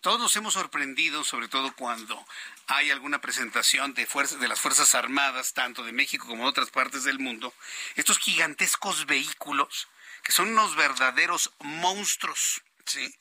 Todos 0.00 0.18
nos 0.18 0.34
hemos 0.36 0.54
sorprendido, 0.54 1.24
sobre 1.24 1.48
todo 1.48 1.74
cuando 1.76 2.26
hay 2.66 2.90
alguna 2.90 3.20
presentación 3.20 3.92
de, 3.92 4.06
fuerzas, 4.06 4.40
de 4.40 4.48
las 4.48 4.58
Fuerzas 4.58 4.94
Armadas, 4.94 5.52
tanto 5.52 5.84
de 5.84 5.92
México 5.92 6.26
como 6.26 6.44
de 6.44 6.50
otras 6.50 6.70
partes 6.70 7.04
del 7.04 7.18
mundo, 7.18 7.52
estos 7.96 8.18
gigantescos 8.18 9.04
vehículos 9.06 9.88
que 10.22 10.32
son 10.32 10.48
unos 10.48 10.74
verdaderos 10.76 11.52
monstruos. 11.60 12.62
¿sí? 12.86 13.14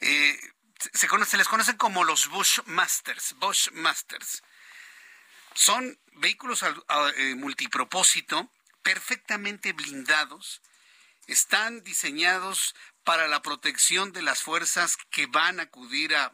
Eh, 0.00 0.38
se, 0.92 1.08
se, 1.08 1.36
les 1.36 1.48
conocen 1.48 1.76
como 1.76 2.04
los 2.04 2.28
Bushmasters, 2.28 3.34
Bushmasters. 3.34 4.42
Son 5.54 5.98
vehículos 6.14 6.62
eh, 7.16 7.34
multipropósito, 7.36 8.50
perfectamente 8.82 9.72
blindados, 9.72 10.60
están 11.26 11.82
diseñados 11.82 12.74
para 13.04 13.28
la 13.28 13.42
protección 13.42 14.12
de 14.12 14.22
las 14.22 14.42
fuerzas 14.42 14.96
que 15.10 15.26
van 15.26 15.60
a 15.60 15.64
acudir 15.64 16.14
a 16.16 16.32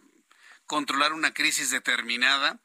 controlar 0.66 1.12
una 1.12 1.34
crisis 1.34 1.70
determinada. 1.70 2.60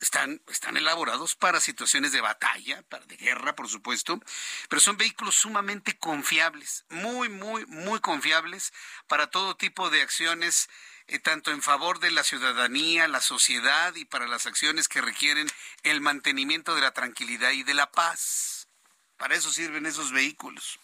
Están, 0.00 0.42
están 0.48 0.76
elaborados 0.76 1.34
para 1.34 1.60
situaciones 1.60 2.12
de 2.12 2.20
batalla, 2.20 2.82
para 2.88 3.06
de 3.06 3.16
guerra, 3.16 3.54
por 3.54 3.68
supuesto, 3.68 4.20
pero 4.68 4.80
son 4.80 4.96
vehículos 4.96 5.36
sumamente 5.36 5.96
confiables, 5.96 6.84
muy, 6.90 7.28
muy, 7.28 7.64
muy 7.66 8.00
confiables 8.00 8.72
para 9.06 9.28
todo 9.28 9.56
tipo 9.56 9.88
de 9.90 10.02
acciones 10.02 10.68
eh, 11.06 11.18
tanto 11.18 11.50
en 11.50 11.62
favor 11.62 12.00
de 12.00 12.10
la 12.10 12.24
ciudadanía, 12.24 13.08
la 13.08 13.20
sociedad 13.20 13.94
y 13.94 14.06
para 14.06 14.26
las 14.26 14.46
acciones 14.46 14.88
que 14.88 15.02
requieren 15.02 15.46
el 15.82 16.00
mantenimiento 16.00 16.74
de 16.74 16.80
la 16.80 16.92
tranquilidad 16.92 17.50
y 17.50 17.62
de 17.62 17.74
la 17.74 17.90
paz. 17.90 18.68
Para 19.18 19.34
eso 19.34 19.52
sirven 19.52 19.84
esos 19.86 20.12
vehículos. 20.12 20.80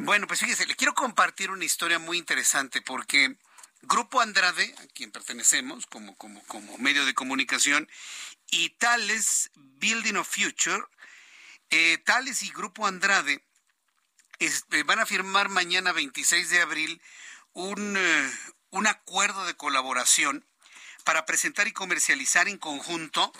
Bueno, 0.00 0.28
pues 0.28 0.38
fíjese, 0.38 0.64
le 0.66 0.76
quiero 0.76 0.94
compartir 0.94 1.50
una 1.50 1.64
historia 1.64 1.98
muy 1.98 2.18
interesante 2.18 2.80
porque 2.80 3.36
Grupo 3.82 4.20
Andrade, 4.20 4.72
a 4.78 4.86
quien 4.94 5.10
pertenecemos 5.10 5.86
como, 5.86 6.16
como, 6.16 6.40
como 6.44 6.78
medio 6.78 7.04
de 7.04 7.14
comunicación, 7.14 7.90
y 8.48 8.70
Tales 8.70 9.50
Building 9.56 10.14
of 10.14 10.28
Future, 10.28 10.84
eh, 11.70 11.98
Tales 11.98 12.44
y 12.44 12.50
Grupo 12.50 12.86
Andrade 12.86 13.44
eh, 14.38 14.82
van 14.84 15.00
a 15.00 15.06
firmar 15.06 15.48
mañana 15.48 15.90
26 15.92 16.48
de 16.48 16.60
abril 16.60 17.02
un, 17.52 17.98
un 18.70 18.86
acuerdo 18.86 19.46
de 19.46 19.56
colaboración 19.56 20.46
para 21.02 21.26
presentar 21.26 21.66
y 21.66 21.72
comercializar 21.72 22.46
en 22.46 22.58
conjunto, 22.58 23.32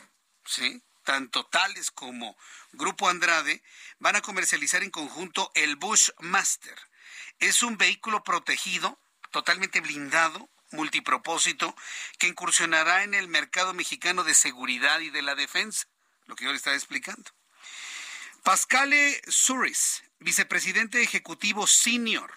¿sí? 0.45 0.83
Tanto 1.09 1.47
Tales 1.47 1.91
como 1.91 2.37
Grupo 2.73 3.09
Andrade, 3.09 3.63
van 3.99 4.17
a 4.17 4.21
comercializar 4.21 4.83
en 4.83 4.91
conjunto 4.91 5.51
el 5.55 5.77
Bushmaster. 5.77 6.79
Es 7.39 7.63
un 7.63 7.79
vehículo 7.79 8.23
protegido, 8.23 9.01
totalmente 9.31 9.81
blindado, 9.81 10.51
multipropósito, 10.71 11.75
que 12.19 12.27
incursionará 12.27 13.05
en 13.05 13.15
el 13.15 13.27
mercado 13.27 13.73
mexicano 13.73 14.23
de 14.23 14.35
seguridad 14.35 15.01
y 15.01 15.09
de 15.09 15.23
la 15.23 15.35
defensa, 15.35 15.87
lo 16.27 16.37
que 16.37 16.45
yo 16.45 16.51
le 16.51 16.59
estaba 16.59 16.77
explicando. 16.77 17.31
Pascale 18.43 19.23
Suris, 19.29 20.03
vicepresidente 20.19 21.03
ejecutivo 21.03 21.67
senior, 21.67 22.31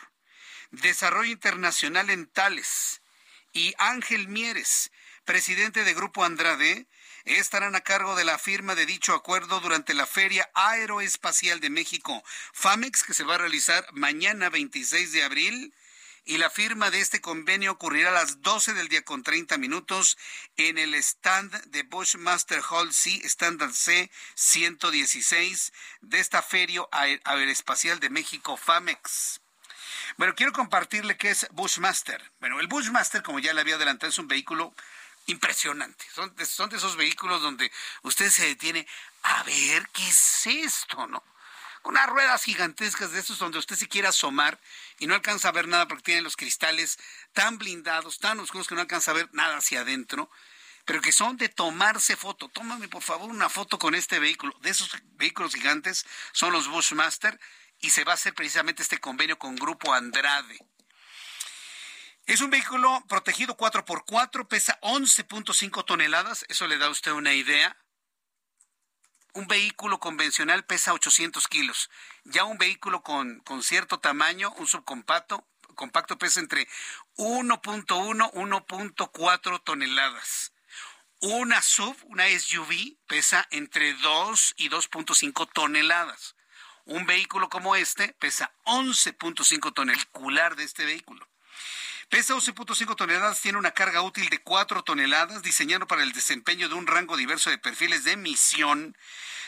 Desarrollo 0.70 1.30
Internacional 1.30 2.10
en 2.10 2.26
Tales, 2.26 3.02
y 3.52 3.74
Ángel 3.78 4.30
Mieres, 4.30 4.94
presidente 5.26 5.84
de 5.84 5.94
Grupo 5.94 6.24
Andrade, 6.24 6.88
estarán 7.26 7.76
a 7.76 7.82
cargo 7.82 8.16
de 8.16 8.26
la 8.26 8.38
firma 8.38 8.76
de 8.76 8.86
dicho 8.86 9.14
acuerdo 9.14 9.60
durante 9.60 9.94
la 9.94 10.06
Feria 10.06 10.50
Aeroespacial 10.54 11.60
de 11.60 11.70
México, 11.70 12.24
FAMEX, 12.54 13.04
que 13.04 13.14
se 13.14 13.24
va 13.24 13.36
a 13.36 13.40
realizar 13.40 13.86
mañana 13.94 14.50
26 14.50 15.12
de 15.12 15.24
abril. 15.24 15.74
Y 16.24 16.38
la 16.38 16.52
firma 16.52 16.92
de 16.92 17.00
este 17.02 17.20
convenio 17.20 17.72
ocurrirá 17.72 18.10
a 18.10 18.14
las 18.14 18.44
12 18.44 18.74
del 18.74 18.90
día 18.90 19.04
con 19.04 19.24
30 19.24 19.58
minutos 19.58 20.20
en 20.56 20.78
el 20.78 20.94
stand 20.94 21.52
de 21.66 21.82
Bushmaster 21.82 22.62
Hall 22.70 22.94
C, 22.94 23.22
Standard 23.26 23.74
C 23.74 24.12
116 24.36 25.74
de 26.02 26.20
esta 26.20 26.44
Feria 26.44 26.84
Aeroespacial 26.92 28.00
de 28.00 28.12
México, 28.12 28.56
FAMEX. 28.56 29.42
Bueno, 30.18 30.36
quiero 30.36 30.52
compartirle 30.52 31.18
qué 31.18 31.32
es 31.32 31.48
Bushmaster. 31.52 32.22
Bueno, 32.40 32.60
el 32.60 32.68
Bushmaster, 32.68 33.24
como 33.24 33.40
ya 33.40 33.54
le 33.54 33.62
había 33.62 33.76
adelantado, 33.76 34.10
es 34.10 34.18
un 34.20 34.28
vehículo 34.28 34.76
impresionante. 35.32 36.06
Son 36.14 36.34
de, 36.36 36.44
esos 36.78 36.96
vehículos 36.96 37.42
donde 37.42 37.72
usted 38.04 38.30
se 38.30 38.46
detiene 38.46 38.88
a 39.24 39.44
ver 39.44 39.88
qué 39.90 40.08
es 40.08 40.48
esto, 40.48 41.08
¿no? 41.08 41.24
Unas 41.84 42.08
ruedas 42.08 42.44
gigantescas 42.44 43.12
de 43.12 43.20
esos 43.20 43.40
donde 43.40 43.58
usted 43.58 43.76
se 43.76 43.88
quiere 43.88 44.08
asomar 44.08 44.60
y 45.00 45.08
no 45.08 45.16
alcanza 45.16 45.50
a 45.50 45.52
ver 45.52 45.68
nada 45.68 45.88
porque 45.88 46.04
tienen 46.04 46.24
los 46.24 46.38
cristales 46.38 47.00
tan 47.34 47.58
blindados, 47.58 48.20
tan 48.20 48.40
oscuros 48.40 48.68
que 48.68 48.76
no 48.76 48.82
alcanza 48.82 49.12
a 49.12 49.16
ver 49.16 49.30
nada 49.32 49.58
hacia 49.58 49.82
adentro, 49.82 50.30
pero 50.86 51.02
que 51.02 51.12
son 51.12 51.38
de 51.38 51.50
tomarse 51.50 52.16
foto. 52.16 52.50
Tómame 52.50 52.88
por 52.88 53.02
favor 53.02 53.32
una 53.32 53.50
foto 53.50 53.80
con 53.80 53.96
este 53.96 54.20
vehículo. 54.20 54.56
De 54.62 54.70
esos 54.70 54.92
vehículos 55.14 55.56
gigantes 55.56 56.06
son 56.34 56.54
los 56.54 56.68
Bushmaster 56.68 57.40
y 57.80 57.90
se 57.90 58.04
va 58.04 58.12
a 58.12 58.16
hacer 58.16 58.36
precisamente 58.36 58.84
este 58.84 59.00
convenio 59.00 59.40
con 59.40 59.56
Grupo 59.56 59.92
Andrade. 59.92 60.60
Es 62.32 62.40
un 62.40 62.50
vehículo 62.50 63.04
protegido 63.10 63.58
4x4, 63.58 64.48
pesa 64.48 64.80
11.5 64.80 65.84
toneladas, 65.84 66.46
eso 66.48 66.66
le 66.66 66.78
da 66.78 66.86
a 66.86 66.90
usted 66.90 67.12
una 67.12 67.34
idea. 67.34 67.76
Un 69.34 69.48
vehículo 69.48 70.00
convencional 70.00 70.64
pesa 70.64 70.94
800 70.94 71.46
kilos. 71.50 71.90
Ya 72.24 72.46
un 72.46 72.58
vehículo 72.58 73.04
con, 73.04 73.42
con 73.42 73.62
cierto 73.64 74.00
tamaño, 74.00 74.54
un 74.54 74.66
subcompacto, 74.66 75.46
compacto 75.76 76.18
pesa 76.18 76.40
entre 76.40 76.70
1.1 77.18 78.32
1.4 78.32 79.64
toneladas. 79.66 80.54
Una 81.20 81.62
sub, 81.62 81.98
una 82.06 82.30
SUV, 82.30 82.96
pesa 83.08 83.46
entre 83.52 83.94
2 83.96 84.54
y 84.56 84.70
2.5 84.70 85.50
toneladas. 85.52 86.38
Un 86.86 87.06
vehículo 87.06 87.50
como 87.50 87.76
este 87.76 88.14
pesa 88.14 88.54
11.5 88.64 89.74
toneladas, 89.74 90.56
de 90.56 90.64
este 90.64 90.86
vehículo. 90.86 91.28
Pesa 92.12 92.36
11.5 92.36 92.98
toneladas, 92.98 93.40
tiene 93.40 93.58
una 93.58 93.72
carga 93.72 94.02
útil 94.02 94.28
de 94.28 94.40
4 94.40 94.84
toneladas, 94.84 95.44
diseñado 95.44 95.88
para 95.88 96.04
el 96.04 96.12
desempeño 96.12 96.68
de 96.68 96.76
un 96.76 96.86
rango 96.86 97.16
diverso 97.16 97.50
de 97.50 97.58
perfiles 97.58 98.04
de 98.04 98.12
emisión, 98.12 98.98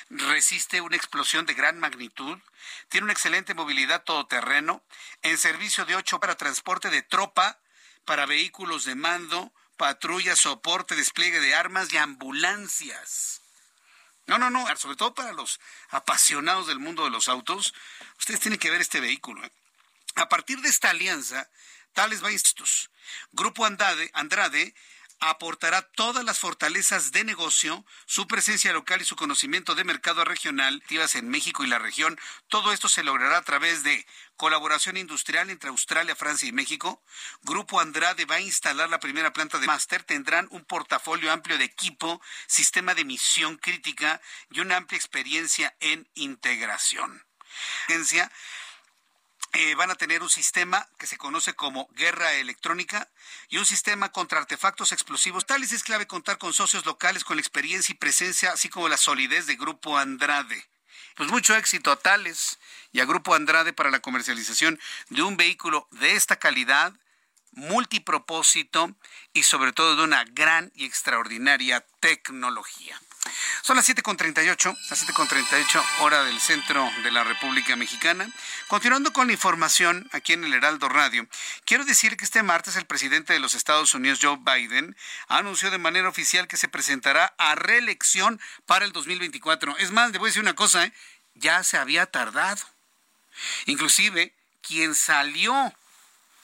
resiste 0.10 0.80
una 0.80 0.95
explosión 0.95 1.45
de 1.45 1.56
gran 1.56 1.77
magnitud, 1.77 2.40
tiene 2.88 3.03
una 3.03 3.11
excelente 3.11 3.53
movilidad 3.53 4.06
todoterreno, 4.06 4.81
en 5.23 5.38
servicio 5.38 5.84
de 5.84 5.98
8 5.98 6.22
para 6.22 6.38
transporte 6.38 6.90
de 6.90 7.02
tropa, 7.02 7.60
para 8.06 8.26
vehículos 8.26 8.85
de 8.85 8.95
mando, 8.95 9.52
patrulla, 9.76 10.38
soporte, 10.38 10.95
despliegue 10.95 11.41
de 11.41 11.56
armas 11.56 11.91
y 11.91 11.98
ambulancias. 11.98 13.41
No, 14.26 14.38
no, 14.38 14.49
no, 14.49 14.65
sobre 14.77 14.95
todo 14.95 15.14
para 15.14 15.34
los 15.34 15.60
apasionados 15.90 16.68
del 16.68 16.80
mundo 16.80 17.03
de 17.03 17.10
los 17.10 17.27
autos, 17.27 17.73
ustedes 18.19 18.40
tienen 18.40 18.57
que 18.57 18.72
ver 18.72 18.80
este 18.80 19.02
vehículo. 19.02 19.44
¿eh? 19.44 19.52
A 20.15 20.30
partir 20.30 20.61
de 20.61 20.69
esta 20.69 20.91
alianza, 20.91 21.49
Tales 21.94 22.22
estos. 22.24 22.90
Grupo 23.32 23.65
Andrade, 23.65 24.74
aportará 25.20 25.82
todas 25.82 26.26
las 26.26 26.40
fortalezas 26.40 27.11
de 27.11 27.24
negocio, 27.24 27.86
su 28.06 28.28
presencia 28.28 28.74
local 28.74 29.02
y 29.02 29.06
su 29.06 29.15
conocimiento 29.15 29.74
de 29.76 29.84
mercado 29.84 30.26
regional 30.26 30.84
en 31.14 31.30
México 31.30 31.64
y 31.64 31.68
la 31.68 31.80
región. 31.80 32.20
Todo 32.48 32.74
esto 32.74 32.90
se 32.90 33.03
logrará 33.03 33.38
a 33.38 33.44
través 33.44 33.84
de 33.84 34.06
colaboración 34.36 34.98
industrial 34.98 35.49
entre 35.49 35.70
Australia, 35.70 36.15
Francia 36.15 36.48
y 36.48 36.52
México. 36.52 37.03
Grupo 37.41 37.80
Andrade 37.80 38.26
va 38.26 38.36
a 38.36 38.41
instalar 38.41 38.90
la 38.90 38.99
primera 38.99 39.32
planta 39.32 39.60
de 39.60 39.68
máster. 39.68 40.03
Tendrán 40.03 40.48
un 40.52 40.65
portafolio 40.65 41.32
amplio 41.32 41.57
de 41.57 41.65
equipo, 41.65 42.22
sistema 42.48 42.94
de 42.94 43.06
misión 43.06 43.57
crítica 43.57 44.22
y 44.49 44.60
una 44.60 44.78
amplia 44.78 44.98
experiencia 44.98 45.76
en 45.80 46.10
integración. 46.15 47.24
Eh, 49.55 49.75
van 49.75 49.91
a 49.91 49.95
tener 49.95 50.23
un 50.23 50.31
sistema 50.31 50.89
que 50.97 51.05
se 51.05 51.17
conoce 51.17 51.53
como 51.53 51.88
guerra 51.91 52.34
electrónica 52.34 53.07
y 53.49 53.57
un 53.57 53.67
sistema 53.67 54.11
contra 54.11 54.39
artefactos 54.39 54.91
explosivos. 54.91 55.45
Tales 55.45 55.71
es 55.71 55.84
clave 55.84 56.07
contar 56.07 56.39
con 56.39 56.53
socios 56.53 56.88
locales 56.88 57.23
con 57.23 57.38
la 57.38 57.41
experiencia 57.41 57.93
y 57.93 57.97
presencia, 57.97 58.51
así 58.51 58.67
como 58.67 58.89
la 58.89 58.97
solidez 58.97 59.45
de 59.45 59.55
Grupo 59.55 59.99
Andrade. 59.99 60.65
Pues 61.15 61.30
mucho 61.30 61.55
éxito 61.55 61.91
a 61.91 61.97
Tales 61.97 62.57
y 62.91 62.99
a 62.99 63.05
Grupo 63.05 63.35
Andrade 63.35 63.73
para 63.73 63.91
la 63.91 63.99
comercialización 63.99 64.80
de 65.09 65.21
un 65.21 65.38
vehículo 65.38 65.88
de 65.91 66.15
esta 66.15 66.38
calidad, 66.38 66.91
multipropósito 67.51 68.95
y 69.34 69.43
sobre 69.43 69.71
todo 69.71 69.95
de 69.95 70.03
una 70.03 70.23
gran 70.23 70.71
y 70.73 70.85
extraordinaria 70.85 71.85
tecnología. 71.99 72.99
Son 73.61 73.77
las 73.77 73.87
7.38, 73.87 74.77
las 74.89 75.07
7.38 75.07 75.83
hora 76.01 76.23
del 76.25 76.39
centro 76.41 76.89
de 77.03 77.11
la 77.11 77.23
República 77.23 77.77
Mexicana. 77.77 78.29
Continuando 78.67 79.13
con 79.13 79.27
la 79.27 79.33
información 79.33 80.09
aquí 80.11 80.33
en 80.33 80.43
el 80.43 80.53
Heraldo 80.53 80.89
Radio, 80.89 81.27
quiero 81.63 81.85
decir 81.85 82.17
que 82.17 82.25
este 82.25 82.43
martes 82.43 82.75
el 82.75 82.85
presidente 82.85 83.31
de 83.31 83.39
los 83.39 83.53
Estados 83.53 83.93
Unidos, 83.93 84.19
Joe 84.21 84.37
Biden, 84.37 84.97
anunció 85.29 85.71
de 85.71 85.77
manera 85.77 86.09
oficial 86.09 86.47
que 86.49 86.57
se 86.57 86.67
presentará 86.67 87.33
a 87.37 87.55
reelección 87.55 88.41
para 88.65 88.83
el 88.83 88.91
2024. 88.91 89.77
Es 89.77 89.91
más, 89.91 90.11
le 90.11 90.17
voy 90.17 90.27
a 90.27 90.31
decir 90.31 90.41
una 90.41 90.55
cosa, 90.55 90.83
¿eh? 90.83 90.93
ya 91.35 91.63
se 91.63 91.77
había 91.77 92.05
tardado. 92.05 92.61
Inclusive, 93.65 94.33
quien 94.61 94.93
salió 94.93 95.73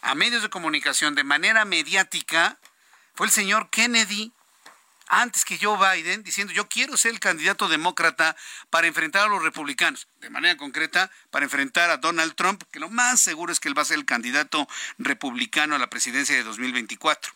a 0.02 0.16
medios 0.16 0.42
de 0.42 0.50
comunicación 0.50 1.16
de 1.16 1.26
manera 1.26 1.66
mediática 1.66 2.58
fue 3.14 3.28
el 3.28 3.34
señor 3.34 3.70
Kennedy 3.70 4.32
antes 5.10 5.44
que 5.44 5.58
Joe 5.58 5.78
Biden 5.78 6.24
diciendo 6.24 6.54
yo 6.54 6.70
quiero 6.70 6.96
ser 6.96 7.12
el 7.12 7.20
candidato 7.20 7.68
demócrata 7.68 8.36
para 8.70 8.88
enfrentar 8.88 9.24
a 9.24 9.28
los 9.28 9.44
republicanos, 9.44 10.08
de 10.22 10.30
manera 10.30 10.56
concreta 10.56 11.12
para 11.32 11.46
enfrentar 11.46 11.90
a 11.90 11.98
Donald 11.98 12.36
Trump, 12.36 12.64
que 12.72 12.80
lo 12.80 12.90
más 12.90 13.20
seguro 13.20 13.52
es 13.52 13.60
que 13.60 13.68
él 13.68 13.78
va 13.78 13.82
a 13.82 13.86
ser 13.86 13.98
el 13.98 14.06
candidato 14.06 14.68
republicano 14.98 15.76
a 15.76 15.80
la 15.80 15.90
presidencia 15.90 16.36
de 16.36 16.44
2024. 16.44 17.34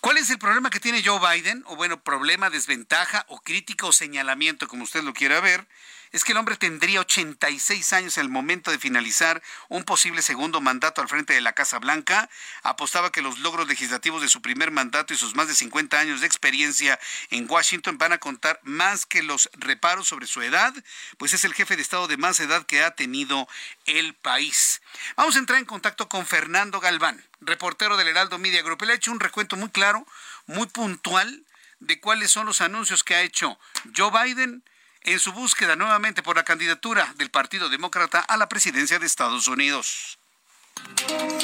¿Cuál 0.00 0.18
es 0.18 0.30
el 0.30 0.38
problema 0.38 0.70
que 0.70 0.80
tiene 0.80 1.02
Joe 1.04 1.20
Biden? 1.20 1.62
O 1.66 1.76
bueno, 1.76 2.02
problema, 2.02 2.50
desventaja 2.50 3.24
o 3.28 3.40
crítica 3.40 3.86
o 3.86 3.92
señalamiento, 3.92 4.68
como 4.68 4.84
usted 4.84 5.02
lo 5.02 5.14
quiera 5.14 5.40
ver 5.40 5.66
es 6.12 6.24
que 6.24 6.32
el 6.32 6.38
hombre 6.38 6.56
tendría 6.56 7.00
86 7.00 7.92
años 7.94 8.18
en 8.18 8.24
el 8.24 8.28
momento 8.28 8.70
de 8.70 8.78
finalizar 8.78 9.42
un 9.68 9.84
posible 9.84 10.20
segundo 10.20 10.60
mandato 10.60 11.00
al 11.00 11.08
frente 11.08 11.32
de 11.32 11.40
la 11.40 11.54
Casa 11.54 11.78
Blanca. 11.78 12.28
Apostaba 12.62 13.10
que 13.10 13.22
los 13.22 13.38
logros 13.38 13.66
legislativos 13.66 14.20
de 14.20 14.28
su 14.28 14.42
primer 14.42 14.70
mandato 14.70 15.14
y 15.14 15.16
sus 15.16 15.34
más 15.34 15.48
de 15.48 15.54
50 15.54 15.98
años 15.98 16.20
de 16.20 16.26
experiencia 16.26 17.00
en 17.30 17.50
Washington 17.50 17.96
van 17.96 18.12
a 18.12 18.18
contar 18.18 18.60
más 18.62 19.06
que 19.06 19.22
los 19.22 19.48
reparos 19.54 20.06
sobre 20.08 20.26
su 20.26 20.42
edad, 20.42 20.74
pues 21.16 21.32
es 21.32 21.44
el 21.44 21.54
jefe 21.54 21.76
de 21.76 21.82
Estado 21.82 22.06
de 22.08 22.18
más 22.18 22.40
edad 22.40 22.66
que 22.66 22.84
ha 22.84 22.94
tenido 22.94 23.48
el 23.86 24.14
país. 24.14 24.82
Vamos 25.16 25.36
a 25.36 25.38
entrar 25.38 25.58
en 25.58 25.64
contacto 25.64 26.08
con 26.10 26.26
Fernando 26.26 26.78
Galván, 26.80 27.24
reportero 27.40 27.96
del 27.96 28.08
Heraldo 28.08 28.38
Media 28.38 28.62
Group. 28.62 28.82
Él 28.82 28.90
ha 28.90 28.94
hecho 28.94 29.12
un 29.12 29.20
recuento 29.20 29.56
muy 29.56 29.70
claro, 29.70 30.06
muy 30.46 30.66
puntual 30.66 31.44
de 31.80 32.00
cuáles 32.00 32.30
son 32.30 32.46
los 32.46 32.60
anuncios 32.60 33.02
que 33.02 33.14
ha 33.14 33.22
hecho 33.22 33.58
Joe 33.96 34.10
Biden 34.10 34.62
en 35.04 35.18
su 35.18 35.32
búsqueda 35.32 35.76
nuevamente 35.76 36.22
por 36.22 36.36
la 36.36 36.44
candidatura 36.44 37.12
del 37.16 37.30
Partido 37.30 37.68
Demócrata 37.68 38.20
a 38.20 38.36
la 38.36 38.48
presidencia 38.48 38.98
de 38.98 39.06
Estados 39.06 39.48
Unidos. 39.48 40.18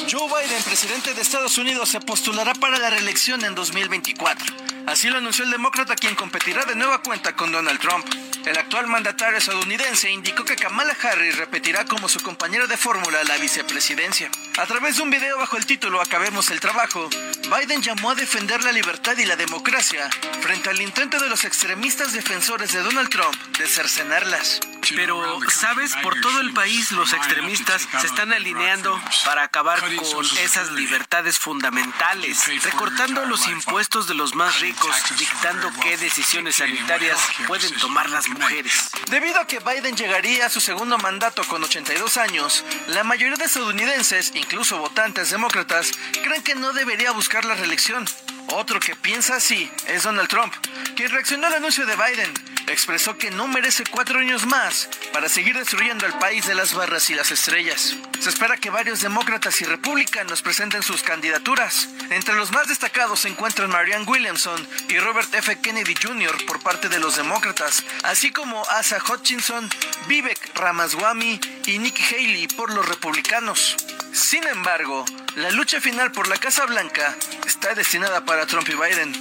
Joe 0.09 0.27
Biden, 0.27 0.63
presidente 0.63 1.13
de 1.13 1.21
Estados 1.21 1.57
Unidos, 1.57 1.89
se 1.89 1.99
postulará 1.99 2.53
para 2.55 2.79
la 2.79 2.89
reelección 2.89 3.43
en 3.45 3.55
2024. 3.55 4.78
Así 4.87 5.09
lo 5.09 5.17
anunció 5.17 5.45
el 5.45 5.51
demócrata 5.51 5.95
quien 5.95 6.15
competirá 6.15 6.65
de 6.65 6.75
nueva 6.75 7.01
cuenta 7.01 7.35
con 7.35 7.51
Donald 7.51 7.79
Trump. 7.79 8.05
El 8.45 8.57
actual 8.57 8.87
mandatario 8.87 9.37
estadounidense 9.37 10.09
indicó 10.09 10.45
que 10.45 10.55
Kamala 10.55 10.95
Harris 11.01 11.37
repetirá 11.37 11.85
como 11.85 12.07
su 12.07 12.19
compañera 12.21 12.67
de 12.67 12.77
fórmula 12.77 13.23
la 13.25 13.37
vicepresidencia. 13.37 14.31
A 14.57 14.65
través 14.65 14.95
de 14.97 15.03
un 15.03 15.09
video 15.09 15.37
bajo 15.37 15.57
el 15.57 15.65
título 15.65 16.01
Acabemos 16.01 16.49
el 16.49 16.59
trabajo, 16.59 17.09
Biden 17.43 17.81
llamó 17.81 18.11
a 18.11 18.15
defender 18.15 18.63
la 18.63 18.71
libertad 18.71 19.17
y 19.17 19.25
la 19.25 19.35
democracia 19.35 20.09
frente 20.41 20.69
al 20.69 20.81
intento 20.81 21.19
de 21.19 21.29
los 21.29 21.43
extremistas 21.43 22.13
defensores 22.13 22.71
de 22.71 22.81
Donald 22.81 23.09
Trump 23.09 23.35
de 23.57 23.67
cercenarlas. 23.67 24.61
Pero, 24.95 25.39
¿sabes? 25.49 25.95
Por 26.01 26.19
todo 26.21 26.39
el 26.41 26.53
país 26.53 26.91
los 26.91 27.13
extremistas 27.13 27.87
se 27.99 28.07
están 28.07 28.33
alineando 28.33 28.99
para 29.25 29.43
acabar 29.43 29.79
con 29.79 30.25
esas 30.43 30.71
libertades 30.71 31.37
fundamentales, 31.37 32.45
recortando 32.63 33.25
los 33.25 33.47
impuestos 33.47 34.07
de 34.07 34.15
los 34.15 34.35
más 34.35 34.59
ricos, 34.61 34.68
dictando 35.17 35.71
qué 35.81 35.97
decisiones 35.97 36.55
sanitarias 36.55 37.19
pueden 37.47 37.73
tomar 37.77 38.09
las 38.09 38.27
mujeres. 38.29 38.89
Debido 39.09 39.39
a 39.39 39.47
que 39.47 39.59
Biden 39.59 39.95
llegaría 39.95 40.45
a 40.45 40.49
su 40.49 40.61
segundo 40.61 40.97
mandato 40.97 41.43
con 41.45 41.63
82 41.63 42.17
años, 42.17 42.63
la 42.87 43.03
mayoría 43.03 43.37
de 43.37 43.45
estadounidenses, 43.45 44.31
incluso 44.35 44.77
votantes 44.77 45.31
demócratas, 45.31 45.91
creen 46.23 46.43
que 46.43 46.55
no 46.55 46.73
debería 46.73 47.11
buscar 47.11 47.45
la 47.45 47.55
reelección. 47.55 48.05
Otro 48.51 48.79
que 48.79 48.95
piensa 48.95 49.35
así 49.35 49.71
es 49.87 50.03
Donald 50.03 50.27
Trump, 50.27 50.53
quien 50.95 51.11
reaccionó 51.11 51.47
al 51.47 51.55
anuncio 51.55 51.85
de 51.85 51.95
Biden. 51.95 52.33
Expresó 52.67 53.17
que 53.17 53.31
no 53.31 53.47
merece 53.47 53.83
cuatro 53.89 54.19
años 54.19 54.45
más 54.45 54.89
para 55.11 55.29
seguir 55.29 55.57
destruyendo 55.57 56.05
el 56.05 56.13
país 56.13 56.45
de 56.45 56.55
las 56.55 56.73
barras 56.73 57.09
y 57.09 57.15
las 57.15 57.31
estrellas. 57.31 57.95
Se 58.19 58.29
espera 58.29 58.57
que 58.57 58.69
varios 58.69 59.01
demócratas 59.01 59.59
y 59.61 59.65
republicanos 59.65 60.41
presenten 60.41 60.83
sus 60.83 61.01
candidaturas. 61.01 61.89
Entre 62.11 62.35
los 62.35 62.51
más 62.51 62.67
destacados 62.67 63.21
se 63.21 63.29
encuentran 63.29 63.69
Marianne 63.69 64.05
Williamson 64.05 64.67
y 64.87 64.99
Robert 64.99 65.33
F. 65.33 65.59
Kennedy 65.61 65.95
Jr. 65.95 66.45
por 66.45 66.59
parte 66.61 66.89
de 66.89 66.99
los 66.99 67.15
demócratas, 67.15 67.83
así 68.03 68.31
como 68.31 68.63
Asa 68.69 69.01
Hutchinson, 69.03 69.69
Vivek 70.07 70.55
Ramaswamy 70.55 71.39
y 71.65 71.79
Nikki 71.79 72.03
Haley 72.03 72.47
por 72.49 72.73
los 72.73 72.87
republicanos. 72.87 73.77
Sin 74.11 74.45
embargo, 74.45 75.05
la 75.35 75.51
lucha 75.51 75.79
final 75.81 76.11
por 76.11 76.27
la 76.27 76.37
Casa 76.37 76.65
Blanca 76.65 77.15
está 77.45 77.73
destinada 77.75 78.25
para 78.25 78.45
Trump 78.45 78.67
y 78.69 78.73
Biden. 78.73 79.13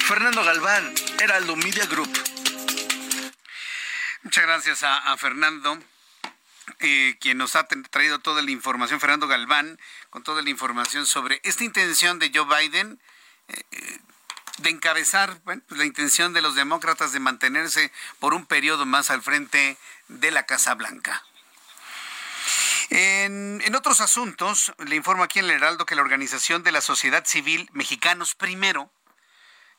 Fernando 0.00 0.44
Galván, 0.44 0.94
Heraldo 1.20 1.56
Media 1.56 1.86
Group. 1.86 2.10
Muchas 4.22 4.44
gracias 4.44 4.82
a, 4.82 5.16
Fernando. 5.16 5.78
Eh, 6.80 7.16
quien 7.20 7.38
nos 7.38 7.56
ha 7.56 7.66
traído 7.66 8.18
toda 8.20 8.42
la 8.42 8.50
información, 8.50 9.00
Fernando 9.00 9.28
Galván, 9.28 9.78
con 10.10 10.22
toda 10.22 10.42
la 10.42 10.50
información 10.50 11.06
sobre 11.06 11.40
esta 11.44 11.64
intención 11.64 12.18
de 12.18 12.30
Joe 12.34 12.46
Biden 12.46 13.00
eh, 13.48 13.62
eh, 13.70 13.98
de 14.58 14.70
encabezar 14.70 15.40
pues 15.44 15.60
la 15.70 15.84
intención 15.84 16.32
de 16.32 16.42
los 16.42 16.54
demócratas 16.54 17.12
de 17.12 17.20
mantenerse 17.20 17.92
por 18.20 18.34
un 18.34 18.46
periodo 18.46 18.86
más 18.86 19.10
al 19.10 19.22
frente 19.22 19.76
de 20.08 20.30
la 20.30 20.44
Casa 20.46 20.74
Blanca. 20.74 21.24
En, 22.94 23.74
otros 23.74 24.02
asuntos, 24.02 24.74
le 24.86 24.96
informo 24.96 25.22
aquí 25.22 25.38
en 25.38 25.46
el 25.46 25.52
Heraldo 25.52 25.86
que 25.86 25.94
la 25.94 26.02
organización 26.02 26.62
de 26.62 26.72
la 26.72 26.82
sociedad 26.82 27.24
civil 27.24 27.70
Mexicanos 27.72 28.34
Primero, 28.34 28.92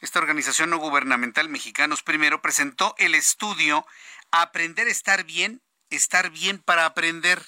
esta 0.02 0.18
organización 0.18 0.72
no 0.72 0.77
gubernamental 0.77 1.48
Mexicanos 1.48 2.02
Primero, 2.02 2.41
presentó 2.41 2.95
el 2.98 3.14
estudio 3.14 3.85
Aprender 4.31 4.88
a 4.88 4.90
estar 4.90 5.26
bien, 5.26 5.61
estar 5.91 6.31
bien 6.31 6.57
para 6.57 6.85
aprender. 6.88 7.40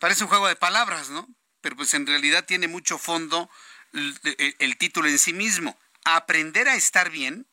Parece 0.00 0.24
un 0.24 0.28
juego 0.28 0.48
de 0.48 0.56
palabras, 0.56 1.10
¿no? 1.10 1.28
Pero 1.60 1.76
pues 1.76 1.94
en 1.94 2.08
realidad 2.08 2.44
tiene 2.44 2.66
mucho 2.66 2.98
fondo 2.98 3.48
el, 3.92 4.18
el 4.58 4.76
título 4.78 5.08
en 5.08 5.20
sí 5.20 5.32
mismo. 5.32 5.78
Aprender 6.04 6.68
a 6.68 6.74
estar 6.74 7.10
bien 7.10 7.46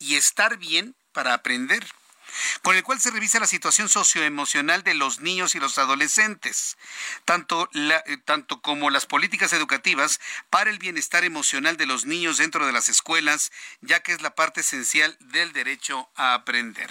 y 0.00 0.16
estar 0.16 0.56
bien 0.56 0.96
para 1.12 1.34
aprender 1.34 1.86
con 2.62 2.76
el 2.76 2.82
cual 2.82 3.00
se 3.00 3.10
revisa 3.10 3.40
la 3.40 3.46
situación 3.46 3.88
socioemocional 3.88 4.82
de 4.82 4.94
los 4.94 5.20
niños 5.20 5.54
y 5.54 5.60
los 5.60 5.78
adolescentes, 5.78 6.76
tanto, 7.24 7.68
eh, 7.74 8.18
tanto 8.24 8.60
como 8.60 8.90
las 8.90 9.06
políticas 9.06 9.52
educativas 9.52 10.20
para 10.50 10.70
el 10.70 10.78
bienestar 10.78 11.24
emocional 11.24 11.76
de 11.76 11.86
los 11.86 12.06
niños 12.06 12.38
dentro 12.38 12.66
de 12.66 12.72
las 12.72 12.88
escuelas, 12.88 13.52
ya 13.80 14.00
que 14.00 14.12
es 14.12 14.22
la 14.22 14.34
parte 14.34 14.60
esencial 14.60 15.16
del 15.20 15.52
derecho 15.52 16.08
a 16.16 16.34
aprender. 16.34 16.90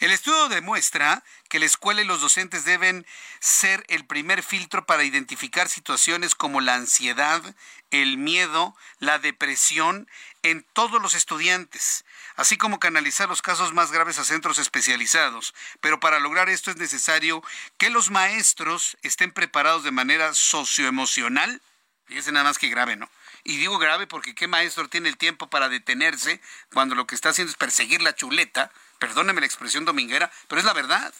El 0.00 0.12
estudio 0.12 0.48
demuestra 0.48 1.22
que 1.48 1.58
la 1.58 1.66
escuela 1.66 2.02
y 2.02 2.04
los 2.04 2.20
docentes 2.20 2.64
deben 2.64 3.06
ser 3.40 3.84
el 3.88 4.06
primer 4.06 4.42
filtro 4.42 4.86
para 4.86 5.04
identificar 5.04 5.68
situaciones 5.68 6.34
como 6.34 6.60
la 6.60 6.74
ansiedad, 6.74 7.42
el 7.90 8.16
miedo, 8.18 8.76
la 8.98 9.18
depresión 9.18 10.08
en 10.42 10.64
todos 10.72 11.00
los 11.02 11.14
estudiantes, 11.14 12.04
así 12.38 12.56
como 12.56 12.78
canalizar 12.78 13.28
los 13.28 13.42
casos 13.42 13.74
más 13.74 13.90
graves 13.90 14.18
a 14.18 14.24
centros 14.24 14.58
especializados. 14.58 15.54
Pero 15.80 15.98
para 15.98 16.20
lograr 16.20 16.48
esto 16.48 16.70
es 16.70 16.76
necesario 16.76 17.42
que 17.78 17.90
los 17.90 18.10
maestros 18.10 18.96
estén 19.02 19.32
preparados 19.32 19.82
de 19.82 19.90
manera 19.90 20.32
socioemocional. 20.32 21.60
Fíjense 22.06 22.30
nada 22.30 22.44
más 22.44 22.58
que 22.58 22.68
grave, 22.68 22.94
¿no? 22.94 23.10
Y 23.42 23.56
digo 23.56 23.78
grave 23.78 24.06
porque 24.06 24.36
qué 24.36 24.46
maestro 24.46 24.88
tiene 24.88 25.08
el 25.08 25.16
tiempo 25.16 25.50
para 25.50 25.68
detenerse 25.68 26.40
cuando 26.72 26.94
lo 26.94 27.08
que 27.08 27.16
está 27.16 27.30
haciendo 27.30 27.50
es 27.50 27.56
perseguir 27.56 28.02
la 28.02 28.14
chuleta, 28.14 28.70
perdóneme 29.00 29.40
la 29.40 29.46
expresión 29.46 29.84
dominguera, 29.84 30.30
pero 30.46 30.60
es 30.60 30.64
la 30.64 30.72
verdad. 30.72 31.12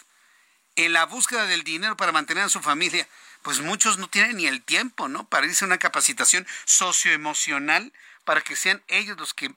En 0.77 0.93
la 0.93 1.05
búsqueda 1.05 1.47
del 1.47 1.63
dinero 1.63 1.97
para 1.97 2.13
mantener 2.13 2.45
a 2.45 2.49
su 2.49 2.61
familia, 2.61 3.05
pues 3.41 3.59
muchos 3.59 3.97
no 3.97 4.07
tienen 4.07 4.37
ni 4.37 4.47
el 4.47 4.63
tiempo, 4.63 5.09
¿no? 5.09 5.27
Para 5.27 5.47
irse 5.47 5.65
a 5.65 5.67
una 5.67 5.79
capacitación 5.79 6.47
socioemocional 6.63 7.91
para 8.23 8.39
que 8.39 8.55
sean 8.55 8.81
ellos 8.87 9.17
los 9.17 9.33
que 9.33 9.53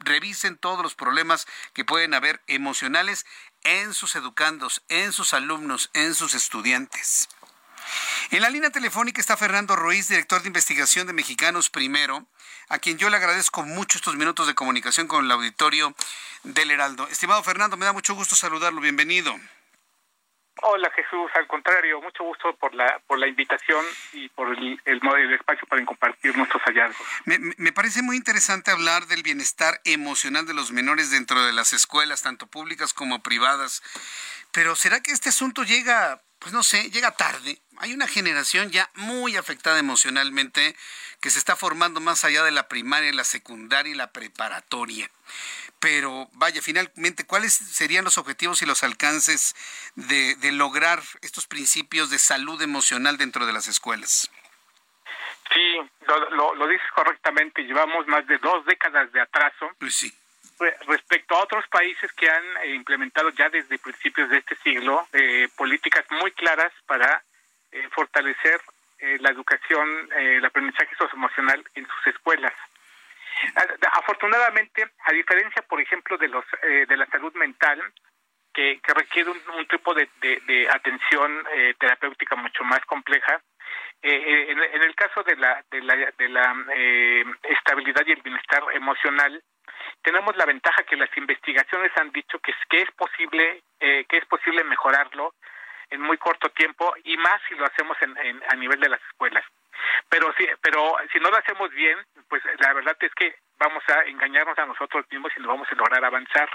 revisen 0.00 0.56
todos 0.56 0.82
los 0.82 0.94
problemas 0.94 1.46
que 1.72 1.84
pueden 1.84 2.14
haber 2.14 2.42
emocionales 2.46 3.26
en 3.62 3.94
sus 3.94 4.16
educandos, 4.16 4.82
en 4.88 5.12
sus 5.12 5.34
alumnos, 5.34 5.90
en 5.94 6.14
sus 6.14 6.34
estudiantes. 6.34 7.28
En 8.30 8.42
la 8.42 8.50
línea 8.50 8.70
telefónica 8.70 9.20
está 9.20 9.36
Fernando 9.36 9.76
Ruiz, 9.76 10.08
director 10.08 10.42
de 10.42 10.48
investigación 10.48 11.06
de 11.06 11.12
Mexicanos 11.12 11.70
Primero, 11.70 12.26
a 12.68 12.78
quien 12.78 12.98
yo 12.98 13.10
le 13.10 13.16
agradezco 13.16 13.62
mucho 13.62 13.98
estos 13.98 14.16
minutos 14.16 14.46
de 14.46 14.54
comunicación 14.54 15.08
con 15.08 15.24
el 15.24 15.30
auditorio 15.30 15.94
del 16.44 16.70
Heraldo. 16.70 17.08
Estimado 17.08 17.42
Fernando, 17.42 17.76
me 17.76 17.86
da 17.86 17.92
mucho 17.92 18.14
gusto 18.14 18.36
saludarlo. 18.36 18.80
Bienvenido. 18.80 19.34
Hola 20.62 20.90
Jesús, 20.94 21.30
al 21.34 21.46
contrario, 21.46 22.02
mucho 22.02 22.22
gusto 22.22 22.54
por 22.56 22.74
la 22.74 23.00
por 23.06 23.18
la 23.18 23.26
invitación 23.26 23.84
y 24.12 24.28
por 24.28 24.48
el, 24.48 24.80
el, 24.84 25.32
espacio 25.32 25.66
para 25.66 25.84
compartir 25.86 26.36
nuestros 26.36 26.62
hallazgos. 26.64 27.06
Me, 27.24 27.38
me, 27.38 27.72
parece 27.72 28.02
muy 28.02 28.16
interesante 28.16 28.70
hablar 28.70 29.06
del 29.06 29.22
bienestar 29.22 29.80
emocional 29.84 30.46
de 30.46 30.52
los 30.52 30.70
menores 30.70 31.10
dentro 31.10 31.42
de 31.44 31.52
las 31.52 31.72
escuelas, 31.72 32.22
tanto 32.22 32.46
públicas 32.46 32.92
como 32.92 33.22
privadas. 33.22 33.82
Pero 34.52 34.76
¿será 34.76 35.00
que 35.00 35.12
este 35.12 35.30
asunto 35.30 35.62
llega, 35.62 36.20
pues 36.38 36.52
no 36.52 36.62
sé, 36.62 36.90
llega 36.90 37.12
tarde? 37.12 37.58
Hay 37.78 37.94
una 37.94 38.06
generación 38.06 38.70
ya 38.70 38.90
muy 38.94 39.36
afectada 39.36 39.78
emocionalmente 39.78 40.76
que 41.20 41.30
se 41.30 41.38
está 41.38 41.56
formando 41.56 42.00
más 42.00 42.24
allá 42.24 42.44
de 42.44 42.50
la 42.50 42.68
primaria, 42.68 43.12
la 43.12 43.24
secundaria 43.24 43.92
y 43.92 43.96
la 43.96 44.12
preparatoria 44.12 45.10
pero 45.80 46.28
vaya, 46.32 46.60
finalmente, 46.60 47.26
¿cuáles 47.26 47.54
serían 47.54 48.04
los 48.04 48.18
objetivos 48.18 48.60
y 48.60 48.66
los 48.66 48.84
alcances 48.84 49.56
de, 49.96 50.36
lograr 50.52 51.00
estos 51.22 51.46
principios 51.46 52.10
de 52.10 52.18
salud 52.18 52.60
emocional 52.60 53.16
dentro 53.16 53.46
de 53.46 53.52
las 53.54 53.66
escuelas? 53.66 54.30
Sí, 55.52 55.80
lo, 56.06 56.54
lo, 56.54 56.68
dices 56.68 56.86
correctamente, 56.94 57.62
llevamos 57.62 58.06
más 58.06 58.26
de 58.26 58.38
dos 58.38 58.64
décadas 58.66 59.10
de 59.12 59.20
atraso. 59.20 59.70
Pues 59.78 59.94
sí. 59.94 60.12
Respecto 60.86 61.34
a 61.34 61.44
otros 61.44 61.66
países 61.68 62.12
que 62.12 62.28
han 62.28 62.44
eh, 62.62 62.74
implementado 62.74 63.30
ya 63.30 63.48
desde 63.48 63.78
principios 63.78 64.28
de 64.28 64.38
este 64.38 64.56
siglo 64.56 65.08
eh, 65.14 65.48
políticas 65.56 66.04
muy 66.10 66.30
claras 66.32 66.72
para 66.86 67.22
eh, 67.72 67.88
fortalecer 67.92 68.60
la 69.20 69.30
educación, 69.30 69.88
el 70.14 70.44
aprendizaje 70.44 70.94
socioemocional 70.94 71.64
en 71.74 71.86
sus 71.86 72.06
escuelas. 72.08 72.52
Afortunadamente, 73.92 74.90
a 75.04 75.12
diferencia, 75.12 75.62
por 75.62 75.80
ejemplo, 75.80 76.16
de 76.18 76.28
los 76.28 76.44
eh, 76.62 76.86
de 76.88 76.96
la 76.96 77.06
salud 77.06 77.32
mental, 77.34 77.80
que, 78.52 78.80
requiere 78.94 79.30
un, 79.30 79.66
tipo 79.68 79.94
de, 79.94 80.08
atención 80.70 81.46
eh, 81.54 81.74
terapéutica 81.78 82.36
mucho 82.36 82.64
más 82.64 82.80
compleja, 82.86 83.40
eh, 84.02 84.46
en, 84.50 84.82
el 84.82 84.94
caso 84.94 85.22
de 85.22 85.36
la 85.36 85.64
de 85.70 85.82
la, 85.82 85.94
de 85.94 86.28
la 86.28 86.56
estabilidad 87.42 88.04
y 88.06 88.12
el 88.12 88.22
bienestar 88.22 88.62
emocional, 88.72 89.42
tenemos 90.02 90.36
la 90.36 90.46
ventaja 90.46 90.82
que 90.82 90.96
las 90.96 91.14
investigaciones 91.16 91.92
han 91.96 92.10
dicho 92.10 92.38
que 92.40 92.50
es, 92.50 92.56
que 92.68 92.82
es 92.82 92.90
posible 92.92 93.62
que 93.78 94.16
es 94.16 94.26
posible 94.26 94.64
mejorarlo 94.64 95.34
en 95.90 96.00
muy 96.00 96.16
corto 96.18 96.50
tiempo 96.50 96.94
y 97.04 97.16
más 97.16 97.40
si 97.48 97.54
lo 97.54 97.66
hacemos 97.66 97.96
en, 98.02 98.42
a 98.48 98.54
nivel 98.56 98.80
de 98.80 98.88
las 98.88 99.00
escuelas. 99.10 99.44
Pero 100.08 100.32
si, 100.36 100.46
pero 100.60 100.96
si 101.12 101.18
no 101.20 101.30
lo 101.30 101.36
hacemos 101.36 101.70
bien, 101.70 101.98
pues 102.28 102.42
la 102.58 102.72
verdad 102.72 102.96
es 103.00 103.14
que 103.14 103.34
vamos 103.58 103.82
a 103.88 104.02
engañarnos 104.04 104.58
a 104.58 104.66
nosotros 104.66 105.04
mismos 105.10 105.32
y 105.36 105.40
no 105.40 105.48
vamos 105.48 105.68
a 105.70 105.74
lograr 105.74 106.04
avanzar. 106.04 106.48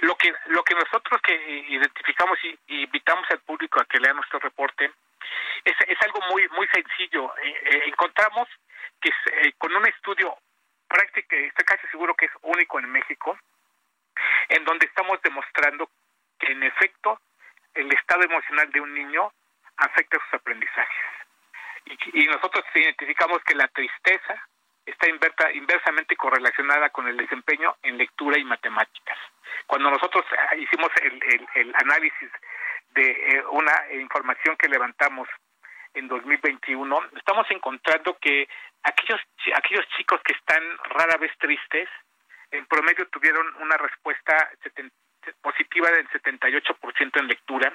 Lo 0.00 0.16
que, 0.16 0.32
lo 0.46 0.64
que 0.64 0.74
nosotros 0.74 1.20
que 1.22 1.34
eh, 1.34 1.66
identificamos 1.68 2.38
y, 2.42 2.82
invitamos 2.82 3.30
al 3.30 3.40
público 3.40 3.80
a 3.80 3.84
que 3.84 4.00
lea 4.00 4.14
nuestro 4.14 4.38
reporte 4.40 4.90
es, 5.64 5.76
es 5.86 6.02
algo 6.02 6.20
muy, 6.30 6.48
muy 6.48 6.66
sencillo. 6.68 7.32
Eh, 7.36 7.60
eh, 7.64 7.82
encontramos 7.86 8.48
que 9.00 9.10
con 9.58 9.74
un 9.74 9.86
estudio 9.86 10.36
práctico, 10.88 11.34
estoy 11.34 11.64
casi 11.64 11.86
seguro 11.88 12.14
que 12.14 12.26
es 12.26 12.32
único 12.42 12.78
en 12.78 12.90
México, 12.90 13.38
en 14.48 14.64
donde 14.64 14.86
estamos 14.86 15.20
demostrando 15.22 15.90
que 16.38 16.52
en 16.52 16.62
efecto 16.62 17.20
el 17.74 17.92
estado 17.92 18.22
emocional 18.22 18.70
de 18.70 18.80
un 18.80 18.94
niño 18.94 19.32
afecta 19.76 20.18
sus 20.18 20.34
aprendizajes. 20.34 21.21
Y, 21.86 22.22
y 22.22 22.26
nosotros 22.26 22.64
identificamos 22.74 23.42
que 23.44 23.54
la 23.54 23.68
tristeza 23.68 24.42
está 24.86 25.06
inversamente 25.54 26.16
correlacionada 26.16 26.90
con 26.90 27.06
el 27.06 27.16
desempeño 27.16 27.76
en 27.82 27.98
lectura 27.98 28.38
y 28.38 28.44
matemáticas. 28.44 29.18
Cuando 29.66 29.90
nosotros 29.90 30.24
ah, 30.36 30.56
hicimos 30.56 30.90
el, 31.02 31.48
el, 31.54 31.74
análisis 31.76 32.30
de 32.94 33.10
eh, 33.10 33.44
una 33.50 33.72
información 33.92 34.56
que 34.56 34.68
levantamos 34.68 35.28
en 35.94 36.08
2021, 36.08 37.10
estamos 37.16 37.46
encontrando 37.50 38.16
que 38.18 38.48
aquellos 38.82 39.20
aquellos 39.54 39.86
chicos 39.96 40.20
que 40.24 40.32
están 40.32 40.62
rara 40.84 41.16
vez 41.18 41.32
tristes, 41.38 41.88
en 42.50 42.66
promedio 42.66 43.06
tuvieron 43.08 43.46
una 43.60 43.76
respuesta 43.76 44.50
positiva 45.40 45.90
del 45.90 46.08
78% 46.08 47.20
en 47.20 47.28
lectura, 47.28 47.72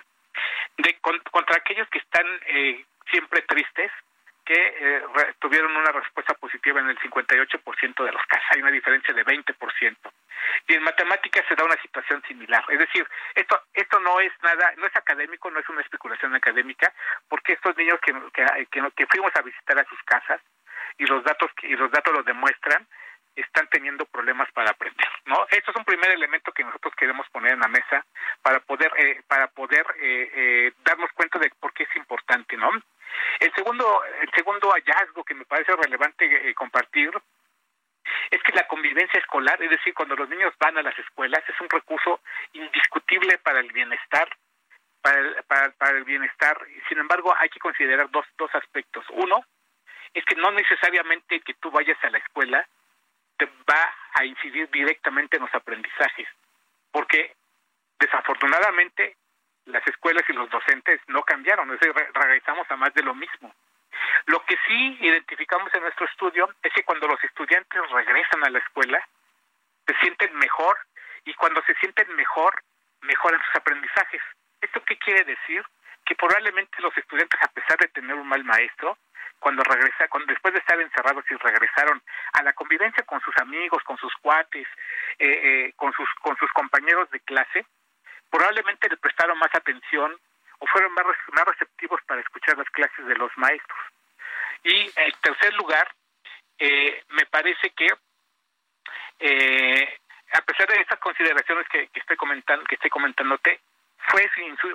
de 0.78 0.98
contra 1.00 1.58
aquellos 1.58 1.88
que 1.90 2.00
están 2.00 2.26
eh, 2.48 2.86
siempre 3.10 3.42
tristes, 3.44 3.92
que 4.48 4.56
eh, 4.56 5.04
tuvieron 5.40 5.76
una 5.76 5.92
respuesta 5.92 6.34
positiva 6.36 6.80
en 6.80 6.90
el 6.90 6.98
58% 7.00 8.06
de 8.06 8.12
los 8.14 8.26
casos. 8.28 8.48
Hay 8.52 8.62
una 8.62 8.72
diferencia 8.72 9.14
de 9.14 9.26
20%. 9.26 9.98
Y 10.68 10.74
en 10.74 10.84
matemáticas 10.84 11.46
se 11.50 11.56
da 11.56 11.66
una 11.66 11.82
situación 11.82 12.24
similar. 12.28 12.64
Es 12.70 12.80
decir, 12.80 13.06
esto 13.36 13.62
esto 13.74 14.00
no 14.00 14.22
es 14.22 14.32
nada, 14.42 14.74
no 14.78 14.88
es 14.88 14.96
académico, 14.96 15.52
no 15.52 15.60
es 15.60 15.68
una 15.68 15.82
especulación 15.82 16.34
académica, 16.34 16.94
porque 17.28 17.54
estos 17.54 17.76
niños 17.76 18.00
que, 18.00 18.14
que, 18.34 18.82
que 18.96 19.08
fuimos 19.08 19.36
a 19.36 19.42
visitar 19.42 19.78
a 19.80 19.86
sus 19.86 20.02
casas 20.04 20.40
y 20.98 21.06
los 21.06 21.24
datos 21.26 21.52
y 21.64 21.76
los 21.76 21.92
datos 21.92 22.14
lo 22.14 22.24
demuestran, 22.24 22.88
están 23.36 23.68
teniendo 23.68 24.06
problemas 24.06 24.52
para 24.52 24.72
aprender, 24.72 25.08
¿no? 25.26 25.46
Esto 25.52 25.72
es 25.72 25.78
un 25.78 25.86
primer 25.86 26.10
elemento 26.12 26.52
que 26.52 26.64
nosotros 26.64 26.94
queremos 26.96 27.30
poner 27.30 27.54
en 27.54 27.60
la 27.60 27.68
mesa 27.68 28.04
para 28.42 28.60
poder 28.60 28.92
eh, 28.98 29.22
para 29.28 29.48
poder 29.48 29.86
eh, 30.00 30.32
eh, 30.34 30.74
darnos 30.84 31.12
cuenta 31.12 31.38
de 31.38 31.52
por 31.60 31.72
qué 31.74 31.84
es 31.84 31.96
importante, 31.96 32.58
¿no? 32.58 32.72
El 33.40 33.54
segundo 33.54 34.04
el 34.22 34.30
segundo 34.32 34.72
hallazgo 34.72 35.24
que 35.24 35.36
me 35.36 35.46
parece 35.46 35.76
relevante 35.76 36.54
compartir 36.56 37.12
es 38.32 38.42
que 38.44 38.54
la 38.54 38.68
convivencia 38.68 39.20
escolar, 39.20 39.62
es 39.62 39.70
decir, 39.70 39.94
cuando 39.94 40.16
los 40.16 40.30
niños 40.30 40.54
van 40.60 40.78
a 40.78 40.82
las 40.82 40.98
escuelas, 40.98 41.44
es 41.48 41.60
un 41.60 41.70
recurso 41.70 42.22
indiscutible 42.54 43.38
para 43.40 43.60
el 43.60 43.72
bienestar, 43.72 44.30
para 45.02 45.20
el, 45.20 45.44
para, 45.44 45.72
para 45.72 45.98
el 45.98 46.04
bienestar. 46.04 46.58
Sin 46.88 46.98
embargo, 46.98 47.34
hay 47.38 47.50
que 47.50 47.60
considerar 47.60 48.10
dos, 48.12 48.26
dos 48.38 48.54
aspectos. 48.56 49.06
Uno, 49.10 49.46
es 50.14 50.24
que 50.26 50.36
no 50.36 50.52
necesariamente 50.52 51.42
que 51.42 51.54
tú 51.56 51.70
vayas 51.72 52.02
a 52.04 52.10
la 52.10 52.18
escuela 52.18 52.68
va 53.70 53.94
a 54.14 54.26
incidir 54.26 54.70
directamente 54.72 55.38
en 55.38 55.44
los 55.44 55.54
aprendizajes, 55.54 56.28
porque 56.92 57.36
desafortunadamente 58.00 59.16
las 59.68 59.86
escuelas 59.88 60.24
y 60.28 60.34
los 60.34 60.50
docentes 60.50 61.00
no 61.08 61.24
cambiaron, 61.24 61.72
es 61.72 61.80
decir, 61.80 61.94
regresamos 62.14 62.70
a 62.72 62.76
más 62.76 62.94
de 62.94 63.04
lo 63.04 63.14
mismo. 63.14 63.54
Lo 64.26 64.44
que 64.46 64.58
sí 64.68 64.98
identificamos 65.02 65.74
en 65.74 65.82
nuestro 65.82 66.06
estudio 66.06 66.50
es 66.62 66.74
que 66.74 66.84
cuando 66.84 67.08
los 67.08 67.24
estudiantes 67.24 67.82
regresan 67.92 68.44
a 68.44 68.50
la 68.50 68.60
escuela, 68.60 69.06
se 69.86 69.96
sienten 70.00 70.36
mejor 70.38 70.78
y 71.26 71.34
cuando 71.34 71.62
se 71.64 71.76
sienten 71.76 72.14
mejor, 72.16 72.62
mejoran 73.02 73.42
sus 73.44 73.56
aprendizajes. 73.56 74.22
¿Esto 74.62 74.84
qué 74.86 74.98
quiere 74.98 75.24
decir? 75.24 75.64
Que 76.06 76.16
probablemente 76.16 76.82
los 76.82 76.96
estudiantes, 76.98 77.40
a 77.42 77.52
pesar 77.52 77.78
de 77.78 77.88
tener 77.90 78.16
un 78.16 78.28
mal 78.28 78.44
maestro, 78.44 78.98
cuando 79.40 79.64
regresa, 79.64 80.08
cuando 80.08 80.34
después 80.34 80.54
de 80.54 80.60
estar 80.60 80.80
encerrados 80.82 81.24
y 81.30 81.36
regresaron 81.36 82.02
a 82.34 82.44
la 82.44 82.54
convivencia 82.54 83.04
con 83.04 83.22
sus 83.22 83.38
amigos, 83.38 83.84
con 83.84 83.98
sus 83.98 84.14
cuates, 84.16 84.68
eh, 85.20 85.28
eh, 85.30 85.74
con 85.76 85.94
sus 85.94 86.10
con 86.22 86.36
sus 86.38 86.52
compañeros 86.54 87.10
de 87.12 87.20
clase, 87.20 87.66
probablemente 88.30 88.90
le 88.90 88.98
prestaron 88.98 89.38
más 89.40 89.54
atención 89.54 90.16
o 90.60 90.68
fueron 90.68 90.94
más, 90.94 91.06
más 91.34 91.46
receptivos 91.46 92.02
para 92.08 92.22
escuchar 92.22 92.58
las 92.58 92.70
clases 92.70 93.06
de 93.06 93.16
los 93.16 93.32
maestros. 93.38 93.80
Y 94.64 94.92
en 94.96 95.12
tercer 95.22 95.54
lugar, 95.54 95.88
eh, 96.60 97.04
me 97.10 97.26
parece 97.28 97.70
que 97.72 97.88
a 100.34 100.42
pesar 100.42 100.68
de 100.68 100.82
estas 100.82 101.00
consideraciones 101.00 101.68
que, 101.70 101.88
que 101.88 102.00
estoy 102.00 102.18
comentando, 102.18 102.66
que 102.66 102.76
estoy 102.76 102.90
comentándote, 102.90 103.60
fue, 104.10 104.30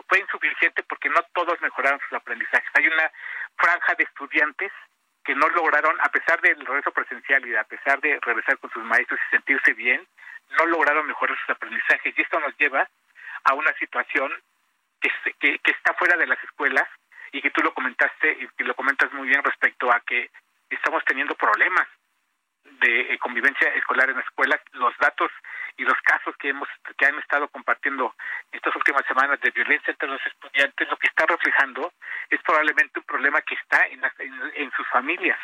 fue 0.09 0.19
insuficiente 0.21 0.83
porque 0.83 1.09
no 1.09 1.23
todos 1.33 1.61
mejoraron 1.61 2.01
sus 2.01 2.13
aprendizajes. 2.13 2.69
Hay 2.75 2.87
una 2.87 3.11
franja 3.57 3.95
de 3.95 4.05
estudiantes 4.05 4.73
que 5.25 5.35
no 5.35 5.49
lograron, 5.51 5.97
a 6.01 6.09
pesar 6.09 6.41
del 6.41 6.65
regreso 6.67 6.91
presencial 6.93 7.47
y 7.47 7.55
a 7.55 7.65
pesar 7.65 8.01
de 8.01 8.19
regresar 8.21 8.59
con 8.59 8.71
sus 8.71 8.83
maestros 8.85 9.21
y 9.21 9.31
sentirse 9.31 9.73
bien, 9.75 10.07
no 10.59 10.67
lograron 10.67 11.07
mejorar 11.07 11.39
sus 11.39 11.51
aprendizajes. 11.51 12.15
Y 12.17 12.23
esto 12.23 12.41
nos 12.41 12.57
lleva 12.59 12.89
a 13.45 13.55
una 13.55 13.73
situación 13.75 14.33
que, 15.01 15.11
que, 15.41 15.59
que 15.59 15.71
está 15.71 15.95
fuera 15.95 16.17
de 16.17 16.27
las 16.27 16.43
escuelas 16.45 16.89
y 17.33 17.41
que 17.41 17.51
tú 17.51 17.63
lo 17.63 17.75
comentaste 17.75 18.39
y 18.41 18.49
que 18.57 18.65
lo 18.65 18.75
comentas 18.75 19.13
muy 19.13 19.29
bien 19.29 19.43
respecto 19.43 19.91
a 19.91 20.01
que 20.01 20.31
estamos 20.69 21.05
teniendo 21.05 21.35
problemas 21.35 21.89
de 22.65 23.15
eh, 23.15 23.19
convivencia 23.19 23.69
escolar 23.75 24.11
en 24.11 24.17
la 24.17 24.23
escuela. 24.23 24.61
Los 24.73 24.97
datos 24.99 25.31
y 25.77 25.85
los 25.85 25.99
casos 26.03 26.37
que 26.37 26.51
hemos 26.51 26.69
que 26.97 27.07
han 27.07 27.19
estado 27.19 27.49
compartiendo 27.49 28.15
estas 28.51 28.75
últimas 28.77 29.05
semanas 29.07 29.41
de 29.41 29.51
violencia 29.51 29.91
entre 29.91 30.09
los 30.09 30.21
estudiantes 30.27 30.89
lo 30.89 30.97
que 30.97 31.09
está 31.09 31.25
reflejando 31.27 31.93
es 32.29 32.41
probablemente 32.43 32.99
un 32.99 33.07
problema 33.07 33.41
que 33.43 33.55
está 33.55 33.87
en, 33.87 34.03
en, 34.55 34.71
sus 34.73 34.87
familias 34.89 35.39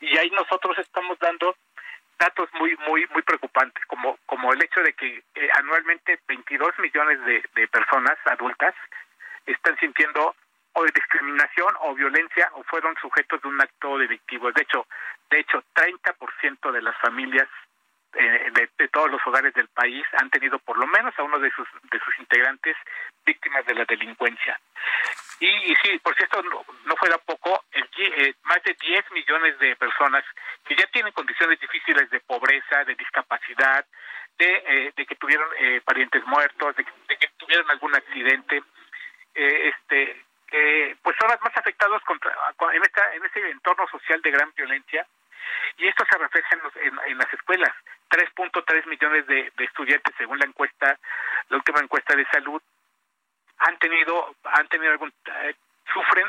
y 0.00 0.16
ahí 0.18 0.30
nosotros 0.30 0.76
estamos 0.78 1.18
dando 1.20 1.56
datos 2.20 2.48
muy 2.60 2.76
muy 2.86 3.06
muy 3.08 3.22
preocupantes 3.22 3.84
como 3.86 4.18
como 4.26 4.52
el 4.52 4.62
hecho 4.62 4.80
de 4.82 4.92
que 4.92 5.24
eh, 5.34 5.48
anualmente 5.54 6.20
22 6.28 6.78
millones 6.78 7.24
de, 7.24 7.42
de 7.56 7.66
personas 7.68 8.16
adultas 8.26 8.74
están 9.46 9.76
sintiendo 9.78 10.36
o 10.74 10.84
de 10.84 10.92
discriminación 10.94 11.74
o 11.80 11.94
violencia 11.94 12.50
o 12.54 12.62
fueron 12.64 12.94
sujetos 13.00 13.42
de 13.42 13.48
un 13.48 13.60
acto 13.60 13.98
delictivo. 13.98 14.52
De 14.52 14.62
hecho, 14.62 14.86
de 15.30 15.40
hecho, 15.40 15.62
30% 15.74 16.72
de 16.72 16.82
las 16.82 16.96
familias 16.98 17.48
eh, 18.14 18.50
de, 18.78 18.88
todos 18.88 19.10
los 19.10 19.24
hogares 19.26 19.54
del 19.54 19.68
país 19.68 20.04
han 20.18 20.30
tenido 20.30 20.58
por 20.58 20.76
lo 20.76 20.86
menos 20.86 21.16
a 21.16 21.22
uno 21.22 21.38
de 21.38 21.50
sus 21.52 21.68
de 21.90 21.98
sus 22.00 22.18
integrantes 22.18 22.76
víctimas 23.24 23.64
de 23.66 23.74
la 23.74 23.84
delincuencia. 23.84 24.60
Y, 25.40 25.46
y 25.46 25.74
sí, 25.82 25.98
por 26.00 26.14
cierto, 26.16 26.42
no, 26.42 26.64
no 26.84 26.96
fuera 26.96 27.16
poco, 27.18 27.64
eh, 27.72 28.34
más 28.44 28.62
de 28.62 28.76
10 28.80 29.10
millones 29.12 29.58
de 29.58 29.74
personas 29.76 30.24
que 30.64 30.76
ya 30.76 30.86
tienen 30.88 31.12
condiciones 31.12 31.58
difíciles 31.58 32.10
de 32.10 32.20
pobreza, 32.20 32.84
de 32.84 32.94
discapacidad, 32.94 33.84
de, 34.38 34.62
eh, 34.66 34.92
de 34.96 35.06
que 35.06 35.16
tuvieron 35.16 35.48
eh, 35.58 35.80
parientes 35.84 36.24
muertos, 36.26 36.76
de, 36.76 36.84
de, 37.08 37.16
que 37.16 37.28
tuvieron 37.38 37.70
algún 37.70 37.94
accidente, 37.94 38.62
este 39.34 40.24
pues 41.02 41.16
son 41.16 41.28
las 41.28 41.40
más 41.42 41.56
afectados 41.56 42.02
contra, 42.02 42.34
en 42.72 42.82
esta 42.82 43.14
en 43.14 43.24
este 43.24 43.50
entorno 43.50 43.86
social 43.86 44.20
de 44.20 44.32
gran 44.32 44.52
violencia 44.56 45.06
y 45.76 45.86
esto 45.86 46.04
se 46.10 46.18
refleja 46.18 46.58
en, 46.82 46.98
en, 47.06 47.18
las 47.18 47.32
escuelas. 47.32 47.72
3.3 48.10 48.86
millones 48.86 49.26
de, 49.26 49.52
estudiantes, 49.58 50.14
según 50.18 50.38
la 50.38 50.46
encuesta, 50.46 50.98
la 51.48 51.56
última 51.56 51.80
encuesta 51.80 52.16
de 52.16 52.26
salud, 52.26 52.60
han 53.60 53.78
tenido, 53.78 54.34
han 54.44 54.68
tenido 54.68 54.92
algún, 54.92 55.12
eh, 55.26 55.54
sufren 55.92 56.26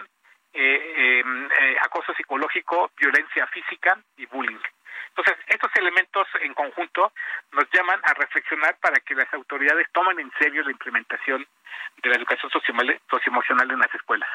eh, 0.53 1.22
em, 1.24 1.45
eh, 1.45 1.78
acoso 1.82 2.14
psicológico, 2.14 2.91
violencia 2.98 3.48
física 3.48 3.98
y 4.18 4.26
bullying. 4.26 4.60
Entonces, 5.10 5.38
estos 5.48 5.72
elementos 5.76 6.28
en 6.41 6.53
conjunto 6.53 7.12
nos 7.52 7.66
llaman 7.72 7.99
a 8.03 8.14
reflexionar 8.14 8.78
para 8.80 8.99
que 9.02 9.16
las 9.16 9.34
autoridades 9.34 9.88
tomen 9.91 10.20
en 10.20 10.32
serio 10.40 10.64
la 10.64 10.72
implementación 10.72 11.45
de 12.02 12.10
la 12.10 12.16
educación 12.16 12.52
socioemocional 13.10 13.72
en 13.72 13.80
las 13.80 13.94
escuelas. 13.94 14.30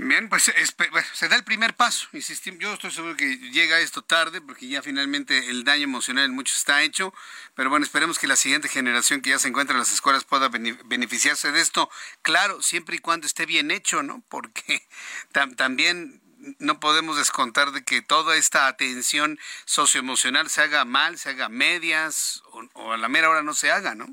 Bien, 0.00 0.28
pues 0.28 0.44
se 0.44 1.28
da 1.28 1.34
el 1.34 1.42
primer 1.42 1.74
paso. 1.74 2.08
Insistimos, 2.12 2.60
yo 2.60 2.72
estoy 2.72 2.92
seguro 2.92 3.16
que 3.16 3.36
llega 3.50 3.80
esto 3.80 4.00
tarde 4.00 4.40
porque 4.40 4.68
ya 4.68 4.80
finalmente 4.80 5.50
el 5.50 5.64
daño 5.64 5.82
emocional 5.82 6.24
en 6.24 6.36
muchos 6.36 6.56
está 6.58 6.82
hecho. 6.82 7.12
Pero 7.56 7.68
bueno, 7.68 7.84
esperemos 7.84 8.16
que 8.16 8.28
la 8.28 8.36
siguiente 8.36 8.68
generación 8.68 9.20
que 9.20 9.30
ya 9.30 9.40
se 9.40 9.48
encuentra 9.48 9.74
en 9.74 9.80
las 9.80 9.92
escuelas 9.92 10.24
pueda 10.24 10.48
beneficiarse 10.48 11.50
de 11.50 11.60
esto. 11.60 11.90
Claro, 12.22 12.62
siempre 12.62 12.94
y 12.94 13.00
cuando 13.00 13.26
esté 13.26 13.44
bien 13.44 13.72
hecho, 13.72 14.04
¿no? 14.04 14.22
Porque 14.28 14.86
también 15.56 16.20
no 16.60 16.78
podemos 16.78 17.16
descontar 17.16 17.72
de 17.72 17.82
que 17.82 18.00
toda 18.00 18.36
esta 18.36 18.68
atención 18.68 19.36
socioemocional 19.64 20.48
se 20.48 20.62
haga 20.62 20.84
mal, 20.84 21.18
se 21.18 21.30
haga 21.30 21.48
medias 21.48 22.44
o, 22.74 22.92
a 22.92 22.96
la 22.96 23.08
mera 23.08 23.30
hora 23.30 23.42
no 23.42 23.52
se 23.52 23.72
haga, 23.72 23.96
¿no? 23.96 24.06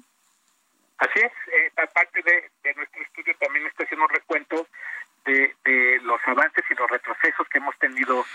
Así 0.98 1.20
es. 1.20 1.32
Eh, 1.32 1.72
aparte 1.76 2.24
de, 2.24 2.50
de 2.64 2.74
nuestro 2.74 3.04
estudio 3.04 3.36
también 3.38 3.68
está 3.68 3.84
haciendo 3.84 4.06
un 4.06 4.10
recuento 4.10 4.68
de, 5.26 5.56
los 6.04 6.22
avances 6.26 6.64
y 6.70 6.76
los 6.76 6.90
retrocesos 6.90 7.46
que 7.50 7.58
hemos 7.58 7.78
tenido 7.78 8.26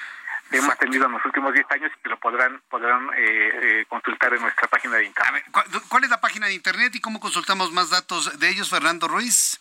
hemos 0.53 0.77
tenido 0.79 1.07
en 1.07 1.13
los 1.13 1.25
últimos 1.25 1.55
10 1.55 1.65
años 1.71 1.93
y 1.97 2.03
que 2.03 2.09
lo 2.09 2.19
podrán 2.19 2.61
podrán 2.69 3.09
eh, 3.17 3.53
eh, 3.63 3.85
consultar 3.89 4.35
en 4.35 4.43
nuestra 4.43 4.67
página 4.67 4.97
de 4.97 5.05
internet. 5.05 5.45
¿cuál, 5.89 6.03
es 6.05 6.11
la 6.11 6.21
página 6.21 6.49
de 6.49 6.55
internet 6.55 6.93
y 6.97 7.01
cómo 7.01 7.21
consultamos 7.21 7.71
más 7.73 7.91
datos 7.91 8.37
de 8.39 8.49
ellos, 8.49 8.69
Fernando 8.69 9.07
Ruiz? 9.07 9.61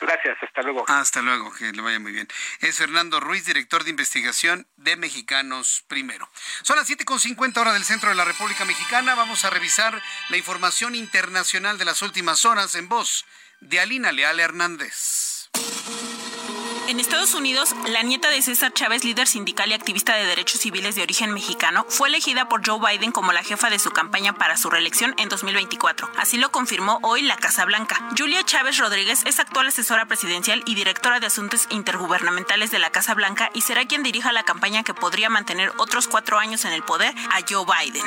Gracias, 0.00 0.36
hasta 0.42 0.62
luego. 0.62 0.84
Hasta 0.88 1.20
luego, 1.20 1.52
que 1.52 1.70
le 1.70 1.82
vaya 1.82 2.00
muy 2.00 2.12
bien. 2.12 2.26
Es 2.60 2.78
Fernando 2.78 3.20
Ruiz, 3.20 3.44
director 3.44 3.84
de 3.84 3.90
investigación 3.90 4.66
de 4.76 4.96
Mexicanos 4.96 5.84
Primero. 5.88 6.26
Son 6.62 6.76
las 6.76 6.88
7.50 6.88 7.58
horas 7.58 7.74
del 7.74 7.84
centro 7.84 8.08
de 8.08 8.16
la 8.16 8.24
República 8.24 8.64
Mexicana. 8.64 9.14
Vamos 9.14 9.44
a 9.44 9.50
revisar 9.50 10.00
la 10.30 10.36
información 10.38 10.94
internacional 10.94 11.76
de 11.76 11.84
las 11.84 12.00
últimas 12.00 12.44
horas 12.46 12.74
en 12.74 12.88
voz 12.88 13.26
de 13.62 13.80
Alina 13.80 14.12
Leal 14.12 14.40
Hernández. 14.40 15.48
En 16.92 17.00
Estados 17.00 17.32
Unidos, 17.32 17.74
la 17.88 18.02
nieta 18.02 18.28
de 18.28 18.42
César 18.42 18.70
Chávez, 18.70 19.02
líder 19.02 19.26
sindical 19.26 19.70
y 19.70 19.72
activista 19.72 20.14
de 20.14 20.26
derechos 20.26 20.60
civiles 20.60 20.94
de 20.94 21.02
origen 21.02 21.32
mexicano, 21.32 21.86
fue 21.88 22.10
elegida 22.10 22.50
por 22.50 22.60
Joe 22.66 22.78
Biden 22.86 23.12
como 23.12 23.32
la 23.32 23.42
jefa 23.42 23.70
de 23.70 23.78
su 23.78 23.92
campaña 23.92 24.34
para 24.34 24.58
su 24.58 24.68
reelección 24.68 25.14
en 25.16 25.30
2024. 25.30 26.10
Así 26.18 26.36
lo 26.36 26.52
confirmó 26.52 26.98
hoy 27.02 27.22
la 27.22 27.38
Casa 27.38 27.64
Blanca. 27.64 28.10
Julia 28.18 28.44
Chávez 28.44 28.76
Rodríguez 28.76 29.22
es 29.24 29.40
actual 29.40 29.68
asesora 29.68 30.04
presidencial 30.04 30.62
y 30.66 30.74
directora 30.74 31.18
de 31.18 31.28
asuntos 31.28 31.66
intergubernamentales 31.70 32.70
de 32.70 32.78
la 32.78 32.90
Casa 32.90 33.14
Blanca 33.14 33.50
y 33.54 33.62
será 33.62 33.86
quien 33.86 34.02
dirija 34.02 34.30
la 34.30 34.42
campaña 34.42 34.82
que 34.82 34.92
podría 34.92 35.30
mantener 35.30 35.72
otros 35.78 36.08
cuatro 36.08 36.38
años 36.38 36.66
en 36.66 36.72
el 36.72 36.82
poder 36.82 37.14
a 37.30 37.40
Joe 37.48 37.64
Biden. 37.64 38.04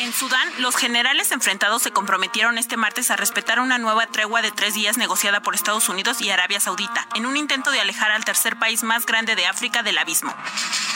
En 0.00 0.14
Sudán, 0.14 0.48
los 0.56 0.76
generales 0.76 1.30
enfrentados 1.30 1.82
se 1.82 1.90
comprometieron 1.90 2.56
este 2.56 2.78
martes 2.78 3.10
a 3.10 3.16
respetar 3.16 3.60
una 3.60 3.76
nueva 3.76 4.06
tregua 4.06 4.40
de 4.40 4.50
tres 4.50 4.72
días 4.72 4.96
negociada 4.96 5.42
por 5.42 5.54
Estados 5.54 5.90
Unidos 5.90 6.22
y 6.22 6.30
Arabia 6.30 6.58
Saudita, 6.58 7.06
en 7.14 7.26
un 7.26 7.36
intento 7.36 7.70
de 7.70 7.80
alejar 7.90 8.12
al 8.12 8.24
tercer 8.24 8.56
país 8.56 8.84
más 8.84 9.04
grande 9.04 9.34
de 9.34 9.46
África 9.46 9.82
del 9.82 9.98
abismo. 9.98 10.32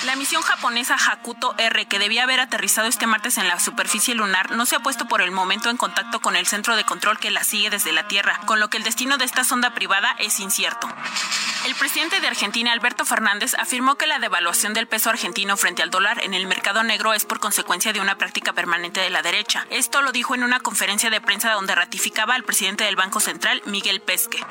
La 0.05 0.15
misión 0.15 0.43
japonesa 0.43 0.95
Hakuto 0.95 1.57
R, 1.59 1.87
que 1.87 1.99
debía 1.99 2.23
haber 2.23 2.39
aterrizado 2.39 2.87
este 2.87 3.09
martes 3.09 3.37
en 3.37 3.49
la 3.49 3.59
superficie 3.59 4.15
lunar, 4.15 4.53
no 4.53 4.65
se 4.65 4.77
ha 4.77 4.81
puesto 4.81 5.07
por 5.07 5.21
el 5.21 5.33
momento 5.33 5.71
en 5.71 5.77
contacto 5.77 6.21
con 6.21 6.37
el 6.37 6.47
centro 6.47 6.77
de 6.77 6.85
control 6.85 7.19
que 7.19 7.33
la 7.33 7.43
sigue 7.43 7.71
desde 7.71 7.91
la 7.91 8.07
Tierra, 8.07 8.39
con 8.47 8.61
lo 8.61 8.71
que 8.71 8.77
el 8.77 8.85
destino 8.85 9.17
de 9.17 9.25
esta 9.25 9.43
sonda 9.43 9.75
privada 9.75 10.15
es 10.21 10.39
incierto. 10.39 10.89
El 11.65 11.75
presidente 11.75 12.21
de 12.21 12.29
Argentina, 12.29 12.73
Alberto 12.73 13.07
Fernández, 13.07 13.55
afirmó 13.55 13.95
que 13.95 14.07
la 14.07 14.19
devaluación 14.19 14.75
del 14.75 14.87
peso 14.87 15.09
argentino 15.09 15.57
frente 15.57 15.83
al 15.83 15.91
dólar 15.91 16.23
en 16.23 16.35
el 16.35 16.47
mercado 16.47 16.83
negro 16.83 17.15
es 17.15 17.25
por 17.25 17.41
consecuencia 17.41 17.95
de 17.95 18.01
una 18.01 18.19
práctica 18.19 18.53
permanente 18.53 19.01
de 19.01 19.09
la 19.09 19.23
derecha. 19.23 19.67
Esto 19.71 20.03
lo 20.03 20.13
dijo 20.13 20.35
en 20.35 20.45
una 20.45 20.61
conferencia 20.61 21.09
de 21.09 21.23
prensa 21.23 21.53
donde 21.53 21.75
ratificaba 21.75 22.35
al 22.35 22.45
presidente 22.45 22.85
del 22.85 22.97
Banco 22.97 23.19
Central, 23.19 23.63
Miguel 23.65 24.03
Pesque. 24.03 24.45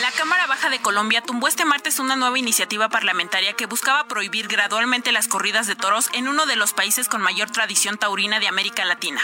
La 0.00 0.10
Cámara 0.10 0.48
Baja 0.48 0.70
de 0.70 0.80
Colombia 0.80 1.22
tumbó 1.22 1.46
este 1.46 1.59
martes 1.64 1.98
una 1.98 2.16
nueva 2.16 2.38
iniciativa 2.38 2.88
parlamentaria 2.88 3.54
que 3.54 3.66
buscaba 3.66 4.04
prohibir 4.04 4.48
gradualmente 4.48 5.12
las 5.12 5.28
corridas 5.28 5.66
de 5.66 5.76
toros 5.76 6.08
en 6.12 6.28
uno 6.28 6.46
de 6.46 6.56
los 6.56 6.72
países 6.72 7.08
con 7.08 7.20
mayor 7.20 7.50
tradición 7.50 7.98
taurina 7.98 8.40
de 8.40 8.48
América 8.48 8.84
Latina. 8.84 9.20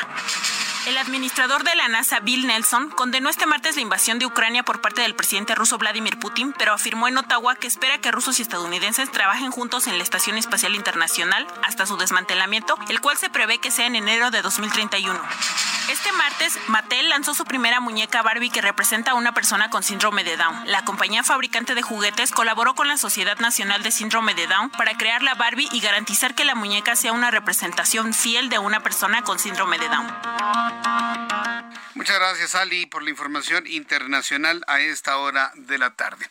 El 0.87 0.99
administrador 0.99 1.65
de 1.65 1.75
la 1.75 1.89
NASA, 1.89 2.21
Bill 2.21 2.47
Nelson, 2.47 2.91
condenó 2.91 3.29
este 3.29 3.45
martes 3.45 3.75
la 3.75 3.83
invasión 3.83 4.21
de 4.21 4.27
Ucrania 4.27 4.63
por 4.63 4.81
parte 4.81 5.03
del 5.03 5.17
presidente 5.17 5.57
ruso 5.57 5.79
Vladimir 5.79 6.19
Putin, 6.19 6.55
pero 6.57 6.73
afirmó 6.73 7.09
en 7.09 7.19
Ottawa 7.19 7.57
que 7.57 7.67
espera 7.67 7.99
que 7.99 8.13
rusos 8.13 8.39
y 8.39 8.43
estadounidenses 8.43 9.11
trabajen 9.11 9.51
juntos 9.51 9.89
en 9.89 9.99
la 9.99 10.05
Estación 10.05 10.39
Espacial 10.39 10.77
Internacional 10.77 11.45
hasta 11.65 11.87
su 11.87 11.97
desmantelamiento, 11.97 12.79
el 12.89 13.01
cual 13.01 13.17
se 13.17 13.31
prevé 13.31 13.59
que 13.59 13.73
sea 13.73 13.87
en 13.87 13.97
enero 13.97 14.31
de 14.31 14.43
2031. 14.43 15.21
Este 15.91 16.11
martes, 16.13 16.59
Mattel 16.67 17.09
lanzó 17.09 17.35
su 17.35 17.45
primera 17.45 17.81
muñeca 17.81 18.23
Barbie 18.23 18.51
que 18.51 18.61
representa 18.61 19.13
a 19.13 19.15
una 19.15 19.35
persona 19.35 19.71
con 19.71 19.83
síndrome 19.83 20.25
de 20.25 20.37
Down. 20.37 20.63
La 20.67 20.85
compañía 20.85 21.23
fabricante 21.23 21.75
de 21.75 21.83
juguetes 21.83 22.26
colaboró 22.33 22.75
con 22.75 22.89
la 22.89 22.97
Sociedad 22.97 23.39
Nacional 23.39 23.83
de 23.83 23.91
Síndrome 23.91 24.35
de 24.35 24.47
Down 24.47 24.71
para 24.71 24.97
crear 24.97 25.23
la 25.23 25.35
Barbie 25.35 25.69
y 25.73 25.81
garantizar 25.81 26.35
que 26.35 26.45
la 26.45 26.55
muñeca 26.55 26.97
sea 26.97 27.13
una 27.13 27.31
representación 27.31 28.15
fiel 28.15 28.49
de 28.49 28.59
una 28.59 28.83
persona 28.83 29.23
con 29.23 29.39
síndrome 29.39 29.79
de 29.79 29.89
Down. 29.89 30.07
Muchas 31.95 32.17
gracias, 32.19 32.55
Ali, 32.55 32.87
por 32.87 33.03
la 33.03 33.11
información 33.11 33.67
internacional 33.67 34.63
a 34.67 34.81
esta 34.81 35.17
hora 35.17 35.51
de 35.55 35.79
la 35.79 35.95
tarde. 35.95 36.29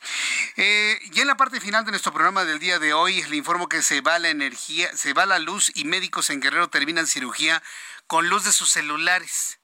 Eh, 0.55 0.99
y 1.13 1.21
en 1.21 1.27
la 1.27 1.37
parte 1.37 1.59
final 1.59 1.83
de 1.85 1.91
nuestro 1.91 2.13
programa 2.13 2.45
del 2.45 2.59
día 2.59 2.79
de 2.79 2.93
hoy, 2.93 3.23
le 3.23 3.35
informo 3.35 3.67
que 3.67 3.81
se 3.81 4.01
va 4.01 4.19
la 4.19 4.29
energía, 4.29 4.95
se 4.95 5.13
va 5.13 5.25
la 5.25 5.39
luz 5.39 5.71
y 5.75 5.85
médicos 5.85 6.29
en 6.29 6.39
Guerrero 6.39 6.69
terminan 6.69 7.07
cirugía 7.07 7.61
con 8.07 8.29
luz 8.29 8.43
de 8.43 8.51
sus 8.51 8.69
celulares. 8.69 9.59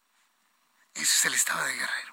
Eso 0.96 1.14
es 1.16 1.26
el 1.26 1.34
estado 1.34 1.64
de 1.66 1.74
Guerrero. 1.74 2.11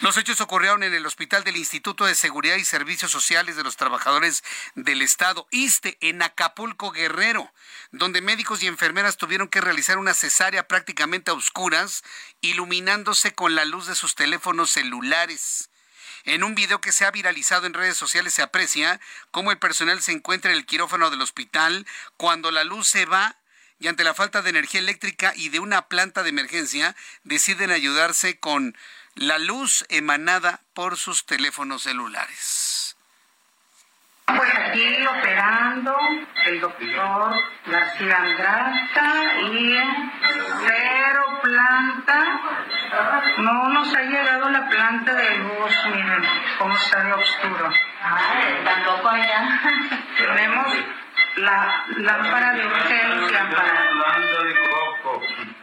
Los 0.00 0.16
hechos 0.16 0.40
ocurrieron 0.40 0.82
en 0.82 0.94
el 0.94 1.06
hospital 1.06 1.44
del 1.44 1.56
Instituto 1.56 2.04
de 2.04 2.14
Seguridad 2.14 2.56
y 2.56 2.64
Servicios 2.64 3.10
Sociales 3.10 3.56
de 3.56 3.64
los 3.64 3.76
Trabajadores 3.76 4.44
del 4.74 5.02
Estado, 5.02 5.46
ISTE, 5.50 5.98
en 6.00 6.22
Acapulco, 6.22 6.92
Guerrero, 6.92 7.52
donde 7.90 8.20
médicos 8.20 8.62
y 8.62 8.66
enfermeras 8.66 9.16
tuvieron 9.16 9.48
que 9.48 9.60
realizar 9.60 9.98
una 9.98 10.14
cesárea 10.14 10.68
prácticamente 10.68 11.30
a 11.30 11.34
oscuras, 11.34 12.04
iluminándose 12.40 13.34
con 13.34 13.54
la 13.54 13.64
luz 13.64 13.86
de 13.86 13.94
sus 13.94 14.14
teléfonos 14.14 14.70
celulares. 14.70 15.70
En 16.24 16.44
un 16.44 16.54
video 16.54 16.80
que 16.80 16.92
se 16.92 17.04
ha 17.04 17.10
viralizado 17.10 17.66
en 17.66 17.74
redes 17.74 17.96
sociales 17.96 18.34
se 18.34 18.42
aprecia 18.42 19.00
cómo 19.30 19.50
el 19.50 19.58
personal 19.58 20.02
se 20.02 20.12
encuentra 20.12 20.50
en 20.50 20.58
el 20.58 20.66
quirófano 20.66 21.10
del 21.10 21.22
hospital 21.22 21.86
cuando 22.16 22.50
la 22.50 22.64
luz 22.64 22.88
se 22.88 23.06
va 23.06 23.36
y 23.80 23.88
ante 23.88 24.04
la 24.04 24.14
falta 24.14 24.42
de 24.42 24.50
energía 24.50 24.80
eléctrica 24.80 25.32
y 25.36 25.50
de 25.50 25.60
una 25.60 25.88
planta 25.88 26.22
de 26.22 26.30
emergencia 26.30 26.96
deciden 27.22 27.70
ayudarse 27.70 28.38
con 28.38 28.76
la 29.18 29.38
luz 29.38 29.84
emanada 29.88 30.60
por 30.74 30.96
sus 30.96 31.26
teléfonos 31.26 31.82
celulares. 31.82 32.96
Pues 34.26 34.50
aquí 34.54 35.06
operando 35.06 35.96
el 36.46 36.60
doctor 36.60 37.34
García 37.66 38.16
Andrata 38.16 39.40
y 39.50 39.76
cero 40.66 41.40
planta. 41.42 42.40
No 43.38 43.68
nos 43.70 43.92
ha 43.94 44.02
llegado 44.02 44.50
la 44.50 44.68
planta 44.68 45.14
de 45.14 45.38
luz, 45.38 45.72
miren 45.86 46.22
cómo 46.58 46.76
está 46.76 47.02
de 47.02 47.12
oscuro. 47.14 47.72
tampoco 48.64 49.16
ya. 49.16 49.60
Tenemos 50.16 50.76
la 51.36 51.86
lámpara 51.96 52.52
de 52.52 52.66
urgencia 52.66 53.50
para, 53.50 53.90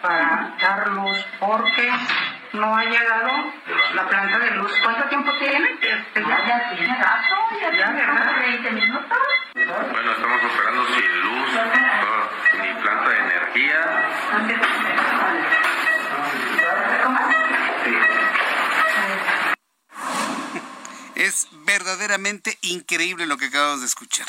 para 0.02 0.56
dar 0.60 0.88
luz 0.90 1.26
porque 1.40 1.92
no 2.56 2.76
ha 2.76 2.86
llegado 2.86 3.30
la 3.94 4.08
planta 4.08 4.40
de 4.40 4.52
luz. 4.52 4.72
¿Cuánto 4.84 5.10
tiempo 5.10 5.32
tiene? 5.40 5.72
Este, 5.82 6.22
ya, 6.22 6.48
ya 6.48 6.76
tiene 6.76 6.98
rato, 6.98 7.36
ya, 7.62 7.72
ya 7.78 8.36
20 8.40 8.72
minutos. 8.72 9.18
Bueno, 9.54 10.12
estamos 10.12 10.42
operando 10.44 10.86
sin 10.88 11.22
luz, 11.22 11.50
ni 12.62 12.82
planta 12.82 13.10
de 13.10 13.20
energía. 13.20 13.82
Es 21.16 21.48
verdaderamente 21.52 22.58
increíble 22.62 23.26
lo 23.26 23.38
que 23.38 23.46
acabamos 23.46 23.82
de 23.82 23.88
escuchar. 23.88 24.28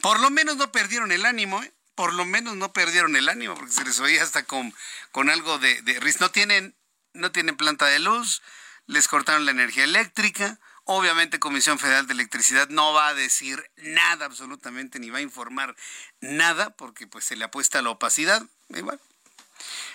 Por 0.00 0.20
lo 0.20 0.30
menos 0.30 0.56
no 0.56 0.70
perdieron 0.72 1.12
el 1.12 1.24
ánimo, 1.24 1.62
¿eh? 1.62 1.72
Por 1.94 2.12
lo 2.12 2.24
menos 2.24 2.56
no 2.56 2.72
perdieron 2.72 3.14
el 3.14 3.28
ánimo, 3.28 3.54
porque 3.54 3.70
se 3.70 3.84
les 3.84 4.00
oía 4.00 4.24
hasta 4.24 4.42
con, 4.42 4.74
con 5.12 5.30
algo 5.30 5.58
de, 5.58 5.80
de 5.82 6.00
No 6.18 6.28
tienen 6.30 6.74
no 7.14 7.32
tienen 7.32 7.56
planta 7.56 7.86
de 7.86 8.00
luz, 8.00 8.42
les 8.86 9.08
cortaron 9.08 9.44
la 9.44 9.52
energía 9.52 9.84
eléctrica. 9.84 10.58
Obviamente 10.84 11.38
Comisión 11.38 11.78
Federal 11.78 12.06
de 12.06 12.12
Electricidad 12.12 12.68
no 12.68 12.92
va 12.92 13.08
a 13.08 13.14
decir 13.14 13.70
nada 13.76 14.26
absolutamente, 14.26 14.98
ni 14.98 15.08
va 15.08 15.18
a 15.18 15.22
informar 15.22 15.74
nada, 16.20 16.70
porque 16.76 17.06
pues 17.06 17.24
se 17.24 17.36
le 17.36 17.44
apuesta 17.44 17.78
a 17.78 17.82
la 17.82 17.90
opacidad. 17.90 18.42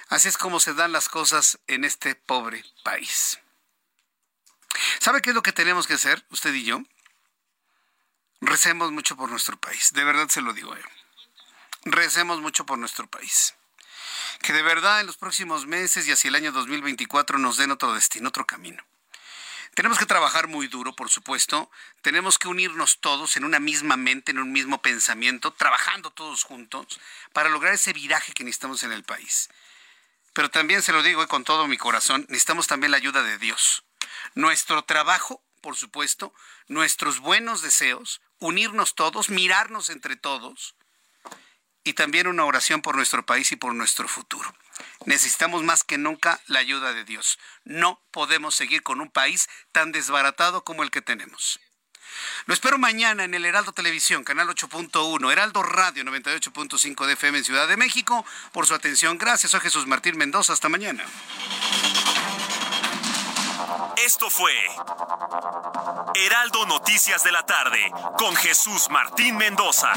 así 0.08 0.28
es 0.28 0.38
como 0.38 0.60
se 0.60 0.74
dan 0.74 0.92
las 0.92 1.10
cosas 1.10 1.60
en 1.68 1.84
este 1.84 2.16
pobre 2.16 2.64
país. 2.84 3.40
¿Sabe 5.00 5.22
qué 5.22 5.30
es 5.30 5.36
lo 5.36 5.44
que 5.44 5.52
tenemos 5.52 5.86
que 5.86 5.94
hacer, 5.94 6.26
usted 6.30 6.54
y 6.54 6.64
yo? 6.64 6.82
Recemos 8.42 8.92
mucho 8.92 9.16
por 9.16 9.30
nuestro 9.30 9.60
país, 9.60 9.94
de 9.94 10.04
verdad 10.04 10.30
se 10.30 10.42
lo 10.42 10.54
digo. 10.54 10.76
Eh. 10.76 10.84
Recemos 11.84 12.40
mucho 12.40 12.66
por 12.66 12.80
nuestro 12.80 13.08
país 13.08 13.54
que 14.42 14.54
de 14.54 14.62
verdad 14.62 15.02
en 15.02 15.08
los 15.08 15.18
próximos 15.18 15.66
meses 15.66 16.08
y 16.08 16.12
hacia 16.12 16.30
el 16.30 16.36
año 16.36 16.52
2024 16.52 17.38
nos 17.38 17.58
den 17.58 17.72
otro 17.72 17.94
destino, 17.94 18.30
otro 18.30 18.46
camino. 18.46 18.84
Tenemos 19.76 19.98
que 19.98 20.06
trabajar 20.06 20.48
muy 20.48 20.68
duro, 20.68 20.96
por 20.96 21.10
supuesto. 21.10 21.72
Tenemos 22.02 22.38
que 22.38 22.48
unirnos 22.48 23.00
todos 23.00 23.38
en 23.38 23.46
una 23.46 23.60
misma 23.60 23.98
mente, 23.98 24.32
en 24.32 24.40
un 24.40 24.52
mismo 24.52 24.82
pensamiento, 24.82 25.54
trabajando 25.54 26.12
todos 26.12 26.44
juntos 26.44 27.00
para 27.34 27.50
lograr 27.50 27.74
ese 27.74 27.94
viraje 27.94 28.34
que 28.34 28.44
necesitamos 28.44 28.84
en 28.84 28.92
el 28.92 29.04
país. 29.04 29.50
Pero 30.34 30.50
también 30.50 30.82
se 30.82 30.92
lo 30.92 31.04
digo 31.04 31.26
con 31.28 31.44
todo 31.44 31.68
mi 31.68 31.78
corazón, 31.78 32.26
necesitamos 32.30 32.68
también 32.68 32.92
la 32.92 32.98
ayuda 32.98 33.24
de 33.24 33.38
Dios. 33.38 33.84
Nuestro 34.36 34.84
trabajo, 34.84 35.44
por 35.62 35.76
supuesto, 35.76 36.34
nuestros 36.68 37.20
buenos 37.20 37.62
deseos, 37.62 38.22
unirnos 38.40 38.96
todos, 38.96 39.30
mirarnos 39.30 39.90
entre 39.90 40.16
todos 40.16 40.76
y 41.90 41.94
también 41.94 42.28
una 42.28 42.46
oración 42.46 42.84
por 42.84 42.96
nuestro 42.96 43.26
país 43.26 43.52
y 43.52 43.56
por 43.56 43.74
nuestro 43.74 44.08
futuro. 44.08 44.54
Necesitamos 45.06 45.64
más 45.64 45.84
que 45.84 45.98
nunca 45.98 46.40
la 46.46 46.60
ayuda 46.60 46.94
de 46.94 47.04
Dios. 47.04 47.40
No 47.64 48.00
podemos 48.12 48.54
seguir 48.54 48.84
con 48.84 49.02
un 49.02 49.10
país 49.10 49.50
tan 49.72 49.92
desbaratado 49.92 50.64
como 50.64 50.84
el 50.84 50.92
que 50.92 51.02
tenemos. 51.02 51.60
Lo 52.46 52.54
espero 52.54 52.78
mañana 52.78 53.24
en 53.24 53.34
el 53.34 53.44
Heraldo 53.44 53.72
Televisión, 53.72 54.24
canal 54.24 54.48
8.1, 54.50 55.32
Heraldo 55.32 55.64
Radio 55.64 56.04
98.5 56.04 57.08
de 57.08 57.14
FM 57.14 57.40
en 57.40 57.44
Ciudad 57.44 57.68
de 57.68 57.76
México. 57.76 58.24
Por 58.52 58.68
su 58.68 58.76
atención, 58.76 59.18
gracias. 59.18 59.52
Soy 59.52 59.62
Jesús 59.62 59.88
Martín 59.88 60.16
Mendoza. 60.16 60.54
Hasta 60.54 60.70
mañana. 60.70 61.04
Esto 64.06 64.30
fue 64.30 64.54
Heraldo 66.14 66.68
Noticias 66.68 67.24
de 67.24 67.32
la 67.32 67.46
tarde 67.46 67.92
con 68.18 68.36
Jesús 68.36 68.90
Martín 68.92 69.38
Mendoza. 69.38 69.92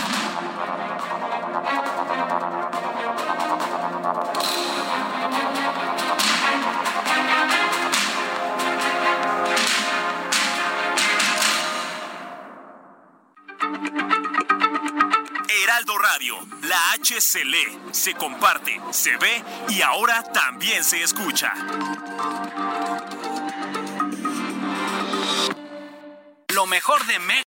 Heraldo 15.49 15.99
Radio, 15.99 16.39
la 16.63 16.93
H 16.93 17.21
se 17.21 17.45
lee, 17.45 17.79
se 17.91 18.15
comparte, 18.15 18.81
se 18.91 19.17
ve 19.19 19.45
y 19.69 19.83
ahora 19.83 20.23
también 20.23 20.83
se 20.83 21.03
escucha. 21.03 21.53
Lo 26.49 26.67
mejor 26.67 27.05
de 27.07 27.19
México. 27.19 27.52